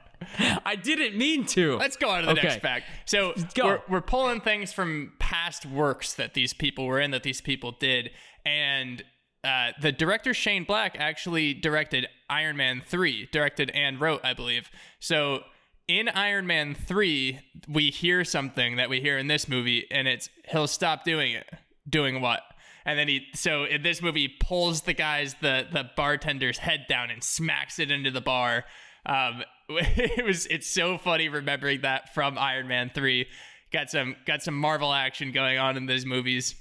I 0.65 0.77
didn't 0.77 1.17
mean 1.19 1.45
to. 1.49 1.77
let's 1.77 1.97
go 1.99 2.09
on 2.09 2.21
to 2.23 2.27
the 2.27 2.33
Okay. 2.33 2.49
next 2.49 2.63
fact. 2.63 2.87
So 3.05 3.35
go. 3.55 3.67
We're, 3.67 3.81
we're 3.89 4.01
pulling 4.01 4.41
things 4.41 4.73
from 4.73 5.13
past 5.19 5.67
works 5.67 6.15
that 6.15 6.33
these 6.33 6.55
people 6.55 6.87
were 6.87 6.99
in, 6.99 7.11
that 7.11 7.23
these 7.23 7.43
people 7.43 7.73
did, 7.79 8.11
and 8.45 9.05
uh, 9.47 9.73
the 9.81 9.93
director 9.93 10.35
Shane 10.35 10.65
Black 10.65 10.97
actually 10.99 11.55
directed 11.55 12.09
Iron 12.29 12.57
Man 12.57 12.83
three, 12.85 13.29
directed 13.31 13.71
and 13.71 14.01
wrote, 14.01 14.21
I 14.25 14.35
believe. 14.35 14.69
So 14.99 15.45
in 15.89 16.09
Iron 16.09 16.47
Man 16.47 16.75
three, 16.75 17.39
we 17.69 17.91
hear 17.91 18.25
something 18.25 18.77
that 18.77 18.91
we 18.91 19.01
hear 19.01 19.19
in 19.19 19.29
this 19.29 19.49
movie, 19.49 19.87
and 19.91 20.09
it's 20.09 20.29
he'll 20.49 20.67
stop 20.67 21.05
doing 21.05 21.33
it. 21.33 21.47
Doing 21.89 22.21
what? 22.21 22.41
And 22.85 22.99
then 22.99 23.07
he 23.07 23.27
so 23.35 23.65
in 23.65 23.83
this 23.83 24.03
movie 24.03 24.23
he 24.23 24.29
pulls 24.29 24.83
the 24.83 24.95
guy's 24.95 25.35
the 25.41 25.67
the 25.73 25.89
bartender's 25.97 26.59
head 26.59 26.87
down 26.89 27.11
and 27.11 27.23
smacks 27.23 27.79
it 27.79 27.93
into 27.93 28.11
the 28.11 28.21
bar. 28.21 28.65
Um, 29.07 29.45
it 29.69 30.25
was 30.25 30.47
it's 30.47 30.67
so 30.67 30.99
funny 30.99 31.29
remembering 31.29 31.83
that 31.83 32.13
from 32.15 32.37
Iron 32.37 32.67
Man 32.67 32.91
three. 32.93 33.27
Got 33.73 33.91
some 33.91 34.17
got 34.27 34.43
some 34.43 34.55
Marvel 34.55 34.93
action 34.93 35.31
going 35.31 35.59
on 35.59 35.77
in 35.77 35.87
those 35.87 36.05
movies. 36.05 36.57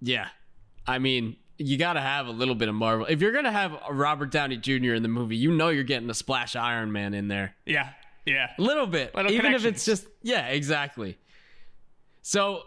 Yeah. 0.00 0.28
I 0.86 0.98
mean, 0.98 1.36
you 1.66 1.76
got 1.78 1.94
to 1.94 2.00
have 2.00 2.26
a 2.26 2.30
little 2.30 2.54
bit 2.54 2.68
of 2.68 2.74
Marvel. 2.74 3.06
If 3.06 3.20
you're 3.20 3.32
going 3.32 3.44
to 3.44 3.52
have 3.52 3.76
Robert 3.90 4.30
Downey 4.30 4.56
Jr. 4.56 4.94
in 4.94 5.02
the 5.02 5.08
movie, 5.08 5.36
you 5.36 5.50
know 5.50 5.68
you're 5.68 5.84
getting 5.84 6.08
a 6.10 6.14
splash 6.14 6.56
Iron 6.56 6.92
Man 6.92 7.14
in 7.14 7.28
there. 7.28 7.54
Yeah, 7.66 7.90
yeah. 8.26 8.50
A 8.58 8.62
little 8.62 8.86
bit. 8.86 9.14
Little 9.14 9.32
even 9.32 9.54
if 9.54 9.64
it's 9.64 9.84
just, 9.84 10.06
yeah, 10.22 10.48
exactly. 10.48 11.18
So, 12.22 12.62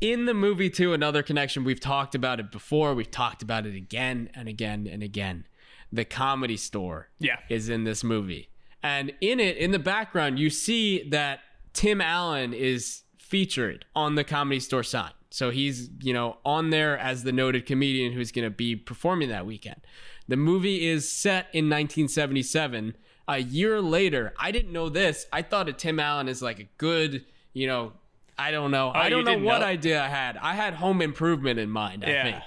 in 0.00 0.26
the 0.26 0.34
movie, 0.34 0.68
too, 0.68 0.92
another 0.92 1.22
connection, 1.22 1.64
we've 1.64 1.80
talked 1.80 2.14
about 2.14 2.40
it 2.40 2.50
before. 2.52 2.94
We've 2.94 3.10
talked 3.10 3.42
about 3.42 3.66
it 3.66 3.74
again 3.74 4.28
and 4.34 4.48
again 4.48 4.86
and 4.90 5.02
again. 5.02 5.46
The 5.92 6.04
comedy 6.04 6.56
store 6.56 7.08
Yeah. 7.18 7.38
is 7.48 7.68
in 7.68 7.84
this 7.84 8.02
movie. 8.04 8.50
And 8.82 9.12
in 9.20 9.40
it, 9.40 9.56
in 9.56 9.70
the 9.70 9.78
background, 9.78 10.38
you 10.38 10.50
see 10.50 11.08
that 11.10 11.40
Tim 11.72 12.00
Allen 12.00 12.52
is 12.52 13.02
featured 13.18 13.84
on 13.94 14.14
the 14.16 14.24
comedy 14.24 14.60
store 14.60 14.82
sign. 14.82 15.12
So 15.30 15.50
he's, 15.50 15.90
you 16.00 16.12
know, 16.12 16.38
on 16.44 16.70
there 16.70 16.96
as 16.98 17.24
the 17.24 17.32
noted 17.32 17.66
comedian 17.66 18.12
who's 18.12 18.30
going 18.32 18.44
to 18.44 18.50
be 18.50 18.76
performing 18.76 19.28
that 19.30 19.44
weekend. 19.46 19.80
The 20.28 20.36
movie 20.36 20.86
is 20.86 21.10
set 21.10 21.46
in 21.52 21.68
1977. 21.68 22.96
A 23.28 23.38
year 23.38 23.80
later, 23.80 24.32
I 24.38 24.50
didn't 24.52 24.72
know 24.72 24.88
this. 24.88 25.26
I 25.32 25.42
thought 25.42 25.68
of 25.68 25.76
Tim 25.76 25.98
Allen 26.00 26.28
as 26.28 26.42
like 26.42 26.60
a 26.60 26.68
good, 26.78 27.24
you 27.52 27.66
know, 27.66 27.92
I 28.38 28.50
don't 28.50 28.70
know. 28.70 28.92
I 28.94 29.08
don't 29.08 29.24
know 29.24 29.38
what 29.38 29.60
know? 29.60 29.66
idea 29.66 30.02
I 30.02 30.08
had. 30.08 30.36
I 30.36 30.54
had 30.54 30.74
home 30.74 31.00
improvement 31.02 31.58
in 31.58 31.70
mind, 31.70 32.04
I 32.04 32.08
Yeah. 32.10 32.22
think. 32.24 32.44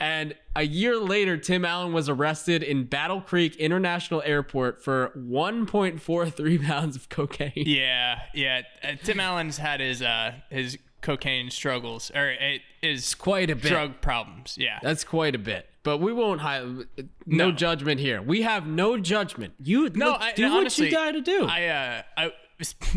And 0.00 0.34
a 0.54 0.62
year 0.62 0.96
later, 0.96 1.36
Tim 1.36 1.64
Allen 1.64 1.92
was 1.92 2.08
arrested 2.08 2.62
in 2.62 2.84
Battle 2.84 3.20
Creek 3.20 3.56
International 3.56 4.22
Airport 4.24 4.82
for 4.82 5.12
1.43 5.16 6.58
pounds 6.66 6.96
of 6.96 7.08
cocaine. 7.08 7.52
Yeah, 7.56 8.20
yeah. 8.34 8.62
Uh, 8.82 8.92
Tim 9.02 9.20
Allen's 9.20 9.58
had 9.58 9.80
his 9.80 10.00
uh 10.02 10.32
his 10.50 10.78
cocaine 11.08 11.50
struggles 11.50 12.10
or 12.14 12.28
it 12.30 12.60
is 12.82 13.14
Quite 13.14 13.48
a 13.50 13.56
bit. 13.56 13.68
drug 13.70 14.00
problems. 14.00 14.56
Yeah. 14.60 14.78
That's 14.82 15.04
quite 15.04 15.34
a 15.34 15.38
bit. 15.38 15.66
But 15.82 15.98
we 15.98 16.12
won't 16.12 16.40
hide. 16.42 16.62
No. 16.64 16.84
No, 17.26 17.50
judgment 17.52 17.98
here. 18.00 18.20
We 18.20 18.42
have 18.42 18.66
no 18.66 18.98
judgment. 18.98 19.54
You 19.62 19.88
No, 19.94 20.10
look, 20.10 20.20
I, 20.20 20.32
do 20.32 20.44
honestly, 20.46 20.86
what 20.86 20.90
you 20.92 20.96
got 20.98 21.10
to 21.12 21.20
do. 21.22 21.46
I, 21.46 21.66
uh, 21.66 22.02
I, 22.18 22.32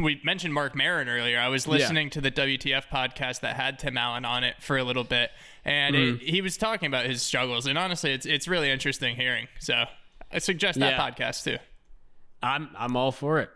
we 0.01 0.19
mentioned 0.25 0.53
Marc 0.53 0.75
Maron 0.75 1.07
earlier. 1.07 1.39
I 1.39 1.47
was 1.47 1.67
listening 1.67 2.09
to 2.09 2.19
the 2.21 2.31
WTF 2.31 2.83
podcast 2.91 3.39
that 3.41 3.55
had 3.55 3.79
Tim 3.79 3.97
Allen 3.97 4.25
on 4.25 4.43
it 4.43 4.55
for 4.59 4.77
a 4.77 4.83
little 4.83 5.03
bit, 5.05 5.29
and 5.63 5.95
Mm-hmm. 5.95 6.15
it, 6.25 6.29
he 6.29 6.41
was 6.41 6.57
talking 6.57 6.87
about 6.87 7.05
his 7.05 7.21
struggles. 7.21 7.65
And 7.67 7.77
honestly, 7.77 8.11
it's 8.11 8.25
it's 8.25 8.47
really 8.47 8.69
interesting 8.69 9.15
hearing. 9.15 9.47
So 9.59 9.85
I 10.31 10.39
suggest 10.39 10.79
that 10.79 10.93
Yeah. 10.93 11.09
podcast 11.09 11.43
too. 11.45 11.57
I'm 12.43 12.69
I'm 12.77 12.97
all 12.97 13.11
for 13.13 13.39
it. 13.39 13.49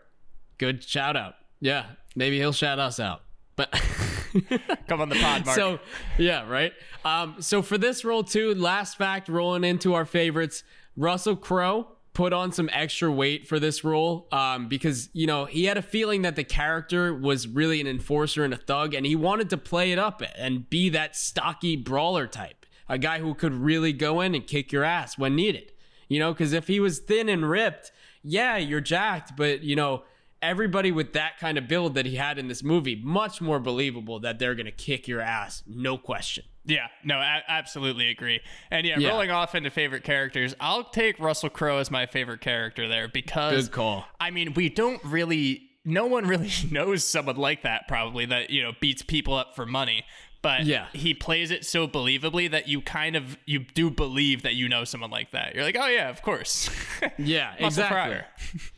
Good 0.58 0.82
shout 0.82 1.16
out. 1.16 1.34
Yeah, 1.60 1.86
maybe 2.14 2.38
he'll 2.38 2.52
shout 2.52 2.78
us 2.78 2.98
out. 3.00 3.20
But 3.56 3.68
Come 4.88 5.00
on 5.00 5.08
the 5.08 5.16
pod, 5.16 5.46
Marc. 5.46 5.56
so 5.56 5.78
yeah, 6.18 6.48
right. 6.48 6.72
Um, 7.04 7.36
so 7.40 7.62
for 7.62 7.78
this 7.78 8.04
role 8.04 8.24
too, 8.24 8.54
last 8.54 8.96
fact 8.96 9.28
rolling 9.28 9.64
into 9.64 9.94
our 9.94 10.04
favorites, 10.04 10.64
Russell 10.96 11.36
Crowe 11.36 11.88
put 12.12 12.32
on 12.32 12.50
some 12.50 12.70
extra 12.72 13.12
weight 13.12 13.46
for 13.46 13.60
this 13.60 13.84
role 13.84 14.26
um, 14.32 14.68
because 14.68 15.10
you 15.12 15.26
know 15.26 15.44
he 15.44 15.66
had 15.66 15.76
a 15.76 15.82
feeling 15.82 16.22
that 16.22 16.34
the 16.34 16.44
character 16.44 17.14
was 17.14 17.46
really 17.46 17.80
an 17.80 17.86
enforcer 17.86 18.44
and 18.44 18.54
a 18.54 18.56
thug, 18.56 18.94
and 18.94 19.04
he 19.06 19.14
wanted 19.14 19.50
to 19.50 19.56
play 19.56 19.92
it 19.92 19.98
up 19.98 20.22
and 20.36 20.68
be 20.70 20.88
that 20.88 21.14
stocky 21.14 21.76
brawler 21.76 22.26
type, 22.26 22.64
a 22.88 22.98
guy 22.98 23.18
who 23.18 23.34
could 23.34 23.52
really 23.52 23.92
go 23.92 24.20
in 24.20 24.34
and 24.34 24.46
kick 24.46 24.72
your 24.72 24.84
ass 24.84 25.18
when 25.18 25.36
needed. 25.36 25.72
You 26.08 26.20
know, 26.20 26.32
because 26.32 26.52
if 26.52 26.68
he 26.68 26.78
was 26.80 27.00
thin 27.00 27.28
and 27.28 27.48
ripped, 27.50 27.90
yeah, 28.22 28.56
you're 28.56 28.80
jacked, 28.80 29.36
but 29.36 29.62
you 29.62 29.76
know 29.76 30.04
everybody 30.42 30.92
with 30.92 31.12
that 31.14 31.38
kind 31.38 31.56
of 31.58 31.66
build 31.68 31.94
that 31.94 32.06
he 32.06 32.16
had 32.16 32.38
in 32.38 32.48
this 32.48 32.62
movie, 32.62 33.00
much 33.02 33.40
more 33.40 33.58
believable 33.58 34.20
that 34.20 34.38
they're 34.38 34.54
going 34.54 34.66
to 34.66 34.72
kick 34.72 35.08
your 35.08 35.20
ass, 35.20 35.62
no 35.66 35.96
question. 35.98 36.44
Yeah, 36.64 36.88
no, 37.04 37.16
I 37.16 37.42
absolutely 37.46 38.08
agree. 38.08 38.40
And 38.70 38.86
yeah, 38.86 38.98
Yeah. 38.98 39.10
rolling 39.10 39.30
off 39.30 39.54
into 39.54 39.70
favorite 39.70 40.02
characters, 40.04 40.54
I'll 40.60 40.84
take 40.84 41.18
Russell 41.20 41.48
Crowe 41.50 41.78
as 41.78 41.90
my 41.90 42.06
favorite 42.06 42.40
character 42.40 42.88
there 42.88 43.06
because 43.08 43.68
Good 43.68 43.74
call. 43.74 44.04
I 44.18 44.30
mean, 44.30 44.52
we 44.54 44.68
don't 44.68 45.02
really 45.04 45.62
no 45.84 46.06
one 46.06 46.26
really 46.26 46.50
knows 46.72 47.04
someone 47.04 47.36
like 47.36 47.62
that 47.62 47.86
probably 47.86 48.26
that, 48.26 48.50
you 48.50 48.60
know, 48.62 48.72
beats 48.80 49.02
people 49.02 49.34
up 49.34 49.54
for 49.54 49.64
money. 49.64 50.04
But 50.42 50.64
Yeah. 50.64 50.86
he 50.92 51.14
plays 51.14 51.50
it 51.52 51.64
so 51.64 51.86
believably 51.88 52.50
that 52.50 52.66
you 52.68 52.80
kind 52.80 53.14
of 53.16 53.36
you 53.46 53.60
do 53.60 53.88
believe 53.90 54.42
that 54.42 54.54
you 54.54 54.68
know 54.68 54.82
someone 54.84 55.10
like 55.10 55.30
that. 55.30 55.54
You're 55.54 55.64
like, 55.64 55.76
"Oh 55.80 55.86
yeah, 55.88 56.08
of 56.10 56.22
course." 56.22 56.68
Yeah, 57.18 57.54
exactly. 57.58 58.20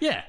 Yeah. 0.00 0.22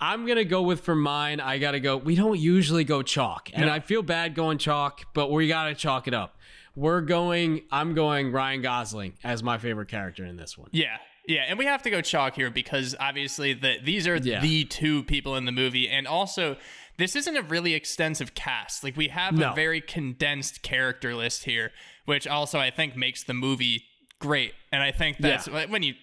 I'm 0.00 0.26
going 0.26 0.36
to 0.38 0.44
go 0.44 0.62
with 0.62 0.80
for 0.80 0.94
mine, 0.94 1.40
I 1.40 1.58
got 1.58 1.72
to 1.72 1.80
go. 1.80 1.96
We 1.96 2.14
don't 2.14 2.38
usually 2.38 2.84
go 2.84 3.02
chalk. 3.02 3.50
And 3.54 3.66
No. 3.66 3.72
I 3.72 3.80
feel 3.80 4.02
bad 4.02 4.34
going 4.34 4.58
chalk, 4.58 5.02
but 5.14 5.30
we 5.30 5.48
got 5.48 5.66
to 5.66 5.74
chalk 5.74 6.08
it 6.08 6.14
up. 6.14 6.36
We're 6.76 7.00
going, 7.00 7.62
I'm 7.70 7.94
going 7.94 8.32
Ryan 8.32 8.60
Gosling 8.60 9.14
as 9.22 9.42
my 9.42 9.58
favorite 9.58 9.88
character 9.88 10.24
in 10.24 10.36
this 10.36 10.58
one. 10.58 10.68
Yeah. 10.72 10.96
Yeah, 11.26 11.44
and 11.48 11.58
we 11.58 11.64
have 11.64 11.82
to 11.84 11.90
go 11.90 12.02
chalk 12.02 12.34
here 12.34 12.50
because 12.50 12.94
obviously 13.00 13.54
the 13.54 13.76
these 13.82 14.06
are 14.06 14.16
Yeah. 14.16 14.40
the 14.42 14.64
two 14.64 15.04
people 15.04 15.36
in 15.36 15.46
the 15.46 15.52
movie 15.52 15.88
and 15.88 16.06
also 16.06 16.58
this 16.98 17.16
isn't 17.16 17.34
a 17.34 17.40
really 17.42 17.72
extensive 17.72 18.34
cast. 18.34 18.84
Like 18.84 18.94
we 18.94 19.08
have 19.08 19.32
No. 19.38 19.52
a 19.52 19.54
very 19.54 19.80
condensed 19.80 20.60
character 20.60 21.14
list 21.14 21.44
here, 21.44 21.72
which 22.04 22.26
also 22.26 22.58
I 22.58 22.70
think 22.70 22.94
makes 22.94 23.24
the 23.24 23.32
movie 23.32 23.84
great. 24.18 24.52
And 24.70 24.82
I 24.82 24.90
think 24.90 25.16
that's 25.18 25.48
Yeah. 25.48 25.64
when 25.66 25.82
you 25.82 25.94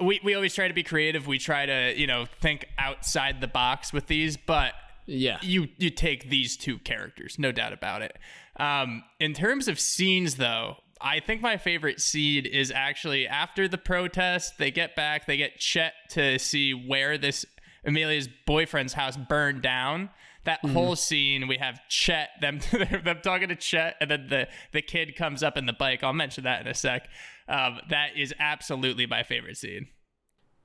we, 0.00 0.20
we 0.24 0.34
always 0.34 0.54
try 0.54 0.68
to 0.68 0.74
be 0.74 0.82
creative. 0.82 1.26
We 1.26 1.38
try 1.38 1.66
to, 1.66 1.94
you 1.96 2.06
know, 2.06 2.26
think 2.40 2.66
outside 2.78 3.40
the 3.40 3.46
box 3.48 3.92
with 3.92 4.06
these, 4.06 4.36
but 4.36 4.72
Yeah. 5.06 5.38
you 5.42 5.68
you 5.78 5.90
take 5.90 6.30
these 6.30 6.56
two 6.56 6.78
characters, 6.78 7.38
no 7.38 7.52
doubt 7.52 7.72
about 7.72 8.02
it. 8.02 8.16
Um, 8.56 9.04
in 9.20 9.34
terms 9.34 9.68
of 9.68 9.78
scenes, 9.80 10.36
though, 10.36 10.76
I 11.00 11.20
think 11.20 11.42
my 11.42 11.56
favorite 11.56 12.00
scene 12.00 12.46
is 12.46 12.70
actually 12.70 13.26
after 13.26 13.68
the 13.68 13.78
protest. 13.78 14.58
They 14.58 14.70
get 14.70 14.94
back, 14.96 15.26
they 15.26 15.36
get 15.36 15.58
Chet 15.58 15.92
to 16.10 16.38
see 16.38 16.72
where 16.72 17.18
this 17.18 17.44
Amelia's 17.84 18.28
boyfriend's 18.46 18.94
house 18.94 19.16
burned 19.16 19.60
down. 19.62 20.10
That 20.44 20.64
whole 20.64 20.94
scene, 20.94 21.48
we 21.48 21.56
have 21.56 21.80
Chet 21.88 22.28
them 22.40 22.60
them 23.04 23.20
talking 23.22 23.48
to 23.48 23.56
Chet, 23.56 23.96
and 24.00 24.10
then 24.10 24.26
the 24.28 24.48
the 24.72 24.82
kid 24.82 25.16
comes 25.16 25.42
up 25.42 25.56
in 25.56 25.66
the 25.66 25.72
bike. 25.72 26.04
I'll 26.04 26.12
mention 26.12 26.44
that 26.44 26.60
in 26.60 26.66
a 26.66 26.74
sec. 26.74 27.08
Um, 27.48 27.80
that 27.90 28.16
is 28.16 28.34
absolutely 28.38 29.06
my 29.06 29.22
favorite 29.22 29.56
scene. 29.56 29.88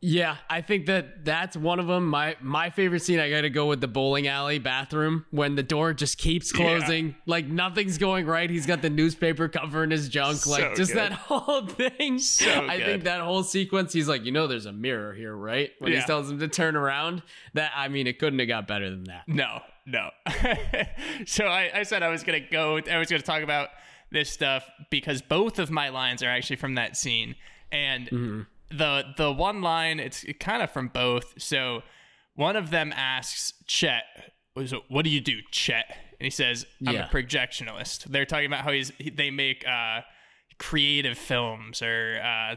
Yeah, 0.01 0.37
I 0.49 0.61
think 0.61 0.85
that 0.85 1.25
that's 1.25 1.57
one 1.57 1.77
of 1.77 1.87
them. 1.87 2.07
My 2.07 2.37
my 2.39 2.69
favorite 2.69 3.01
scene, 3.01 3.19
I 3.19 3.29
got 3.29 3.41
to 3.41 3.49
go 3.49 3.65
with 3.65 3.81
the 3.81 3.87
bowling 3.87 4.27
alley 4.27 4.57
bathroom 4.57 5.25
when 5.31 5.55
the 5.55 5.63
door 5.63 5.93
just 5.93 6.17
keeps 6.17 6.53
closing, 6.53 7.15
like 7.25 7.47
nothing's 7.47 7.97
going 7.97 8.25
right. 8.25 8.49
He's 8.49 8.65
got 8.65 8.81
the 8.81 8.89
newspaper 8.89 9.49
covering 9.49 9.91
his 9.91 10.07
junk, 10.07 10.45
like 10.47 10.75
just 10.75 10.93
good. 10.93 10.99
that 10.99 11.11
whole 11.27 11.67
thing. 11.67 12.17
So 12.19 12.49
I 12.65 12.77
good. 12.77 12.85
think 12.85 13.03
that 13.03 13.19
whole 13.19 13.43
sequence, 13.43 13.91
he's 13.91 14.07
like, 14.07 14.23
you 14.23 14.31
know, 14.31 14.47
there's 14.47 14.67
a 14.67 14.71
mirror 14.71 15.13
here, 15.13 15.35
right? 15.35 15.71
When 15.79 15.91
Yeah. 15.91 15.99
he 15.99 16.05
tells 16.05 16.31
him 16.31 16.39
to 16.39 16.47
turn 16.47 16.77
around, 16.77 17.21
that 17.55 17.73
I 17.75 17.89
mean, 17.89 18.07
it 18.07 18.19
couldn't 18.19 18.39
have 18.39 18.47
got 18.47 18.67
better 18.69 18.89
than 18.89 19.03
that. 19.05 19.23
No, 19.27 19.59
no. 19.85 20.11
so 21.25 21.45
I, 21.45 21.71
I 21.79 21.83
said 21.83 22.03
I 22.03 22.07
was 22.09 22.23
gonna 22.23 22.39
go. 22.39 22.79
I 22.89 22.97
was 22.99 23.09
gonna 23.09 23.21
talk 23.21 23.43
about 23.43 23.67
this 24.11 24.29
stuff 24.29 24.63
because 24.89 25.21
both 25.21 25.59
of 25.59 25.69
my 25.69 25.89
lines 25.89 26.23
are 26.23 26.29
actually 26.29 26.55
from 26.55 26.75
that 26.75 26.95
scene, 26.95 27.35
and 27.69 28.05
mm-hmm. 28.05 28.41
The 28.71 29.13
the 29.17 29.31
one 29.31 29.61
line 29.61 29.99
it's 29.99 30.25
kind 30.39 30.61
of 30.61 30.71
from 30.71 30.87
both. 30.89 31.33
So 31.41 31.81
one 32.35 32.55
of 32.55 32.69
them 32.71 32.93
asks 32.95 33.53
Chet, 33.67 34.03
"Was 34.55 34.73
what 34.87 35.03
do 35.03 35.09
you 35.09 35.21
do, 35.21 35.37
Chet?" 35.51 35.85
And 36.19 36.25
he 36.25 36.29
says, 36.29 36.65
"I'm 36.85 36.93
Yeah. 36.95 37.07
a 37.07 37.09
projectionist." 37.09 38.05
They're 38.05 38.25
talking 38.25 38.45
about 38.47 38.63
how 38.63 38.71
he's 38.71 38.91
he- 38.97 39.09
they 39.09 39.31
make 39.31 39.67
uh, 39.67 40.01
creative 40.57 41.17
films 41.17 41.81
or 41.81 42.19
uh, 42.23 42.55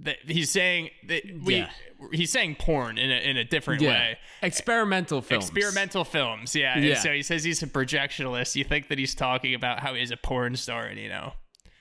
that 0.00 0.16
he's 0.26 0.50
saying 0.50 0.90
that 1.08 1.22
we 1.42 1.56
Yeah. 1.56 1.70
he's 2.12 2.30
saying 2.30 2.56
porn 2.56 2.98
in 2.98 3.10
a 3.10 3.14
in 3.16 3.36
a 3.36 3.44
different 3.44 3.80
way. 3.82 4.18
Experimental 4.42 5.22
films. 5.22 5.48
Experimental 5.48 6.04
films, 6.04 6.54
yeah. 6.54 6.74
And 6.76 6.84
Yeah. 6.84 6.94
So 6.96 7.12
he 7.12 7.22
says 7.22 7.44
he's 7.44 7.62
a 7.62 7.66
projectionalist. 7.66 8.56
You 8.56 8.64
think 8.64 8.88
that 8.88 8.98
he's 8.98 9.14
talking 9.14 9.54
about 9.54 9.80
how 9.80 9.94
he's 9.94 10.10
a 10.10 10.16
porn 10.16 10.56
star, 10.56 10.84
and 10.86 10.98
you 11.00 11.08
know, 11.08 11.32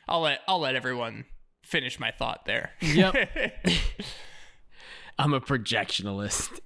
I'll 0.08 0.22
let 0.22 0.42
I'll 0.48 0.60
let 0.60 0.76
everyone 0.76 1.26
finish 1.66 2.00
my 2.00 2.12
thought 2.12 2.46
there. 2.46 2.72
Yep. 2.82 3.16
I'm 5.18 5.34
a 5.34 5.42
projectionalist. 5.42 6.60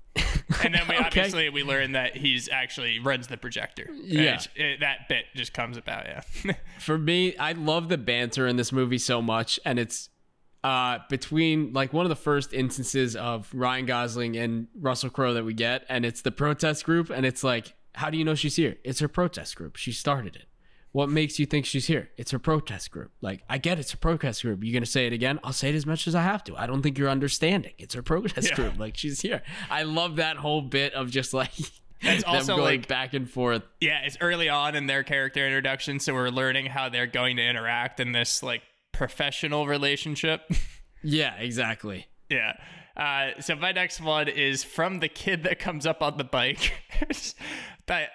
and 0.64 0.74
then 0.74 0.82
we 0.88 0.96
Okay. 0.96 1.06
obviously 1.06 1.50
we 1.50 1.64
learn 1.64 1.92
that 1.94 2.16
he's 2.18 2.50
actually 2.50 3.00
runs 3.00 3.28
the 3.28 3.38
projector. 3.38 3.88
Yeah. 4.04 4.42
It- 4.56 4.80
that 4.80 5.08
bit 5.08 5.26
just 5.36 5.54
comes 5.54 5.78
about. 5.78 6.06
Yeah. 6.06 6.54
For 6.80 6.98
me, 6.98 7.38
I 7.38 7.52
love 7.54 7.90
the 7.90 7.98
banter 7.98 8.48
in 8.48 8.56
this 8.58 8.72
movie 8.72 8.98
so 8.98 9.22
much, 9.22 9.60
and 9.66 9.78
it's 9.80 10.10
uh 10.62 11.00
between 11.10 11.72
like 11.72 11.94
one 11.94 12.06
of 12.06 12.10
the 12.10 12.18
first 12.18 12.52
instances 12.54 13.16
of 13.16 13.50
Ryan 13.54 13.86
Gosling 13.86 14.36
and 14.36 14.68
Russell 14.78 15.10
Crowe 15.10 15.34
that 15.36 15.46
we 15.46 15.54
get, 15.54 15.86
and 15.88 16.04
it's 16.06 16.22
the 16.22 16.32
protest 16.32 16.84
group, 16.84 17.10
and 17.10 17.26
it's 17.26 17.44
like, 17.44 17.74
how 17.96 18.10
do 18.10 18.18
you 18.18 18.26
know 18.26 18.36
she's 18.36 18.56
here? 18.58 18.76
It's 18.84 19.00
her 19.00 19.08
protest 19.08 19.56
group. 19.56 19.76
She 19.78 19.92
started 19.94 20.36
it. 20.36 20.48
What 20.92 21.10
makes 21.10 21.38
you 21.38 21.46
think 21.46 21.66
she's 21.66 21.86
here? 21.86 22.10
It's 22.18 22.32
her 22.32 22.40
protest 22.40 22.90
group. 22.92 23.12
Like, 23.22 23.44
I 23.48 23.58
get 23.60 23.78
it's 23.78 23.92
her 23.92 23.98
protest 23.98 24.42
group. 24.42 24.64
You're 24.64 24.74
gonna 24.74 24.86
say 24.88 25.06
it 25.06 25.14
again? 25.14 25.40
I'll 25.44 25.54
say 25.54 25.70
it 25.70 25.76
as 25.76 25.86
much 25.86 26.08
as 26.08 26.16
I 26.16 26.24
have 26.24 26.44
to. 26.46 26.56
I 26.58 26.66
don't 26.66 26.82
think 26.82 26.98
you're 26.98 27.10
understanding. 27.10 27.74
It's 27.78 27.94
her 27.94 28.02
protest 28.02 28.50
Yeah. 28.50 28.56
group. 28.56 28.80
Like, 28.80 28.98
she's 28.98 29.22
here. 29.22 29.44
I 29.70 29.84
love 29.84 30.16
that 30.16 30.38
whole 30.38 30.62
bit 30.62 30.94
of 30.94 31.12
just 31.12 31.34
like 31.34 31.52
It's 32.02 32.24
them 32.24 32.34
also, 32.36 32.56
going 32.56 32.80
like- 32.80 32.88
back 32.88 33.14
and 33.14 33.30
forth. 33.30 33.62
yeah, 33.82 34.02
it's 34.06 34.18
early 34.22 34.48
on 34.50 34.74
in 34.76 34.88
their 34.88 35.04
character 35.04 35.46
introduction, 35.46 36.00
so 36.00 36.14
we're 36.14 36.30
learning 36.30 36.68
how 36.68 36.88
they're 36.90 37.06
going 37.08 37.36
to 37.38 37.44
interact 37.44 38.00
in 38.00 38.14
this 38.14 38.42
like 38.42 38.62
professional 38.92 39.68
relationship. 39.68 40.50
Yeah, 41.02 41.36
exactly. 41.36 42.08
Yeah. 42.30 42.58
Uh, 42.98 43.40
so 43.40 43.56
my 43.56 43.72
next 43.72 44.02
one 44.02 44.28
is 44.28 44.66
from 44.66 45.00
the 45.00 45.08
kid 45.08 45.44
that 45.44 45.58
comes 45.58 45.86
up 45.86 46.02
on 46.02 46.18
the 46.18 46.26
bike. 46.26 46.74
that 47.88 48.10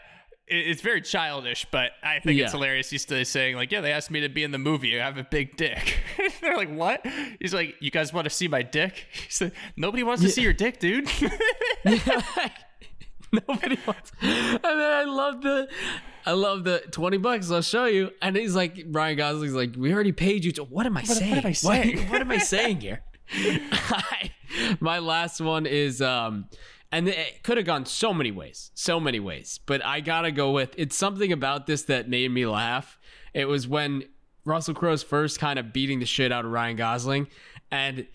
it's 0.55 0.81
very 0.83 1.01
childish, 1.01 1.67
but 1.71 1.93
I 2.03 2.21
think 2.21 2.41
it's 2.41 2.53
hilarious. 2.53 2.91
He's 2.91 3.03
still 3.03 3.25
saying 3.25 3.57
like, 3.57 3.71
"Yeah, 3.73 3.81
they 3.81 3.93
asked 3.93 4.11
me 4.11 4.21
to 4.21 4.29
be 4.29 4.43
in 4.45 4.51
the 4.51 4.59
movie. 4.59 5.01
I 5.01 5.05
have 5.05 5.19
a 5.19 5.25
big 5.25 5.57
dick." 5.57 5.99
They're 6.41 6.57
like, 6.57 6.71
"What?" 6.73 7.07
He's 7.41 7.53
like, 7.55 7.77
"You 7.81 7.91
guys 7.91 8.13
want 8.13 8.25
to 8.25 8.31
see 8.31 8.49
my 8.49 8.63
dick?" 8.63 9.07
He 9.13 9.31
said, 9.31 9.53
"Nobody 9.77 10.03
wants 10.03 10.23
to 10.23 10.29
see 10.29 10.43
your 10.43 10.53
dick, 10.53 10.79
dude." 10.79 11.09
Nobody 13.33 13.79
wants. 13.87 14.13
And 14.21 14.61
then 14.63 14.93
I 14.93 15.05
love 15.05 15.43
the, 15.43 15.69
I 16.25 16.33
love 16.33 16.65
the 16.65 16.81
twenty 16.93 17.19
bucks. 17.19 17.51
I'll 17.51 17.63
show 17.63 17.87
you. 17.87 18.11
And 18.23 18.37
he's 18.37 18.55
like, 18.55 18.85
Ryan 18.87 19.17
Gosling's 19.17 19.55
like, 19.55 19.75
we 19.77 19.93
already 19.93 20.13
paid 20.13 20.45
you. 20.45 20.53
To, 20.53 20.65
what 20.65 20.87
am 20.87 20.97
I 20.97 21.03
saying? 21.03 21.35
am 21.35 21.47
I 21.47 21.53
saying? 21.53 22.09
What, 22.11 22.21
am 22.21 22.31
I 22.31 22.39
saying 22.39 22.81
here? 22.81 23.03
I- 23.33 24.31
my 24.79 25.01
last 25.01 25.41
one 25.41 25.67
is, 25.67 26.01
um, 26.01 26.49
and 26.93 27.09
it 27.09 27.43
could 27.43 27.57
have 27.57 27.67
gone 27.67 27.87
so 27.87 28.15
many 28.15 28.31
ways, 28.31 28.71
so 28.75 29.01
many 29.01 29.21
ways. 29.21 29.61
But 29.67 29.85
I 29.85 30.01
gotta 30.01 30.31
go 30.31 30.51
with 30.51 30.75
it's 30.77 30.97
something 30.97 31.33
about 31.33 31.67
this 31.67 31.83
that 31.85 32.09
made 32.09 32.31
me 32.31 32.47
laugh. 32.47 32.99
It 33.33 33.47
was 33.47 33.67
when 33.67 34.05
Russell 34.45 34.75
Crowe's 34.75 35.03
first 35.03 35.39
kind 35.39 35.59
of 35.59 35.73
beating 35.73 36.01
the 36.01 36.07
shit 36.07 36.31
out 36.33 36.45
of 36.45 36.51
Ryan 36.51 36.77
Gosling, 36.77 37.29
and 37.71 38.07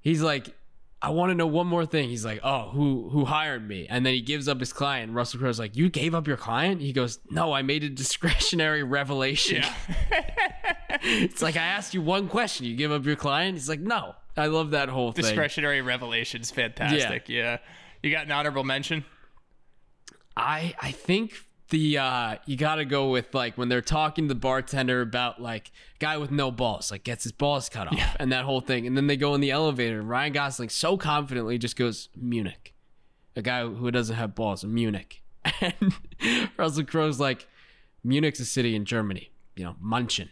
he's 0.00 0.22
like, 0.22 0.54
I 1.04 1.10
want 1.10 1.30
to 1.30 1.34
know 1.34 1.48
one 1.48 1.66
more 1.66 1.84
thing. 1.84 2.08
He's 2.08 2.24
like, 2.24 2.38
oh, 2.44 2.70
who 2.70 3.08
who 3.10 3.24
hired 3.24 3.66
me? 3.66 3.88
And 3.90 4.06
then 4.06 4.14
he 4.14 4.20
gives 4.20 4.46
up 4.46 4.60
his 4.60 4.72
client. 4.72 5.12
Russell 5.12 5.40
Crowe's 5.40 5.58
like, 5.58 5.76
you 5.76 5.90
gave 5.90 6.14
up 6.14 6.28
your 6.28 6.36
client? 6.36 6.80
He 6.80 6.92
goes, 6.92 7.18
no, 7.28 7.52
I 7.52 7.62
made 7.62 7.82
a 7.82 7.88
discretionary 7.88 8.82
revelation. 8.84 9.62
yeah. 9.62 9.74
it's 11.02 11.42
like 11.42 11.56
I 11.56 11.64
asked 11.64 11.92
you 11.92 12.02
one 12.02 12.28
question. 12.28 12.66
You 12.66 12.76
give 12.76 12.92
up 12.92 13.04
your 13.04 13.16
client? 13.16 13.56
He's 13.56 13.68
like, 13.68 13.80
no. 13.80 14.14
I 14.36 14.46
love 14.46 14.70
that 14.70 14.88
whole 14.88 15.10
thing. 15.10 15.24
Discretionary 15.24 15.82
revelations, 15.82 16.50
fantastic. 16.52 17.28
Yeah. 17.28 17.58
You 18.02 18.10
got 18.10 18.26
an 18.26 18.32
honorable 18.32 18.64
mention? 18.64 19.04
I 20.36 20.74
I 20.80 20.92
think 20.92 21.34
the 21.68 21.98
uh 21.98 22.36
you 22.46 22.56
gotta 22.56 22.84
go 22.84 23.10
with 23.10 23.34
like 23.34 23.56
when 23.56 23.68
they're 23.68 23.80
talking 23.80 24.24
to 24.24 24.34
the 24.34 24.38
bartender 24.38 25.00
about 25.00 25.40
like 25.40 25.70
guy 25.98 26.16
with 26.18 26.30
no 26.30 26.50
balls, 26.50 26.90
like 26.90 27.04
gets 27.04 27.24
his 27.24 27.32
balls 27.32 27.68
cut 27.68 27.88
off 27.88 28.16
and 28.18 28.32
that 28.32 28.44
whole 28.44 28.60
thing. 28.60 28.86
And 28.86 28.96
then 28.96 29.06
they 29.06 29.16
go 29.16 29.34
in 29.34 29.40
the 29.40 29.50
elevator 29.50 30.00
and 30.00 30.08
Ryan 30.08 30.32
Gosling 30.32 30.68
so 30.68 30.96
confidently 30.96 31.58
just 31.58 31.76
goes, 31.76 32.08
Munich. 32.16 32.74
A 33.34 33.42
guy 33.42 33.66
who 33.66 33.90
doesn't 33.90 34.16
have 34.16 34.34
balls, 34.34 34.62
in 34.62 34.74
Munich. 34.74 35.22
And 35.60 35.94
Russell 36.56 36.84
Crowe's 36.84 37.18
like, 37.18 37.46
Munich's 38.04 38.40
a 38.40 38.44
city 38.44 38.76
in 38.76 38.84
Germany. 38.84 39.30
You 39.56 39.64
know, 39.64 39.76
Munchen. 39.80 40.28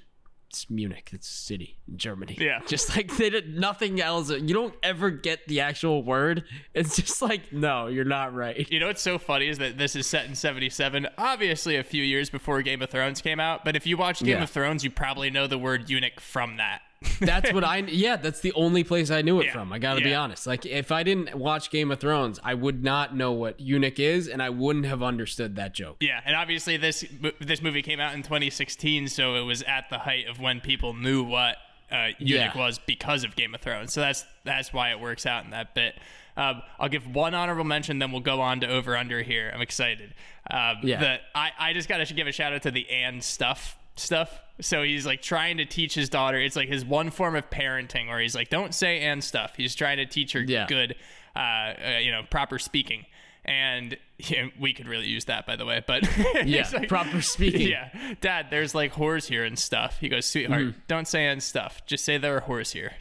It's 0.50 0.68
Munich. 0.68 1.10
It's 1.12 1.28
a 1.28 1.32
city 1.32 1.78
in 1.86 1.96
Germany. 1.96 2.36
Yeah. 2.40 2.58
Just 2.66 2.96
like 2.96 3.16
they 3.16 3.30
did 3.30 3.56
nothing 3.56 4.00
else. 4.00 4.30
You 4.30 4.52
don't 4.52 4.74
ever 4.82 5.08
get 5.10 5.46
the 5.46 5.60
actual 5.60 6.02
word. 6.02 6.42
It's 6.74 6.96
just 6.96 7.22
like, 7.22 7.52
no, 7.52 7.86
you're 7.86 8.04
not 8.04 8.34
right. 8.34 8.68
You 8.70 8.80
know 8.80 8.88
what's 8.88 9.00
so 9.00 9.16
funny 9.18 9.46
is 9.48 9.58
that 9.58 9.78
this 9.78 9.94
is 9.94 10.08
set 10.08 10.26
in 10.26 10.34
77, 10.34 11.06
obviously 11.16 11.76
a 11.76 11.84
few 11.84 12.02
years 12.02 12.30
before 12.30 12.62
Game 12.62 12.82
of 12.82 12.90
Thrones 12.90 13.20
came 13.20 13.38
out, 13.38 13.64
but 13.64 13.76
if 13.76 13.86
you 13.86 13.96
watch 13.96 14.18
Game 14.18 14.38
Yeah. 14.38 14.42
of 14.42 14.50
Thrones, 14.50 14.82
you 14.82 14.90
probably 14.90 15.30
know 15.30 15.46
the 15.46 15.58
word 15.58 15.88
eunuch 15.88 16.18
from 16.18 16.56
that. 16.56 16.80
That's 17.20 17.52
what 17.52 17.64
I 17.64 17.78
yeah, 17.88 18.16
that's 18.16 18.40
the 18.40 18.52
only 18.52 18.84
place 18.84 19.10
I 19.10 19.22
knew 19.22 19.40
it 19.40 19.46
Yeah, 19.46 19.52
from. 19.52 19.72
I 19.72 19.78
got 19.78 19.94
to 19.94 20.02
be 20.02 20.14
honest. 20.14 20.46
Like 20.46 20.66
if 20.66 20.92
I 20.92 21.02
didn't 21.02 21.34
watch 21.34 21.70
Game 21.70 21.90
of 21.90 21.98
Thrones, 22.00 22.38
I 22.42 22.54
would 22.54 22.82
not 22.84 23.14
know 23.16 23.32
what 23.32 23.58
eunuch 23.60 23.98
is 23.98 24.28
and 24.28 24.42
I 24.42 24.50
wouldn't 24.50 24.86
have 24.86 25.02
understood 25.02 25.56
that 25.56 25.74
joke. 25.74 25.96
Yeah, 26.00 26.20
and 26.24 26.36
obviously 26.36 26.76
this 26.76 27.04
this 27.40 27.62
movie 27.62 27.82
came 27.82 28.00
out 28.00 28.14
in 28.14 28.22
2016, 28.22 29.08
so 29.08 29.34
it 29.36 29.42
was 29.42 29.62
at 29.62 29.88
the 29.90 29.98
height 29.98 30.26
of 30.28 30.40
when 30.40 30.60
people 30.60 30.92
knew 30.94 31.22
what 31.22 31.56
uh, 31.90 32.08
eunuch 32.18 32.54
Yeah. 32.54 32.58
was 32.58 32.78
because 32.86 33.24
of 33.24 33.34
Game 33.36 33.54
of 33.54 33.60
Thrones. 33.60 33.92
So 33.92 34.00
that's 34.00 34.24
that's 34.44 34.72
why 34.72 34.90
it 34.90 35.00
works 35.00 35.24
out 35.26 35.44
in 35.44 35.50
that 35.50 35.74
bit. 35.74 35.94
Um, 36.36 36.62
I'll 36.78 36.88
give 36.88 37.06
one 37.12 37.34
honorable 37.34 37.64
mention, 37.64 37.98
then 37.98 38.12
we'll 38.12 38.20
go 38.22 38.40
on 38.40 38.60
to 38.60 38.68
over 38.68 38.96
under 38.96 39.20
here. 39.22 39.50
I'm 39.54 39.60
excited. 39.60 40.14
Um, 40.50 40.76
Yeah. 40.82 41.00
The, 41.00 41.18
I 41.34 41.50
I 41.58 41.72
just 41.72 41.88
gotta 41.88 42.12
give 42.12 42.26
a 42.26 42.32
shout 42.32 42.52
out 42.52 42.62
to 42.62 42.70
the 42.70 42.88
and 42.90 43.22
stuff 43.22 43.76
stuff. 43.96 44.40
So 44.60 44.82
he's 44.82 45.06
like 45.06 45.22
trying 45.22 45.56
to 45.58 45.64
teach 45.64 45.94
his 45.94 46.08
daughter. 46.08 46.38
It's 46.38 46.56
like 46.56 46.68
his 46.68 46.84
one 46.84 47.10
form 47.10 47.34
of 47.36 47.48
parenting 47.50 48.08
where 48.08 48.20
he's 48.20 48.34
like, 48.34 48.50
don't 48.50 48.74
say 48.74 49.00
and 49.00 49.22
stuff. 49.24 49.54
He's 49.56 49.74
trying 49.74 49.96
to 49.98 50.06
teach 50.06 50.32
her 50.32 50.40
Yeah. 50.40 50.66
good, 50.66 50.96
uh, 51.34 51.38
uh, 51.38 51.98
you 52.02 52.10
know, 52.12 52.22
proper 52.30 52.58
speaking. 52.58 53.06
And 53.42 53.96
yeah, 54.18 54.48
we 54.60 54.74
could 54.74 54.86
really 54.86 55.06
use 55.06 55.24
that, 55.26 55.46
by 55.46 55.56
the 55.56 55.64
way. 55.64 55.82
But 55.86 56.06
Yeah, 56.44 56.68
like- 56.74 56.88
proper 56.88 57.22
speaking. 57.22 57.68
Yeah, 57.70 57.88
Dad, 58.20 58.48
there's 58.50 58.74
like 58.74 58.92
whores 58.92 59.26
here 59.26 59.44
and 59.44 59.58
stuff. 59.58 59.98
He 59.98 60.08
goes, 60.10 60.26
sweetheart, 60.26 60.60
Mm-hmm. 60.62 60.78
don't 60.88 61.08
say 61.08 61.26
and 61.26 61.42
stuff. 61.42 61.80
Just 61.86 62.04
say 62.04 62.18
there 62.18 62.36
are 62.36 62.42
whores 62.42 62.72
here. 62.72 62.92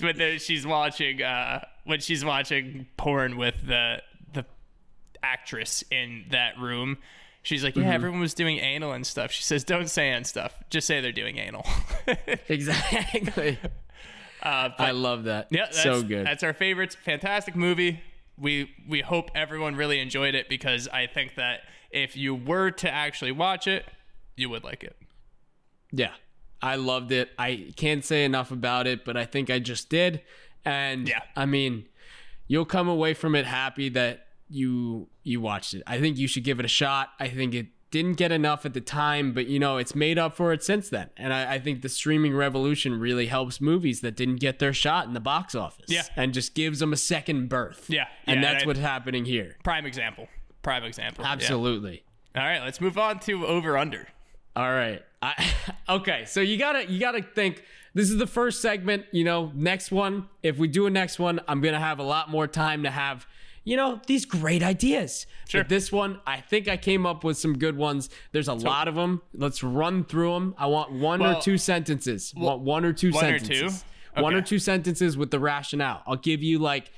and 0.00 0.18
then 0.18 0.38
she's 0.38 0.66
watching, 0.66 1.22
uh, 1.22 1.64
when 1.84 2.00
she's 2.00 2.24
watching 2.24 2.86
porn 2.96 3.36
with 3.36 3.66
the 3.66 4.02
the 4.32 4.44
actress 5.22 5.82
in 5.90 6.26
that 6.30 6.58
room. 6.58 6.98
She's 7.42 7.64
like, 7.64 7.74
yeah, 7.76 7.82
Mm-hmm. 7.82 7.92
everyone 7.92 8.20
was 8.20 8.34
doing 8.34 8.58
anal 8.58 8.92
and 8.92 9.06
stuff. 9.06 9.32
She 9.32 9.42
says, 9.42 9.64
don't 9.64 9.88
say 9.90 10.10
and 10.10 10.24
stuff. 10.26 10.62
Just 10.70 10.86
say 10.86 11.00
they're 11.00 11.10
doing 11.12 11.38
anal. 11.38 11.66
Exactly. 12.48 13.58
uh, 14.42 14.68
but 14.76 14.80
I 14.80 14.90
love 14.92 15.24
that. 15.24 15.48
Yeah, 15.50 15.64
that's, 15.64 15.82
so 15.82 16.02
good. 16.02 16.26
That's 16.26 16.42
our 16.42 16.52
favorites. 16.52 16.94
Fantastic 17.04 17.56
movie. 17.56 18.00
We 18.38 18.70
we 18.88 19.00
hope 19.00 19.30
everyone 19.34 19.76
really 19.76 19.98
enjoyed 20.00 20.34
it 20.34 20.48
because 20.48 20.88
I 20.88 21.06
think 21.06 21.34
that 21.36 21.60
if 21.90 22.16
you 22.16 22.34
were 22.34 22.70
to 22.70 22.90
actually 22.90 23.32
watch 23.32 23.66
it, 23.66 23.84
you 24.36 24.48
would 24.50 24.64
like 24.64 24.82
it. 24.84 24.96
Yeah. 25.92 26.12
I 26.62 26.76
loved 26.76 27.12
it. 27.12 27.28
I 27.38 27.72
can't 27.76 28.04
say 28.04 28.24
enough 28.24 28.50
about 28.52 28.86
it, 28.86 29.04
but 29.04 29.16
I 29.16 29.24
think 29.26 29.50
I 29.50 29.58
just 29.58 29.88
did. 29.90 30.22
And 30.64 31.08
Yeah. 31.08 31.20
I 31.36 31.44
mean, 31.44 31.86
you'll 32.46 32.64
come 32.64 32.88
away 32.88 33.14
from 33.14 33.34
it 33.34 33.46
happy 33.46 33.88
that 33.90 34.26
you 34.52 35.08
you 35.22 35.40
watched 35.40 35.74
it. 35.74 35.82
I 35.86 35.98
think 36.00 36.16
you 36.18 36.26
should 36.28 36.44
give 36.44 36.58
it 36.58 36.64
a 36.64 36.68
shot. 36.68 37.10
I 37.18 37.28
think 37.28 37.54
it 37.54 37.66
didn't 37.90 38.14
get 38.14 38.32
enough 38.32 38.64
at 38.64 38.72
the 38.72 38.80
time, 38.80 39.32
but 39.32 39.46
you 39.48 39.58
know, 39.58 39.76
it's 39.76 39.94
made 39.94 40.18
up 40.18 40.34
for 40.34 40.52
it 40.52 40.62
since 40.64 40.88
then. 40.88 41.10
And 41.16 41.32
I, 41.32 41.54
I 41.54 41.58
think 41.58 41.82
the 41.82 41.88
streaming 41.90 42.34
revolution 42.34 42.98
really 42.98 43.26
helps 43.26 43.60
movies 43.60 44.00
that 44.00 44.16
didn't 44.16 44.36
get 44.36 44.58
their 44.60 44.72
shot 44.72 45.06
in 45.06 45.12
the 45.12 45.20
box 45.20 45.54
office. 45.54 45.86
Yeah. 45.88 46.02
And 46.16 46.32
just 46.32 46.54
gives 46.54 46.78
them 46.78 46.92
a 46.94 46.96
second 46.96 47.48
birth. 47.50 47.86
Yeah, 47.90 48.06
And 48.26 48.36
yeah, 48.40 48.52
that's 48.52 48.62
and 48.62 48.64
I- 48.64 48.66
what's 48.68 48.80
happening 48.80 49.24
here. 49.26 49.56
Prime 49.62 49.84
example. 49.84 50.26
Prime 50.62 50.84
example. 50.84 51.24
Yeah. 51.24 51.32
Absolutely. 51.32 52.02
All 52.34 52.42
right, 52.42 52.62
let's 52.62 52.80
move 52.80 52.96
on 52.96 53.18
to 53.20 53.46
over 53.46 53.76
under. 53.76 54.08
All 54.56 54.70
right. 54.72 55.02
I, 55.20 55.52
okay. 55.88 56.24
So 56.26 56.40
you 56.40 56.56
gotta 56.56 56.90
you 56.90 56.98
gotta 56.98 57.22
think. 57.22 57.62
This 57.94 58.10
is 58.10 58.16
the 58.16 58.26
first 58.26 58.62
segment. 58.62 59.04
You 59.12 59.24
know, 59.24 59.52
next 59.54 59.90
one. 59.92 60.28
If 60.42 60.56
we 60.56 60.66
do 60.66 60.86
a 60.86 60.90
next 60.90 61.18
one, 61.18 61.40
I'm 61.46 61.60
gonna 61.60 61.78
have 61.80 61.98
a 61.98 62.02
lot 62.02 62.30
more 62.30 62.46
time 62.46 62.84
to 62.84 62.90
have. 62.90 63.26
You 63.64 63.76
know 63.76 64.00
these 64.06 64.24
great 64.24 64.62
ideas. 64.62 65.26
Sure. 65.48 65.60
But 65.62 65.68
this 65.68 65.92
one, 65.92 66.20
I 66.26 66.40
think 66.40 66.66
I 66.68 66.76
came 66.76 67.06
up 67.06 67.22
with 67.24 67.38
some 67.38 67.56
good 67.58 67.76
ones. 67.76 68.10
There's 68.32 68.48
a 68.48 68.54
lot 68.54 68.88
of 68.88 68.94
them. 68.96 69.22
Let's 69.34 69.62
run 69.62 70.04
through 70.04 70.32
them. 70.34 70.54
I 70.58 70.66
want 70.66 70.90
one 70.92 71.20
Well, 71.20 71.38
or 71.38 71.40
two 71.42 71.58
sentences. 71.58 72.34
Want 72.36 72.62
one 72.62 72.84
or 72.84 72.92
two 72.92 73.10
one 73.12 73.24
or 73.24 73.38
sentences. 73.38 73.84
two? 74.14 74.22
One 74.22 74.34
or 74.34 74.42
two 74.42 74.58
sentences 74.58 75.16
with 75.16 75.30
the 75.30 75.38
rationale. 75.38 76.02
I'll 76.06 76.16
give 76.16 76.42
you 76.42 76.58
like 76.58 76.90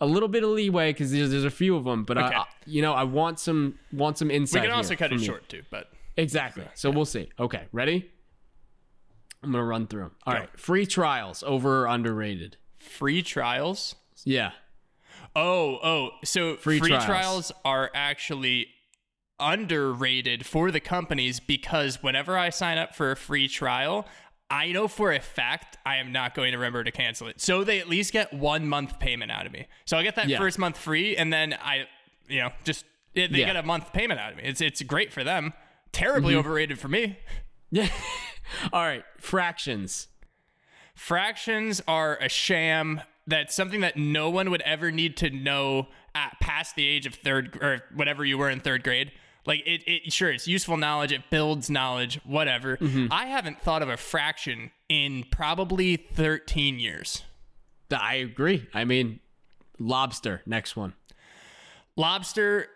a 0.00 0.06
little 0.06 0.28
bit 0.28 0.42
of 0.44 0.50
leeway 0.50 0.92
because 0.92 1.10
there's, 1.12 1.30
there's 1.30 1.44
a 1.44 1.50
few 1.50 1.74
of 1.76 1.84
them. 1.84 2.04
But 2.04 2.16
Okay. 2.18 2.34
I, 2.34 2.40
I, 2.40 2.44
you 2.66 2.80
know, 2.80 2.92
I 2.94 3.02
want 3.04 3.38
some 3.40 3.78
want 3.92 4.16
some 4.16 4.30
insight. 4.30 4.62
We 4.62 4.68
can 4.68 4.76
also 4.76 4.94
cut 4.96 5.12
it 5.12 5.18
you. 5.20 5.26
short 5.26 5.48
too, 5.48 5.62
but 5.70 5.90
Exactly. 6.16 6.64
So 6.74 6.90
we'll 6.90 7.04
see. 7.06 7.28
Okay, 7.40 7.64
ready? 7.72 8.08
I'm 9.42 9.50
gonna 9.52 9.64
run 9.64 9.86
through 9.88 10.02
them. 10.02 10.10
All 10.26 10.34
right, 10.34 10.48
free 10.58 10.86
trials 10.86 11.42
over 11.42 11.82
or 11.82 11.86
underrated? 11.86 12.56
Free 12.78 13.22
trials. 13.22 13.94
Yeah. 14.24 14.52
Oh, 15.36 15.78
oh. 15.82 16.10
So 16.24 16.56
Free 16.56 16.78
free, 16.78 16.88
trials. 16.90 17.04
trials. 17.06 17.52
are 17.64 17.90
actually 17.94 18.68
underrated 19.40 20.46
for 20.46 20.70
the 20.70 20.80
companies 20.80 21.40
because 21.40 22.02
whenever 22.02 22.38
I 22.38 22.50
sign 22.50 22.78
up 22.78 22.94
for 22.94 23.10
a 23.10 23.16
free 23.16 23.48
trial, 23.48 24.06
I 24.48 24.70
know 24.72 24.86
for 24.88 25.12
a 25.12 25.20
fact 25.20 25.76
I 25.84 25.96
am 25.96 26.12
not 26.12 26.34
going 26.34 26.52
to 26.52 26.58
remember 26.58 26.84
to 26.84 26.92
cancel 26.92 27.26
it. 27.28 27.40
So 27.40 27.64
they 27.64 27.80
at 27.80 27.88
least 27.88 28.12
get 28.12 28.32
one 28.32 28.68
month 28.68 28.98
payment 29.00 29.32
out 29.32 29.46
of 29.46 29.52
me. 29.52 29.66
So 29.86 29.96
I 29.96 30.02
get 30.04 30.14
that 30.16 30.28
Yeah. 30.28 30.38
first 30.38 30.58
month 30.58 30.78
free, 30.78 31.16
and 31.16 31.32
then 31.32 31.54
I, 31.54 31.86
you 32.28 32.40
know, 32.40 32.50
just 32.64 32.84
they 33.14 33.22
Yeah. 33.26 33.46
get 33.46 33.56
a 33.56 33.62
month 33.62 33.92
payment 33.92 34.20
out 34.20 34.30
of 34.32 34.36
me. 34.38 34.44
It's 34.44 34.60
it's 34.60 34.82
great 34.82 35.12
for 35.12 35.24
them. 35.24 35.52
Terribly 35.92 36.34
Mm-hmm. 36.34 36.40
overrated 36.40 36.78
for 36.78 36.88
me. 36.88 37.18
Yeah. 37.70 37.88
All 38.72 38.82
right, 38.82 39.02
fractions. 39.18 40.06
Fractions 40.94 41.82
are 41.88 42.16
a 42.18 42.28
sham. 42.28 43.00
That's 43.26 43.54
something 43.54 43.80
that 43.80 43.96
no 43.96 44.28
one 44.28 44.50
would 44.50 44.62
ever 44.62 44.90
need 44.90 45.16
to 45.18 45.30
know 45.30 45.88
at 46.14 46.38
past 46.40 46.76
the 46.76 46.86
age 46.86 47.06
of 47.06 47.14
third 47.14 47.58
or 47.62 47.82
whatever 47.94 48.24
you 48.24 48.36
were 48.36 48.50
in 48.50 48.60
third 48.60 48.84
grade. 48.84 49.12
Like 49.46 49.60
it, 49.66 49.82
it 49.86 50.12
sure 50.12 50.30
it's 50.30 50.46
useful 50.46 50.76
knowledge. 50.76 51.12
It 51.12 51.22
builds 51.30 51.68
knowledge. 51.68 52.20
Whatever. 52.24 52.76
Mm-hmm. 52.76 53.06
I 53.10 53.26
haven't 53.26 53.60
thought 53.60 53.82
of 53.82 53.88
a 53.88 53.96
fraction 53.96 54.70
in 54.88 55.24
probably 55.30 55.96
thirteen 55.96 56.78
years. 56.78 57.22
I 57.90 58.14
agree. 58.14 58.66
I 58.72 58.84
mean, 58.84 59.20
lobster. 59.78 60.42
Next 60.46 60.76
one. 60.76 60.94
Lobster, 61.96 62.68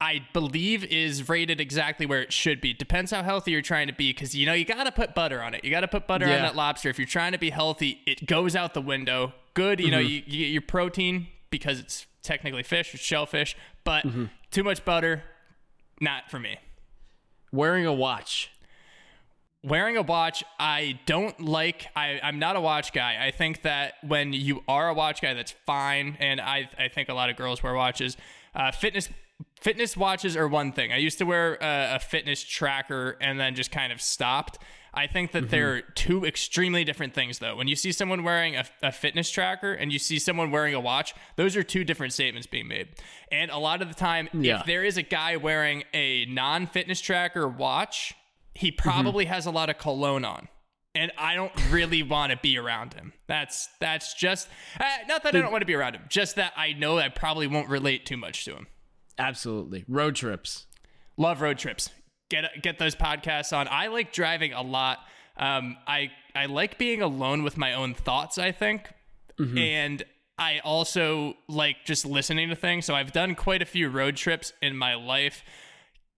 I 0.00 0.22
believe, 0.32 0.84
is 0.84 1.28
rated 1.28 1.60
exactly 1.60 2.06
where 2.06 2.22
it 2.22 2.32
should 2.32 2.60
be. 2.60 2.72
Depends 2.72 3.10
how 3.10 3.22
healthy 3.22 3.50
you're 3.50 3.60
trying 3.62 3.88
to 3.88 3.92
be, 3.92 4.12
because 4.12 4.34
you 4.34 4.46
know 4.46 4.54
you 4.54 4.64
got 4.64 4.84
to 4.84 4.92
put 4.92 5.14
butter 5.14 5.42
on 5.42 5.54
it. 5.54 5.64
You 5.64 5.70
got 5.70 5.80
to 5.80 5.88
put 5.88 6.06
butter 6.06 6.26
on 6.26 6.30
that 6.30 6.56
lobster. 6.56 6.88
If 6.88 6.98
you're 6.98 7.06
trying 7.06 7.32
to 7.32 7.38
be 7.38 7.50
healthy, 7.50 8.00
it 8.06 8.26
goes 8.26 8.56
out 8.56 8.74
the 8.74 8.80
window. 8.80 9.34
Good, 9.58 9.80
you 9.80 9.90
know, 9.90 9.98
Mm-hmm. 9.98 10.08
you, 10.08 10.22
you 10.26 10.44
get 10.46 10.52
your 10.52 10.62
protein 10.62 11.26
because 11.50 11.80
it's 11.80 12.06
technically 12.22 12.62
fish 12.62 12.94
or 12.94 12.98
shellfish, 12.98 13.56
but 13.84 14.04
Mm-hmm. 14.06 14.24
too 14.50 14.62
much 14.62 14.84
butter, 14.84 15.22
not 16.00 16.30
for 16.30 16.38
me. 16.38 16.58
Wearing 17.52 17.84
a 17.86 17.92
watch. 17.92 18.50
Wearing 19.64 19.96
a 19.96 20.02
watch, 20.02 20.44
I 20.60 21.00
don't 21.06 21.40
like. 21.40 21.86
I, 21.96 22.20
I'm 22.22 22.38
not 22.38 22.54
a 22.54 22.60
watch 22.60 22.92
guy. 22.92 23.18
I 23.26 23.32
think 23.32 23.62
that 23.62 23.94
when 24.06 24.32
you 24.32 24.62
are 24.68 24.88
a 24.88 24.94
watch 24.94 25.20
guy, 25.20 25.34
that's 25.34 25.54
fine. 25.66 26.16
And 26.20 26.40
I, 26.40 26.68
I 26.78 26.86
think 26.88 27.08
a 27.08 27.14
lot 27.14 27.28
of 27.28 27.36
girls 27.36 27.60
wear 27.62 27.74
watches. 27.74 28.16
Uh, 28.54 28.70
fitness 28.70 29.08
fitness 29.60 29.96
watches 29.96 30.36
are 30.36 30.48
one 30.48 30.72
thing. 30.72 30.92
I 30.92 30.96
used 30.98 31.18
to 31.18 31.24
wear 31.24 31.54
a, 31.60 31.96
a 31.96 31.98
fitness 31.98 32.42
tracker 32.42 33.16
and 33.20 33.38
then 33.38 33.54
just 33.54 33.70
kind 33.70 33.92
of 33.92 34.00
stopped. 34.00 34.58
I 34.94 35.06
think 35.06 35.32
that 35.32 35.50
they're 35.50 35.82
two 35.82 36.24
extremely 36.24 36.82
different 36.82 37.14
things, 37.14 37.38
though. 37.38 37.54
When 37.56 37.68
you 37.68 37.76
see 37.76 37.92
someone 37.92 38.24
wearing 38.24 38.56
a, 38.56 38.64
a 38.82 38.90
fitness 38.90 39.30
tracker 39.30 39.72
and 39.72 39.92
you 39.92 39.98
see 39.98 40.18
someone 40.18 40.50
wearing 40.50 40.74
a 40.74 40.80
watch, 40.80 41.14
those 41.36 41.56
are 41.56 41.62
two 41.62 41.84
different 41.84 42.14
statements 42.14 42.46
being 42.46 42.66
made. 42.66 42.88
And 43.30 43.50
a 43.50 43.58
lot 43.58 43.82
of 43.82 43.88
the 43.88 43.94
time, 43.94 44.28
Yeah. 44.32 44.60
if 44.60 44.66
there 44.66 44.82
is 44.84 44.96
a 44.96 45.02
guy 45.02 45.36
wearing 45.36 45.84
a 45.92 46.24
non 46.26 46.66
fitness 46.66 47.00
tracker 47.00 47.46
watch, 47.46 48.14
he 48.54 48.72
probably 48.72 49.26
has 49.26 49.46
a 49.46 49.50
lot 49.50 49.70
of 49.70 49.78
cologne 49.78 50.24
on. 50.24 50.48
And 50.94 51.12
I 51.16 51.34
don't 51.34 51.52
really 51.70 52.02
want 52.02 52.32
to 52.32 52.38
be 52.38 52.58
around 52.58 52.94
him. 52.94 53.12
That's 53.28 53.68
that's 53.78 54.14
just 54.14 54.48
uh, 54.80 54.84
not 55.06 55.22
that 55.22 55.36
I 55.36 55.40
don't 55.40 55.52
want 55.52 55.62
to 55.62 55.66
be 55.66 55.74
around 55.74 55.94
him. 55.94 56.02
Just 56.08 56.34
that 56.36 56.54
I 56.56 56.72
know 56.72 56.98
I 56.98 57.08
probably 57.10 57.46
won't 57.46 57.68
relate 57.68 58.04
too 58.06 58.16
much 58.16 58.44
to 58.46 58.52
him. 58.56 58.66
Absolutely. 59.18 59.84
Road 59.88 60.14
trips. 60.14 60.66
Love 61.16 61.40
road 61.40 61.58
trips. 61.58 61.90
Get 62.30 62.44
get 62.62 62.78
those 62.78 62.94
podcasts 62.94 63.56
on. 63.56 63.68
I 63.70 63.86
like 63.88 64.12
driving 64.12 64.52
a 64.52 64.62
lot. 64.62 64.98
Um, 65.36 65.76
I 65.86 66.10
I 66.34 66.46
like 66.46 66.78
being 66.78 67.02
alone 67.02 67.42
with 67.42 67.56
my 67.56 67.72
own 67.74 67.94
thoughts. 67.94 68.38
I 68.38 68.52
think, 68.52 68.90
and 69.38 70.02
I 70.38 70.60
also 70.60 71.34
like 71.48 71.76
just 71.84 72.04
listening 72.04 72.48
to 72.50 72.56
things. 72.56 72.84
So 72.86 72.94
I've 72.94 73.12
done 73.12 73.34
quite 73.34 73.62
a 73.62 73.66
few 73.66 73.88
road 73.88 74.16
trips 74.16 74.52
in 74.62 74.76
my 74.76 74.94
life. 74.94 75.42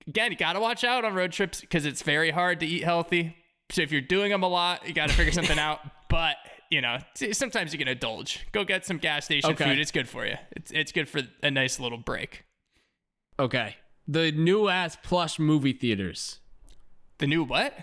Again, 0.09 0.32
you 0.32 0.36
got 0.39 0.55
to 0.55 0.60
watch 0.60 0.82
out 0.85 1.05
on 1.05 1.14
road 1.14 1.32
trips 1.32 1.60
because 1.60 1.86
it's 1.86 2.02
very 2.02 2.31
hard 2.31 2.60
to 2.60 2.66
eat 2.66 2.82
healthy. 2.82 3.36
So 3.70 3.82
if 3.82 3.93
you're 3.93 4.01
doing 4.01 4.31
them 4.31 4.43
a 4.43 4.48
lot, 4.48 4.86
you 4.89 4.93
got 4.94 5.09
to 5.10 5.14
figure 5.14 5.32
something 5.32 5.59
out. 5.68 5.81
But 6.09 6.36
you 6.70 6.81
know, 6.81 6.98
sometimes 7.32 7.72
you 7.72 7.78
can 7.78 7.89
indulge. 7.89 8.47
Go 8.52 8.64
get 8.64 8.85
some 8.85 8.98
gas 8.98 9.24
station 9.27 9.51
Okay. 9.52 9.64
food. 9.64 9.78
It's 9.78 9.90
good 9.93 10.09
for 10.09 10.27
you. 10.27 10.36
It's 10.52 10.70
it's 10.72 10.93
good 10.93 11.09
for 11.09 11.20
a 11.43 11.51
nice 11.51 11.78
little 11.78 11.98
break. 11.98 12.44
Okay. 13.41 13.77
The 14.07 14.31
new 14.33 14.69
ass 14.69 14.97
plush 15.03 15.39
movie 15.39 15.73
theaters. 15.73 16.39
The 17.19 17.27
new 17.27 17.43
what? 17.43 17.75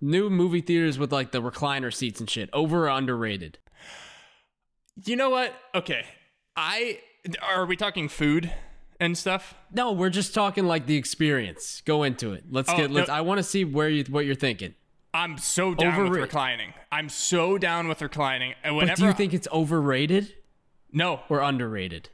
New 0.00 0.28
movie 0.30 0.60
theaters 0.60 0.98
with 0.98 1.12
like 1.12 1.30
the 1.30 1.40
recliner 1.40 1.92
seats 1.94 2.18
and 2.20 2.28
shit. 2.28 2.50
Over 2.52 2.86
or 2.86 2.88
underrated? 2.88 3.58
You 5.04 5.16
know 5.16 5.30
what? 5.30 5.54
Okay. 5.74 6.04
I 6.56 6.98
are 7.48 7.66
we 7.66 7.76
talking 7.76 8.08
food 8.08 8.50
and 8.98 9.16
stuff? 9.16 9.54
No, 9.72 9.92
we're 9.92 10.10
just 10.10 10.34
talking 10.34 10.66
like 10.66 10.86
the 10.86 10.96
experience. 10.96 11.82
Go 11.84 12.02
into 12.02 12.32
it. 12.32 12.44
Let's 12.50 12.70
Oh, 12.70 12.76
get. 12.76 12.90
Let's. 12.90 13.08
no. 13.08 13.14
I 13.14 13.20
want 13.20 13.38
to 13.38 13.44
see 13.44 13.64
where 13.64 13.88
you 13.88 14.04
what 14.08 14.26
you're 14.26 14.34
thinking. 14.34 14.74
I'm 15.12 15.38
so 15.38 15.74
down 15.74 16.08
with 16.10 16.20
reclining. 16.20 16.72
I'm 16.90 17.08
so 17.08 17.58
down 17.58 17.88
with 17.88 18.00
reclining. 18.02 18.54
And 18.62 18.76
whenever 18.76 18.92
But 18.92 19.00
do 19.02 19.06
you 19.06 19.12
think 19.12 19.34
it's 19.34 19.48
overrated 19.52 20.34
No, 20.92 21.20
or 21.28 21.40
underrated? 21.40 22.08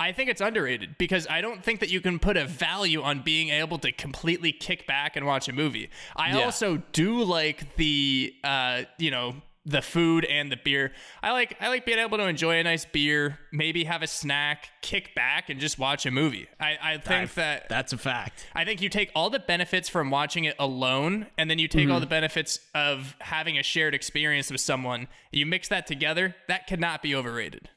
I 0.00 0.12
think 0.12 0.30
it's 0.30 0.40
underrated 0.40 0.96
because 0.98 1.26
I 1.28 1.40
don't 1.42 1.62
think 1.62 1.80
that 1.80 1.90
you 1.90 2.00
can 2.00 2.18
put 2.18 2.36
a 2.38 2.46
value 2.46 3.02
on 3.02 3.20
being 3.20 3.50
able 3.50 3.78
to 3.80 3.92
completely 3.92 4.50
kick 4.50 4.86
back 4.86 5.14
and 5.14 5.26
watch 5.26 5.46
a 5.48 5.52
movie. 5.52 5.90
I 6.16 6.30
Yeah. 6.30 6.44
also 6.46 6.78
do 6.92 7.22
like 7.22 7.76
the 7.76 8.34
uh, 8.42 8.84
you 8.98 9.10
know, 9.10 9.34
the 9.66 9.82
food 9.82 10.24
and 10.24 10.50
the 10.50 10.56
beer. 10.56 10.90
I 11.22 11.32
like 11.32 11.54
I 11.60 11.68
like 11.68 11.84
being 11.84 11.98
able 11.98 12.16
to 12.16 12.24
enjoy 12.24 12.58
a 12.58 12.62
nice 12.64 12.86
beer, 12.86 13.38
maybe 13.52 13.84
have 13.84 14.02
a 14.02 14.06
snack, 14.06 14.70
kick 14.80 15.14
back 15.14 15.50
and 15.50 15.60
just 15.60 15.78
watch 15.78 16.06
a 16.06 16.10
movie. 16.10 16.48
I, 16.58 16.78
I 16.82 16.96
think 16.96 17.34
that 17.34 17.68
That's 17.68 17.92
a 17.92 17.98
fact. 17.98 18.46
I 18.54 18.64
think 18.64 18.80
you 18.80 18.88
take 18.88 19.10
all 19.14 19.28
the 19.28 19.38
benefits 19.38 19.90
from 19.90 20.10
watching 20.10 20.44
it 20.44 20.56
alone, 20.58 21.26
and 21.36 21.50
then 21.50 21.58
you 21.58 21.68
take 21.68 21.90
all 21.90 22.00
the 22.00 22.06
benefits 22.06 22.58
of 22.74 23.14
having 23.20 23.58
a 23.58 23.62
shared 23.62 23.94
experience 23.94 24.50
with 24.50 24.62
someone. 24.62 25.08
You 25.30 25.44
mix 25.44 25.68
that 25.68 25.86
together, 25.86 26.34
that 26.48 26.66
cannot 26.66 27.02
be 27.02 27.14
overrated. 27.14 27.68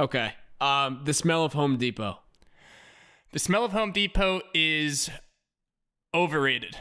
Okay. 0.00 0.32
Um, 0.62 1.00
the 1.04 1.12
smell 1.14 1.44
of 1.44 1.52
Home 1.54 1.76
Depot. 1.76 2.18
The 3.32 3.38
smell 3.38 3.64
of 3.64 3.72
Home 3.72 3.92
Depot 3.92 4.42
is 4.54 5.10
overrated. 6.14 6.76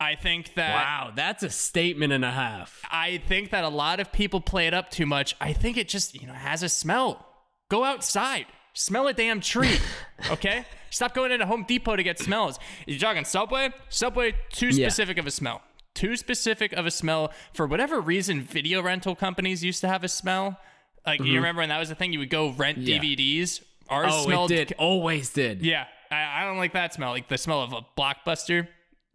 I 0.00 0.16
think 0.16 0.54
that 0.54 0.74
Wow, 0.74 1.12
that's 1.14 1.42
a 1.42 1.50
statement 1.50 2.12
and 2.12 2.24
a 2.24 2.30
half. 2.30 2.82
I 2.90 3.18
think 3.28 3.50
that 3.50 3.64
a 3.64 3.68
lot 3.68 4.00
of 4.00 4.10
people 4.12 4.40
play 4.40 4.66
it 4.66 4.74
up 4.74 4.90
too 4.90 5.06
much. 5.06 5.36
I 5.40 5.52
think 5.52 5.76
it 5.76 5.88
just, 5.88 6.20
you 6.20 6.26
know, 6.26 6.32
has 6.32 6.62
a 6.62 6.68
smell. 6.68 7.26
Go 7.70 7.84
outside. 7.84 8.46
Smell 8.72 9.06
a 9.08 9.12
damn 9.12 9.40
tree. 9.40 9.78
Okay? 10.30 10.64
Stop 10.90 11.12
going 11.12 11.32
into 11.32 11.44
Home 11.44 11.64
Depot 11.66 11.96
to 11.96 12.02
get 12.02 12.18
smells. 12.20 12.58
You're 12.86 12.98
talking 13.00 13.24
Subway? 13.24 13.70
Subway, 13.88 14.34
too 14.52 14.68
Yeah. 14.68 14.86
specific 14.88 15.18
of 15.18 15.26
a 15.26 15.30
smell. 15.30 15.60
Too 15.94 16.16
specific 16.16 16.72
of 16.72 16.86
a 16.86 16.90
smell. 16.90 17.32
For 17.52 17.66
whatever 17.66 18.00
reason, 18.00 18.40
video 18.40 18.80
rental 18.80 19.14
companies 19.16 19.62
used 19.64 19.80
to 19.82 19.88
have 19.88 20.02
a 20.04 20.08
smell. 20.08 20.58
Like, 21.06 21.20
you 21.22 21.34
remember 21.36 21.60
when 21.60 21.68
that 21.68 21.78
was 21.78 21.88
the 21.90 21.94
thing? 21.94 22.12
You 22.12 22.18
would 22.20 22.30
go 22.30 22.50
rent 22.50 22.78
Mm-hmm. 22.78 22.86
Yeah. 22.88 22.98
DVDs. 22.98 23.62
Ours 23.90 24.10
Oh, 24.14 24.24
smelled. 24.24 24.50
it 24.50 24.68
did. 24.68 24.76
Always 24.78 25.30
did. 25.30 25.62
Yeah. 25.62 25.86
I, 26.10 26.42
I 26.42 26.44
don't 26.44 26.56
like 26.56 26.72
that 26.72 26.94
smell. 26.94 27.10
Like 27.10 27.28
the 27.28 27.36
smell 27.38 27.60
of 27.62 27.72
a 27.72 27.80
blockbuster. 27.98 28.68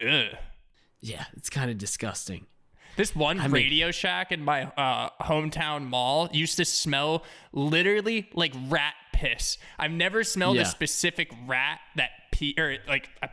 Ugh. 0.07 0.35
Yeah, 1.01 1.25
it's 1.35 1.49
kind 1.49 1.71
of 1.71 1.77
disgusting. 1.77 2.45
This 2.97 3.15
one 3.15 3.37
mean- 3.37 3.51
Radio 3.51 3.91
Shack 3.91 4.31
in 4.31 4.43
my 4.43 4.63
uh, 4.65 5.09
hometown 5.21 5.85
mall 5.87 6.29
used 6.33 6.57
to 6.57 6.65
smell 6.65 7.23
literally 7.53 8.29
like 8.33 8.53
rat 8.67 8.93
piss. 9.13 9.57
I've 9.79 9.91
never 9.91 10.23
smelled 10.23 10.57
Yeah. 10.57 10.63
a 10.63 10.65
specific 10.65 11.31
rat 11.47 11.79
that 11.95 12.09
pee 12.31 12.53
or 12.57 12.77
like 12.87 13.09
a 13.23 13.29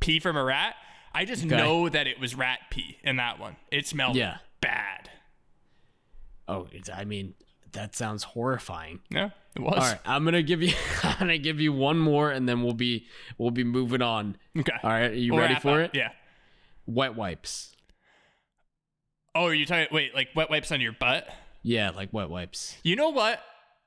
pee 0.00 0.20
from 0.20 0.36
a 0.36 0.44
rat. 0.44 0.74
I 1.12 1.24
just 1.24 1.44
Okay. 1.46 1.56
know 1.56 1.88
that 1.88 2.06
it 2.06 2.20
was 2.20 2.34
rat 2.36 2.60
pee 2.70 2.98
in 3.02 3.16
that 3.16 3.38
one. 3.40 3.56
It 3.72 3.86
smelled 3.88 4.16
Yeah. 4.16 4.38
bad. 4.60 5.10
Oh, 6.46 6.68
it's, 6.72 6.88
I 6.88 7.04
mean, 7.04 7.34
that 7.72 7.94
sounds 7.96 8.22
horrifying. 8.22 9.00
Yeah, 9.10 9.30
it 9.56 9.62
was. 9.62 9.74
All 9.74 9.80
right, 9.80 9.98
I'm 10.04 10.24
gonna 10.24 10.42
give 10.42 10.62
you. 10.62 10.72
I'm 11.02 11.18
gonna 11.18 11.38
give 11.38 11.60
you 11.60 11.72
one 11.72 11.98
more, 11.98 12.30
and 12.30 12.48
then 12.48 12.62
we'll 12.62 12.72
be 12.74 13.06
we'll 13.38 13.50
be 13.50 13.64
moving 13.64 14.02
on. 14.02 14.36
Okay. 14.58 14.72
All 14.82 14.90
right, 14.90 15.10
are 15.10 15.14
you 15.14 15.32
We'll 15.32 15.42
ready 15.42 15.54
for 15.56 15.82
up. 15.82 15.94
it? 15.94 15.98
Yeah. 15.98 16.10
Wet 16.86 17.14
wipes. 17.16 17.74
Oh, 19.34 19.44
are 19.44 19.54
you 19.54 19.66
talking? 19.66 19.86
Wait, 19.92 20.14
like 20.14 20.28
wet 20.34 20.50
wipes 20.50 20.72
on 20.72 20.80
your 20.80 20.92
butt? 20.92 21.28
Yeah, 21.62 21.90
like 21.90 22.12
wet 22.12 22.30
wipes. 22.30 22.76
You 22.82 22.96
know 22.96 23.10
what? 23.10 23.40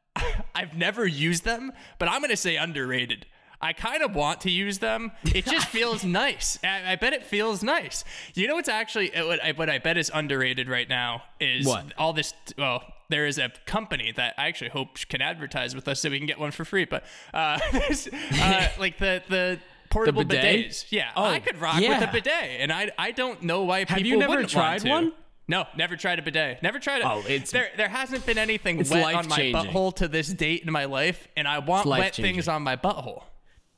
I've 0.56 0.76
never 0.76 1.06
used 1.08 1.44
them, 1.46 1.72
but 2.00 2.08
I'm 2.10 2.20
going 2.22 2.30
to 2.32 2.38
say 2.38 2.58
underrated. 2.58 3.26
I 3.64 3.74
kind 3.74 4.02
of 4.04 4.16
want 4.16 4.42
to 4.42 4.52
use 4.52 4.80
them. 4.80 5.12
It 5.36 5.46
just 5.46 5.68
feels 5.70 6.04
nice. 6.04 6.58
I, 6.64 6.94
I 6.94 6.96
bet 6.96 7.14
it 7.14 7.26
feels 7.26 7.64
nice. 7.64 8.04
You 8.34 8.48
know 8.48 8.56
what's 8.56 8.70
actually 8.70 9.14
uh, 9.14 9.26
what 9.26 9.44
I, 9.44 9.52
what 9.54 9.70
I 9.70 9.78
bet 9.80 9.98
is 9.98 10.12
underrated 10.14 10.68
right 10.70 10.88
now 10.90 11.24
is 11.40 11.66
What? 11.66 11.94
all 11.98 12.14
this. 12.14 12.34
Well, 12.58 12.84
there 13.12 13.28
is 13.28 13.38
a 13.38 13.52
company 13.66 14.12
that 14.16 14.34
I 14.38 14.48
actually 14.48 14.72
hope 14.72 14.98
can 15.10 15.22
advertise 15.22 15.76
with 15.76 15.88
us 15.88 16.02
so 16.02 16.10
we 16.10 16.18
can 16.18 16.28
get 16.28 16.40
one 16.40 16.52
for 16.52 16.66
free. 16.66 16.86
But 16.86 17.04
uh, 17.34 17.60
there's, 17.72 18.08
uh, 18.08 18.70
like 18.80 18.98
the 18.98 19.22
the 19.30 19.60
portable 19.90 20.24
bidet? 20.24 20.70
bidets. 20.70 20.86
Yeah, 20.90 21.12
Oh, 21.16 21.24
I 21.24 21.40
could 21.40 21.58
rock 21.60 21.80
with 21.80 22.02
a 22.02 22.10
bidet, 22.12 22.60
and 22.62 22.72
I 22.72 22.92
I 22.98 23.12
don't 23.12 23.44
know 23.44 23.64
why 23.64 23.80
Have 23.80 23.90
people 23.90 24.04
you 24.04 24.18
never 24.18 24.44
tried 24.44 24.84
one? 24.84 25.14
No, 25.48 25.66
never 25.76 25.98
tried 25.98 26.18
a 26.18 26.22
bidet. 26.22 26.64
Never 26.64 26.80
tried 26.80 27.00
it. 27.00 27.06
Oh, 27.06 27.20
it's- 27.28 27.52
there. 27.52 27.72
There 27.76 27.90
hasn't 27.90 28.26
been 28.26 28.38
anything 28.38 28.78
wet 28.78 29.16
on 29.16 29.28
my 29.28 29.38
butthole 29.52 29.94
to 29.98 30.08
this 30.08 30.30
date 30.30 30.64
in 30.64 30.72
my 30.72 30.86
life, 30.86 31.28
and 31.36 31.48
I 31.48 31.60
want 31.60 31.86
wet 31.88 32.16
things 32.16 32.48
on 32.48 32.62
my 32.62 32.78
butthole. 32.78 33.24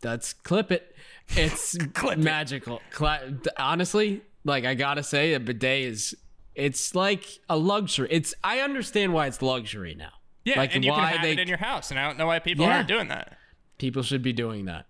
That's 0.01 0.33
clip 0.33 0.71
it. 0.71 0.95
It's 1.29 1.77
clip 1.93 2.19
magical. 2.19 2.81
Cla- 2.91 3.21
honestly, 3.57 4.21
like 4.43 4.65
I 4.65 4.75
gotta 4.75 5.01
say, 5.01 5.33
a 5.33 5.39
bidet 5.39 5.83
is 5.83 6.13
it's 6.55 6.93
like 6.95 7.25
a 7.49 7.57
luxury. 7.57 8.07
It's 8.11 8.33
I 8.43 8.59
understand 8.59 9.13
why 9.13 9.27
it's 9.27 9.41
luxury 9.41 9.95
now. 9.95 10.11
Yeah, 10.45 10.59
like 10.59 10.75
and 10.75 10.83
you 10.83 10.91
why 10.91 10.99
can 10.99 11.07
have 11.13 11.21
they 11.21 11.31
it 11.33 11.39
in 11.39 11.47
your 11.47 11.57
house, 11.57 11.89
and 11.91 11.99
I 11.99 12.05
don't 12.05 12.17
know 12.17 12.27
why 12.27 12.39
people 12.39 12.65
Yeah. 12.65 12.75
aren't 12.77 12.87
doing 12.87 13.07
that. 13.07 13.37
people 13.77 14.03
should 14.03 14.21
be 14.21 14.33
doing 14.33 14.65
that. 14.65 14.85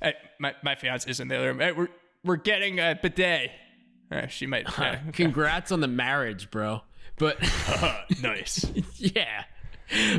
Hey, 0.00 0.14
my 0.40 0.54
my 0.62 0.74
fiance 0.74 1.08
is 1.08 1.20
in 1.20 1.28
the 1.28 1.36
other 1.38 1.48
room. 1.48 1.60
Hey, 1.60 1.72
we're 1.72 1.88
we're 2.24 2.36
getting 2.36 2.78
a 2.80 2.98
bidet. 3.00 3.50
Uh, 4.10 4.26
she 4.26 4.46
might. 4.46 4.66
yeah, 4.78 4.98
Congrats 5.12 5.70
on 5.72 5.80
the 5.80 5.88
marriage, 5.88 6.50
bro. 6.50 6.82
But 7.16 7.38
nice. 8.22 8.64
yeah. 8.96 9.44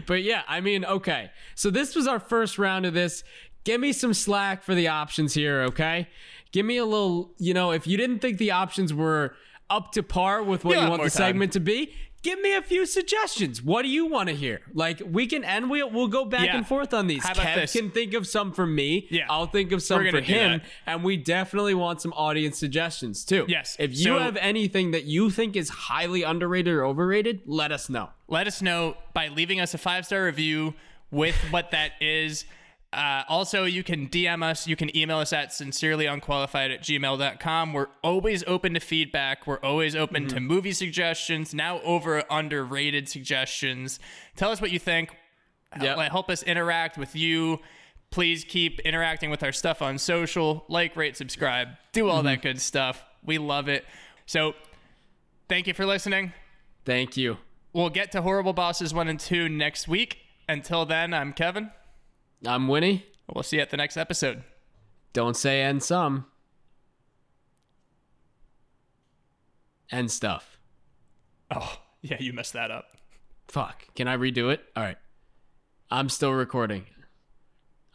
But 0.06 0.24
yeah, 0.24 0.44
I 0.48 0.62
mean, 0.62 0.86
okay. 0.86 1.32
So 1.56 1.70
this 1.70 1.96
was 1.96 2.08
our 2.08 2.20
first 2.20 2.58
round 2.60 2.86
of 2.86 2.94
this. 2.94 3.24
Give 3.64 3.80
me 3.82 3.92
some 3.94 4.14
slack 4.14 4.62
for 4.64 4.76
the 4.76 4.88
options 4.90 5.34
here, 5.34 5.62
okay? 5.64 6.08
Give 6.52 6.66
me 6.66 6.78
a 6.78 6.86
little, 6.86 7.34
you 7.40 7.54
know, 7.54 7.72
if 7.72 7.88
you 7.88 7.98
didn't 7.98 8.20
think 8.20 8.38
the 8.38 8.52
options 8.52 8.94
were 8.94 9.36
up 9.76 9.92
to 9.94 10.04
par 10.04 10.44
with 10.44 10.64
what 10.66 10.76
Yeah, 10.76 10.84
you 10.86 10.90
want 10.90 11.02
the 11.04 11.10
time. 11.10 11.18
segment 11.28 11.52
to 11.54 11.60
be, 11.60 11.94
give 12.22 12.40
me 12.40 12.54
a 12.56 12.62
few 12.62 12.86
suggestions. 12.86 13.62
What 13.62 13.82
do 13.82 13.90
you 13.90 14.06
want 14.06 14.30
to 14.30 14.36
hear? 14.36 14.62
Like 14.74 15.02
we 15.06 15.28
can 15.28 15.44
end 15.44 15.70
we'll 15.70 15.90
we'll 15.90 16.08
go 16.08 16.24
back 16.26 16.46
Yeah. 16.46 16.58
and 16.58 16.68
forth 16.68 16.94
on 16.94 17.08
these. 17.08 17.24
How 17.24 17.34
Kev 17.34 17.56
this? 17.56 17.74
can 17.74 17.92
think 17.92 18.14
of 18.14 18.26
some 18.28 18.54
for 18.54 18.66
me. 18.66 19.08
Yeah. 19.10 19.26
I'll 19.30 19.48
think 19.48 19.72
of 19.72 19.82
some 19.84 20.08
for 20.10 20.22
him. 20.22 20.62
And 20.86 21.04
we 21.04 21.18
definitely 21.18 21.74
want 21.74 22.02
some 22.02 22.14
audience 22.14 22.58
suggestions 22.58 23.26
too. 23.26 23.46
Yes. 23.50 23.76
If 23.80 23.92
you 23.92 24.04
So- 24.16 24.20
have 24.20 24.38
anything 24.38 24.92
that 24.92 25.04
you 25.06 25.30
think 25.30 25.56
is 25.56 25.70
highly 25.70 26.24
underrated 26.24 26.74
or 26.74 26.86
overrated, 26.86 27.42
let 27.46 27.72
us 27.72 27.90
know. 27.90 28.10
Let 28.28 28.48
us 28.48 28.62
know 28.62 28.96
by 29.14 29.28
leaving 29.28 29.60
us 29.60 29.74
a 29.74 29.78
five 29.78 30.06
star 30.06 30.24
review 30.26 30.76
with 31.12 31.36
what 31.52 31.72
that 31.72 31.92
is. 32.00 32.46
Uh, 32.94 33.24
also, 33.28 33.64
you 33.66 33.84
can 33.84 34.08
DM 34.08 34.44
us. 34.44 34.68
You 34.68 34.76
can 34.76 34.96
email 34.96 35.18
us 35.18 35.34
at 35.34 35.50
sincerelyunqualified 35.50 36.74
at 36.74 36.82
gmail.com. 36.82 37.74
We're 37.74 37.88
always 38.04 38.44
open 38.46 38.74
to 38.76 38.80
feedback. 38.80 39.48
We're 39.48 39.60
always 39.60 39.96
open 39.96 40.26
Mm-hmm. 40.26 40.36
to 40.36 40.40
movie 40.40 40.72
suggestions, 40.74 41.54
now 41.54 41.82
over 41.82 42.24
underrated 42.30 43.10
suggestions. 43.10 44.00
Tell 44.36 44.52
us 44.52 44.62
what 44.62 44.72
you 44.72 44.80
think. 44.80 45.10
Yep. 45.82 45.98
Help- 45.98 46.12
Help 46.12 46.30
us 46.30 46.44
interact 46.44 46.98
with 46.98 47.16
you. 47.16 47.60
Please 48.12 48.44
keep 48.44 48.80
interacting 48.82 49.32
with 49.32 49.42
our 49.42 49.52
stuff 49.52 49.82
on 49.82 49.98
social. 49.98 50.66
Like, 50.68 50.96
rate, 50.96 51.18
subscribe. 51.18 51.70
Do 51.94 52.10
all 52.10 52.18
Mm-hmm. 52.20 52.26
that 52.28 52.42
good 52.44 52.62
stuff. 52.62 53.04
We 53.24 53.40
love 53.40 53.68
it. 53.70 53.86
So, 54.28 54.54
thank 55.50 55.66
you 55.68 55.74
for 55.74 55.86
listening. 55.86 56.32
Thank 56.86 57.18
you. 57.18 57.38
We'll 57.74 57.90
get 57.90 58.12
to 58.12 58.22
Horrible 58.22 58.54
Bosses 58.54 58.94
1 58.94 59.08
and 59.08 59.20
2 59.20 59.50
next 59.50 59.88
week. 59.88 60.18
Until 60.48 60.86
then, 60.86 61.14
I'm 61.14 61.34
Kevin. 61.34 61.72
I'm 62.46 62.68
Winnie. 62.68 63.06
We'll 63.34 63.44
see 63.44 63.58
you 63.58 63.62
at 63.62 63.70
the 63.70 63.78
next 63.78 63.98
episode. 63.98 64.44
Don't 65.14 65.36
say 65.38 65.62
and 65.62 65.82
some. 65.82 66.26
And 69.92 70.12
stuff. 70.12 70.58
Oh, 71.54 71.80
yeah, 72.02 72.18
you 72.20 72.34
messed 72.34 72.54
that 72.54 72.72
up. 72.72 72.86
Fuck. 73.48 73.86
Can 73.96 74.08
I 74.08 74.18
redo 74.18 74.52
it? 74.52 74.62
All 74.76 74.84
right. 74.84 74.98
I'm 75.92 76.10
still 76.10 76.32
recording. 76.32 76.86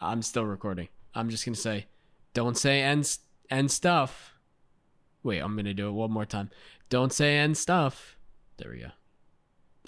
I'm 0.01 0.23
still 0.23 0.45
recording. 0.45 0.89
I'm 1.15 1.29
just 1.29 1.45
going 1.45 1.55
to 1.55 1.61
say, 1.61 1.87
don't 2.35 2.57
say 2.57 2.81
and, 2.83 3.01
s- 3.01 3.19
and 3.51 3.71
stuff. 3.71 4.35
Wait, 5.25 5.41
I'm 5.41 5.55
going 5.57 5.65
to 5.65 5.75
do 5.75 5.89
it 5.89 5.93
one 5.93 6.13
more 6.13 6.25
time. 6.27 6.51
Don't 6.89 7.13
say 7.13 7.39
and 7.39 7.57
stuff. 7.57 8.17
There 8.59 8.71
we 8.71 8.79
go. 8.81 8.91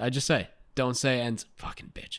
I 0.01 0.11
just 0.11 0.27
say, 0.27 0.49
don't 0.75 0.97
say 0.97 1.21
and 1.21 1.45
fucking 1.57 1.93
bitch. 1.95 2.19